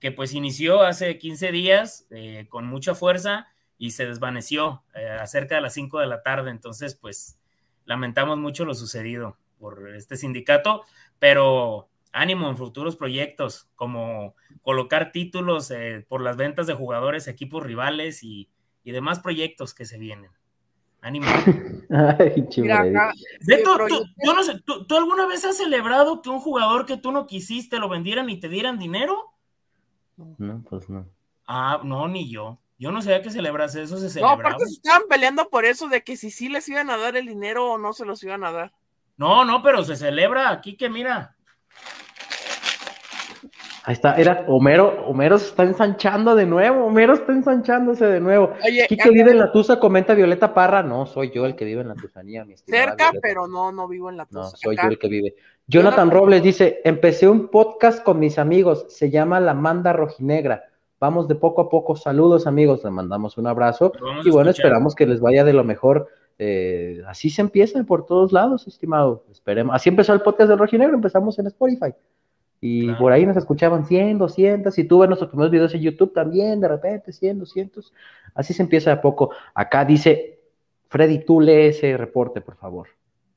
que 0.01 0.11
pues 0.11 0.33
inició 0.33 0.83
hace 0.83 1.19
15 1.19 1.53
días 1.53 2.07
eh, 2.11 2.47
con 2.49 2.67
mucha 2.67 2.95
fuerza 2.95 3.49
y 3.79 3.91
se 3.93 4.07
desvaneció 4.07 4.83
eh, 4.95 5.09
a 5.09 5.27
cerca 5.27 5.55
de 5.55 5.61
las 5.61 5.75
5 5.75 6.01
de 6.01 6.07
la 6.07 6.23
tarde. 6.23 6.51
Entonces, 6.51 6.95
pues 6.95 7.39
lamentamos 7.85 8.39
mucho 8.39 8.65
lo 8.65 8.75
sucedido 8.75 9.37
por 9.59 9.95
este 9.95 10.17
sindicato, 10.17 10.85
pero 11.19 11.90
ánimo 12.13 12.49
en 12.49 12.57
futuros 12.57 12.97
proyectos, 12.97 13.69
como 13.77 14.35
colocar 14.63 15.13
títulos 15.13 15.71
eh, 15.71 16.05
por 16.09 16.23
las 16.23 16.37
ventas 16.37 16.67
de 16.67 16.75
jugadores, 16.75 17.29
equipos 17.29 17.63
rivales 17.63 18.23
y, 18.23 18.49
demás 18.85 19.21
proyectos 19.21 19.73
que 19.73 19.87
se 19.87 19.99
vienen. 19.99 20.33
Ánimo. 21.01 21.27
Ay, 21.91 22.45
yo 22.51 22.65
no 24.35 24.43
sé, 24.43 24.61
¿tú, 24.65 24.97
alguna 24.97 25.27
vez 25.27 25.45
has 25.45 25.57
celebrado 25.57 26.23
que 26.23 26.29
un 26.29 26.41
jugador 26.41 26.87
que 26.87 26.97
tú 26.97 27.13
no 27.13 27.27
quisiste 27.27 27.79
lo 27.79 27.89
vendieran 27.89 28.29
y 28.29 28.41
te 28.41 28.49
dieran 28.49 28.81
dinero? 28.81 29.33
No, 30.17 30.63
pues 30.69 30.91
no. 30.91 31.07
Ah, 31.47 31.81
no, 31.85 32.09
ni 32.09 32.29
yo. 32.29 32.59
Yo 32.79 32.91
no 32.91 33.01
sabía 33.01 33.23
que 33.23 33.31
celebras 33.31 33.77
eso, 33.77 33.99
se 33.99 34.11
celebraba. 34.11 34.43
No, 34.43 34.49
aparte 34.49 34.67
se 34.67 34.73
estaban 34.73 35.03
peleando 35.09 35.49
por 35.51 35.65
eso, 35.65 35.89
de 35.89 36.03
que 36.03 36.17
si 36.17 36.31
sí 36.31 36.49
les 36.49 36.69
iban 36.69 36.91
a 36.91 36.97
dar 36.97 37.17
el 37.17 37.27
dinero 37.27 37.73
o 37.73 37.79
no 37.79 37.93
se 37.93 38.05
los 38.05 38.23
iban 38.25 38.43
a 38.43 38.51
dar. 38.51 38.73
No, 39.17 39.45
no, 39.45 39.63
pero 39.63 39.85
se 39.85 39.97
celebra 39.97 40.51
aquí 40.51 40.77
que 40.77 40.89
mira. 40.89 41.37
Ahí 43.85 43.95
está, 43.95 44.15
era 44.17 44.45
Homero, 44.47 45.07
Homero 45.07 45.39
se 45.39 45.47
está 45.47 45.63
ensanchando 45.63 46.35
de 46.35 46.45
nuevo, 46.45 46.85
Homero 46.85 47.15
está 47.15 47.33
ensanchándose 47.33 48.05
de 48.05 48.21
nuevo. 48.21 48.53
Oye, 48.65 48.87
que 48.87 49.11
vive 49.11 49.31
en 49.31 49.39
la 49.39 49.51
Tusa, 49.53 49.81
comenta 49.81 50.15
Violeta 50.15 50.53
Parra, 50.53 50.83
no, 50.83 51.07
soy 51.07 51.31
yo 51.31 51.47
el 51.47 51.57
que 51.57 51.65
vive 51.65 51.81
en 51.81 51.89
la 51.89 51.95
Tusanía, 51.95 52.45
mi 52.45 52.57
Cerca, 52.57 53.11
pero 53.23 53.47
no, 53.47 53.73
no 53.73 53.89
vivo 53.89 54.11
en 54.11 54.19
la 54.19 54.27
Tusa. 54.27 54.41
No, 54.41 54.51
soy 54.51 54.77
yo 54.77 54.89
el 54.89 54.99
que 54.99 55.09
vive. 55.09 55.35
Jonathan 55.67 56.11
Robles 56.11 56.43
dice, 56.43 56.81
empecé 56.85 57.29
un 57.29 57.49
podcast 57.49 58.03
con 58.03 58.19
mis 58.19 58.39
amigos, 58.39 58.87
se 58.89 59.09
llama 59.09 59.41
La 59.41 59.55
Manda 59.55 59.93
Rojinegra. 59.93 60.65
Vamos 60.99 61.29
de 61.29 61.35
poco 61.35 61.63
a 61.63 61.69
poco. 61.71 61.97
Saludos 61.97 62.47
amigos, 62.47 62.85
les 62.85 62.93
mandamos 62.93 63.39
un 63.39 63.47
abrazo 63.47 63.93
y 64.23 64.31
bueno, 64.31 64.51
esperamos 64.51 64.95
que 64.95 65.07
les 65.07 65.21
vaya 65.21 65.45
de 65.45 65.55
lo 65.55 65.65
mejor. 65.65 66.09
Eh, 66.39 67.03
así 67.07 67.31
se 67.31 67.41
empieza 67.41 67.83
por 67.85 68.05
todos 68.05 68.33
lados, 68.33 68.67
estimado. 68.67 69.25
Esperemos. 69.31 69.75
Así 69.75 69.89
empezó 69.89 70.13
el 70.13 70.21
podcast 70.21 70.51
de 70.51 70.57
Rojinegro, 70.57 70.95
empezamos 70.95 71.39
en 71.39 71.47
Spotify. 71.47 71.95
Y 72.63 72.93
por 72.95 73.13
ahí 73.13 73.25
nos 73.25 73.39
escuchaban 73.39 73.87
100, 73.87 74.19
200, 74.19 74.77
y 74.79 74.85
tuve 74.85 75.07
nuestros 75.07 75.31
primeros 75.31 75.51
videos 75.51 75.75
en 75.75 75.81
YouTube 75.81 76.13
también, 76.13 76.61
de 76.61 76.69
repente 76.69 77.13
100, 77.13 77.39
200. 77.39 77.93
Así 78.35 78.53
se 78.53 78.63
empieza 78.63 78.91
de 78.91 78.97
poco. 78.99 79.31
Acá 79.55 79.85
dice, 79.87 80.41
Freddy, 80.89 81.25
tú 81.25 81.41
lee 81.41 81.69
ese 81.69 81.97
reporte, 81.97 82.43
por 82.43 82.57
favor. 82.57 82.89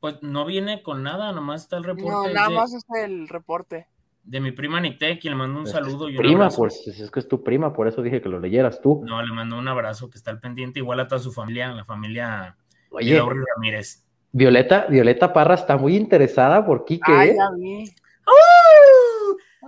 Pues 0.02 0.22
no 0.22 0.46
viene 0.46 0.84
con 0.84 1.04
nada, 1.04 1.32
nomás 1.32 1.62
está 1.62 1.78
el 1.78 1.86
reporte. 1.86 2.12
No, 2.12 2.28
nada 2.28 2.50
más 2.50 2.74
está 2.74 3.06
el 3.06 3.30
reporte. 3.30 3.88
De 4.26 4.42
mi 4.42 4.52
prima 4.52 4.82
Nicté, 4.82 5.18
quien 5.20 5.34
le 5.34 5.38
mandó 5.38 5.60
un 5.60 5.68
saludo. 5.68 6.10
Y 6.10 6.18
prima, 6.18 6.50
pues 6.50 6.86
es 6.88 7.10
que 7.10 7.20
es 7.20 7.28
tu 7.28 7.44
prima, 7.44 7.72
por 7.72 7.88
eso 7.88 8.02
dije 8.02 8.22
que 8.22 8.28
lo 8.28 8.40
leyeras 8.40 8.82
tú. 8.82 9.04
No, 9.06 9.22
le 9.22 9.34
mandó 9.34 9.58
un 9.58 9.68
abrazo 9.68 10.10
que 10.10 10.18
está 10.18 10.32
al 10.32 10.40
pendiente, 10.42 10.80
igual 10.80 11.00
a 11.00 11.08
toda 11.08 11.20
su 11.20 11.32
familia, 11.32 11.72
la 11.72 11.86
familia 11.86 12.58
Oye, 12.90 13.22
Ramírez. 13.56 14.06
Violeta, 14.34 14.88
Violeta 14.90 15.32
Parra 15.32 15.56
está 15.56 15.78
muy 15.78 15.96
interesada 15.96 16.66
por 16.66 16.86
Quique. 16.86 17.12
Ay, 17.12 17.30
¿eh? 17.30 17.36
ya 17.38 17.50
vi. 17.56 17.94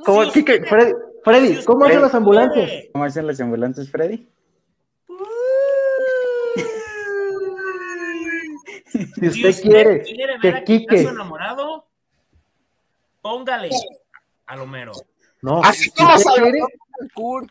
¿Cómo, 0.03 0.31
Quique? 0.31 0.63
Freddy, 0.63 0.93
Freddy 1.23 1.63
¿cómo 1.63 1.85
hacen 1.85 2.01
las 2.01 2.15
ambulancias? 2.15 2.71
¿Cómo 2.91 3.05
hacen 3.05 3.27
las 3.27 3.39
ambulancias, 3.39 3.89
Freddy? 3.89 4.27
Si 9.15 9.27
usted, 9.27 9.61
quiere, 9.61 10.03
que 10.41 10.63
Quique. 10.63 11.01
enamorado, 11.01 11.85
póngale 13.21 13.69
a 14.45 14.55
Lomero. 14.55 14.93
No, 15.41 15.61
así 15.61 15.91
como 15.91 16.17
Salvador 16.17 16.53
Betancourt. 16.53 17.49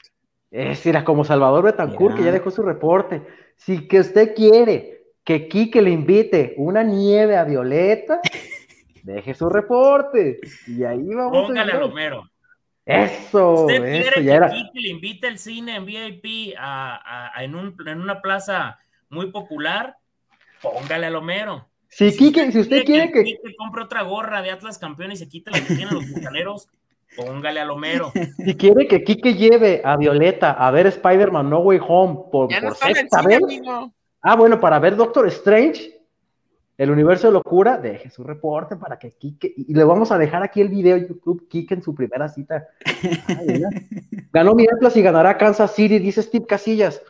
Es 0.51 0.86
era 0.86 1.05
como 1.05 1.24
Salvador 1.24 1.64
Betancourt, 1.64 2.16
que 2.16 2.24
ya 2.24 2.32
dejó 2.32 2.51
su 2.51 2.62
reporte. 2.62 3.22
Si 3.57 3.86
que 3.86 4.01
usted 4.01 4.34
quiere 4.34 5.03
que 5.24 5.49
Quique 5.49 5.82
le 5.82 5.90
invite 5.90 6.55
una 6.57 6.82
nieve 6.82 7.36
a 7.36 7.45
Violeta, 7.45 8.20
deje 9.03 9.34
su 9.34 9.49
reporte. 9.49 10.40
Y 10.66 10.84
ahí 10.84 11.14
vamos 11.14 11.47
Póngale 11.47 11.72
a, 11.72 11.78
Lomero. 11.78 12.24
Eso, 12.87 13.64
¿Usted 13.64 13.82
quiere 13.82 14.22
que 14.22 14.30
era... 14.30 14.51
Quique 14.51 14.80
le 14.80 14.89
invite 14.89 15.26
al 15.26 15.39
cine 15.39 15.76
en 15.76 15.87
VIP 15.87 16.55
a, 16.59 17.30
a, 17.35 17.43
en, 17.43 17.55
un, 17.55 17.74
en 17.87 18.01
una 18.01 18.20
plaza 18.20 18.78
muy 19.09 19.30
popular? 19.30 19.97
póngale 20.61 21.07
al 21.07 21.16
Homero. 21.16 21.68
Si, 21.89 22.11
si, 22.11 22.32
si 22.32 22.59
usted 22.59 22.85
quiere 22.85 23.12
que, 23.12 23.22
que... 23.22 23.57
compre 23.57 23.82
otra 23.82 24.03
gorra 24.03 24.43
de 24.43 24.51
Atlas 24.51 24.78
campeón 24.78 25.12
y 25.12 25.16
se 25.16 25.28
quita 25.28 25.51
la 25.51 25.61
que 25.61 25.74
tienen 25.74 25.95
los 25.95 26.11
bucaleros, 26.11 26.68
Póngale 27.16 27.61
a 27.61 27.64
Lomero. 27.64 28.12
Si 28.45 28.57
quiere 28.57 28.89
que 28.89 29.05
Quique 29.05 29.35
lleve 29.35 29.80
a 29.85 29.97
Violeta 29.97 30.53
a 30.53 30.70
ver 30.70 30.87
Spider-Man 30.87 31.49
No 31.49 31.61
Way 31.61 31.80
Home 31.87 32.18
por, 32.30 32.51
Ya 32.51 32.61
no 32.61 32.74
por 32.74 32.89
el 32.89 32.97
sexta 32.97 33.22
vez. 33.22 33.41
Ah, 34.22 34.37
bueno, 34.37 34.59
para 34.59 34.78
ver 34.78 34.97
Doctor 34.97 35.26
Strange, 35.28 35.93
el 36.77 36.91
universo 36.91 37.29
de 37.29 37.33
locura, 37.35 37.79
deje 37.79 38.11
su 38.11 38.25
reporte 38.25 38.77
para 38.77 38.99
que 38.99 39.12
Quique, 39.12 39.53
y 39.57 39.72
le 39.75 39.85
vamos 39.85 40.11
a 40.11 40.18
dejar 40.18 40.43
aquí 40.43 40.61
el 40.61 40.68
video 40.68 40.97
de 40.97 41.09
YouTube, 41.09 41.47
Quique 41.49 41.75
en 41.75 41.83
su 41.83 41.95
primera 41.95 42.29
cita. 42.29 42.66
Ay. 42.85 43.62
Ganó 44.33 44.55
mi 44.55 44.66
Atlas 44.72 44.97
y 44.97 45.03
ganará 45.03 45.39
Kansas 45.39 45.72
City, 45.75 45.99
dice 46.01 46.22
Steve 46.22 46.47
Casillas. 46.47 47.01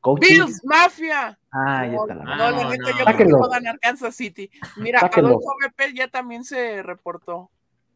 Coaching. 0.00 0.34
Bills 0.34 0.60
Mafia. 0.64 1.38
Ah, 1.50 1.80
ahí 1.80 1.90
No, 1.92 2.02
está 2.02 2.14
la 2.14 2.24
no, 2.24 2.32
Ah, 2.32 2.36
la 2.36 2.50
no, 2.62 2.70
neta, 2.70 2.82
no. 2.82 2.88
yo 2.88 2.92
creo 2.92 2.96
que 3.06 3.12
Sáquenlo. 3.12 3.44
a 3.44 3.48
ganar 3.48 3.78
Kansas 3.80 4.14
City. 4.14 4.50
Mira, 4.76 5.00
Sáquenlo. 5.00 5.28
Adolfo 5.30 5.52
BP 5.66 5.94
ya 5.94 6.08
también 6.08 6.44
se 6.44 6.82
reportó. 6.82 7.50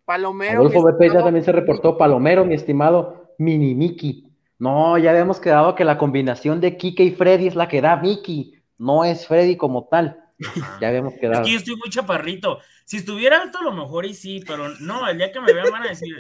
Palomero. 0.05 0.61
Adolfo 0.61 0.83
BP 0.83 1.13
ya 1.13 1.23
también 1.23 1.45
se 1.45 1.53
reportó. 1.53 1.99
Palomero, 1.99 2.45
mi 2.47 2.55
estimado 2.55 3.35
Mini 3.39 3.75
Mickey. 3.75 4.31
No, 4.59 4.97
ya 4.99 5.11
habíamos 5.11 5.39
quedado 5.39 5.75
que 5.75 5.85
la 5.85 5.99
combinación 5.99 6.61
de 6.61 6.77
Kike 6.79 7.05
y 7.05 7.11
Freddy 7.13 7.47
es 7.47 7.55
la 7.57 7.69
que 7.69 7.81
da 7.83 7.97
Mickey. 7.97 8.55
No 8.79 9.05
es 9.05 9.27
Freddy 9.27 9.57
como 9.57 9.87
tal. 9.89 10.25
Ya 10.81 10.89
habíamos 10.89 11.15
Es 11.15 11.21
quedado. 11.21 11.45
que 11.45 11.51
yo 11.51 11.59
estoy 11.59 11.77
muy 11.77 11.91
chaparrito. 11.91 12.61
Si 12.85 12.99
estuviera 12.99 13.41
alto, 13.43 13.59
a 13.59 13.63
lo 13.63 13.73
mejor 13.73 14.07
y 14.07 14.15
sí, 14.15 14.41
pero 14.47 14.69
no, 14.81 15.09
el 15.09 15.19
día 15.19 15.33
que 15.33 15.41
me 15.41 15.53
vean 15.53 15.71
van 15.71 15.83
a 15.83 15.89
decir. 15.89 16.15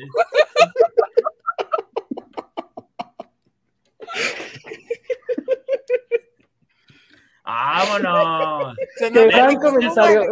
¡Vámonos! 7.44 8.76
Se 8.96 9.10
Qué 9.10 9.24
nos 9.24 9.34
gran 9.34 9.56
comentario. 9.56 10.22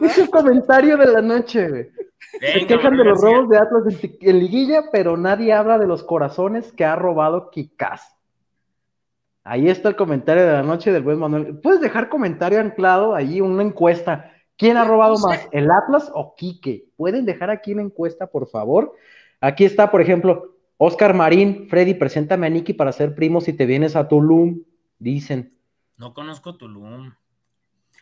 Es 0.00 0.18
el 0.18 0.30
comentario 0.30 0.96
de 0.96 1.06
la 1.06 1.20
noche, 1.20 1.68
güey. 1.68 1.90
Se 2.40 2.66
quejan 2.66 2.96
de 2.96 3.04
los 3.04 3.20
robos 3.20 3.48
de 3.48 3.58
Atlas 3.58 3.82
en, 3.86 4.16
en 4.20 4.38
liguilla, 4.38 4.84
pero 4.92 5.16
nadie 5.16 5.52
habla 5.52 5.78
de 5.78 5.86
los 5.86 6.04
corazones 6.04 6.72
que 6.72 6.84
ha 6.84 6.96
robado 6.96 7.50
Kikaz. 7.50 8.02
Ahí 9.50 9.70
está 9.70 9.88
el 9.88 9.96
comentario 9.96 10.44
de 10.44 10.52
la 10.52 10.62
noche 10.62 10.92
del 10.92 11.02
buen 11.02 11.18
Manuel. 11.18 11.56
Puedes 11.60 11.80
dejar 11.80 12.10
comentario 12.10 12.60
anclado 12.60 13.14
ahí, 13.14 13.40
una 13.40 13.62
encuesta. 13.62 14.30
¿Quién 14.58 14.76
ha 14.76 14.84
robado 14.84 15.16
más, 15.20 15.48
el 15.52 15.70
Atlas 15.70 16.10
o 16.12 16.34
Quique? 16.36 16.90
Pueden 16.96 17.24
dejar 17.24 17.48
aquí 17.48 17.72
la 17.72 17.80
encuesta, 17.80 18.26
por 18.26 18.46
favor. 18.50 18.92
Aquí 19.40 19.64
está, 19.64 19.90
por 19.90 20.02
ejemplo, 20.02 20.54
Oscar 20.76 21.14
Marín, 21.14 21.66
Freddy, 21.70 21.94
preséntame 21.94 22.46
a 22.46 22.50
Nicky 22.50 22.74
para 22.74 22.92
ser 22.92 23.14
primo 23.14 23.40
si 23.40 23.54
te 23.54 23.64
vienes 23.64 23.96
a 23.96 24.06
Tulum, 24.06 24.64
dicen. 24.98 25.54
No 25.96 26.12
conozco 26.12 26.58
Tulum. 26.58 27.14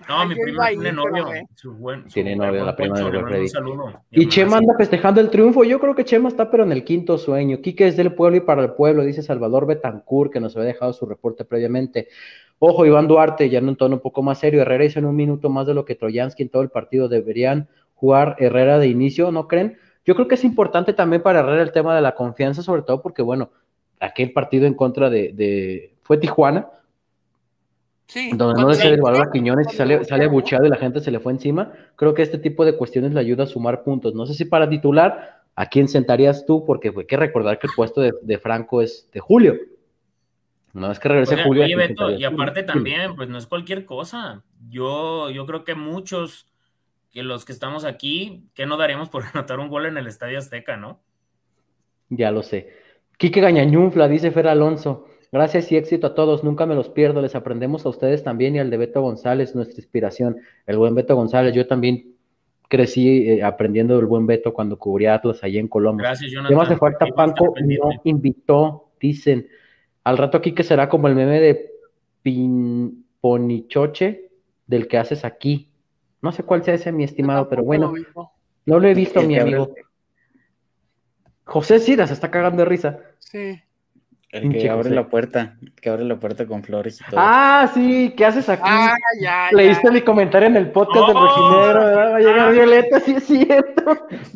No, 0.09 0.21
Ay, 0.21 0.29
mi 0.29 0.35
prima 0.35 0.69
tiene 0.69 0.93
novio. 0.93 1.27
pero, 1.31 1.47
Su 1.55 1.73
buen, 1.75 2.03
su 2.09 2.15
Tiene 2.15 2.37
novio, 2.37 2.65
la 2.65 2.77
prima 2.77 2.99
de 3.01 3.23
Freddy. 3.23 3.49
saludo. 3.49 4.03
Y 4.11 4.29
Chema 4.29 4.59
anda 4.59 4.75
festejando 4.77 5.21
el 5.21 5.31
triunfo. 5.31 5.65
Yo 5.65 5.81
creo 5.81 5.95
que 5.95 6.05
Chema 6.05 6.29
está, 6.29 6.51
pero 6.51 6.65
en 6.65 6.73
el 6.73 6.85
quinto 6.85 7.17
sueño. 7.17 7.61
Quique 7.63 7.87
es 7.87 7.97
del 7.97 8.13
pueblo 8.15 8.37
y 8.37 8.41
para 8.41 8.63
el 8.63 8.75
pueblo, 8.75 9.05
dice 9.05 9.23
Salvador 9.23 9.67
Betancourt, 9.67 10.33
que 10.33 10.41
nos 10.41 10.55
había 10.57 10.69
dejado 10.69 10.93
su 10.93 11.07
reporte 11.07 11.45
previamente. 11.47 12.09
Ojo, 12.59 12.85
Iván 12.85 13.09
Duarte, 13.09 13.49
ya 13.49 13.59
en 13.59 13.69
un 13.69 13.77
tono 13.77 13.97
un 13.97 14.01
poco 14.03 14.23
más 14.23 14.39
serio. 14.39 14.61
Herrera 14.63 14.85
hizo 14.85 14.99
en 14.99 15.07
un 15.07 15.17
minuto 15.17 15.49
más 15.49 15.67
de 15.67 15.75
lo 15.75 15.85
que 15.85 15.95
Troyansky 15.95 16.43
en 16.43 16.49
todo 16.51 16.63
el 16.63 16.69
partido. 16.71 17.09
Deberían 17.09 17.69
jugar 17.95 18.37
Herrera 18.39 18.79
de 18.79 18.89
inicio, 18.89 19.31
¿no 19.33 19.49
creen? 19.49 19.79
Yo 20.05 20.15
creo 20.15 20.29
que 20.29 20.35
es 20.37 20.45
importante 20.45 20.93
también 20.93 21.23
para 21.23 21.41
Herrera 21.41 21.63
el 21.63 21.73
tema 21.73 21.97
de 21.97 22.03
la 22.03 22.15
confianza, 22.15 22.63
sobre 22.63 22.83
todo 22.83 23.01
porque, 23.03 23.23
bueno, 23.23 23.51
aquel 23.99 24.33
partido 24.33 24.67
en 24.67 24.75
contra 24.75 25.09
de, 25.11 25.33
de 25.33 25.95
fue 26.03 26.19
Tijuana, 26.19 26.69
Sí. 28.09 28.31
donde 28.35 28.61
no 28.63 28.69
le 28.69 28.75
se 28.75 28.83
cede 28.83 28.91
el 28.93 28.97
le- 28.97 29.03
valor 29.03 29.29
a 29.29 29.31
Quiñones 29.33 29.73
y 29.73 29.77
sale, 29.77 29.99
le 29.99 30.05
sale 30.05 30.25
abucheado 30.25 30.65
y 30.65 30.69
la 30.69 30.77
gente 30.77 31.01
se 31.01 31.11
le 31.11 31.19
fue 31.21 31.33
encima. 31.33 31.73
Creo 31.97 32.15
que 32.15 32.23
este 32.23 32.39
tipo 32.39 32.65
de 32.65 32.77
cuestiones 32.77 33.13
le 33.13 33.21
ayuda 33.21 33.45
a 33.45 33.47
sumar 33.47 33.83
puntos. 33.83 34.15
No 34.15 34.27
sé 34.27 34.35
si 34.35 34.45
para 34.45 34.69
titular, 34.69 35.43
¿a 35.55 35.67
quién 35.67 35.89
sentarías 35.89 36.47
tú? 36.47 36.65
Porque 36.65 36.93
hay 36.97 37.07
que 37.07 37.17
recordar 37.17 37.59
que 37.59 37.67
el 37.67 37.73
puesto 37.75 38.01
de, 38.01 38.15
de 38.23 38.39
Franco 38.39 38.81
es 38.81 39.11
de 39.13 39.21
Julio. 39.21 39.57
No 40.73 40.93
es 40.93 40.99
que 41.01 41.09
regrese 41.09 41.43
Julio. 41.43 41.63
¿a 41.63 41.67
oye, 41.67 41.75
quién 41.75 41.89
Beto, 41.89 42.11
y 42.11 42.25
aparte 42.25 42.63
también, 42.63 43.17
pues 43.17 43.29
no 43.29 43.39
es 43.39 43.47
cualquier 43.47 43.85
cosa. 43.87 44.43
Yo, 44.69 45.31
yo 45.31 45.47
creo 45.47 45.65
que 45.65 45.75
muchos 45.75 46.47
que 47.11 47.23
los 47.23 47.47
que 47.47 47.53
estamos 47.53 47.85
aquí, 47.87 48.45
que 48.55 48.67
no 48.67 48.77
daremos 48.77 49.09
por 49.09 49.25
anotar 49.35 49.59
un 49.59 49.69
gol 49.69 49.87
en 49.87 49.97
el 49.97 50.07
Estadio 50.07 50.39
Azteca, 50.39 50.77
¿no? 50.77 51.01
Ya 52.11 52.31
lo 52.31 52.43
sé. 52.43 52.73
Quique 53.17 53.41
Gañañunfla, 53.41 54.07
dice 54.07 54.31
Fer 54.31 54.49
Alonso. 54.49 55.09
Gracias 55.33 55.71
y 55.73 55.77
éxito 55.77 56.07
a 56.09 56.15
todos, 56.15 56.45
nunca 56.45 56.67
me 56.67 56.75
los 56.75 56.89
pierdo, 56.89 57.21
les 57.21 57.35
aprendemos 57.35 57.85
a 57.85 57.89
ustedes 57.89 58.23
también 58.23 58.55
y 58.55 58.59
al 58.59 58.71
de 58.71 58.77
Beto 58.77 59.03
González, 59.03 59.55
nuestra 59.55 59.77
inspiración. 59.79 60.39
El 60.67 60.79
buen 60.79 60.95
Beto 60.95 61.15
González, 61.17 61.55
yo 61.55 61.67
también 61.67 62.15
crecí 62.69 63.29
eh, 63.31 63.43
aprendiendo 63.45 63.97
del 63.97 64.07
buen 64.07 64.27
Beto 64.27 64.53
cuando 64.53 64.79
cubría 64.79 65.15
Atlas 65.15 65.43
allá 65.45 65.61
en 65.61 65.69
Colombia. 65.69 66.09
Gracias, 66.09 66.31
¿Qué 66.31 66.37
más 66.41 66.51
Jonathan. 66.51 66.69
le 66.71 66.77
falta? 66.79 67.05
Ahí 67.05 67.11
va 67.11 67.25
a 67.25 67.27
estar 67.27 67.39
Panco 67.45 67.55
no 67.61 67.91
invitó, 68.05 68.91
dicen. 69.01 69.49
Al 70.05 70.17
rato 70.19 70.39
aquí 70.39 70.53
que 70.53 70.63
será 70.63 70.89
como 70.89 71.09
el 71.09 71.15
meme 71.17 71.41
de 71.41 71.71
Pin- 72.23 73.05
Ponichoche 73.21 74.31
del 74.67 74.87
que 74.89 74.99
haces 74.99 75.25
aquí. 75.25 75.69
No 76.23 76.31
sé 76.33 76.45
cuál 76.45 76.63
sea 76.65 76.75
ese, 76.75 76.93
mi 76.93 77.03
estimado, 77.05 77.49
pero 77.49 77.63
bueno, 77.65 77.93
no 78.65 78.79
lo 78.81 78.89
he 78.89 78.95
visto, 78.95 79.21
mi 79.23 79.39
amigo. 79.39 79.75
José 81.45 81.79
Cira 81.79 82.07
se 82.07 82.15
está 82.15 82.31
cagando 82.31 82.63
de 82.63 82.69
risa. 82.69 83.01
Sí. 83.19 83.61
El 84.31 84.43
Pinche 84.43 84.59
que 84.59 84.71
abre 84.71 84.83
José. 84.85 84.95
la 84.97 85.09
puerta, 85.09 85.57
que 85.81 85.89
abre 85.89 86.05
la 86.05 86.17
puerta 86.17 86.47
con 86.47 86.63
flores 86.65 87.01
y 87.01 87.05
todo. 87.11 87.21
Ah, 87.23 87.71
sí, 87.73 88.13
¿qué 88.17 88.27
haces 88.27 88.49
aquí? 88.49 88.63
Ah, 88.67 88.95
ya, 89.23 89.49
Leíste 89.53 89.85
ya. 89.87 89.93
mi 89.93 90.01
comentario 90.03 90.49
en 90.49 90.57
el 90.57 90.73
podcast 90.73 91.07
del 91.09 91.17
¡Oh! 91.17 91.21
Rojinegro, 91.27 91.81
¿verdad? 91.85 92.11
Va 92.13 92.17
a 92.17 92.19
llegar 92.19 92.49
Ah. 92.49 92.51
Violeta, 92.51 93.01
sí 93.01 93.13
es 93.17 93.25
cierto. 93.25 93.85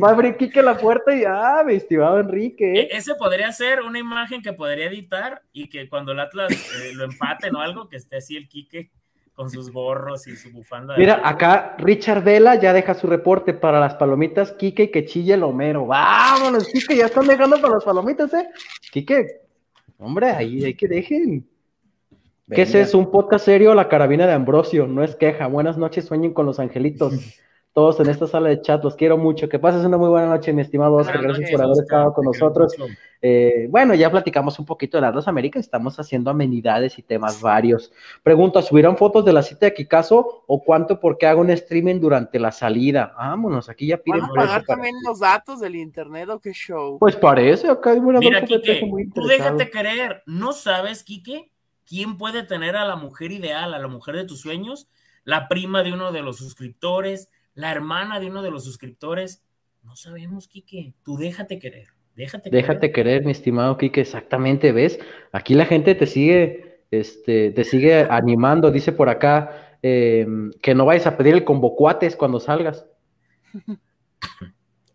Va 0.03 0.09
a 0.09 0.12
abrir 0.12 0.36
Quique 0.36 0.62
la 0.62 0.76
puerta 0.76 1.14
y, 1.14 1.24
ah, 1.26 1.62
mi 1.66 1.74
estimado 1.74 2.20
Enrique. 2.20 2.72
E- 2.72 2.80
¿eh? 2.82 2.88
Ese 2.93 3.14
podría 3.16 3.51
ser 3.53 3.80
una 3.82 3.99
imagen 3.99 4.43
que 4.43 4.53
podría 4.53 4.86
editar 4.86 5.43
y 5.53 5.68
que 5.68 5.88
cuando 5.88 6.12
el 6.12 6.20
Atlas 6.20 6.53
eh, 6.53 6.93
lo 6.95 7.05
empaten 7.05 7.55
o 7.57 7.61
algo, 7.61 7.88
que 7.88 7.97
esté 7.97 8.18
así 8.18 8.36
el 8.36 8.49
Quique 8.49 8.91
con 9.34 9.51
sus 9.51 9.72
gorros 9.72 10.26
y 10.28 10.36
su 10.36 10.51
bufanda. 10.53 10.95
Mira, 10.99 11.20
acá 11.24 11.74
Richard 11.78 12.22
Vela 12.22 12.55
ya 12.55 12.72
deja 12.72 12.95
su 12.95 13.07
reporte 13.09 13.55
para 13.55 13.80
las 13.80 13.95
palomitas, 13.97 14.53
Quique 14.53 14.84
y 14.84 14.91
que 14.91 15.05
chille 15.05 15.34
el 15.34 15.43
Homero. 15.43 15.86
Vámonos, 15.86 16.68
Quique, 16.68 16.97
ya 16.97 17.07
están 17.07 17.26
dejando 17.26 17.61
para 17.61 17.74
las 17.74 17.84
palomitas, 17.84 18.32
¿eh? 18.34 18.49
Quique, 18.93 19.26
hombre, 20.01 20.30
ahí 20.30 20.64
hay 20.64 20.74
que 20.74 20.88
dejen. 20.88 21.46
¿Qué 22.51 22.62
es 22.62 22.72
Venga. 22.72 22.86
eso? 22.86 22.98
Un 22.98 23.10
podcast 23.10 23.44
serio, 23.44 23.74
la 23.74 23.89
carabina 23.89 24.27
de 24.27 24.32
Ambrosio, 24.32 24.86
no 24.86 25.05
es 25.05 25.14
queja. 25.14 25.47
Buenas 25.47 25.78
noches, 25.78 26.06
sueñen 26.06 26.32
con 26.32 26.47
los 26.47 26.59
angelitos. 26.59 27.14
Todos 27.72 28.01
en 28.01 28.09
esta 28.09 28.26
sala 28.26 28.48
de 28.48 28.60
chat, 28.60 28.82
los 28.82 28.97
quiero 28.97 29.16
mucho. 29.16 29.48
Que 29.48 29.60
pases 29.60 29.84
una 29.84 29.97
muy 29.97 30.09
buena 30.09 30.26
noche, 30.26 30.52
mi 30.52 30.62
estimado 30.62 30.94
Oscar. 30.94 31.18
Buenas 31.18 31.38
Gracias 31.38 31.51
noches, 31.51 31.56
por 31.56 31.64
haber 31.64 31.72
Oscar. 31.72 31.84
estado 31.84 32.14
con 32.14 32.24
nosotros. 32.24 32.74
Eh, 33.22 33.66
bueno, 33.70 33.94
ya 33.94 34.10
platicamos 34.10 34.59
un 34.59 34.64
poquito 34.64 34.97
de 34.97 35.02
las 35.02 35.14
dos 35.14 35.28
Américas, 35.28 35.60
estamos 35.60 36.01
haciendo 36.01 36.30
amenidades 36.30 36.98
y 36.98 37.02
temas 37.02 37.40
varios. 37.40 37.92
Pregunta, 38.22 38.62
¿subirán 38.62 38.97
fotos 38.97 39.24
de 39.24 39.32
la 39.32 39.42
cita 39.42 39.66
de 39.66 39.74
Kikazo 39.74 40.44
o 40.47 40.64
cuánto 40.64 40.98
porque 40.98 41.26
hago 41.26 41.42
un 41.42 41.51
streaming 41.51 42.01
durante 42.01 42.40
la 42.40 42.51
salida? 42.51 43.14
Vámonos, 43.16 43.68
aquí 43.68 43.86
ya 43.86 43.97
¿Van 43.97 44.02
piden 44.05 44.24
a 44.24 44.28
precio 44.32 44.48
pagar 44.48 44.64
también 44.64 44.94
los 45.06 45.20
datos 45.20 45.60
del 45.60 45.76
internet 45.76 46.30
o 46.30 46.40
qué 46.40 46.52
show? 46.52 46.98
Pues 46.98 47.14
parece, 47.14 47.68
acá 47.68 47.90
hay 47.90 47.98
una 47.98 48.20
Mira, 48.20 48.42
Quique, 48.44 48.84
muy 48.86 49.10
tú 49.10 49.26
déjate 49.26 49.70
creer. 49.70 50.22
¿No 50.26 50.52
sabes, 50.52 51.05
Quique, 51.05 51.52
quién 51.86 52.16
puede 52.16 52.42
tener 52.42 52.74
a 52.74 52.86
la 52.86 52.97
mujer 52.97 53.32
ideal, 53.32 53.74
a 53.74 53.78
la 53.78 53.88
mujer 53.88 54.16
de 54.16 54.24
tus 54.24 54.40
sueños? 54.40 54.88
La 55.24 55.47
prima 55.47 55.82
de 55.82 55.92
uno 55.92 56.10
de 56.10 56.22
los 56.22 56.38
suscriptores, 56.38 57.28
la 57.61 57.70
hermana 57.73 58.20
de 58.20 58.27
uno 58.27 58.43
de 58.43 58.51
los 58.51 58.65
suscriptores. 58.65 59.43
No 59.82 59.97
sabemos, 59.97 60.49
Quique. 60.49 60.95
Tú 61.05 61.16
déjate 61.16 61.59
querer. 61.59 61.89
Déjate, 62.16 62.51
Déjate 62.51 62.93
querer, 62.93 63.24
mi 63.24 63.31
estimado 63.31 63.78
Quique, 63.78 64.01
exactamente, 64.01 64.73
¿ves? 64.73 64.99
Aquí 65.32 65.55
la 65.55 65.65
gente 65.65 65.95
te 65.95 66.07
sigue, 66.07 66.82
este, 66.91 67.51
te 67.53 67.65
sigue 67.65 68.07
animando, 68.11 68.70
dice 68.70 68.93
por 68.93 69.09
acá, 69.09 69.77
eh, 69.82 70.27
que 70.61 70.74
no 70.74 70.85
vayas 70.85 71.07
a 71.07 71.16
pedir 71.16 71.35
el 71.35 71.45
convocuates 71.45 72.16
cuando 72.16 72.41
salgas. 72.41 72.87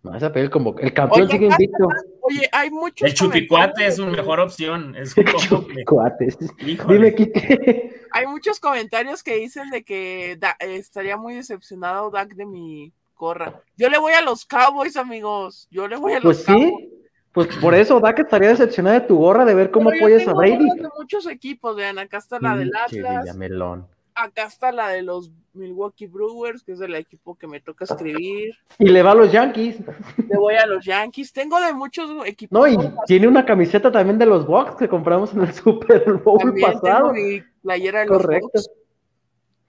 No 0.05 0.11
vas 0.11 0.21
a 0.21 0.31
pedir 0.31 0.45
el 0.45 0.51
convoc... 0.51 0.79
El 0.83 0.93
campeón 0.93 1.23
Oye, 1.23 1.31
sigue 1.31 1.47
invicto. 1.47 1.87
Oye, 2.21 2.47
hay 2.51 2.69
muchos. 2.69 3.07
El 3.07 3.15
chupicuate 3.15 3.87
es 3.87 3.97
una 3.97 4.11
mejor 4.11 4.39
opción. 4.39 4.95
Es 4.95 5.17
un. 5.17 5.25
Dime, 6.87 7.15
Quique. 7.15 7.94
Hay 8.15 8.27
muchos 8.27 8.59
comentarios 8.61 9.21
que 9.23 9.35
dicen 9.35 9.69
de 9.69 9.83
que 9.83 10.37
Da- 10.39 10.55
estaría 10.59 11.17
muy 11.17 11.33
decepcionado 11.35 12.09
Dak 12.11 12.33
de 12.35 12.45
mi 12.45 12.93
gorra. 13.17 13.61
Yo 13.77 13.89
le 13.89 13.97
voy 13.97 14.13
a 14.13 14.21
los 14.21 14.45
Cowboys, 14.45 14.95
amigos. 14.97 15.67
Yo 15.69 15.87
le 15.87 15.97
voy 15.97 16.13
a 16.13 16.15
los 16.15 16.23
Pues 16.23 16.45
Cowboys. 16.45 16.63
sí, 16.79 16.89
pues 17.33 17.47
por 17.57 17.75
eso, 17.75 17.99
da 17.99 18.15
que 18.15 18.21
estaría 18.21 18.49
decepcionada 18.49 19.01
de 19.01 19.07
tu 19.07 19.17
gorra 19.17 19.43
de 19.43 19.53
ver 19.53 19.69
cómo 19.69 19.89
apoyas 19.89 20.25
a 20.27 20.33
Brady. 20.33 20.57
de 20.69 20.89
muchos 20.97 21.27
equipos, 21.27 21.75
vean, 21.75 21.99
acá 21.99 22.17
está 22.19 22.39
la 22.39 22.55
del 22.55 22.71
Atlas, 22.73 23.35
acá 24.17 24.43
está 24.45 24.71
la 24.71 24.87
de 24.87 25.01
los 25.01 25.29
Milwaukee 25.53 26.07
Brewers, 26.07 26.63
que 26.63 26.71
es 26.71 26.79
el 26.81 26.95
equipo 26.95 27.35
que 27.35 27.47
me 27.47 27.59
toca 27.59 27.83
escribir. 27.83 28.53
Y 28.79 28.85
le 28.87 29.03
va 29.03 29.11
a 29.11 29.15
los 29.15 29.29
Yankees. 29.33 29.77
Le 30.29 30.37
voy 30.37 30.55
a 30.55 30.65
los 30.65 30.85
Yankees. 30.85 31.33
Tengo 31.33 31.59
de 31.59 31.73
muchos 31.73 32.09
equipos. 32.25 32.57
No, 32.57 32.65
y 32.67 32.77
tiene 33.07 33.27
una 33.27 33.45
camiseta 33.45 33.91
también 33.91 34.17
de 34.17 34.25
los 34.25 34.47
Bucks 34.47 34.75
que 34.77 34.87
compramos 34.87 35.33
en 35.33 35.41
el 35.41 35.53
Super 35.53 36.13
Bowl 36.13 36.39
También 36.39 36.71
pasado. 36.73 37.11
tengo 37.11 37.13
mi 37.13 37.43
playera 37.65 38.01
de 38.01 38.05
los 38.05 38.17
Correcto. 38.17 38.61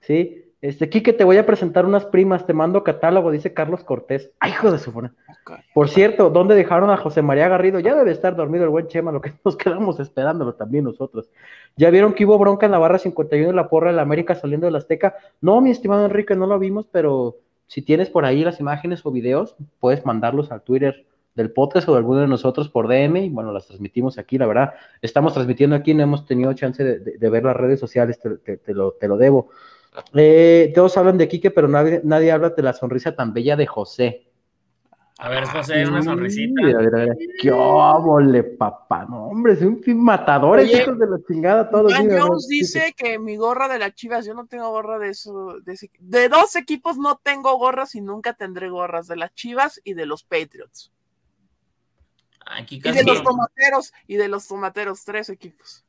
Sí, 0.01 0.43
Este, 0.61 0.89
Quique, 0.89 1.13
te 1.13 1.23
voy 1.23 1.37
a 1.37 1.45
presentar 1.45 1.85
unas 1.85 2.05
primas, 2.05 2.45
te 2.45 2.53
mando 2.53 2.83
catálogo, 2.83 3.29
dice 3.29 3.53
Carlos 3.53 3.83
Cortés. 3.83 4.31
Ay, 4.39 4.51
hijo 4.51 4.71
de 4.71 4.79
su 4.79 4.91
buena. 4.91 5.13
Por 5.73 5.89
cierto, 5.89 6.29
¿dónde 6.29 6.55
dejaron 6.55 6.89
a 6.89 6.97
José 6.97 7.21
María 7.21 7.47
Garrido? 7.47 7.79
Ya 7.79 7.95
debe 7.95 8.11
estar 8.11 8.35
dormido 8.35 8.63
el 8.63 8.69
buen 8.69 8.87
Chema, 8.87 9.11
lo 9.11 9.21
que 9.21 9.33
nos 9.45 9.55
quedamos 9.55 9.99
esperándolo 9.99 10.55
también 10.55 10.85
nosotros. 10.85 11.29
¿Ya 11.75 11.89
vieron 11.89 12.13
que 12.13 12.25
hubo 12.25 12.37
bronca 12.37 12.65
en 12.65 12.71
la 12.71 12.79
barra 12.79 12.97
51 12.97 13.49
de 13.49 13.53
la 13.53 13.69
porra 13.69 13.89
de 13.89 13.95
la 13.97 14.01
América 14.01 14.35
saliendo 14.35 14.65
de 14.65 14.71
la 14.71 14.79
Azteca? 14.79 15.15
No, 15.41 15.61
mi 15.61 15.71
estimado 15.71 16.05
Enrique, 16.05 16.35
no 16.35 16.47
lo 16.47 16.57
vimos, 16.57 16.87
pero 16.91 17.37
si 17.67 17.81
tienes 17.81 18.09
por 18.09 18.25
ahí 18.25 18.43
las 18.43 18.59
imágenes 18.59 19.05
o 19.05 19.11
videos, 19.11 19.55
puedes 19.79 20.05
mandarlos 20.05 20.51
al 20.51 20.61
Twitter 20.61 21.05
del 21.37 21.51
podcast 21.51 21.87
o 21.87 21.93
de 21.93 21.99
alguno 21.99 22.19
de 22.19 22.27
nosotros 22.27 22.67
por 22.67 22.87
DM 22.89 23.15
y 23.23 23.29
bueno, 23.29 23.53
las 23.53 23.67
transmitimos 23.67 24.17
aquí, 24.17 24.37
la 24.37 24.47
verdad, 24.47 24.73
estamos 25.01 25.33
transmitiendo 25.33 25.75
aquí, 25.75 25.93
no 25.93 26.03
hemos 26.03 26.25
tenido 26.25 26.51
chance 26.53 26.83
de, 26.83 26.99
de- 26.99 27.17
de 27.17 27.29
ver 27.29 27.43
las 27.45 27.55
redes 27.55 27.79
sociales, 27.79 28.19
te, 28.19 28.31
te- 28.39 28.57
te 28.57 28.73
lo, 28.73 28.91
te 28.93 29.07
lo 29.07 29.15
debo. 29.17 29.49
Eh, 30.13 30.71
todos 30.75 30.97
hablan 30.97 31.17
de 31.17 31.27
Quique, 31.27 31.51
pero 31.51 31.67
nadie, 31.67 32.01
nadie 32.03 32.31
habla 32.31 32.49
de 32.49 32.61
la 32.63 32.73
sonrisa 32.73 33.15
tan 33.15 33.33
bella 33.33 33.55
de 33.55 33.65
José. 33.67 34.23
A 35.19 35.29
ver, 35.29 35.45
José, 35.45 35.83
una 35.87 36.03
sonrisita. 36.03 36.61
¡Qué 37.41 37.51
óvole, 37.51 38.43
papá! 38.43 39.05
No, 39.09 39.25
hombre, 39.29 39.53
es 39.53 39.61
un 39.63 39.81
fin 39.81 39.99
matador, 40.03 40.59
hijos 40.81 40.99
de 40.99 41.07
la 41.07 41.17
chingada, 41.27 41.69
todos. 41.71 41.91
Jones 42.19 42.47
dice 42.47 42.93
que 42.95 43.17
mi 43.17 43.35
gorra 43.35 43.67
de 43.67 43.79
las 43.79 43.95
chivas, 43.95 44.27
yo 44.27 44.35
no 44.35 44.45
tengo 44.45 44.69
gorra 44.69 44.99
de 44.99 45.09
eso. 45.09 45.55
De, 45.65 45.73
ese- 45.73 45.89
de 45.99 46.29
dos 46.29 46.55
equipos 46.55 46.97
no 46.99 47.19
tengo 47.23 47.57
gorras 47.57 47.95
y 47.95 48.01
nunca 48.01 48.33
tendré 48.33 48.69
gorras, 48.69 49.07
de 49.07 49.15
las 49.15 49.33
chivas 49.33 49.81
y 49.83 49.95
de 49.95 50.05
los 50.05 50.23
Patriots. 50.23 50.91
Aquí 52.55 52.79
Y 52.83 52.91
de 52.91 53.03
los 53.03 53.17
no. 53.17 53.23
tomateros, 53.23 53.93
y 54.07 54.15
de 54.15 54.27
los 54.27 54.47
tomateros, 54.47 55.03
tres 55.03 55.29
equipos. 55.29 55.83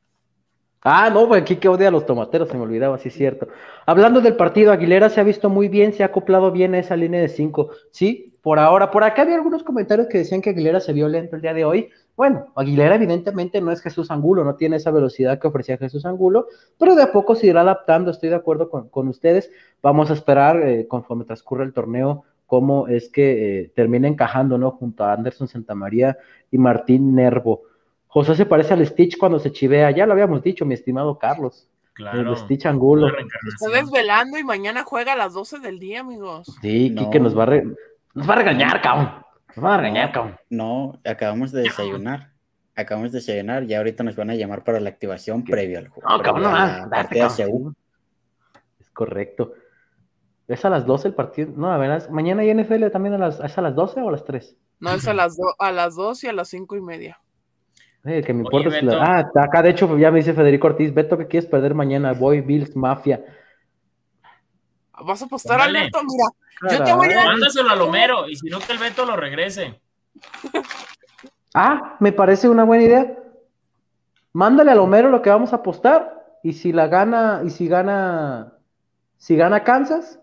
Ah, 0.81 1.09
no, 1.09 1.27
pues 1.27 1.41
aquí 1.41 1.57
que 1.57 1.67
odia 1.67 1.89
a 1.89 1.91
los 1.91 2.05
tomateros, 2.05 2.47
se 2.47 2.55
me 2.55 2.63
olvidaba, 2.63 2.97
sí 2.97 3.09
es 3.09 3.13
cierto. 3.13 3.49
Hablando 3.85 4.21
del 4.21 4.37
partido, 4.37 4.71
Aguilera 4.71 5.09
se 5.09 5.19
ha 5.19 5.23
visto 5.25 5.49
muy 5.49 5.67
bien, 5.67 5.91
se 5.91 6.03
ha 6.03 6.07
acoplado 6.07 6.51
bien 6.51 6.73
a 6.73 6.79
esa 6.79 6.95
línea 6.95 7.19
de 7.19 7.27
cinco. 7.27 7.71
Sí, 7.91 8.37
por 8.41 8.59
ahora. 8.59 8.89
Por 8.89 9.03
acá 9.03 9.23
había 9.23 9.35
algunos 9.35 9.63
comentarios 9.63 10.07
que 10.07 10.19
decían 10.19 10.41
que 10.41 10.51
Aguilera 10.51 10.79
se 10.79 10.93
vio 10.93 11.09
lento 11.09 11.35
el 11.35 11.41
día 11.41 11.53
de 11.53 11.65
hoy. 11.65 11.89
Bueno, 12.15 12.47
Aguilera 12.55 12.95
evidentemente 12.95 13.59
no 13.59 13.71
es 13.73 13.81
Jesús 13.81 14.09
Angulo, 14.09 14.45
no 14.45 14.55
tiene 14.55 14.77
esa 14.77 14.91
velocidad 14.91 15.37
que 15.39 15.47
ofrecía 15.47 15.77
Jesús 15.77 16.05
Angulo, 16.05 16.47
pero 16.77 16.95
de 16.95 17.03
a 17.03 17.11
poco 17.11 17.35
se 17.35 17.47
irá 17.47 17.61
adaptando, 17.61 18.11
estoy 18.11 18.29
de 18.29 18.35
acuerdo 18.35 18.69
con, 18.69 18.87
con 18.87 19.09
ustedes. 19.09 19.51
Vamos 19.81 20.09
a 20.09 20.13
esperar 20.13 20.61
eh, 20.61 20.87
conforme 20.87 21.25
transcurre 21.25 21.65
el 21.65 21.73
torneo 21.73 22.23
cómo 22.49 22.87
es 22.87 23.09
que 23.09 23.61
eh, 23.61 23.71
termina 23.75 24.07
encajando, 24.07 24.57
¿no? 24.57 24.71
Junto 24.71 25.03
a 25.05 25.13
Anderson 25.13 25.47
Santamaría 25.47 26.17
y 26.51 26.57
Martín 26.57 27.13
Nervo. 27.15 27.61
José 28.07 28.33
se 28.35 28.47
parece 28.47 28.73
al 28.73 28.85
Stitch 28.87 29.17
cuando 29.19 29.37
se 29.39 29.51
chivea, 29.51 29.91
ya 29.91 30.07
lo 30.07 30.13
habíamos 30.13 30.41
dicho, 30.41 30.65
mi 30.65 30.73
estimado 30.73 31.19
Carlos. 31.19 31.69
Claro. 31.93 32.31
El 32.31 32.37
Stitch 32.37 32.65
Angulo. 32.65 33.07
Está 33.07 33.69
desvelando 33.69 34.37
y 34.39 34.43
mañana 34.43 34.83
juega 34.83 35.13
a 35.13 35.15
las 35.15 35.33
12 35.33 35.59
del 35.59 35.77
día, 35.79 35.99
amigos. 35.99 36.47
Sí, 36.61 36.89
No. 36.89 37.03
Quique 37.03 37.19
nos 37.19 37.37
va 37.37 37.43
a, 37.43 37.45
re- 37.45 37.67
nos 38.15 38.27
va 38.27 38.33
a 38.33 38.37
regañar, 38.37 38.81
cabrón. 38.81 39.11
Nos 39.55 39.63
va 39.65 39.75
a 39.75 39.77
regañar, 39.77 40.07
No, 40.07 40.13
cabrón. 40.13 40.37
no, 40.49 40.99
acabamos 41.05 41.51
de 41.51 41.61
desayunar. 41.61 42.31
Acabamos 42.75 43.11
de 43.11 43.19
desayunar 43.19 43.63
y 43.65 43.73
ahorita 43.75 44.03
nos 44.03 44.15
van 44.15 44.29
a 44.31 44.35
llamar 44.35 44.63
para 44.63 44.79
la 44.79 44.89
activación 44.89 45.43
previo 45.43 45.77
al 45.79 45.89
juego. 45.89 46.09
No, 46.09 46.21
cabrón, 46.23 46.43
no, 46.43 46.55
a 46.55 46.67
la 46.79 46.89
partida. 46.89 47.27
Es 48.79 48.89
correcto. 48.91 49.53
¿Es 50.49 50.65
a 50.65 50.69
las 50.69 50.85
12 50.85 51.07
el 51.09 51.13
partido? 51.13 51.51
No, 51.55 51.71
a 51.71 51.77
ver, 51.77 51.91
es- 51.91 52.09
mañana 52.09 52.41
hay 52.41 52.49
NFL 52.49 52.89
también 52.91 53.13
a 53.13 53.17
las, 53.19 53.39
¿es 53.39 53.57
a 53.57 53.61
las 53.61 53.75
12 53.75 54.01
o 54.01 54.09
a 54.09 54.11
las 54.11 54.25
3? 54.25 54.57
No, 54.79 54.91
es 54.93 55.07
a 55.07 55.13
las, 55.13 55.37
do- 55.37 55.55
a 55.59 55.71
las 55.71 55.95
2 55.95 56.23
y 56.23 56.27
a 56.27 56.33
las 56.33 56.47
5 56.49 56.75
y 56.75 56.81
media. 56.81 57.19
Eh, 58.03 58.23
que 58.23 58.33
me 58.33 58.43
Oye, 58.51 58.57
importa 58.57 58.79
si 58.79 58.85
la-. 58.85 59.03
Ah, 59.19 59.31
acá 59.43 59.61
de 59.61 59.69
hecho 59.69 59.97
ya 59.97 60.09
me 60.09 60.17
dice 60.19 60.33
Federico 60.33 60.67
Ortiz, 60.67 60.93
Beto, 60.93 61.17
¿qué 61.17 61.27
quieres 61.27 61.49
perder 61.49 61.75
mañana? 61.75 62.13
Voy, 62.13 62.41
Bills, 62.41 62.75
Mafia. 62.75 63.23
¿Vas 65.05 65.21
a 65.21 65.25
apostar, 65.25 65.57
Póngale. 65.57 65.79
Alberto? 65.79 65.99
Mira, 66.03 66.77
Yo 66.77 66.83
te 66.83 66.93
voy 66.93 67.13
a-. 67.13 67.25
Mándaselo 67.25 67.69
a 67.69 67.75
Lomero 67.75 68.27
y 68.27 68.35
si 68.35 68.49
no 68.49 68.59
que 68.59 68.71
el 68.73 68.79
Beto 68.79 69.05
lo 69.05 69.15
regrese. 69.15 69.79
Ah, 71.55 71.97
me 71.99 72.11
parece 72.11 72.47
una 72.47 72.63
buena 72.63 72.83
idea. 72.83 73.17
Mándale 74.33 74.71
a 74.71 74.79
Homero 74.79 75.09
lo 75.09 75.23
que 75.23 75.31
vamos 75.31 75.51
a 75.51 75.57
apostar 75.57 76.37
y 76.43 76.53
si 76.53 76.71
la 76.71 76.85
gana, 76.87 77.41
y 77.43 77.49
si 77.49 77.67
gana, 77.67 78.53
si 79.17 79.35
gana 79.35 79.63
Kansas, 79.63 80.19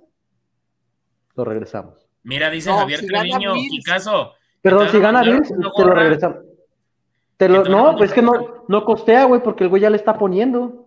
lo 1.37 1.45
regresamos. 1.45 2.07
Mira, 2.23 2.51
dice 2.51 2.71
No, 2.71 2.79
Javier 2.79 3.01
si 3.01 3.07
Treviño. 3.07 3.55
Kikazo. 3.55 4.33
Perdón, 4.63 4.89
si 4.91 4.99
gana 4.99 5.23
Bills, 5.23 5.49
te 5.49 5.85
lo 5.85 5.95
regresamos. 5.95 6.39
Te 7.37 7.49
lo- 7.49 7.65
no, 7.65 7.97
pues 7.97 8.11
es 8.11 8.15
que 8.15 8.23
no, 8.23 8.65
no 8.67 8.85
costea, 8.85 9.25
güey, 9.25 9.43
porque 9.43 9.65
el 9.65 9.71
güey 9.71 9.83
ya 9.83 9.91
le 9.91 9.97
está 9.97 10.19
poniendo. 10.19 10.87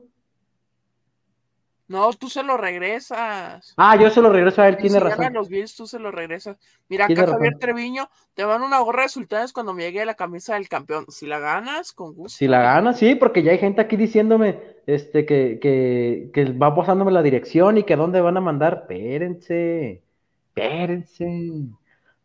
no, 1.87 2.11
tú 2.13 2.29
se 2.29 2.43
lo 2.43 2.55
regresas. 2.55 3.73
Ah, 3.75 3.95
yo 3.95 4.11
se 4.11 4.21
lo 4.21 4.29
regreso 4.31 4.61
a 4.61 4.67
él, 4.67 4.75
Y 4.77 4.81
tiene 4.81 4.97
si 4.97 5.03
razón. 5.03 5.17
ganan 5.17 5.33
los 5.33 5.49
Bills, 5.49 5.75
tú 5.75 5.87
se 5.87 5.97
lo 5.97 6.11
regresas. 6.11 6.57
Mira, 6.87 7.05
acá 7.05 7.15
Javier 7.15 7.53
razón. 7.53 7.59
Treviño 7.59 8.09
te 8.35 8.43
van 8.43 8.61
una 8.61 8.77
gorra 8.79 9.03
de 9.03 9.09
sultanes 9.09 9.53
cuando 9.53 9.73
me 9.73 9.81
llegue 9.83 10.05
la 10.05 10.13
camisa 10.13 10.53
del 10.53 10.69
campeón. 10.69 11.05
Si 11.09 11.25
la 11.25 11.39
ganas, 11.39 11.91
con 11.93 12.13
gusto. 12.13 12.37
Si 12.37 12.47
la 12.47 12.61
gana, 12.61 12.93
sí, 12.93 13.15
porque 13.15 13.41
ya 13.41 13.51
hay 13.53 13.57
gente 13.57 13.81
aquí 13.81 13.95
diciéndome 13.95 14.59
este, 14.85 15.25
que, 15.25 15.57
que, 15.59 16.29
que 16.31 16.45
va 16.53 16.75
pasándome 16.75 17.11
la 17.11 17.23
dirección 17.23 17.79
y 17.79 17.83
que 17.83 17.95
dónde 17.95 18.21
van 18.21 18.37
a 18.37 18.41
mandar. 18.41 18.81
Espérense, 18.81 20.03
espérense. 20.63 21.51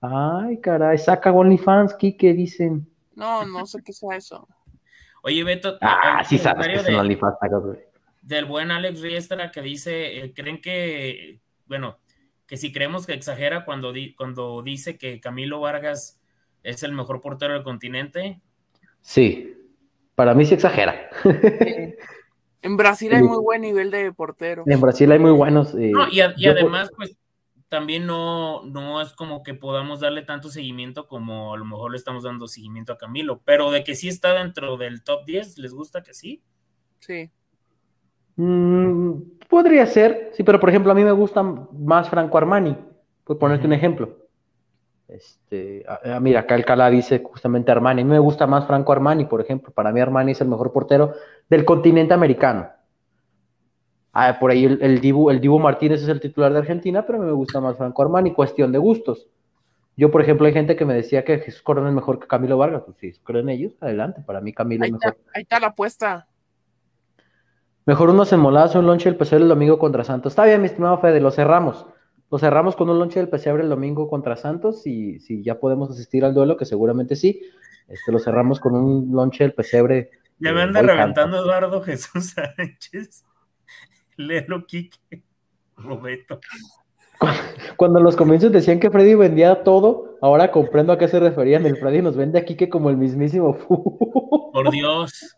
Ay, 0.01 0.61
caray, 0.61 0.99
saca 0.99 1.33
OnlyFans, 1.33 1.95
Kike, 1.95 2.35
dicen. 2.35 2.87
No, 3.15 3.45
no 3.47 3.65
sé 3.67 3.83
qué 3.83 3.93
sea 3.93 4.17
eso. 4.17 4.47
Oye, 5.23 5.43
Beto, 5.45 5.79
Ah, 5.81 6.23
sí 6.29 6.37
sabes 6.37 6.67
que 6.67 6.75
es 6.75 6.81
un 6.87 6.95
de- 6.95 7.01
OnlyFans, 7.01 7.37
saca, 7.41 7.57
güey. 7.57 7.79
del 8.21 8.45
buen 8.47 8.71
Alex 8.71 9.01
Riestra 9.01 9.51
que 9.51 9.63
dice, 9.63 10.19
eh, 10.25 10.33
creen 10.35 10.61
que, 10.61 11.41
bueno, 11.67 11.99
que 12.47 12.57
si 12.57 12.73
creemos 12.73 13.07
que 13.07 13.15
exagera 13.15 13.65
cuando, 13.65 13.93
di- 13.93 14.15
cuando 14.15 14.63
dice 14.63 14.99
que 14.99 15.21
Camilo 15.21 15.61
Vargas 15.61 16.21
es 16.63 16.83
el 16.83 16.93
mejor 16.93 17.21
portero 17.21 17.55
del 17.55 17.63
continente. 17.63 18.41
Sí, 19.01 19.55
para 20.15 20.35
mí 20.35 20.45
sí 20.45 20.55
exagera. 20.55 21.09
En 22.63 22.77
Brasil 22.79 23.13
hay 23.13 23.21
Sí. 23.21 23.29
muy 23.29 23.39
buen 23.43 23.61
nivel 23.63 23.91
de 23.91 24.13
portero. 24.13 24.65
En 24.67 24.81
Brasil 24.81 25.11
hay 25.13 25.19
muy 25.19 25.33
buenos. 25.33 25.75
eh, 25.75 25.91
No, 25.93 26.09
y, 26.11 26.21
a- 26.21 26.35
además, 26.51 26.91
pues, 26.97 27.17
también 27.75 28.07
no, 28.07 28.63
no 28.67 29.01
es 29.01 29.13
como 29.15 29.43
que 29.43 29.53
podamos 29.53 29.99
darle 29.99 30.23
tanto 30.23 30.49
seguimiento 30.49 31.09
como 31.09 31.55
a 31.55 31.57
lo 31.57 31.65
mejor 31.65 31.91
le 31.91 31.97
estamos 31.97 32.23
dando 32.23 32.47
seguimiento 32.47 32.93
a 32.93 32.99
Camilo, 32.99 33.41
pero 33.45 33.73
de 33.73 33.83
que 33.83 33.97
sí 33.97 34.07
está 34.07 34.33
dentro 34.33 34.77
del 34.77 35.03
top 35.03 35.25
10, 35.25 35.59
¿les 35.59 35.75
gusta 35.75 36.01
que 36.01 36.15
sí? 36.15 36.41
Sí. 37.01 37.33
Mm, 38.37 39.15
podría 39.49 39.87
ser, 39.87 40.31
sí, 40.35 40.45
pero 40.45 40.61
por 40.61 40.69
ejemplo, 40.69 40.93
a 40.93 40.95
mí 40.95 41.03
me 41.03 41.11
gusta 41.11 41.43
más 41.43 42.09
Franco 42.09 42.39
Armani, 42.39 42.77
por 43.25 43.41
ponerte 43.41 43.67
un 43.67 43.73
ejemplo. 43.73 44.19
Este, 45.09 45.85
ah, 45.89 45.99
ah, 46.05 46.21
mira, 46.21 46.41
acá 46.41 46.55
el 46.55 46.65
Cala 46.65 46.89
dice 46.91 47.25
justamente 47.25 47.73
Armani. 47.73 48.03
A 48.03 48.05
mí 48.05 48.11
me 48.13 48.21
gusta 48.21 48.47
más 48.47 48.69
Franco 48.69 48.93
Armani, 48.93 49.25
por 49.25 49.41
ejemplo. 49.41 49.73
Para 49.73 49.91
mí 49.91 49.99
Armani 49.99 50.31
es 50.31 50.41
el 50.41 50.49
mejor 50.49 50.73
portero 50.73 51.15
del 51.51 51.65
continente 51.65 52.15
americano. 52.15 52.69
Ah, 54.15 54.39
por 54.39 54.53
ahí 54.53 54.65
el, 54.65 54.79
el 54.81 55.01
Dibu, 55.01 55.29
el 55.29 55.41
Dibu 55.41 55.59
Martínez 55.59 56.03
es 56.03 56.09
el 56.09 56.21
titular 56.21 56.53
de 56.53 56.61
Argentina, 56.61 57.05
pero 57.05 57.19
a 57.19 57.21
mí 57.21 57.27
me 57.27 57.33
gusta 57.33 57.61
más 57.61 57.77
Franco 57.77 58.01
Armani, 58.01 58.33
cuestión 58.33 58.71
de 58.73 58.79
gustos. 58.79 59.27
Yo, 59.97 60.11
por 60.11 60.23
ejemplo, 60.23 60.47
hay 60.47 60.53
gente 60.53 60.77
que 60.77 60.85
me 60.85 60.95
decía 60.95 61.25
que 61.25 61.39
Jesús 61.39 61.63
Corona 61.63 61.89
es 61.89 61.95
mejor 61.95 62.19
que 62.19 62.27
Camilo 62.27 62.57
Vargas. 62.57 62.83
Pues 62.85 62.97
si 62.99 63.13
creen 63.23 63.49
ellos, 63.49 63.73
adelante. 63.81 64.23
Para 64.25 64.41
mí 64.41 64.53
Camilo 64.53 64.85
Ahí 64.85 64.91
es 64.91 64.93
mejor. 64.95 65.17
está, 65.17 65.31
ahí 65.35 65.43
está 65.43 65.61
la 65.61 65.67
apuesta. 65.69 66.27
Mejor 67.87 68.11
unos 68.11 68.33
enmoladas, 68.33 68.75
un 68.75 68.87
lonche 68.87 69.09
del 69.09 69.19
pesebre 69.19 69.45
el 69.45 69.49
domingo 69.49 69.79
contra 69.79 70.05
Santos. 70.05 70.33
Está 70.33 70.45
bien, 70.45 70.61
mi 70.61 70.67
estimado 70.67 70.99
Fede, 70.99 71.21
lo 71.21 71.31
cerramos. 71.31 71.87
Lo 72.31 72.39
cerramos 72.39 72.75
con 72.75 72.89
un 72.89 72.99
lonche 72.99 73.21
del 73.21 73.29
pesebre 73.29 73.63
el 73.63 73.69
domingo 73.69 74.09
contra 74.09 74.37
Santos 74.37 74.87
y 74.87 75.21
si 75.21 75.43
ya 75.43 75.61
podemos 75.61 75.91
asistir 75.91 76.25
al 76.25 76.35
duelo, 76.35 76.57
que 76.57 76.65
seguramente 76.65 77.15
sí, 77.15 77.43
este, 77.87 78.11
lo 78.11 78.19
cerramos 78.19 78.59
con 78.59 78.75
un 78.75 79.13
lonche 79.13 79.45
del 79.45 79.53
pesebre. 79.53 80.11
Ya 80.39 80.53
me 80.53 80.63
anda 80.63 80.83
reventando 80.83 81.37
Eduardo 81.39 81.83
Jesús 81.83 82.35
Sánchez. 82.57 83.25
Léelo, 84.17 84.67
Kike. 84.67 85.23
Roberto. 85.77 86.41
Cuando 87.77 87.99
en 87.99 88.05
los 88.05 88.17
comienzos 88.17 88.53
decían 88.53 88.81
que 88.81 88.91
Freddy 88.91 89.15
vendía 89.15 89.63
todo, 89.63 90.19
ahora 90.21 90.51
comprendo 90.51 90.93
a 90.93 90.99
qué 90.99 91.09
se 91.09 91.21
referían. 91.21 91.67
El 91.67 91.77
Freddy 91.77 92.03
nos 92.03 92.17
vende 92.17 92.39
aquí 92.39 92.57
que 92.57 92.69
como 92.69 92.91
el 92.91 92.97
mismísimo 92.97 93.55
Fu. 93.69 94.51
Por 94.53 94.71
Dios. 94.71 95.37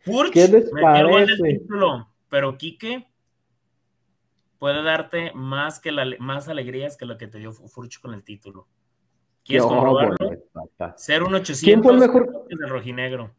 Furch 0.00 0.32
¿Qué 0.32 0.46
les 0.48 0.70
el 0.72 1.42
título, 1.42 2.08
pero 2.28 2.56
Quique 2.56 3.08
puede 4.58 4.82
darte 4.82 5.32
más 5.34 5.80
que 5.80 5.90
la, 5.90 6.06
más 6.20 6.48
alegrías 6.48 6.96
que 6.96 7.06
lo 7.06 7.18
que 7.18 7.26
te 7.26 7.38
dio 7.38 7.52
Furch 7.52 8.00
con 8.00 8.14
el 8.14 8.22
título. 8.22 8.68
¿Quieres 9.44 9.64
comprobarlo? 9.64 10.16
Ser 10.96 11.22
un 11.22 11.34
800 11.34 11.60
¿Quién 11.62 11.82
fue 11.82 11.92
el 11.92 11.98
mejor? 11.98 12.46
del 12.48 12.68
rojinegro. 12.68 13.30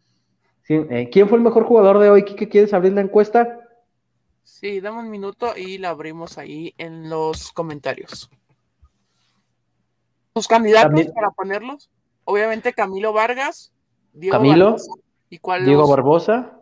Sí, 0.63 0.75
eh, 0.89 1.09
¿Quién 1.11 1.29
fue 1.29 1.38
el 1.38 1.43
mejor 1.43 1.63
jugador 1.63 1.99
de 1.99 2.09
hoy? 2.09 2.23
Kike, 2.23 2.49
¿quieres 2.49 2.73
abrir 2.73 2.93
la 2.93 3.01
encuesta? 3.01 3.66
Sí, 4.47 4.79
dame 4.79 4.99
un 4.99 5.09
minuto 5.11 5.57
y 5.57 5.77
la 5.77 5.89
abrimos 5.89 6.37
ahí 6.37 6.73
en 6.77 7.09
los 7.09 7.51
comentarios. 7.51 8.29
¿Tus 10.33 10.47
candidatos 10.47 11.05
para 11.13 11.31
ponerlos? 11.31 11.89
Obviamente 12.23 12.71
Camilo 12.73 13.11
Vargas, 13.11 13.73
Diego 14.13 14.37
Camilo, 14.37 14.65
Barbosa, 14.71 14.91
¿Y 15.29 15.37
cuál 15.39 15.65
Diego 15.65 15.81
los- 15.81 15.89
Barbosa, 15.89 16.53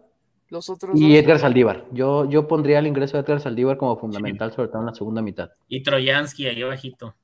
Los 0.50 0.70
otros 0.70 0.96
Y 1.00 1.14
dos. 1.16 1.24
Edgar 1.24 1.40
Saldívar. 1.40 1.86
Yo, 1.92 2.26
yo 2.30 2.48
pondría 2.48 2.80
el 2.80 2.88
ingreso 2.88 3.18
de 3.18 3.24
Edgar 3.24 3.40
Saldívar. 3.40 3.78
Como 3.78 3.98
fundamental, 3.98 4.52
sobre 4.52 4.70
todo 4.70 4.80
en 4.80 4.86
la 4.88 4.94
segunda 4.96 5.22
mitad. 5.22 5.50
Y 5.68 5.84
Troyansky 5.84 6.48
ahí 6.48 6.62
abajito. 6.64 7.16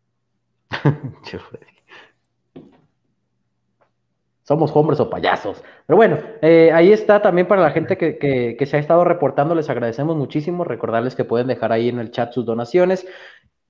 Che, 1.23 1.39
Freddy. 1.39 1.65
Somos 4.43 4.75
hombres 4.75 4.99
o 4.99 5.09
payasos. 5.09 5.63
Pero 5.85 5.97
bueno, 5.97 6.17
eh, 6.41 6.71
ahí 6.73 6.91
está 6.91 7.21
también 7.21 7.47
para 7.47 7.61
la 7.61 7.71
gente 7.71 7.97
que, 7.97 8.17
que- 8.17 8.55
que 8.57 8.65
se 8.65 8.77
ha 8.77 8.79
estado 8.79 9.03
reportando, 9.03 9.53
les 9.55 9.69
agradecemos 9.69 10.15
muchísimo. 10.17 10.63
Recordarles 10.63 11.15
que 11.15 11.23
pueden 11.25 11.47
dejar 11.47 11.71
ahí 11.71 11.89
en 11.89 11.99
el 11.99 12.11
chat 12.11 12.31
sus 12.33 12.45
donaciones. 12.45 13.05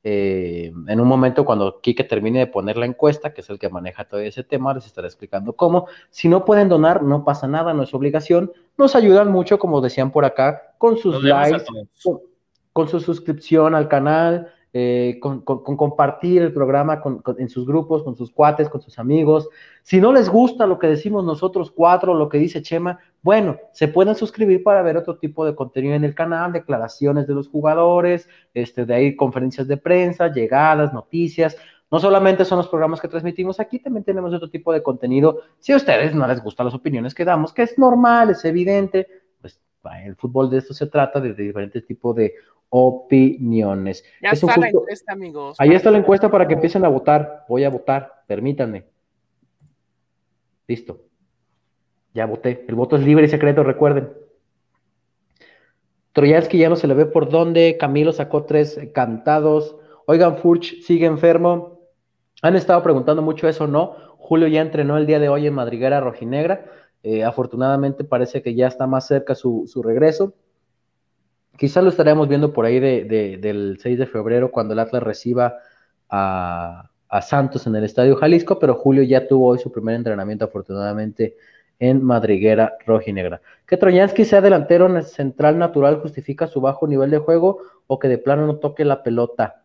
Eh, 0.03 0.72
en 0.88 0.99
un 0.99 1.07
momento, 1.07 1.45
cuando 1.45 1.80
Quique 1.81 2.03
termine 2.03 2.39
de 2.39 2.48
poner 2.48 2.76
la 2.77 2.88
encuesta, 2.88 3.34
que 3.34 3.41
es 3.41 3.49
el 3.52 3.60
que 3.60 3.69
maneja 3.69 4.06
todo 4.06 4.19
ese 4.19 4.43
tema, 4.43 4.73
les 4.73 4.85
estaré 4.88 5.07
explicando 5.07 5.53
cómo. 5.53 5.88
Si 6.10 6.27
no 6.27 6.43
pueden 6.45 6.69
donar, 6.69 7.03
no 7.03 7.23
pasa 7.23 7.48
nada, 7.48 7.73
no 7.73 7.84
es 7.84 7.93
obligación. 7.93 8.52
Nos 8.77 8.95
ayudan 8.95 9.31
mucho, 9.31 9.60
como 9.60 9.80
decían 9.81 10.11
por 10.11 10.26
acá, 10.26 10.73
con 10.80 10.98
sus 10.98 11.22
likes, 11.23 11.65
con 12.73 12.88
su 12.88 12.99
suscripción 12.99 13.76
al 13.76 13.88
canal, 13.89 14.52
eh, 14.73 15.19
con, 15.19 15.41
compartir 15.41 16.41
el 16.41 16.53
programa 16.53 17.02
en 17.38 17.49
sus 17.49 17.65
grupos, 17.65 18.03
con 18.03 18.15
sus 18.15 18.31
cuates, 18.31 18.69
con 18.69 18.81
sus 18.81 18.99
amigos. 18.99 19.49
Si 19.84 19.99
no 19.99 20.14
les 20.14 20.30
gusta 20.30 20.65
lo 20.65 20.80
que 20.80 20.88
decimos 20.88 21.26
nosotros 21.26 21.72
cuatro, 21.72 22.14
lo 22.14 22.30
que 22.30 22.38
dice 22.38 22.61
Chema, 22.61 22.98
bueno, 23.22 23.57
se 23.73 23.89
pueden 23.89 24.15
suscribir 24.15 24.64
para 24.64 24.81
ver 24.81 24.95
otro 24.95 25.18
tipo 25.18 25.45
de 25.45 25.56
contenido 25.56 25.95
en 25.95 26.06
el 26.06 26.15
canal, 26.15 26.53
declaraciones 26.53 27.27
de 27.27 27.34
los 27.34 27.49
jugadores, 27.49 28.30
este, 28.53 28.85
de 28.85 28.93
ahí 28.93 29.15
conferencias 29.18 29.68
de 29.68 29.76
prensa, 29.76 30.31
llegadas, 30.31 30.93
noticias. 30.93 31.57
No 31.91 31.99
solamente 31.99 32.45
son 32.45 32.57
los 32.57 32.69
programas 32.69 33.02
que 33.02 33.10
transmitimos 33.10 33.60
aquí, 33.60 33.77
también 33.77 34.06
tenemos 34.06 34.34
otro 34.34 34.49
tipo 34.49 34.72
de 34.72 34.81
contenido. 34.81 35.41
Si 35.60 35.73
a 35.73 35.76
ustedes 35.76 36.15
no 36.15 36.26
les 36.26 36.41
gustan 36.41 36.68
las 36.68 36.76
opiniones 36.76 37.14
que 37.14 37.26
damos, 37.26 37.52
que 37.52 37.64
es 37.64 37.77
normal, 37.77 38.30
es 38.30 38.45
evidente, 38.45 39.06
pues 39.41 39.60
el 40.06 40.15
fútbol 40.15 40.49
de 40.49 40.60
esto 40.60 40.73
se 40.73 40.88
trata 40.88 41.19
de 41.19 41.34
diferentes 41.34 41.85
tipos 41.85 42.15
de 42.15 42.34
opiniones. 42.72 44.03
Ya 44.22 44.31
está 44.31 44.57
la 44.57 44.69
encuesta, 44.69 45.11
amigos. 45.11 45.57
Ahí 45.60 45.72
está 45.73 45.91
la 45.91 45.98
encuesta 45.98 46.31
para 46.31 46.48
que 46.48 46.56
empiecen 46.56 46.84
a 46.85 46.88
votar. 46.88 47.45
Voy 47.48 47.65
a 47.65 47.69
votar, 47.69 48.23
permítanme. 48.27 48.85
Listo. 50.68 51.02
Ya 52.14 52.26
voté. 52.26 52.65
El 52.68 52.76
voto 52.76 52.95
es 52.95 53.03
libre 53.03 53.26
y 53.26 53.30
secreto, 53.30 53.64
recuerden. 53.64 54.10
Troyansky 56.14 56.57
ya 56.57 56.69
no 56.69 56.77
se 56.77 56.88
le 56.88 56.93
ve 56.93 57.06
por 57.06 57.30
dónde. 57.30 57.77
Camilo 57.77 58.14
sacó 58.14 58.45
tres 58.45 58.77
eh, 58.77 58.91
cantados. 58.93 59.76
Oigan, 60.07 60.38
Furch 60.38 60.81
sigue 60.81 61.06
enfermo. 61.06 61.80
Han 62.41 62.56
estado 62.56 62.81
preguntando 62.84 63.22
mucho 63.22 63.49
eso, 63.49 63.68
¿no? 63.68 63.95
Julio 64.18 64.48
ya 64.48 64.61
entrenó 64.61 64.98
el 64.98 65.06
día 65.06 65.19
de 65.19 65.27
hoy 65.27 65.45
en 65.45 65.53
Madriguera 65.53 65.99
Rojinegra. 65.99 66.65
Eh, 67.03 67.26
afortunadamente 67.26 68.06
parece 68.06 68.41
que 68.41 68.56
ya 68.56 68.68
está 68.68 68.88
más 68.88 69.07
cerca 69.07 69.35
su, 69.35 69.65
su 69.68 69.84
regreso. 69.84 70.34
Quizás 71.62 71.84
lo 71.84 71.92
estaremos 71.92 72.28
viendo 72.28 72.54
por 72.54 72.66
ahí 72.66 72.80
de, 72.80 73.04
de, 73.04 73.38
del 73.38 73.78
6 73.80 74.00
de 74.00 74.08
febrero 74.08 74.50
cuando 74.50 74.74
el 74.74 74.80
Atlas 74.80 75.04
reciba 75.04 75.60
a, 76.10 76.90
Santos 77.22 77.68
en 77.68 77.76
el 77.76 77.84
Estadio 77.84 78.16
Jalisco, 78.16 78.58
pero 78.58 78.74
Julio 78.74 79.04
ya 79.04 79.28
tuvo 79.28 79.50
hoy 79.50 79.60
su 79.60 79.72
primer 79.72 79.94
entrenamiento 79.94 80.46
afortunadamente 80.46 81.38
en 81.78 82.04
Madriguera 82.04 82.78
Rojinegra. 82.88 83.44
Que 83.68 83.78
Troyansky 83.78 84.26
sea 84.26 84.42
delantero 84.42 84.88
en 84.88 85.04
central 85.04 85.60
natural 85.60 86.00
justifica 86.02 86.48
su 86.48 86.62
bajo 86.62 86.88
nivel 86.88 87.12
de 87.12 87.20
juego 87.20 87.60
o 87.86 88.00
que 88.00 88.08
de 88.08 88.18
plano 88.18 88.48
no 88.48 88.56
toque 88.56 88.84
la 88.84 89.04
pelota. 89.04 89.62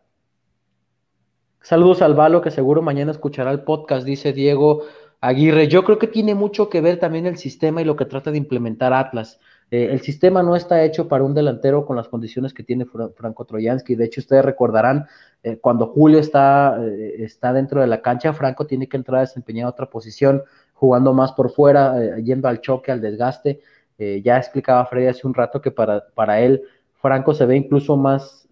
Saludos 1.63 2.03
al 2.03 2.13
Valo, 2.13 2.43
que 2.43 2.51
seguro 2.51 2.83
mañana 2.83 3.09
escuchará 3.09 3.49
el 3.49 3.61
podcast, 3.61 4.05
dice 4.05 4.33
Diego 4.33 4.83
Aguirre. 5.19 5.67
Yo 5.67 5.83
creo 5.83 5.97
que 5.97 6.05
tiene 6.05 6.35
mucho 6.35 6.69
que 6.69 6.79
ver 6.79 6.99
también 6.99 7.25
el 7.25 7.37
sistema 7.37 7.81
y 7.81 7.85
lo 7.85 7.95
que 7.95 8.05
trata 8.05 8.29
de 8.29 8.37
implementar 8.37 8.93
Atlas. 8.93 9.39
Eh, 9.69 9.89
el 9.91 10.01
sistema 10.01 10.43
no 10.43 10.55
está 10.55 10.83
hecho 10.83 11.07
para 11.07 11.23
un 11.23 11.33
delantero 11.33 11.85
con 11.85 11.97
las 11.97 12.07
condiciones 12.07 12.53
que 12.53 12.63
tiene 12.63 12.85
Fra 12.85 13.09
Franco 13.09 13.45
Troyansky. 13.45 13.95
De 13.95 14.05
hecho, 14.05 14.21
ustedes 14.21 14.45
recordarán, 14.45 15.07
eh, 15.43 15.57
cuando 15.57 15.87
Julio 15.87 16.19
está, 16.19 16.77
eh, 16.81 17.23
está 17.23 17.51
dentro 17.53 17.81
de 17.81 17.87
la 17.87 18.01
cancha, 18.01 18.33
Franco 18.33 18.65
tiene 18.65 18.87
que 18.87 18.97
entrar 18.97 19.17
a 19.19 19.21
desempeñar 19.21 19.67
otra 19.67 19.89
posición, 19.89 20.43
jugando 20.73 21.13
más 21.13 21.33
por 21.33 21.51
fuera, 21.51 22.01
eh, 22.01 22.23
yendo 22.23 22.47
al 22.47 22.61
choque, 22.61 22.91
al 22.91 23.01
desgaste. 23.01 23.61
Ya 23.99 24.37
explicaba 24.37 24.85
Freddy 24.85 25.07
hace 25.07 25.25
un 25.25 25.33
rato 25.33 25.59
que 25.59 25.71
para, 25.71 26.05
para 26.13 26.39
él, 26.39 26.61
Franco 27.01 27.33
se 27.33 27.47
ve 27.47 27.57
incluso 27.57 27.97
más 27.97 28.47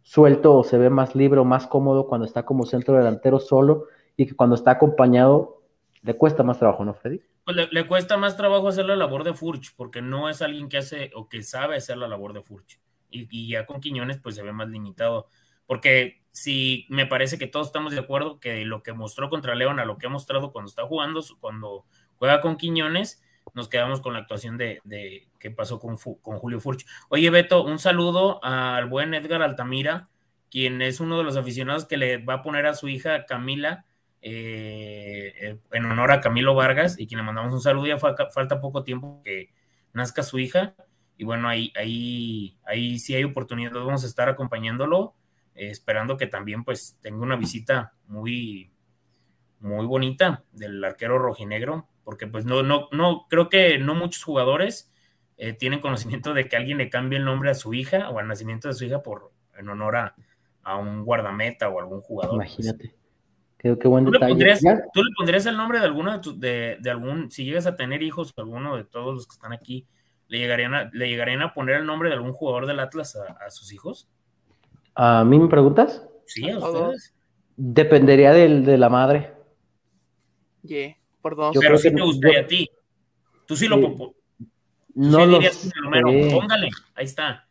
suelto 0.00 0.56
o 0.56 0.64
se 0.64 0.78
ve 0.78 0.88
más 0.88 1.14
libre 1.14 1.40
o 1.40 1.44
más 1.44 1.66
cómodo 1.66 2.06
cuando 2.06 2.26
está 2.26 2.44
como 2.44 2.64
centro 2.64 2.96
delantero 2.96 3.38
solo 3.38 3.88
y 4.16 4.24
que 4.24 4.34
cuando 4.34 4.54
está 4.56 4.70
acompañado 4.70 5.61
le 6.02 6.14
cuesta 6.14 6.42
más 6.42 6.58
trabajo, 6.58 6.84
¿no, 6.84 6.94
Freddy? 6.94 7.20
Pues 7.44 7.56
le, 7.70 7.86
cuesta 7.86 8.16
más 8.16 8.36
trabajo 8.36 8.68
hacer 8.68 8.86
la 8.86 8.96
labor 8.96 9.24
de 9.24 9.34
Furch, 9.34 9.74
porque 9.76 10.02
no 10.02 10.28
es 10.28 10.42
alguien 10.42 10.68
que 10.68 10.78
hace 10.78 11.10
o 11.14 11.28
que 11.28 11.42
sabe 11.42 11.76
hacer 11.76 11.96
la 11.96 12.08
labor 12.08 12.32
de 12.32 12.42
Furch. 12.42 12.80
Y, 13.10 13.28
y, 13.30 13.48
ya 13.48 13.66
con 13.66 13.80
Quiñones, 13.80 14.18
pues 14.18 14.34
se 14.34 14.42
ve 14.42 14.52
más 14.52 14.68
limitado. 14.68 15.28
Porque 15.66 16.22
si 16.30 16.86
me 16.88 17.06
parece 17.06 17.38
que 17.38 17.46
todos 17.46 17.68
estamos 17.68 17.92
de 17.92 18.00
acuerdo 18.00 18.40
que 18.40 18.64
lo 18.64 18.82
que 18.82 18.92
mostró 18.92 19.30
contra 19.30 19.54
León 19.54 19.80
a 19.80 19.84
lo 19.84 19.98
que 19.98 20.06
ha 20.06 20.10
mostrado 20.10 20.52
cuando 20.52 20.68
está 20.68 20.86
jugando, 20.86 21.22
cuando 21.40 21.84
juega 22.16 22.40
con 22.40 22.56
Quiñones, 22.56 23.22
nos 23.54 23.68
quedamos 23.68 24.00
con 24.00 24.14
la 24.14 24.20
actuación 24.20 24.56
de, 24.56 24.80
de 24.84 25.28
que 25.38 25.50
pasó 25.50 25.78
con, 25.78 25.96
con, 25.96 26.38
Julio 26.38 26.60
Furch. 26.60 26.86
Oye, 27.08 27.30
Beto, 27.30 27.64
un 27.64 27.78
saludo 27.78 28.42
al 28.44 28.86
buen 28.86 29.14
Edgar 29.14 29.42
Altamira, 29.42 30.08
quien 30.50 30.82
es 30.82 31.00
uno 31.00 31.18
de 31.18 31.24
los 31.24 31.36
aficionados 31.36 31.84
que 31.84 31.96
le 31.96 32.18
va 32.18 32.34
a 32.34 32.42
poner 32.42 32.66
a 32.66 32.74
su 32.74 32.88
hija 32.88 33.26
Camila 33.26 33.84
eh, 34.22 35.58
en 35.72 35.84
honor 35.84 36.12
a 36.12 36.20
Camilo 36.20 36.54
Vargas 36.54 36.98
y 36.98 37.08
quien 37.08 37.18
le 37.18 37.24
mandamos 37.24 37.52
un 37.52 37.60
saludo, 37.60 37.86
ya 37.86 37.98
falta, 37.98 38.60
poco 38.60 38.84
tiempo 38.84 39.20
que 39.24 39.50
nazca 39.92 40.22
su 40.22 40.38
hija 40.38 40.74
y 41.16 41.24
bueno, 41.24 41.48
ahí, 41.48 41.72
ahí, 41.76 42.56
ahí 42.64 42.98
sí 42.98 43.14
hay 43.14 43.24
oportunidad, 43.24 43.72
vamos 43.72 44.04
a 44.04 44.06
estar 44.06 44.28
acompañándolo, 44.28 45.14
eh, 45.54 45.70
esperando 45.70 46.16
que 46.16 46.28
también 46.28 46.64
pues 46.64 46.98
tenga 47.02 47.20
una 47.22 47.36
visita 47.36 47.94
muy, 48.06 48.70
muy 49.58 49.86
bonita 49.86 50.44
del 50.52 50.82
arquero 50.84 51.18
rojinegro, 51.18 51.88
porque 52.04 52.26
pues 52.28 52.44
no, 52.44 52.62
no, 52.62 52.88
no, 52.92 53.26
creo 53.28 53.48
que 53.48 53.78
no 53.78 53.94
muchos 53.94 54.22
jugadores 54.22 54.90
eh, 55.36 55.52
tienen 55.52 55.80
conocimiento 55.80 56.32
de 56.32 56.48
que 56.48 56.56
alguien 56.56 56.78
le 56.78 56.90
cambie 56.90 57.18
el 57.18 57.24
nombre 57.24 57.50
a 57.50 57.54
su 57.54 57.74
hija 57.74 58.08
o 58.10 58.20
al 58.20 58.28
nacimiento 58.28 58.68
de 58.68 58.74
su 58.74 58.84
hija 58.84 59.02
por 59.02 59.32
en 59.56 59.68
honor 59.68 59.96
a, 59.96 60.14
a 60.62 60.76
un 60.76 61.04
guardameta 61.04 61.68
o 61.68 61.80
algún 61.80 62.00
jugador. 62.00 62.36
Imagínate. 62.36 62.88
Pues. 62.88 63.01
Qué, 63.62 63.78
qué, 63.78 63.88
buen 63.88 64.04
¿Tú 64.04 64.10
detalle. 64.10 64.34
Le 64.34 64.56
pondrías, 64.56 64.60
¿Tú 64.92 65.04
le 65.04 65.10
pondrías 65.16 65.46
el 65.46 65.56
nombre 65.56 65.78
de 65.78 65.84
alguno 65.84 66.12
de, 66.12 66.18
tu, 66.18 66.38
de, 66.38 66.78
de, 66.80 66.90
algún, 66.90 67.30
si 67.30 67.44
llegas 67.44 67.66
a 67.66 67.76
tener 67.76 68.02
hijos, 68.02 68.34
alguno 68.36 68.76
de 68.76 68.84
todos 68.84 69.14
los 69.14 69.26
que 69.26 69.34
están 69.34 69.52
aquí, 69.52 69.86
¿le 70.26 70.38
llegarían 70.38 70.74
a, 70.74 70.90
¿le 70.92 71.08
llegarían 71.08 71.42
a 71.42 71.54
poner 71.54 71.76
el 71.76 71.86
nombre 71.86 72.08
de 72.08 72.16
algún 72.16 72.32
jugador 72.32 72.66
del 72.66 72.80
Atlas 72.80 73.14
a, 73.16 73.44
a 73.46 73.50
sus 73.50 73.72
hijos? 73.72 74.08
¿A 74.94 75.24
mí 75.24 75.38
me 75.38 75.48
preguntas? 75.48 76.04
Sí, 76.26 76.50
a 76.50 76.58
ustedes. 76.58 77.14
Dependería 77.56 78.32
del, 78.32 78.64
de 78.64 78.78
la 78.78 78.88
madre. 78.88 79.32
Yeah, 80.62 80.96
perdón. 81.22 81.52
Yo 81.54 81.60
Pero 81.60 81.78
sí 81.78 81.94
te 81.94 82.02
gustaría 82.02 82.40
yo, 82.40 82.44
a 82.44 82.48
ti. 82.48 82.70
Tú 83.46 83.56
sí 83.56 83.68
lo. 83.68 83.76
Sí. 83.76 83.94
Tú 83.96 84.14
no 84.94 85.18
sí 85.18 85.26
lo 85.26 85.32
dirías, 85.38 85.54
sé. 85.54 85.70
Romero, 85.82 86.40
póngale, 86.40 86.68
ahí 86.94 87.04
está. 87.04 87.46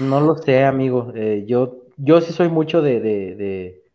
No 0.00 0.20
lo 0.20 0.36
sé, 0.36 0.64
amigo. 0.64 1.12
Eh, 1.14 1.44
yo, 1.46 1.86
yo 1.96 2.20
sí 2.20 2.32
soy 2.32 2.48
mucho 2.48 2.82
de, 2.82 3.00
de, 3.00 3.34
de, 3.36 3.87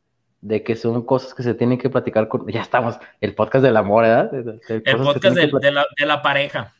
de, 0.43 0.61
que 0.61 0.75
son 0.75 1.05
cosas 1.05 1.33
que 1.33 1.41
se 1.41 1.53
tienen 1.53 1.77
que 1.77 1.89
platicar 1.89 2.27
con. 2.27 2.45
Ya 2.47 2.61
estamos, 2.61 2.99
el 3.21 3.33
podcast 3.33 3.63
del 3.63 3.77
amor, 3.77 4.03
¿verdad? 4.03 4.31
De, 4.31 4.59
el 4.67 4.97
podcast 4.97 5.35
de, 5.35 5.47
de, 5.47 5.71
la, 5.71 5.85
de, 5.97 6.05
la, 6.05 6.21
pareja. 6.21 6.73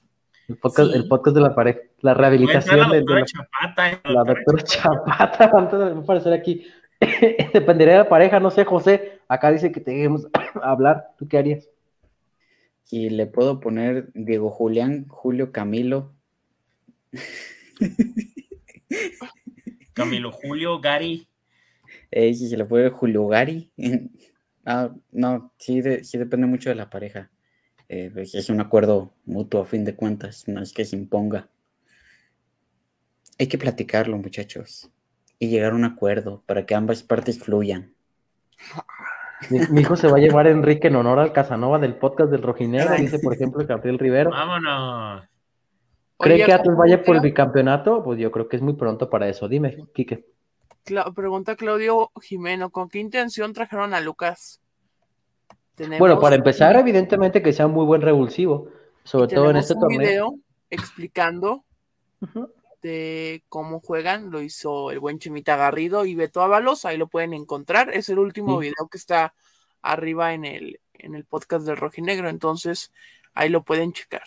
El 0.50 0.58
podcast, 0.58 0.92
sí. 0.92 0.98
el 0.98 1.08
podcast 1.08 1.36
de 1.36 1.42
la 1.42 1.56
pareja, 1.56 1.80
la 2.02 2.14
rehabilitación 2.14 2.80
la 2.80 2.90
de, 2.90 3.00
doctora 3.00 3.20
la, 3.22 3.26
Chapata. 3.26 3.92
eh, 3.92 4.00
La 4.04 4.24
doctora 4.24 4.64
Chapata, 4.64 5.52
antes 5.58 5.80
de 5.80 5.86
aparecer 5.86 6.34
aquí. 6.34 6.68
Dependería 7.54 7.94
de 7.94 8.00
la 8.00 8.10
pareja, 8.10 8.40
no 8.40 8.52
sé, 8.52 8.66
José. 8.66 9.20
Acá 9.30 9.52
dice 9.52 9.72
que 9.72 9.80
te 9.80 9.92
dejemos 9.92 10.28
hablar. 10.62 11.12
¿Tú 11.18 11.28
qué 11.28 11.38
harías? 11.38 11.70
Y 12.92 13.10
le 13.10 13.28
puedo 13.28 13.62
poner 13.62 14.10
Diego 14.14 14.50
Julián, 14.50 15.08
Julio 15.08 15.54
Camilo. 15.54 16.12
Camilo 19.94 20.32
Julio, 20.32 20.82
Gary. 20.82 21.28
Eh, 22.16 22.32
si 22.36 22.48
se 22.48 22.58
le 22.58 22.66
puede 22.66 22.90
Julio 22.92 23.28
Gary. 23.28 23.72
ah, 24.66 24.92
no, 25.12 25.52
sí, 25.58 25.82
de, 25.82 26.04
sí, 26.04 26.20
depende 26.20 26.46
mucho 26.46 26.70
de 26.70 26.76
la 26.76 26.90
pareja. 26.90 27.32
Eh, 27.90 28.12
pues 28.14 28.36
es 28.36 28.50
un 28.50 28.62
acuerdo 28.62 29.16
mutuo 29.26 29.62
a 29.62 29.66
fin 29.66 29.84
de 29.84 29.96
cuentas, 29.96 30.48
no 30.48 30.62
es 30.62 30.74
que 30.74 30.86
se 30.86 30.96
imponga. 30.96 31.50
Hay 33.40 33.48
que 33.48 33.58
platicarlo, 33.58 34.16
muchachos, 34.18 34.92
y 35.40 35.50
llegar 35.50 35.74
a 35.74 35.76
un 35.76 35.86
acuerdo 35.86 36.44
para 36.46 36.68
que 36.68 36.76
ambas 36.76 37.02
partes 37.02 37.40
fluyan. 37.40 37.94
Mi, 39.50 39.60
mi, 39.72 39.82
hijo 39.82 39.98
se 39.98 40.08
va 40.08 40.20
a 40.20 40.22
llevar 40.22 40.48
a 40.48 40.52
Enrique 40.52 40.88
en 40.88 40.96
honor 40.96 41.20
al 41.20 41.34
Casanova 41.34 41.78
del 41.78 41.96
podcast 41.96 42.32
del 42.32 42.42
Rojinero, 42.42 42.96
dice 42.96 43.20
por 43.20 43.34
ejemplo 43.34 43.66
Gabriel 43.68 44.00
Rivero. 44.00 44.30
Vámonos. 44.30 45.28
¿Cree 46.18 46.36
Oye, 46.36 46.46
que 46.46 46.54
Atlas 46.54 46.78
vaya 46.78 47.04
por 47.04 47.18
el 47.18 47.22
bicampeonato? 47.22 48.02
Pues 48.06 48.20
yo 48.20 48.32
creo 48.32 48.48
que 48.48 48.56
es 48.56 48.62
muy 48.62 48.76
pronto 48.76 49.10
para 49.10 49.28
eso. 49.28 49.50
Dime, 49.50 49.86
Quique. 49.94 50.33
Cla 50.84 51.10
pregunta 51.16 51.56
Claudio 51.56 52.12
Jimeno, 52.22 52.70
¿con 52.70 52.90
qué 52.90 53.00
intención 53.00 53.54
trajeron 53.54 53.94
a 53.94 54.02
Lucas? 54.02 54.60
¿Tenemos 55.76 56.00
bueno, 56.00 56.20
para 56.20 56.36
empezar, 56.36 56.76
evidentemente 56.76 57.42
que 57.42 57.54
sea 57.54 57.68
un 57.68 57.74
muy 57.74 57.86
buen 57.86 58.02
revulsivo, 58.02 58.68
sobre 59.04 59.34
todo 59.34 59.50
en 59.50 59.58
este 59.58 59.74
un 59.74 59.80
torneo. 59.80 60.00
video 60.00 60.36
explicando 60.70 61.64
de 62.82 63.44
cómo 63.50 63.80
juegan, 63.80 64.30
lo 64.30 64.42
hizo 64.42 64.92
el 64.92 65.00
buen 65.00 65.20
Chimita 65.20 65.56
Garrido 65.56 66.06
y 66.06 66.16
Beto 66.16 66.42
Ábalos, 66.42 66.84
ahí 66.86 66.98
lo 66.98 67.08
pueden 67.08 67.34
encontrar, 67.34 67.90
es 67.94 68.10
el 68.10 68.20
último 68.20 68.60
Sí. 68.60 68.68
video 68.68 68.88
que 68.92 68.98
está 68.98 69.34
arriba 69.82 70.34
en 70.34 70.44
el, 70.46 70.80
en 70.94 71.16
el 71.16 71.24
podcast 71.24 71.66
del 71.66 71.78
Rojinegro, 71.78 72.30
entonces 72.30 72.92
ahí 73.34 73.50
lo 73.50 73.64
pueden 73.64 73.94
checar. 73.94 74.24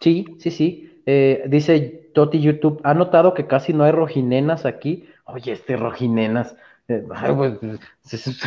Sí, 0.00 0.26
sí, 0.38 0.50
sí. 0.50 1.02
Eh, 1.06 1.44
dice 1.48 2.10
Toti 2.14 2.40
YouTube, 2.40 2.80
ha 2.84 2.94
notado 2.94 3.34
que 3.34 3.46
casi 3.46 3.72
no 3.72 3.84
hay 3.84 3.92
rojinenas 3.92 4.64
aquí. 4.64 5.08
Oye, 5.24 5.52
este 5.52 5.76
rojinenas. 5.76 6.56
eh, 6.88 7.04
pues, 7.36 7.58
es- 8.12 8.26
es- 8.26 8.40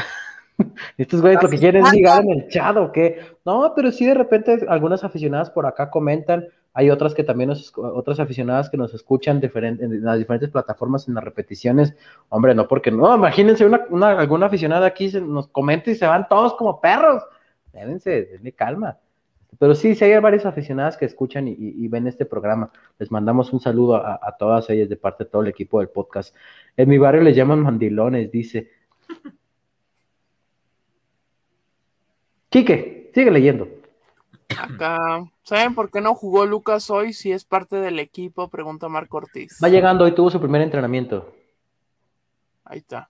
Estos 0.98 1.22
güeyes 1.22 1.42
lo 1.44 1.50
que 1.50 1.58
quieren 1.60 1.86
es 1.86 1.92
ligar 1.98 2.24
en 2.24 2.32
el 2.32 2.48
chat 2.50 2.78
o 2.78 2.92
qué. 2.92 3.20
No, 3.46 3.74
pero 3.76 3.92
sí 3.92 4.06
de 4.06 4.14
repente 4.14 4.66
algunas 4.70 5.04
aficionadas 5.04 5.50
por 5.50 5.66
acá 5.66 5.90
comentan. 5.90 6.46
Hay 6.74 6.90
otras 6.90 7.14
que 7.14 7.24
también 7.24 7.50
nos, 7.50 7.72
otras 7.78 8.20
aficionadas 8.20 8.70
que 8.70 8.76
nos 8.78 8.94
escuchan 8.94 9.42
en 9.44 10.04
las 10.04 10.18
diferentes 10.18 10.50
plataformas 10.50 11.08
en 11.08 11.14
las 11.16 11.24
repeticiones. 11.24 11.96
Hombre, 12.30 12.54
no, 12.56 12.68
porque 12.68 12.92
no, 12.92 13.16
imagínense 13.16 13.66
una, 13.66 13.86
una- 13.90 14.18
alguna 14.20 14.46
aficionada 14.48 14.86
aquí 14.88 15.10
se- 15.10 15.22
nos 15.22 15.48
comenta 15.48 15.90
y 15.92 15.96
se 15.96 16.06
van 16.08 16.28
todos 16.28 16.54
como 16.56 16.80
perros. 16.82 17.24
Déjense, 17.74 18.26
denle 18.26 18.52
calma. 18.54 18.98
Pero 19.58 19.74
sí, 19.74 19.96
sí 19.96 20.04
hay 20.04 20.20
varias 20.20 20.46
aficionadas 20.46 20.98
que 20.98 21.06
escuchan 21.06 21.48
y, 21.48 21.52
y- 21.52 21.86
y 21.86 21.88
ven 21.88 22.08
este 22.08 22.26
programa. 22.26 22.72
Les 23.00 23.10
mandamos 23.10 23.54
un 23.54 23.62
saludo 23.62 23.96
a, 23.96 24.20
a 24.22 24.36
todas 24.38 24.70
ellas 24.70 24.90
de 24.90 24.98
parte 24.98 25.24
de 25.24 25.30
todo 25.30 25.44
el 25.44 25.48
equipo 25.48 25.80
del 25.80 25.88
podcast. 25.90 26.36
En 26.78 26.90
mi 26.90 26.98
barrio 26.98 27.22
les 27.22 27.36
llaman 27.36 27.62
mandilones, 27.62 28.32
dice. 28.32 28.70
Quique, 32.50 33.12
sigue 33.14 33.32
leyendo. 33.32 33.68
Acá, 34.58 35.26
¿saben 35.44 35.74
por 35.74 35.90
qué 35.90 36.02
no 36.02 36.14
jugó 36.16 36.46
Lucas 36.46 36.90
hoy 36.90 37.14
si 37.14 37.32
es 37.32 37.46
parte 37.46 37.78
del 37.78 38.00
equipo? 38.00 38.50
Pregunta 38.50 38.90
Marco 38.90 39.18
Ortiz. 39.18 39.60
Va 39.64 39.70
llegando, 39.70 40.06
hoy 40.06 40.14
tuvo 40.14 40.30
su 40.30 40.40
primer 40.40 40.62
entrenamiento. 40.62 41.34
Ahí 42.64 42.80
está. 42.80 43.10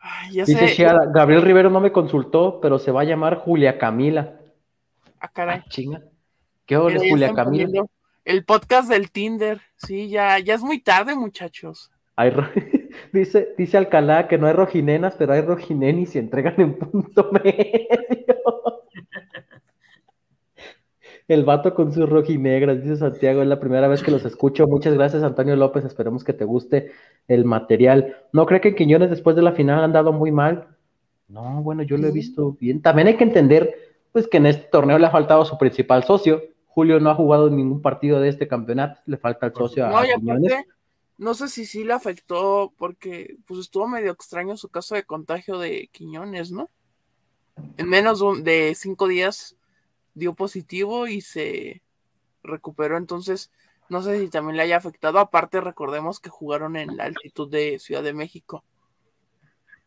Ay, 0.00 0.34
ya 0.34 0.44
Dice 0.44 0.68
sé. 0.68 0.74
Shiala, 0.74 1.06
Gabriel 1.12 1.42
Rivero 1.42 1.70
no 1.70 1.80
me 1.80 1.92
consultó, 1.92 2.60
pero 2.60 2.78
se 2.78 2.90
va 2.90 3.02
a 3.02 3.04
llamar 3.04 3.36
Julia 3.38 3.78
Camila. 3.78 4.40
Ah, 5.20 5.28
caray. 5.28 5.60
Ah, 5.60 5.68
chinga. 5.68 6.02
¿Qué 6.64 6.76
hora 6.76 6.98
Julia 6.98 7.32
Camila? 7.34 7.64
poniendo 7.64 7.90
El 8.28 8.44
podcast 8.44 8.90
del 8.90 9.10
Tinder. 9.10 9.62
Sí, 9.76 10.10
ya, 10.10 10.38
ya 10.38 10.52
es 10.52 10.60
muy 10.60 10.82
tarde, 10.82 11.16
muchachos. 11.16 11.90
Hay 12.14 12.28
ro- 12.28 12.44
dice, 13.14 13.54
dice 13.56 13.78
Alcalá 13.78 14.28
que 14.28 14.36
no 14.36 14.46
hay 14.46 14.52
rojinenas, 14.52 15.14
pero 15.16 15.32
hay 15.32 15.40
rojinenis 15.40 16.14
y 16.14 16.18
entregan 16.18 16.60
en 16.60 16.74
punto 16.78 17.30
medio. 17.44 18.36
El 21.26 21.44
vato 21.46 21.72
con 21.72 21.90
sus 21.90 22.06
rojinegras, 22.06 22.82
dice 22.82 22.96
Santiago, 22.96 23.40
es 23.40 23.48
la 23.48 23.60
primera 23.60 23.88
vez 23.88 24.02
que 24.02 24.10
los 24.10 24.26
escucho. 24.26 24.66
Muchas 24.66 24.92
gracias, 24.92 25.22
Antonio 25.22 25.56
López. 25.56 25.86
Esperemos 25.86 26.22
que 26.22 26.34
te 26.34 26.44
guste 26.44 26.92
el 27.28 27.46
material. 27.46 28.14
¿No 28.34 28.44
cree 28.44 28.60
que 28.60 28.74
Quiñones 28.74 29.08
después 29.08 29.36
de 29.36 29.42
la 29.42 29.52
final 29.52 29.82
han 29.82 29.92
dado 29.94 30.12
muy 30.12 30.32
mal? 30.32 30.68
No, 31.28 31.62
bueno, 31.62 31.82
yo 31.82 31.96
lo 31.96 32.08
he 32.08 32.12
visto 32.12 32.58
bien. 32.60 32.82
También 32.82 33.08
hay 33.08 33.16
que 33.16 33.24
entender, 33.24 33.74
pues, 34.12 34.28
que 34.28 34.36
en 34.36 34.44
este 34.44 34.68
torneo 34.70 34.98
le 34.98 35.06
ha 35.06 35.10
faltado 35.10 35.46
su 35.46 35.56
principal 35.56 36.04
socio. 36.04 36.42
Julio 36.78 37.00
no 37.00 37.10
ha 37.10 37.16
jugado 37.16 37.50
ningún 37.50 37.82
partido 37.82 38.20
de 38.20 38.28
este 38.28 38.46
campeonato. 38.46 39.00
Le 39.04 39.16
falta 39.16 39.46
el 39.46 39.52
socio 39.52 39.84
a, 39.84 39.88
No, 39.88 40.04
y 40.04 40.10
a 40.12 40.14
Quiñones. 40.14 40.52
aparte, 40.52 40.70
no 41.16 41.34
sé 41.34 41.48
si 41.48 41.66
sí 41.66 41.82
le 41.82 41.92
afectó 41.92 42.72
porque 42.78 43.34
pues 43.48 43.58
estuvo 43.58 43.88
medio 43.88 44.12
extraño 44.12 44.56
su 44.56 44.68
caso 44.68 44.94
de 44.94 45.02
contagio 45.02 45.58
de 45.58 45.88
Quiñones, 45.90 46.52
¿no? 46.52 46.70
En 47.78 47.88
menos 47.88 48.20
de 48.20 48.42
de 48.68 48.74
cinco 48.76 49.08
días 49.08 49.56
dio 50.14 50.34
positivo 50.34 51.08
y 51.08 51.20
se 51.20 51.82
recuperó, 52.44 52.96
entonces 52.96 53.50
no 53.88 54.00
sé 54.00 54.20
si 54.20 54.28
también 54.28 54.56
le 54.56 54.62
haya 54.62 54.76
afectado. 54.76 55.18
Aparte, 55.18 55.60
recordemos 55.60 56.20
que 56.20 56.30
jugaron 56.30 56.76
en 56.76 56.96
la 56.96 57.06
altitud 57.06 57.50
de 57.50 57.80
Ciudad 57.80 58.04
de 58.04 58.12
México. 58.12 58.62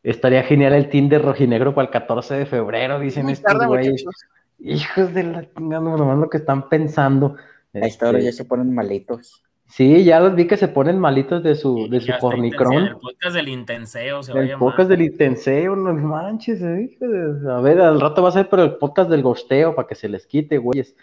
Estaría 0.03 0.43
genial 0.43 0.73
el 0.73 0.89
Tinder 0.89 1.21
rojinegro 1.21 1.73
para 1.73 1.85
el 1.85 1.91
14 1.93 2.33
de 2.33 2.45
febrero, 2.45 2.99
dicen 2.99 3.23
Muy 3.23 3.31
estos 3.33 3.49
tarde, 3.49 3.67
güeyes. 3.67 3.91
muchachos. 4.03 4.40
Hijos 4.63 5.13
de 5.13 5.23
la 5.23 5.41
chingada, 5.53 5.81
nomás 5.81 6.17
lo 6.19 6.29
que 6.29 6.37
están 6.37 6.69
pensando. 6.69 7.35
A 7.73 7.79
esta 7.79 8.09
hora 8.09 8.17
Este, 8.19 8.31
ya 8.31 8.35
se 8.37 8.45
ponen 8.45 8.73
malitos. 8.73 9.43
Sí, 9.67 10.03
ya 10.03 10.19
los 10.19 10.35
vi 10.35 10.45
que 10.47 10.57
se 10.57 10.67
ponen 10.67 10.99
malitos 10.99 11.41
de 11.43 11.55
su, 11.55 11.87
de 11.89 12.01
su 12.01 12.07
está 12.11 12.19
cornicrón. 12.19 12.73
El 12.87 12.97
podcast 12.97 13.35
del 13.35 13.47
Intenseo 13.47 14.21
se 14.21 14.33
va 14.33 14.39
a 14.39 14.41
El 14.43 14.49
llamar. 14.49 14.59
podcast 14.69 14.89
del 14.89 15.01
intenseo, 15.01 15.75
no 15.77 15.93
manches, 15.93 16.61
eh, 16.61 16.89
hijo 16.91 17.07
de- 17.07 17.49
a 17.51 17.61
ver, 17.61 17.79
al 17.79 18.01
rato 18.01 18.21
va 18.21 18.27
a 18.29 18.33
ser 18.33 18.49
pero 18.49 18.63
el 18.63 18.75
podcast 18.75 19.09
del 19.09 19.21
gosteo 19.23 19.73
para 19.73 19.87
que 19.87 19.95
se 19.95 20.09
les 20.09 20.27
quite, 20.27 20.57
güeyes. 20.57 20.93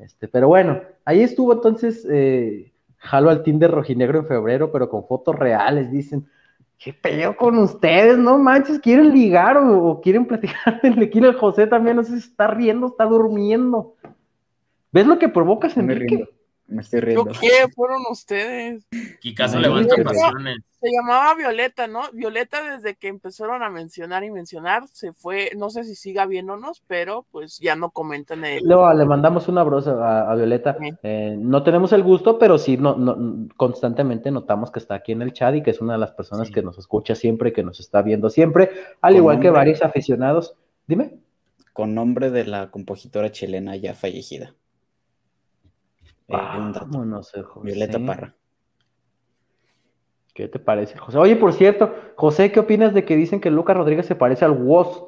Este, 0.00 0.26
pero 0.26 0.48
bueno, 0.48 0.80
ahí 1.04 1.22
estuvo 1.22 1.52
entonces, 1.52 2.04
eh, 2.10 2.72
jalo 2.96 3.30
al 3.30 3.44
Tinder 3.44 3.70
rojinegro 3.70 4.18
en 4.18 4.26
febrero, 4.26 4.72
pero 4.72 4.88
con 4.90 5.06
fotos 5.06 5.36
reales, 5.36 5.92
dicen. 5.92 6.26
¿Qué 6.78 6.92
pedo 6.92 7.36
con 7.36 7.58
ustedes? 7.58 8.18
No 8.18 8.38
manches, 8.38 8.78
¿quieren 8.78 9.12
ligar 9.12 9.56
o, 9.56 9.88
o 9.88 10.00
quieren 10.00 10.26
platicar 10.26 10.80
del 10.82 10.96
tequila? 10.96 11.28
El 11.28 11.36
José 11.36 11.66
también, 11.66 11.96
no 11.96 12.04
sé 12.04 12.12
si 12.20 12.28
está 12.28 12.46
riendo, 12.46 12.88
está 12.88 13.04
durmiendo. 13.04 13.94
¿Ves 14.92 15.06
lo 15.06 15.18
que 15.18 15.28
provocas, 15.28 15.76
Me 15.76 15.82
Enrique? 15.82 16.28
Me 16.68 16.82
estoy 16.82 17.00
¿Yo 17.00 17.06
riendo. 17.06 17.24
qué? 17.40 17.68
Fueron 17.74 18.02
ustedes. 18.10 18.84
Kikazo 19.20 19.60
levanta 19.60 19.94
pasiones. 20.02 20.58
Se 20.80 20.90
llamaba 20.90 21.34
Violeta, 21.34 21.86
¿no? 21.86 22.02
Violeta 22.12 22.62
desde 22.76 22.96
que 22.96 23.08
empezaron 23.08 23.62
a 23.62 23.70
mencionar 23.70 24.24
y 24.24 24.30
mencionar 24.30 24.86
se 24.88 25.12
fue, 25.12 25.50
no 25.56 25.70
sé 25.70 25.84
si 25.84 25.94
siga 25.94 26.26
viéndonos, 26.26 26.82
pero 26.86 27.24
pues 27.30 27.58
ya 27.60 27.76
no 27.76 27.90
comentan 27.90 28.44
el... 28.44 28.62
Luego 28.64 28.92
le 28.92 29.04
mandamos 29.04 29.48
un 29.48 29.58
abrazo 29.58 30.02
a, 30.02 30.30
a 30.30 30.34
Violeta. 30.34 30.76
Sí. 30.80 30.90
Eh, 31.02 31.36
no 31.38 31.62
tenemos 31.62 31.92
el 31.92 32.02
gusto, 32.02 32.38
pero 32.38 32.58
sí 32.58 32.76
no, 32.76 32.96
no- 32.96 33.48
constantemente 33.56 34.30
notamos 34.30 34.70
que 34.70 34.80
está 34.80 34.96
aquí 34.96 35.12
en 35.12 35.22
el 35.22 35.32
chat 35.32 35.54
y 35.54 35.62
que 35.62 35.70
es 35.70 35.80
una 35.80 35.94
de 35.94 36.00
las 36.00 36.10
personas 36.12 36.48
Sí. 36.48 36.52
que 36.54 36.62
nos 36.62 36.78
escucha 36.78 37.14
siempre, 37.14 37.52
que 37.52 37.62
nos 37.62 37.80
está 37.80 38.02
viendo 38.02 38.28
siempre, 38.28 38.70
al 39.00 39.12
Con 39.14 39.16
igual 39.16 39.40
que 39.40 39.50
varios 39.50 39.82
aficionados. 39.82 40.54
Dime. 40.86 41.14
Con 41.72 41.94
nombre 41.94 42.30
de 42.30 42.44
la 42.44 42.70
compositora 42.70 43.30
chilena 43.32 43.76
ya 43.76 43.94
fallecida. 43.94 44.54
Eh. 46.28 46.32
Vámonos, 46.36 47.34
eh, 47.34 47.42
José. 47.42 47.66
Violeta 47.66 47.98
Parra. 48.04 48.34
¿Qué 50.34 50.48
te 50.48 50.58
parece, 50.58 50.98
José? 50.98 51.16
Oye, 51.18 51.36
por 51.36 51.52
cierto, 51.54 51.94
José, 52.16 52.52
¿qué 52.52 52.60
opinas 52.60 52.92
de 52.92 53.04
que 53.04 53.16
dicen 53.16 53.40
que 53.40 53.50
Lucas 53.50 53.76
Rodríguez 53.76 54.04
se 54.06 54.14
parece 54.16 54.44
al 54.44 54.52
Woz? 54.52 55.04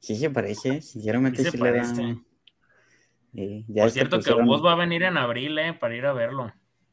Sí 0.00 0.14
se 0.16 0.30
parece, 0.30 0.80
sinceramente 0.80 1.38
Sí 1.38 1.44
se 1.44 1.50
sí, 1.52 1.56
le 1.56 1.62
parece. 1.70 2.02
dan. 2.02 2.24
Eh, 3.34 3.64
ya 3.68 3.82
Por 3.84 3.90
cierto, 3.92 4.16
que 4.16 4.16
pusieron, 4.18 4.46
vos 4.46 4.64
va 4.64 4.72
a 4.72 4.76
venir 4.76 5.02
en 5.02 5.16
abril, 5.16 5.58
eh, 5.58 5.74
para 5.74 5.94
ir 5.96 6.06
a 6.06 6.12
verlo. 6.12 6.52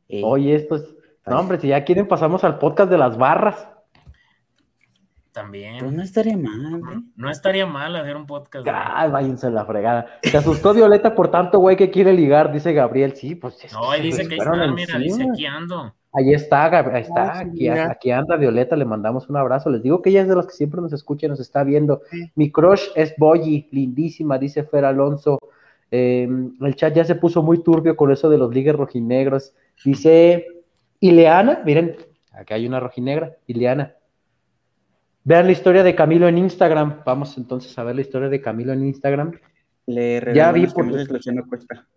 eh, 0.10 0.22
Oye, 0.24 0.56
esto 0.56 0.76
es. 0.76 0.96
No, 1.26 1.40
hombre, 1.40 1.60
si 1.60 1.68
ya 1.70 1.84
quieren, 1.84 2.08
pasamos 2.08 2.44
al 2.44 2.60
podcast 2.60 2.90
de 2.90 2.98
las 2.98 3.18
barras. 3.18 3.68
También. 5.36 5.80
pues 5.80 5.92
no 5.92 6.02
estaría 6.02 6.38
mal, 6.38 6.80
¿eh? 6.80 7.02
No 7.18 7.30
estaría 7.30 7.66
mal 7.66 7.94
hacer 7.98 8.16
un 8.16 8.26
podcast. 8.26 8.66
Ay, 8.72 9.12
váyanse 9.12 9.48
a 9.48 9.50
la 9.50 9.66
fregada. 9.66 10.08
Se 10.24 10.38
asustó 10.38 10.74
Violeta 10.74 11.14
por 11.14 11.30
tanto, 11.30 11.60
güey, 11.60 11.76
que 11.76 11.92
quiere 11.92 12.14
ligar, 12.14 12.54
dice 12.54 12.72
Gabriel. 12.72 13.18
Sí, 13.18 13.36
pues 13.36 13.62
es 13.66 13.74
No, 13.74 13.92
se 13.92 14.02
dice 14.02 14.28
que 14.30 14.36
ahí 14.36 14.40
está, 14.40 14.68
mira, 14.72 14.98
dice 14.98 15.28
aquí 15.30 15.46
ando. 15.46 15.94
Ahí 16.14 16.34
está, 16.34 16.66
ahí 16.68 17.02
está, 17.02 17.40
Ah, 17.40 17.92
aquí, 17.92 18.12
anda 18.12 18.38
Violeta, 18.38 18.78
le 18.78 18.86
mandamos 18.86 19.28
un 19.28 19.36
abrazo. 19.36 19.70
Les 19.70 19.84
digo 19.84 20.02
que 20.02 20.10
ella 20.12 20.22
es 20.22 20.30
de 20.30 20.38
las 20.38 20.48
que 20.48 20.54
siempre 20.54 20.80
nos 20.80 20.94
escucha 20.94 21.26
y 21.26 21.30
nos 21.30 21.42
está 21.42 21.66
viendo. 21.66 22.02
Mi 22.36 22.50
crush 22.50 22.88
es 22.96 23.14
Boyi, 23.18 23.68
lindísima, 23.72 24.38
dice 24.38 24.64
Fer 24.64 24.86
Alonso. 24.86 25.38
Eh, 25.92 26.30
el 26.62 26.76
chat 26.76 26.96
ya 26.96 27.04
se 27.04 27.16
puso 27.16 27.44
muy 27.44 27.62
turbio 27.62 27.98
con 27.98 28.10
eso 28.10 28.30
de 28.30 28.38
los 28.38 28.54
ligues 28.54 28.74
rojinegros. 28.74 29.54
Dice 29.84 30.48
Ileana, 31.02 31.62
miren, 31.66 31.98
aquí 32.32 32.54
hay 32.54 32.66
una 32.66 32.80
rojinegra, 32.80 33.36
Ileana. 33.48 33.96
Vean 35.26 35.46
la 35.48 35.52
historia 35.52 35.84
de 35.84 35.96
Camilo 35.96 36.28
en 36.28 36.38
Instagram. 36.38 37.02
Vamos 37.06 37.38
entonces 37.38 37.78
a 37.78 37.84
ver 37.84 37.96
la 37.96 38.02
historia 38.02 38.30
de 38.30 38.40
Camilo 38.42 38.72
en 38.74 38.86
Instagram. 38.86 39.34
Le 39.88 40.14
Ya 40.16 40.20
regaló 40.22 40.54
vi 40.54 40.68
por- 40.68 40.86
camisas 40.86 41.10
Luciano 41.10 41.44
Costa. 41.48 41.88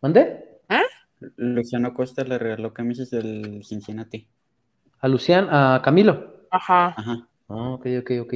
¿Mande? 0.00 0.44
Luciano 1.36 1.92
Costa 1.94 2.22
le 2.24 2.38
regaló 2.38 2.72
camisas 2.72 3.10
del 3.10 3.62
Cincinnati. 3.64 4.28
A 5.00 5.08
Lucian, 5.08 5.48
a 5.50 5.80
Camilo. 5.84 6.44
Ajá. 6.50 6.94
Ajá. 6.96 7.28
Ah, 7.48 7.70
ok, 7.70 7.86
ok, 8.00 8.10
ok. 8.22 8.34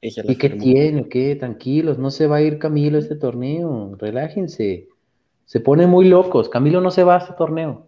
y 0.00 0.10
se 0.10 0.22
¿Y 0.22 0.24
las 0.28 0.36
qué 0.38 0.50
tiene? 0.50 1.08
¿Qué? 1.08 1.36
Tranquilos, 1.36 1.98
no 1.98 2.10
se 2.10 2.26
va 2.26 2.36
a 2.36 2.42
ir 2.42 2.58
Camilo 2.58 2.96
a 2.96 3.00
este 3.00 3.16
torneo. 3.16 3.94
Relájense. 3.98 4.88
Se 5.44 5.60
ponen 5.60 5.90
muy 5.90 6.08
locos. 6.08 6.48
Camilo 6.48 6.80
no 6.80 6.90
se 6.90 7.04
va 7.04 7.16
a 7.16 7.18
este 7.18 7.34
torneo. 7.34 7.86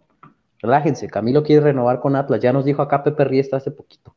Relájense. 0.61 1.09
Camilo 1.09 1.43
quiere 1.43 1.65
renovar 1.65 2.01
con 2.01 2.15
Atlas. 2.15 2.41
Ya 2.41 2.53
nos 2.53 2.65
dijo 2.65 2.83
acá 2.83 3.03
Pepe 3.03 3.25
Riesta 3.25 3.57
hace 3.57 3.71
poquito. 3.71 4.15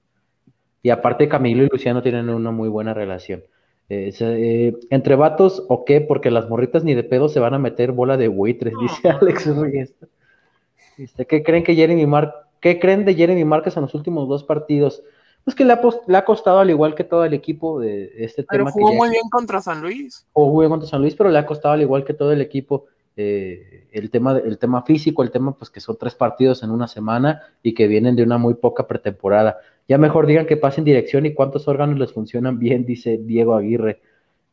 Y 0.83 0.89
aparte 0.89 1.27
Camilo 1.27 1.63
y 1.63 1.69
Luciano 1.71 2.01
tienen 2.01 2.29
una 2.29 2.51
muy 2.51 2.69
buena 2.69 2.93
relación. 2.93 3.43
Eh, 3.89 4.13
eh, 4.19 4.75
entre 4.89 5.15
vatos, 5.15 5.65
¿o 5.69 5.85
qué? 5.85 6.01
Porque 6.01 6.29
las 6.31 6.49
morritas 6.49 6.83
ni 6.83 6.93
de 6.93 7.03
pedo 7.03 7.29
se 7.29 7.39
van 7.39 7.53
a 7.53 7.59
meter 7.59 7.91
bola 7.93 8.17
de 8.17 8.27
buitres, 8.27 8.73
dice 8.81 9.09
Alex 9.09 9.47
Riesta. 9.57 10.07
Dice, 10.97 11.25
¿Qué 11.25 11.43
creen 11.43 11.63
que 11.63 11.75
Jeremy 11.75 12.05
Mar 12.05 12.33
¿Qué 12.59 12.79
creen 12.79 13.05
de 13.05 13.13
Jeremy 13.13 13.45
Márquez 13.45 13.77
en 13.77 13.83
los 13.83 13.93
últimos 13.93 14.27
dos 14.27 14.43
partidos? 14.43 15.03
Pues 15.43 15.55
que 15.55 15.63
le 15.63 15.73
ha, 15.73 15.79
pos- 15.79 16.01
le 16.07 16.17
ha 16.17 16.25
costado, 16.25 16.59
al 16.59 16.69
igual 16.71 16.95
que 16.95 17.03
todo 17.03 17.23
el 17.23 17.33
equipo, 17.35 17.79
de 17.79 18.11
este 18.17 18.43
Pero 18.43 18.63
tema 18.63 18.71
jugó 18.71 18.87
que 18.87 18.93
ya 18.93 18.97
muy 18.97 19.09
bien 19.11 19.29
contra 19.29 19.61
San 19.61 19.81
Luis. 19.81 20.25
o 20.33 20.45
jugó 20.49 20.67
contra 20.67 20.89
San 20.89 21.01
Luis, 21.01 21.15
pero 21.15 21.29
le 21.29 21.37
ha 21.37 21.45
costado 21.45 21.75
al 21.75 21.81
igual 21.81 22.03
que 22.03 22.15
todo 22.15 22.31
el 22.31 22.41
equipo 22.41 22.85
eh, 23.19 23.87
el, 23.91 24.11
tema, 24.11 24.37
el 24.37 24.59
tema 24.59 24.83
físico, 24.83 25.23
el 25.23 25.31
tema 25.31 25.57
pues 25.57 25.71
que 25.71 25.79
son 25.79 25.97
tres 25.97 26.13
partidos 26.13 26.61
en 26.61 26.69
una 26.69 26.87
semana 26.87 27.41
y 27.63 27.73
que 27.73 27.87
vienen 27.87 28.15
de 28.15 28.21
una 28.21 28.37
muy 28.37 28.53
poca 28.53 28.87
pretemporada. 28.87 29.57
Ya 29.87 29.97
mejor 29.97 30.27
digan 30.27 30.45
que 30.45 30.55
pasen 30.55 30.83
dirección 30.83 31.25
y 31.25 31.33
cuántos 31.33 31.67
órganos 31.67 31.97
les 31.97 32.13
funcionan 32.13 32.59
bien, 32.59 32.85
dice 32.85 33.17
Diego 33.17 33.55
Aguirre. 33.55 34.01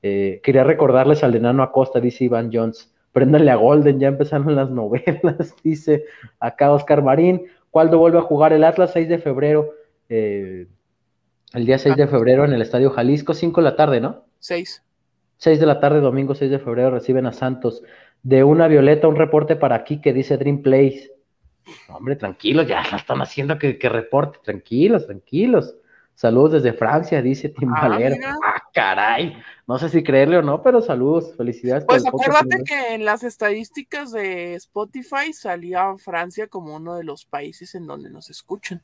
Eh, 0.02 0.40
quería 0.42 0.64
recordarles 0.64 1.22
al 1.22 1.34
enano 1.34 1.62
Acosta, 1.62 2.00
dice 2.00 2.24
Iván 2.24 2.50
Jones. 2.50 2.90
Préndanle 3.12 3.50
a 3.50 3.56
Golden, 3.56 4.00
ya 4.00 4.08
empezaron 4.08 4.56
las 4.56 4.70
novelas, 4.70 5.54
dice 5.62 6.04
acá 6.40 6.72
Oscar 6.72 7.02
Marín. 7.02 7.42
¿Cuándo 7.70 7.98
vuelve 7.98 8.18
a 8.18 8.22
jugar 8.22 8.54
el 8.54 8.64
Atlas? 8.64 8.92
6 8.94 9.08
de 9.10 9.18
febrero. 9.18 9.74
Eh, 10.08 10.68
el 11.52 11.66
día 11.66 11.78
6 11.78 11.96
de 11.96 12.06
febrero 12.06 12.46
en 12.46 12.54
el 12.54 12.62
Estadio 12.62 12.90
Jalisco, 12.90 13.34
5 13.34 13.60
de 13.60 13.64
la 13.64 13.76
tarde, 13.76 14.00
¿no? 14.00 14.24
6. 14.38 14.82
6 15.36 15.60
de 15.60 15.66
la 15.66 15.80
tarde, 15.80 16.00
domingo 16.00 16.34
6 16.34 16.50
de 16.50 16.58
febrero, 16.58 16.90
reciben 16.90 17.26
a 17.26 17.32
Santos. 17.32 17.82
De 18.24 18.42
una 18.42 18.66
Violeta, 18.66 19.06
un 19.06 19.16
reporte 19.16 19.54
para 19.54 19.76
aquí 19.76 20.00
que 20.00 20.12
dice 20.12 20.36
Dream 20.36 20.62
Place. 20.62 21.12
Hombre, 21.88 22.16
tranquilos, 22.16 22.66
ya 22.66 22.82
la 22.90 22.96
están 22.96 23.22
haciendo 23.22 23.56
que, 23.58 23.78
que 23.78 23.88
reporte. 23.88 24.40
Tranquilos, 24.42 25.06
tranquilos. 25.06 25.76
Saludos 26.14 26.52
desde 26.52 26.72
Francia, 26.72 27.20
dice 27.20 27.48
Timbalero. 27.48 28.16
Ah, 28.24 28.36
ah, 28.46 28.62
caray. 28.72 29.36
No 29.66 29.78
sé 29.78 29.88
si 29.88 30.02
creerle 30.02 30.38
o 30.38 30.42
no, 30.42 30.62
pero 30.62 30.80
saludos, 30.80 31.34
felicidades. 31.36 31.84
Pues 31.86 32.06
acuérdate 32.06 32.62
que 32.64 32.94
en 32.94 33.04
las 33.04 33.24
estadísticas 33.24 34.12
de 34.12 34.54
Spotify 34.54 35.32
salía 35.32 35.94
Francia 35.98 36.46
como 36.46 36.76
uno 36.76 36.96
de 36.96 37.04
los 37.04 37.24
países 37.24 37.74
en 37.74 37.86
donde 37.86 38.10
nos 38.10 38.30
escuchan. 38.30 38.82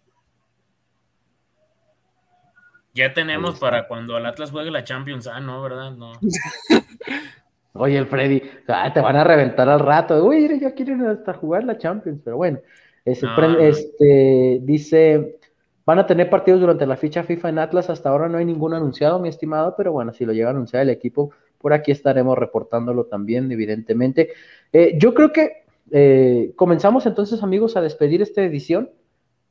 Ya 2.92 3.14
tenemos 3.14 3.60
para 3.60 3.86
cuando 3.86 4.18
el 4.18 4.26
Atlas 4.26 4.50
juegue 4.50 4.72
la 4.72 4.82
Champions, 4.82 5.28
ah, 5.28 5.38
no, 5.38 5.62
¿verdad? 5.62 5.92
No. 5.92 6.12
Oye, 7.72 7.98
el 7.98 8.06
Freddy, 8.06 8.40
te 8.40 9.00
van 9.00 9.16
a 9.16 9.24
reventar 9.24 9.68
al 9.68 9.80
rato. 9.80 10.24
Uy, 10.24 10.58
ya 10.60 10.72
quieren 10.72 11.06
hasta 11.06 11.34
jugar 11.34 11.64
la 11.64 11.78
Champions, 11.78 12.20
pero 12.24 12.36
bueno. 12.36 12.58
este, 13.04 14.58
dice, 14.62 15.38
van 15.86 15.98
a 16.00 16.06
tener 16.06 16.28
partidos 16.28 16.60
durante 16.60 16.86
la 16.86 16.96
ficha 16.96 17.22
FIFA 17.22 17.48
en 17.50 17.58
Atlas. 17.60 17.88
Hasta 17.88 18.08
ahora 18.08 18.28
no 18.28 18.38
hay 18.38 18.44
ninguno 18.44 18.76
anunciado, 18.76 19.20
mi 19.20 19.28
estimado, 19.28 19.74
pero 19.76 19.92
bueno, 19.92 20.12
si 20.12 20.24
lo 20.24 20.32
llega 20.32 20.48
a 20.48 20.52
anunciar 20.52 20.82
el 20.82 20.90
equipo, 20.90 21.32
por 21.58 21.72
aquí 21.72 21.92
estaremos 21.92 22.36
reportándolo 22.36 23.04
también, 23.04 23.50
evidentemente. 23.52 24.30
Eh, 24.72 24.94
yo 24.98 25.14
creo 25.14 25.32
que 25.32 25.64
eh, 25.92 26.52
comenzamos 26.56 27.06
entonces, 27.06 27.42
amigos, 27.42 27.76
a 27.76 27.82
despedir 27.82 28.20
esta 28.20 28.42
edición. 28.42 28.90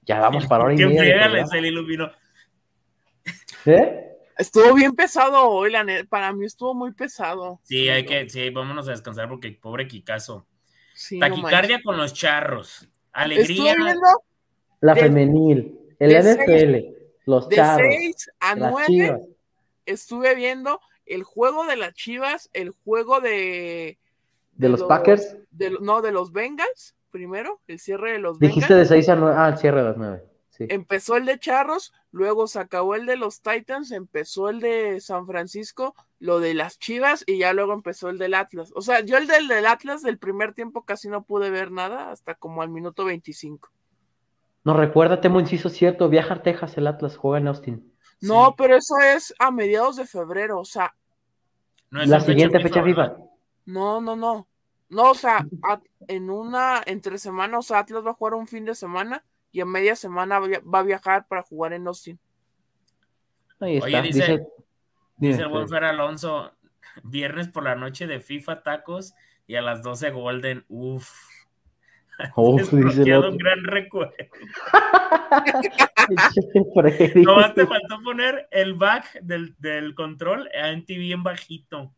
Ya 0.04 0.20
vamos 0.20 0.46
para 0.48 0.66
hora 0.66 0.74
y 0.74 0.78
media. 0.78 1.46
se 1.46 1.62
le 1.62 1.70
iluminó. 1.70 2.10
¿Eh? 3.66 4.09
Estuvo 4.40 4.74
bien 4.74 4.95
pesado 4.95 5.49
hoy, 5.49 5.70
la 5.70 5.86
Para 6.07 6.32
mí 6.32 6.45
estuvo 6.45 6.74
muy 6.74 6.94
pesado. 6.94 7.60
Sí, 7.64 7.90
hay 7.90 8.06
que, 8.06 8.30
sí, 8.30 8.49
vámonos 8.49 8.88
a 8.88 8.91
descansar 8.91 9.28
porque 9.28 9.52
pobre 9.52 9.86
Kikazo. 9.86 10.48
Taquicardia 11.20 11.82
con 11.84 11.98
los 11.98 12.14
charros. 12.14 12.88
Alegría. 13.11 13.76
la 14.80 14.95
femenil, 14.95 15.78
el 15.99 16.11
NFL, 16.11 16.95
los 17.26 17.49
charros. 17.49 17.90
De 17.90 17.98
6 17.98 18.32
a 18.40 18.56
9 18.56 19.22
estuve 19.86 20.36
viendo 20.36 20.80
el 21.06 21.24
juego 21.24 21.66
de 21.66 21.76
las 21.76 21.94
Chivas, 21.94 22.49
el 22.53 22.70
juego 22.70 23.20
de. 23.20 23.99
¿De, 24.53 24.70
los, 24.70 24.84
Packers? 24.84 25.38
no, 25.82 26.02
de 26.02 26.11
los 26.11 26.32
Bengals, 26.32 26.95
primero, 27.11 27.60
el 27.68 27.80
cierre 27.80 28.14
de 28.14 28.20
los 28.20 28.40
Dijiste 28.40 28.74
de 28.74 28.86
6 28.86 29.10
a 29.10 29.16
9. 29.16 29.36
Ah, 29.38 29.49
el 29.49 29.57
cierre 29.57 29.80
de 29.80 29.88
los 29.88 29.98
9. 29.98 30.28
Empezó 30.68 31.15
el 31.15 31.26
de 31.26 31.40
Charros, 31.40 31.94
luego 32.11 32.48
se 32.48 32.60
acabó 32.60 32.95
el 32.95 33.06
de 33.06 33.15
los 33.15 33.41
Titans, 33.41 33.91
empezó 33.91 34.49
el 34.49 34.60
de 34.60 34.99
San 34.99 35.26
Francisco, 35.26 35.95
lo 36.19 36.40
de 36.40 36.53
las 36.53 36.80
Chivas 36.80 37.23
y 37.26 37.38
ya 37.38 37.53
luego 37.53 37.73
empezó 37.73 38.10
el 38.10 38.18
del 38.18 38.34
Atlas. 38.34 38.72
O 38.76 38.81
sea, 38.81 38.99
yo 38.99 39.18
el 39.18 39.27
del, 39.27 39.48
del 39.48 39.65
Atlas 39.65 40.02
del 40.02 40.18
primer 40.18 40.53
tiempo 40.53 40.84
casi 40.84 41.07
no 41.07 41.23
pude 41.23 41.49
ver 41.49 41.72
nada 41.72 42.11
hasta 42.11 42.36
como 42.36 42.61
al 42.61 42.69
minuto 42.69 43.06
25. 43.06 43.69
No, 44.65 44.73
recuerda, 44.73 45.22
Temo 45.22 45.40
Inciso, 45.40 45.69
cierto, 45.69 46.10
viaja 46.10 46.36
a 46.36 46.41
Texas 46.41 46.77
el 46.77 46.88
Atlas, 46.88 47.15
juega 47.15 47.38
en 47.38 47.48
Austin. 47.48 47.94
No, 48.22 48.56
pero 48.57 48.76
eso 48.76 48.98
es 48.98 49.34
a 49.40 49.52
mediados 49.52 49.95
de 49.95 50.06
febrero, 50.06 50.60
o 50.60 50.65
sea. 50.65 50.94
No 51.90 52.02
es 52.02 52.10
la 52.10 52.19
siguiente 52.19 52.60
fecha 52.60 52.81
viva. 52.81 53.18
No, 53.65 54.02
no, 54.02 54.15
no. 54.15 54.48
No, 54.90 55.11
o 55.11 55.15
sea, 55.15 55.45
en 56.07 56.30
una, 56.30 56.81
entre 56.86 57.18
semanas, 57.19 57.60
o 57.60 57.61
sea, 57.61 57.80
Atlas 57.80 58.06
va 58.06 58.11
a 58.11 58.15
jugar 58.15 58.34
un 58.34 58.48
fin 58.48 58.65
de 58.65 58.76
semana 58.76 59.23
y 59.51 59.61
en 59.61 59.69
media 59.69 59.95
semana 59.95 60.39
va 60.39 60.80
a 60.80 60.84
viajar 60.84 61.27
para 61.27 61.43
jugar 61.43 61.73
en 61.73 61.88
Austin. 61.88 62.19
Oye, 63.59 64.01
dice, 64.01 64.47
dice, 65.17 65.41
el 65.41 65.49
buen 65.49 65.67
Fer 65.67 65.84
Alonso, 65.84 66.53
viernes 67.03 67.49
por 67.49 67.63
la 67.63 67.76
noche 67.76 68.07
de 68.07 68.19
FIFA 68.19 68.63
tacos 68.63 69.13
y 69.47 69.55
a 69.55 69.61
las 69.61 69.84
12 69.84 70.11
Golden, 70.11 70.65
uff. 70.69 71.09
Uf, 72.35 72.61
dice 72.73 73.17
un 73.17 73.38
gran 73.38 73.63
recuerdo. 73.63 74.13
Nomás 77.15 77.53
te 77.53 77.65
faltó 77.65 78.01
poner 78.03 78.47
el 78.51 78.73
back 78.73 79.21
del, 79.21 79.55
del 79.59 79.95
control 79.95 80.49
en 80.53 80.85
TV 80.85 80.99
bien 80.99 81.23
bajito. 81.23 81.93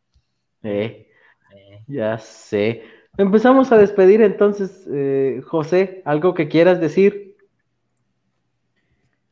Eh, 0.64 1.10
eh. 1.56 1.84
Ya 1.88 2.18
sé. 2.18 2.84
Empezamos 3.18 3.72
a 3.72 3.78
despedir 3.78 4.22
entonces, 4.22 4.88
eh, 4.92 5.42
José, 5.46 6.02
¿algo 6.06 6.34
que 6.34 6.48
quieras 6.48 6.80
decir? 6.80 7.31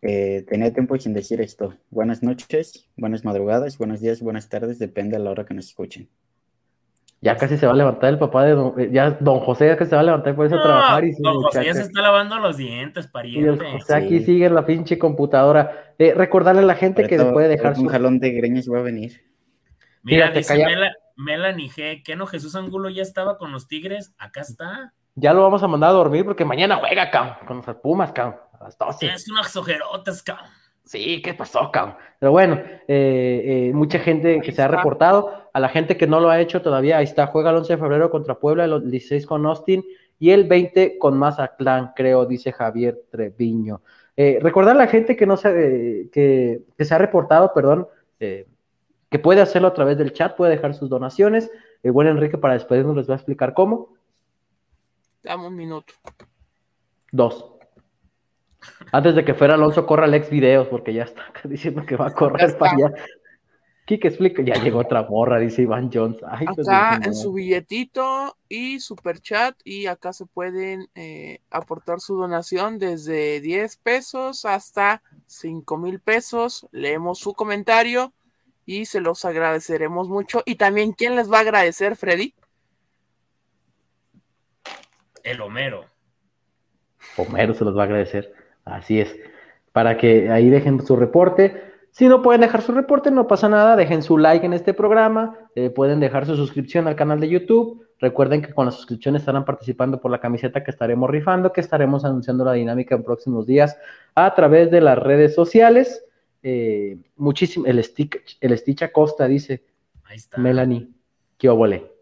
Eh, 0.02 0.46
tenía 0.48 0.74
tiempo 0.74 0.98
sin 0.98 1.14
decir 1.14 1.42
esto. 1.42 1.76
Buenas 1.90 2.24
noches, 2.24 2.90
buenas 2.96 3.26
madrugadas, 3.26 3.78
buenos 3.78 4.00
días, 4.00 4.22
buenas 4.22 4.48
tardes, 4.48 4.80
depende 4.80 5.18
de 5.18 5.24
la 5.24 5.32
hora 5.32 5.46
que 5.46 5.54
nos 5.54 5.68
escuchen. 5.68 6.10
Ya 7.22 7.36
casi 7.36 7.58
se 7.58 7.66
va 7.66 7.74
a 7.74 7.76
levantar 7.76 8.14
el 8.14 8.18
papá 8.18 8.46
de 8.46 8.52
don, 8.52 8.80
eh, 8.80 8.90
ya 8.94 9.12
don 9.20 9.42
José 9.42 9.68
ya 9.68 9.78
que 9.78 9.86
se 9.86 9.94
va 9.94 10.02
a 10.02 10.06
levantar 10.06 10.34
por 10.38 10.46
eso 10.46 10.56
a 10.56 10.64
trabajar 10.64 11.04
y 11.04 11.12
don 11.20 11.42
José 11.42 11.66
ya 11.66 11.74
se 11.74 11.82
está 11.82 12.02
lavando 12.02 12.40
los 12.40 12.56
dientes, 12.56 13.08
pariente. 13.08 13.68
Y 13.68 13.72
José 13.74 13.94
aquí 13.94 14.20
sigue 14.22 14.46
en 14.46 14.56
la 14.56 14.66
pinche 14.66 14.98
computadora. 14.98 15.94
Eh, 15.98 16.14
recordarle 16.16 16.62
a 16.62 16.66
la 16.66 16.76
gente 16.76 17.06
que 17.06 17.18
se 17.18 17.26
puede 17.26 17.50
dejar 17.50 17.78
un 17.78 17.88
jalón 17.88 18.20
de 18.20 18.32
greñas 18.32 18.70
va 18.72 18.80
a 18.80 18.84
venir. 18.84 19.22
Mira, 20.04 20.32
dice 20.32 20.66
Melanie 21.18 21.70
G, 21.70 22.02
que 22.02 22.16
no 22.16 22.26
Jesús 22.26 22.56
Angulo 22.56 22.90
ya 22.90 23.02
estaba 23.02 23.38
con 23.38 23.52
los 23.52 23.68
Tigres, 23.68 24.16
acá 24.18 24.40
está. 24.40 24.94
Ya 25.16 25.34
lo 25.34 25.42
vamos 25.42 25.62
a 25.62 25.68
mandar 25.68 25.90
a 25.90 25.94
dormir 25.94 26.24
porque 26.24 26.46
mañana 26.46 26.78
juega, 26.78 27.12
cabrón, 27.12 27.36
con 27.46 27.58
los 27.58 27.76
Pumas, 27.82 28.14
Es 29.02 29.30
unas 29.30 29.56
ojerotas, 29.56 30.24
cabrón. 30.24 30.50
Sí, 30.84 31.22
¿qué 31.22 31.36
pasó, 31.36 31.70
cabrón? 31.72 31.96
Pero 32.20 32.32
bueno, 32.32 32.56
eh, 32.88 33.68
eh, 33.68 33.72
mucha 33.74 34.00
gente 34.00 34.42
que 34.42 34.52
se 34.52 34.62
ha 34.62 34.68
reportado, 34.68 35.50
a 35.54 35.60
la 35.60 35.70
gente 35.70 35.98
que 35.98 36.08
no 36.08 36.20
lo 36.20 36.32
ha 36.32 36.40
hecho 36.40 36.62
todavía, 36.64 36.98
ahí 36.98 37.04
está, 37.04 37.28
juega 37.28 37.52
el 37.52 37.58
11 37.58 37.74
de 37.74 37.80
febrero 37.80 38.10
contra 38.10 38.40
Puebla, 38.40 38.66
el 38.66 38.90
16 38.90 39.28
con 39.28 39.46
Austin 39.46 39.86
y 40.18 40.32
el 40.32 40.46
20 40.46 40.98
con 40.98 41.16
Mazatlán, 41.18 41.94
creo, 41.96 42.26
dice 42.26 42.52
Javier 42.52 43.04
Treviño. 43.12 43.82
Eh, 44.18 44.40
recordar 44.42 44.76
a 44.76 44.80
la 44.80 44.88
gente 44.88 45.16
que 45.16 45.28
no 45.28 45.38
se, 45.38 46.10
que, 46.12 46.64
se 46.80 46.94
ha 46.96 46.98
reportado, 46.98 47.54
perdón, 47.54 47.88
que 48.18 49.20
puede 49.20 49.42
hacerlo 49.42 49.68
a 49.68 49.74
través 49.74 49.98
del 49.98 50.12
chat, 50.14 50.36
puede 50.36 50.56
dejar 50.56 50.74
sus 50.74 50.90
donaciones. 50.90 51.52
El 51.84 51.92
buen 51.92 52.08
Enrique 52.08 52.38
para 52.38 52.56
despedirnos 52.56 52.96
les 52.96 53.08
va 53.08 53.14
a 53.14 53.18
explicar 53.18 53.54
cómo. 53.54 53.94
Dame 55.24 55.48
un 55.48 55.56
minuto. 55.56 55.94
Dos. 57.12 57.59
Antes 58.92 59.16
de 59.16 59.24
que 59.24 59.34
fuera 59.34 59.56
Alonso, 59.56 59.86
corra 59.86 60.06
Alex 60.06 60.30
Videos, 60.30 60.68
porque 60.68 60.94
ya 60.94 61.04
está 61.04 61.24
diciendo 61.44 61.86
que 61.86 61.96
va 61.96 62.08
a 62.08 62.14
correr 62.14 62.58
para 62.58 62.74
allá. 62.74 62.94
Kike 63.86 64.08
explica, 64.08 64.44
ya 64.44 64.54
llegó 64.62 64.82
otra 64.82 65.02
morra, 65.10 65.40
dice 65.40 65.64
Iván 65.64 65.90
Jones. 65.92 66.20
Pues, 66.54 66.70
acá 66.70 67.00
en 67.04 67.16
su 67.16 67.34
billetito 67.34 68.38
y 68.48 68.80
super 68.80 69.20
chat, 69.20 69.60
y 69.64 69.88
acá 69.88 70.14
se 70.14 70.28
pueden 70.28 70.90
eh, 70.94 71.40
aportar 71.50 72.00
su 72.00 72.16
donación 72.16 72.78
desde 72.78 73.42
10 73.42 73.78
pesos 73.78 74.46
hasta 74.46 75.02
5 75.26 75.78
mil 75.78 76.00
pesos. 76.00 76.68
Leemos 76.72 77.18
su 77.18 77.34
comentario 77.34 78.14
y 78.64 78.86
se 78.86 79.02
los 79.02 79.26
agradeceremos 79.26 80.08
mucho. 80.08 80.44
Y 80.46 80.54
también, 80.54 80.92
¿quién 80.92 81.16
les 81.16 81.32
va 81.32 81.38
a 81.38 81.42
agradecer, 81.42 81.96
Freddy? 81.96 82.36
El 85.24 85.42
Homero. 85.42 85.86
Homero 87.18 87.56
se 87.56 87.66
los 87.66 87.76
va 87.76 87.82
a 87.82 87.86
agradecer. 87.86 88.39
Así 88.70 89.00
es. 89.00 89.16
Para 89.72 89.98
que 89.98 90.30
ahí 90.30 90.50
dejen 90.50 90.86
su 90.86 90.96
reporte. 90.96 91.62
Si 91.92 92.08
no 92.08 92.22
pueden 92.22 92.42
dejar 92.42 92.62
su 92.62 92.72
reporte, 92.72 93.12
no 93.12 93.28
pasa 93.28 93.50
nada. 93.50 93.76
Dejen 93.76 94.04
su 94.04 94.18
like 94.18 94.46
en 94.46 94.54
este 94.54 94.74
programa. 94.74 95.38
Eh, 95.56 95.70
pueden 95.70 96.00
dejar 96.00 96.26
su 96.26 96.36
suscripción 96.36 96.88
al 96.88 96.96
canal 96.96 97.20
de 97.20 97.30
YouTube. 97.30 97.86
Recuerden 98.00 98.42
que 98.42 98.54
con 98.54 98.66
la 98.66 98.72
suscripción 98.72 99.16
estarán 99.16 99.44
participando 99.44 100.00
por 100.00 100.12
la 100.12 100.20
camiseta 100.20 100.64
que 100.64 100.72
estaremos 100.72 101.10
rifando, 101.10 101.52
que 101.52 101.62
estaremos 101.62 102.06
anunciando 102.06 102.46
la 102.46 102.54
dinámica 102.54 102.96
en 102.96 103.04
próximos 103.04 103.46
días 103.46 103.78
a 104.16 104.34
través 104.36 104.72
de 104.72 104.82
las 104.82 104.98
redes 104.98 105.36
sociales. 105.36 106.06
Eh, 106.42 106.98
muchísimo. 107.18 107.66
El, 107.66 107.84
Stitch, 107.84 108.38
el 108.40 108.58
Stitch 108.58 108.84
Acosta 108.84 109.28
dice: 109.28 109.64
Ahí 110.06 110.18
está. 110.18 110.38
Melanie, 110.38 110.88
qué 111.38 111.50
obole. 111.50 111.99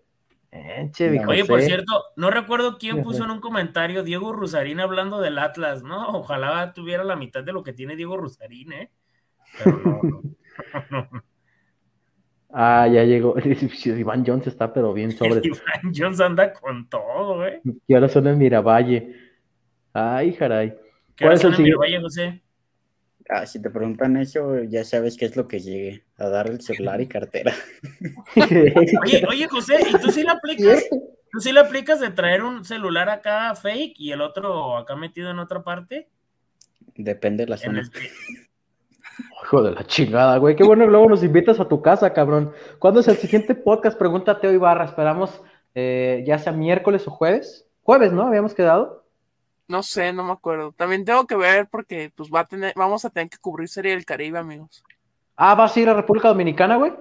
Oye, 1.28 1.46
por 1.46 1.62
cierto, 1.62 2.06
no 2.16 2.30
recuerdo 2.32 2.78
quién 2.78 3.04
puso 3.04 3.26
en 3.26 3.32
un 3.32 3.42
comentario 3.42 4.04
Diego 4.04 4.32
Rusarín 4.34 4.80
hablando 4.80 5.20
del 5.20 5.38
Atlas, 5.38 5.84
¿no? 5.84 6.08
Ojalá 6.10 6.74
tuviera 6.74 7.04
la 7.04 7.16
mitad 7.16 7.44
de 7.44 7.54
lo 7.54 7.64
que 7.64 7.74
tiene 7.74 7.96
Diego 7.96 8.18
Rusarín, 8.18 8.72
¿eh? 8.74 8.92
Ah, 12.50 12.88
ya 12.88 13.04
llegó. 13.04 13.36
Iván 13.86 14.24
Jones 14.26 14.48
está, 14.48 14.74
pero 14.74 14.94
bien 14.94 15.12
sobre. 15.18 15.42
Iván 15.44 15.94
Jones 15.96 16.20
anda 16.20 16.54
con 16.54 16.90
todo, 16.90 17.38
güey. 17.38 17.62
Y 17.88 17.94
ahora 17.94 18.10
son 18.10 18.28
el 18.28 18.38
Miravalle. 18.38 19.16
Ay, 19.94 20.34
caray. 20.34 20.74
¿Qué 21.16 21.26
hora 21.26 21.38
son 21.38 21.54
en 21.56 21.64
Miravalle, 21.64 22.02
José? 22.02 22.42
Ah, 23.30 23.46
si 23.46 23.62
te 23.62 23.70
preguntan 23.70 24.16
eso, 24.18 24.64
ya 24.64 24.84
sabes 24.84 25.18
qué 25.18 25.26
es 25.26 25.36
lo 25.36 25.48
que 25.48 25.60
llegue, 25.60 26.06
a 26.18 26.30
dar 26.30 26.50
el 26.50 26.62
celular 26.62 27.02
y 27.02 27.08
cartera. 27.08 27.54
oye, 28.36 29.26
oye, 29.30 29.48
José, 29.48 29.76
¿y 29.90 30.00
tú 30.00 30.12
sí 30.12 30.24
le 30.24 30.32
aplicas? 30.32 30.86
¿Tú 30.90 31.42
sí 31.42 31.52
le 31.52 31.60
aplicas 31.60 32.00
de 32.00 32.10
traer 32.10 32.44
un 32.44 32.64
celular 32.64 33.10
acá 33.10 33.54
fake 33.54 34.00
y 34.00 34.12
el 34.12 34.22
otro 34.22 34.78
acá 34.78 34.96
metido 34.96 35.30
en 35.30 35.40
otra 35.40 35.64
parte? 35.64 36.10
Depende 36.96 37.44
de 37.46 37.50
la 37.50 37.58
zona. 37.58 37.84
Hijo 39.44 39.64
de 39.64 39.72
la 39.72 39.86
chingada, 39.86 40.38
güey. 40.38 40.56
Qué 40.56 40.64
bueno 40.64 40.86
que 40.86 40.92
luego 40.92 41.10
nos 41.10 41.24
invitas 41.24 41.60
a 41.60 41.68
tu 41.68 41.82
casa, 41.82 42.14
cabrón. 42.14 42.54
¿Cuándo 42.80 43.00
es 43.00 43.08
el 43.08 43.18
siguiente 43.18 43.56
podcast? 43.56 43.98
Pregúntate 43.98 44.48
hoy, 44.48 44.58
Barra. 44.58 44.86
Esperamos 44.86 45.42
eh, 45.74 46.24
ya 46.26 46.38
sea 46.38 46.54
miércoles 46.54 47.08
o 47.08 47.12
jueves. 47.12 47.68
Jueves, 47.82 48.12
¿no? 48.12 48.24
Habíamos 48.24 48.54
quedado. 48.54 49.07
No 49.68 49.84
sé, 49.84 50.14
no 50.14 50.24
me 50.24 50.32
acuerdo. 50.32 50.72
También 50.72 51.04
tengo 51.04 51.28
que 51.28 51.36
ver 51.36 51.68
porque 51.70 52.12
pues 52.16 52.30
va 52.34 52.42
a 52.42 52.48
tener, 52.48 52.74
vamos 52.76 53.04
a 53.04 53.10
tener 53.10 53.30
que 53.30 53.38
cubrir 53.38 53.68
Serie 53.68 53.92
del 53.92 54.06
Caribe, 54.06 54.40
amigos. 54.40 54.84
Ah, 55.36 55.56
¿vas 55.56 55.76
a 55.76 55.80
ir 55.80 55.90
a 55.90 55.94
República 55.94 56.30
Dominicana, 56.30 56.78
güey? 56.78 56.94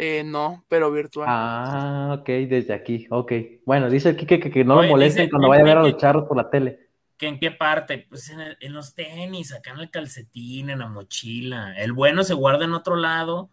Eh, 0.00 0.22
no, 0.24 0.64
pero 0.68 0.92
virtual. 0.92 1.26
Ah, 1.28 2.16
ok, 2.20 2.26
desde 2.48 2.72
aquí, 2.72 3.08
ok. 3.10 3.32
Bueno, 3.66 3.90
dice 3.90 4.10
el 4.10 4.16
Kike 4.16 4.38
que, 4.38 4.64
no 4.64 4.80
lo 4.80 4.88
molesten 4.88 5.28
cuando 5.28 5.48
vaya 5.48 5.62
a 5.62 5.64
ver 5.64 5.78
a 5.78 5.82
los 5.82 5.96
charros 5.96 6.24
por 6.28 6.36
la 6.36 6.48
tele. 6.48 6.88
¿Que 7.16 7.26
en 7.26 7.40
qué 7.40 7.50
parte? 7.50 8.06
Pues 8.08 8.30
en, 8.30 8.72
los 8.72 8.94
tenis, 8.94 9.52
acá 9.52 9.72
en 9.72 9.80
el 9.80 9.90
calcetín, 9.90 10.70
en 10.70 10.78
la 10.78 10.86
mochila. 10.86 11.74
El 11.76 11.92
bueno 11.92 12.22
se 12.22 12.34
guarda 12.34 12.64
en 12.64 12.74
otro 12.74 12.94
lado 12.94 13.50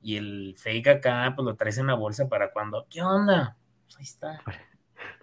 y 0.00 0.16
el 0.16 0.54
fake 0.56 0.88
acá, 0.88 1.34
pues 1.36 1.44
lo 1.44 1.56
traes 1.56 1.76
en 1.76 1.88
la 1.88 1.94
bolsa 1.94 2.26
para 2.26 2.52
cuando. 2.52 2.86
¿Qué 2.88 3.02
onda? 3.02 3.58
Pues 3.84 3.98
ahí 3.98 4.04
está. 4.04 4.42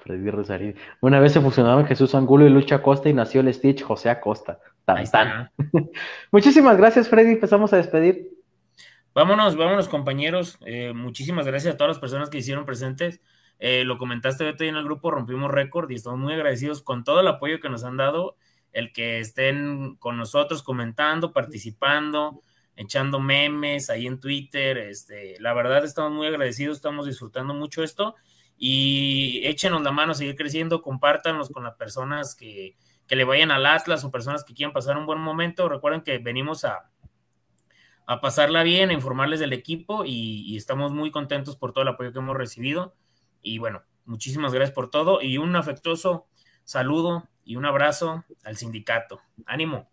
Freddy 0.03 0.29
Rosario. 0.29 0.73
Una 1.01 1.19
vez 1.19 1.33
se 1.33 1.41
fusionaron 1.41 1.85
Jesús 1.85 2.15
Angulo 2.15 2.45
y 2.45 2.49
Lucha 2.49 2.75
Acosta 2.75 3.09
y 3.09 3.13
nació 3.13 3.41
el 3.41 3.53
Stitch 3.53 3.83
José 3.83 4.09
Acosta. 4.09 4.59
Tan, 4.85 5.51
Muchísimas 6.31 6.77
gracias, 6.77 7.09
Freddy. 7.09 7.33
Empezamos 7.33 7.73
a 7.73 7.77
despedir. 7.77 8.29
Vámonos, 9.13 9.55
vámonos, 9.55 9.87
compañeros. 9.87 10.57
Eh, 10.65 10.93
muchísimas 10.93 11.45
gracias 11.45 11.73
a 11.73 11.77
todas 11.77 11.89
las 11.89 11.99
personas 11.99 12.29
que 12.29 12.39
hicieron 12.39 12.65
presentes. 12.65 13.21
Eh, 13.59 13.83
lo 13.83 13.97
comentaste 13.97 14.45
ahorita 14.45 14.65
en 14.65 14.75
el 14.75 14.85
grupo, 14.85 15.11
rompimos 15.11 15.51
récord 15.51 15.91
y 15.91 15.95
estamos 15.95 16.19
muy 16.19 16.33
agradecidos 16.33 16.81
con 16.81 17.03
todo 17.03 17.19
el 17.19 17.27
apoyo 17.27 17.59
que 17.59 17.69
nos 17.69 17.83
han 17.83 17.97
dado, 17.97 18.37
el 18.71 18.93
que 18.93 19.19
estén 19.19 19.95
con 19.97 20.17
nosotros 20.17 20.63
comentando, 20.63 21.33
participando, 21.33 22.41
echando 22.77 23.19
memes 23.19 23.89
ahí 23.89 24.07
en 24.07 24.19
Twitter. 24.19 24.77
Este, 24.77 25.35
la 25.39 25.53
verdad, 25.53 25.83
estamos 25.83 26.13
muy 26.13 26.27
agradecidos, 26.27 26.77
estamos 26.77 27.05
disfrutando 27.05 27.53
mucho 27.53 27.83
esto 27.83 28.15
y 28.61 29.39
échenos 29.45 29.81
la 29.81 29.91
mano 29.91 30.11
a 30.11 30.15
seguir 30.15 30.35
creciendo, 30.35 30.81
compártanos 30.81 31.49
con 31.49 31.63
las 31.63 31.75
personas 31.75 32.35
que, 32.35 32.75
le 33.07 33.23
vayan 33.23 33.49
al 33.49 33.65
Atlas 33.65 34.03
o 34.03 34.11
personas 34.11 34.43
que 34.43 34.53
quieran 34.53 34.73
pasar 34.73 34.97
un 34.97 35.07
buen 35.07 35.19
momento. 35.19 35.67
Recuerden 35.67 36.01
que 36.01 36.19
venimos 36.19 36.63
a, 36.65 36.91
a 38.05 38.21
pasarla 38.21 38.61
bien, 38.61 38.89
a 38.89 38.93
informarles 38.93 39.39
del 39.39 39.53
equipo 39.53 40.03
y, 40.05 40.55
estamos 40.57 40.91
muy 40.91 41.09
contentos 41.09 41.55
por 41.55 41.71
todo 41.71 41.83
el 41.83 41.87
apoyo 41.87 42.11
que 42.11 42.19
hemos 42.19 42.35
recibido. 42.35 42.93
Y 43.41 43.57
bueno, 43.57 43.81
muchísimas 44.05 44.53
gracias 44.53 44.75
por 44.75 44.91
todo 44.91 45.21
y 45.21 45.37
un 45.37 45.55
afectuoso 45.55 46.27
saludo 46.65 47.23
y 47.45 47.55
un 47.55 47.65
abrazo 47.65 48.25
al 48.43 48.57
sindicato. 48.57 49.21
Ánimo. 49.45 49.89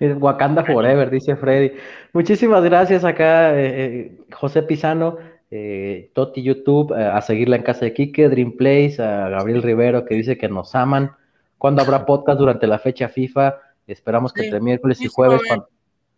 Wakanda 0.00 0.64
Forever, 0.64 1.10
dice 1.10 1.34
Freddy. 1.34 1.72
Muchísimas 2.12 2.62
gracias 2.62 3.04
acá, 3.04 3.58
eh, 3.58 3.66
eh, 3.66 4.18
José 4.32 4.62
Pisano 4.62 5.18
eh, 5.56 6.10
Toti 6.14 6.42
YouTube, 6.42 6.92
eh, 6.98 7.04
a 7.04 7.20
seguirla 7.20 7.54
en 7.54 7.62
casa 7.62 7.84
de 7.84 7.94
Kike, 7.94 8.28
Dream 8.28 8.56
Place, 8.56 9.00
a 9.00 9.28
Gabriel 9.28 9.62
Rivero 9.62 10.04
que 10.04 10.16
dice 10.16 10.36
que 10.36 10.48
nos 10.48 10.74
aman. 10.74 11.12
¿Cuándo 11.58 11.80
habrá 11.80 12.04
podcast 12.06 12.40
durante 12.40 12.66
la 12.66 12.80
fecha 12.80 13.08
FIFA? 13.08 13.58
Esperamos 13.86 14.32
que 14.32 14.46
entre 14.46 14.60
miércoles 14.60 15.00
y 15.00 15.06
jueves. 15.06 15.40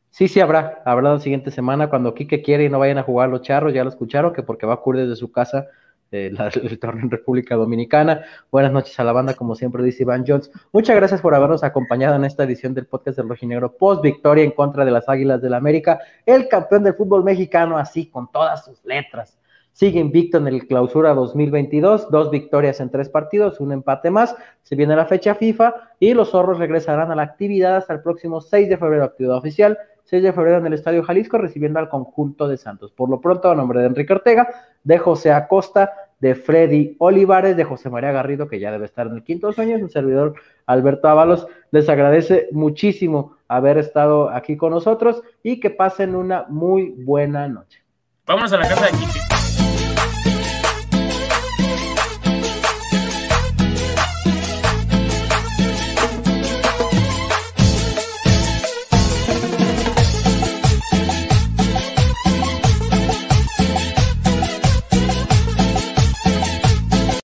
Sí, 0.09 0.29
sí 0.29 0.41
habrá, 0.41 0.83
habrá 0.87 1.13
la 1.13 1.21
siguiente 1.21 1.51
semana 1.51 1.91
cuando 1.91 2.15
Kike 2.15 2.41
quiere 2.41 2.65
y 2.65 2.71
no 2.71 2.79
vayan 2.79 2.97
a 2.97 3.03
jugar 3.03 3.29
los 3.29 3.43
charros, 3.43 3.75
ya 3.75 3.85
lo 3.85 3.91
escucharon, 3.91 4.33
que 4.33 4.43
porque 4.43 4.65
va 4.65 4.73
a 4.73 4.77
ocurrir 4.77 5.03
desde 5.03 5.17
su 5.17 5.31
casa 5.31 5.67
eh, 6.11 6.33
el 6.63 6.79
torneo 6.79 7.05
en 7.05 7.11
República 7.11 7.57
Dominicana. 7.57 8.25
Buenas 8.51 8.73
noches 8.73 8.99
a 9.01 9.05
la 9.05 9.13
banda, 9.13 9.35
como 9.35 9.55
siempre 9.55 9.83
dice 9.83 10.03
Iván 10.03 10.25
Jones. 10.27 10.51
Muchas 10.73 10.97
gracias 10.97 11.21
por 11.21 11.35
habernos 11.35 11.65
acompañado 11.65 12.17
en 12.17 12.25
esta 12.25 12.45
edición 12.45 12.75
del 12.75 12.87
podcast 12.87 13.17
del 13.17 13.29
Rojinegro 13.29 13.77
post 13.77 14.03
victoria 14.03 14.45
en 14.45 14.53
contra 14.53 14.85
de 14.85 14.91
las 14.91 15.09
Águilas 15.09 15.43
del 15.43 15.53
la 15.53 15.57
América, 15.57 16.01
el 16.25 16.49
campeón 16.49 16.85
del 16.85 16.95
fútbol 16.95 17.25
mexicano, 17.25 17.79
así 17.79 18.07
con 18.07 18.31
todas 18.31 18.65
sus 18.65 18.85
letras. 18.85 19.39
Sigue 19.77 20.01
invicto 20.01 20.39
en 20.39 20.47
el 20.49 20.67
clausura 20.67 21.13
2022, 21.13 22.11
dos 22.11 22.31
victorias 22.31 22.81
en 22.81 22.91
tres 22.91 23.11
partidos, 23.11 23.61
un 23.61 23.73
empate 23.73 24.11
más. 24.11 24.35
Se 24.63 24.75
viene 24.75 24.97
la 24.97 25.05
fecha 25.05 25.35
FIFA 25.35 25.75
y 26.01 26.15
los 26.15 26.31
zorros 26.31 26.59
regresarán 26.59 27.11
a 27.11 27.15
la 27.15 27.25
actividad 27.25 27.77
hasta 27.77 27.93
el 27.93 28.01
próximo 28.01 28.41
6 28.41 28.71
de 28.71 28.79
febrero, 28.79 29.05
actividad 29.05 29.37
oficial. 29.37 29.79
6 30.07 30.23
de 30.23 30.33
febrero 30.33 30.59
en 30.59 30.67
el 30.67 30.73
Estadio 30.73 31.03
Jalisco, 31.03 31.39
recibiendo 31.39 31.79
al 31.79 31.89
conjunto 31.89 32.49
de 32.49 32.57
Santos. 32.57 32.93
Por 32.93 33.11
lo 33.11 33.21
pronto, 33.21 33.51
a 33.51 33.55
nombre 33.55 33.81
de 33.81 33.87
Enrique 33.87 34.13
Ortega, 34.13 34.49
de 34.83 34.99
José 34.99 35.33
Acosta, 35.33 35.93
de 36.21 36.35
Freddy 36.35 36.97
Olivares, 36.99 37.57
de 37.57 37.65
José 37.65 37.91
María 37.91 38.13
Garrido, 38.13 38.49
que 38.49 38.59
ya 38.59 38.71
debe 38.73 38.87
estar 38.87 39.07
en 39.07 39.15
el 39.15 39.23
quinto 39.23 39.53
sueño, 39.53 39.79
su 39.79 39.89
servidor 39.89 40.35
Alberto 40.65 41.09
Ábalos, 41.09 41.47
les 41.71 41.89
agradece 41.89 42.49
muchísimo 42.53 43.37
haber 43.49 43.79
estado 43.79 44.31
aquí 44.31 44.57
con 44.57 44.71
nosotros 44.71 45.23
y 45.43 45.61
que 45.61 45.71
pasen 45.71 46.17
una 46.17 46.47
muy 46.49 46.95
buena 46.97 47.47
noche. 47.49 47.83
Vámonos 48.27 48.53
a 48.53 48.57
la 48.57 48.69
casa 48.69 48.87
de 48.87 48.93
Kike. 48.93 49.36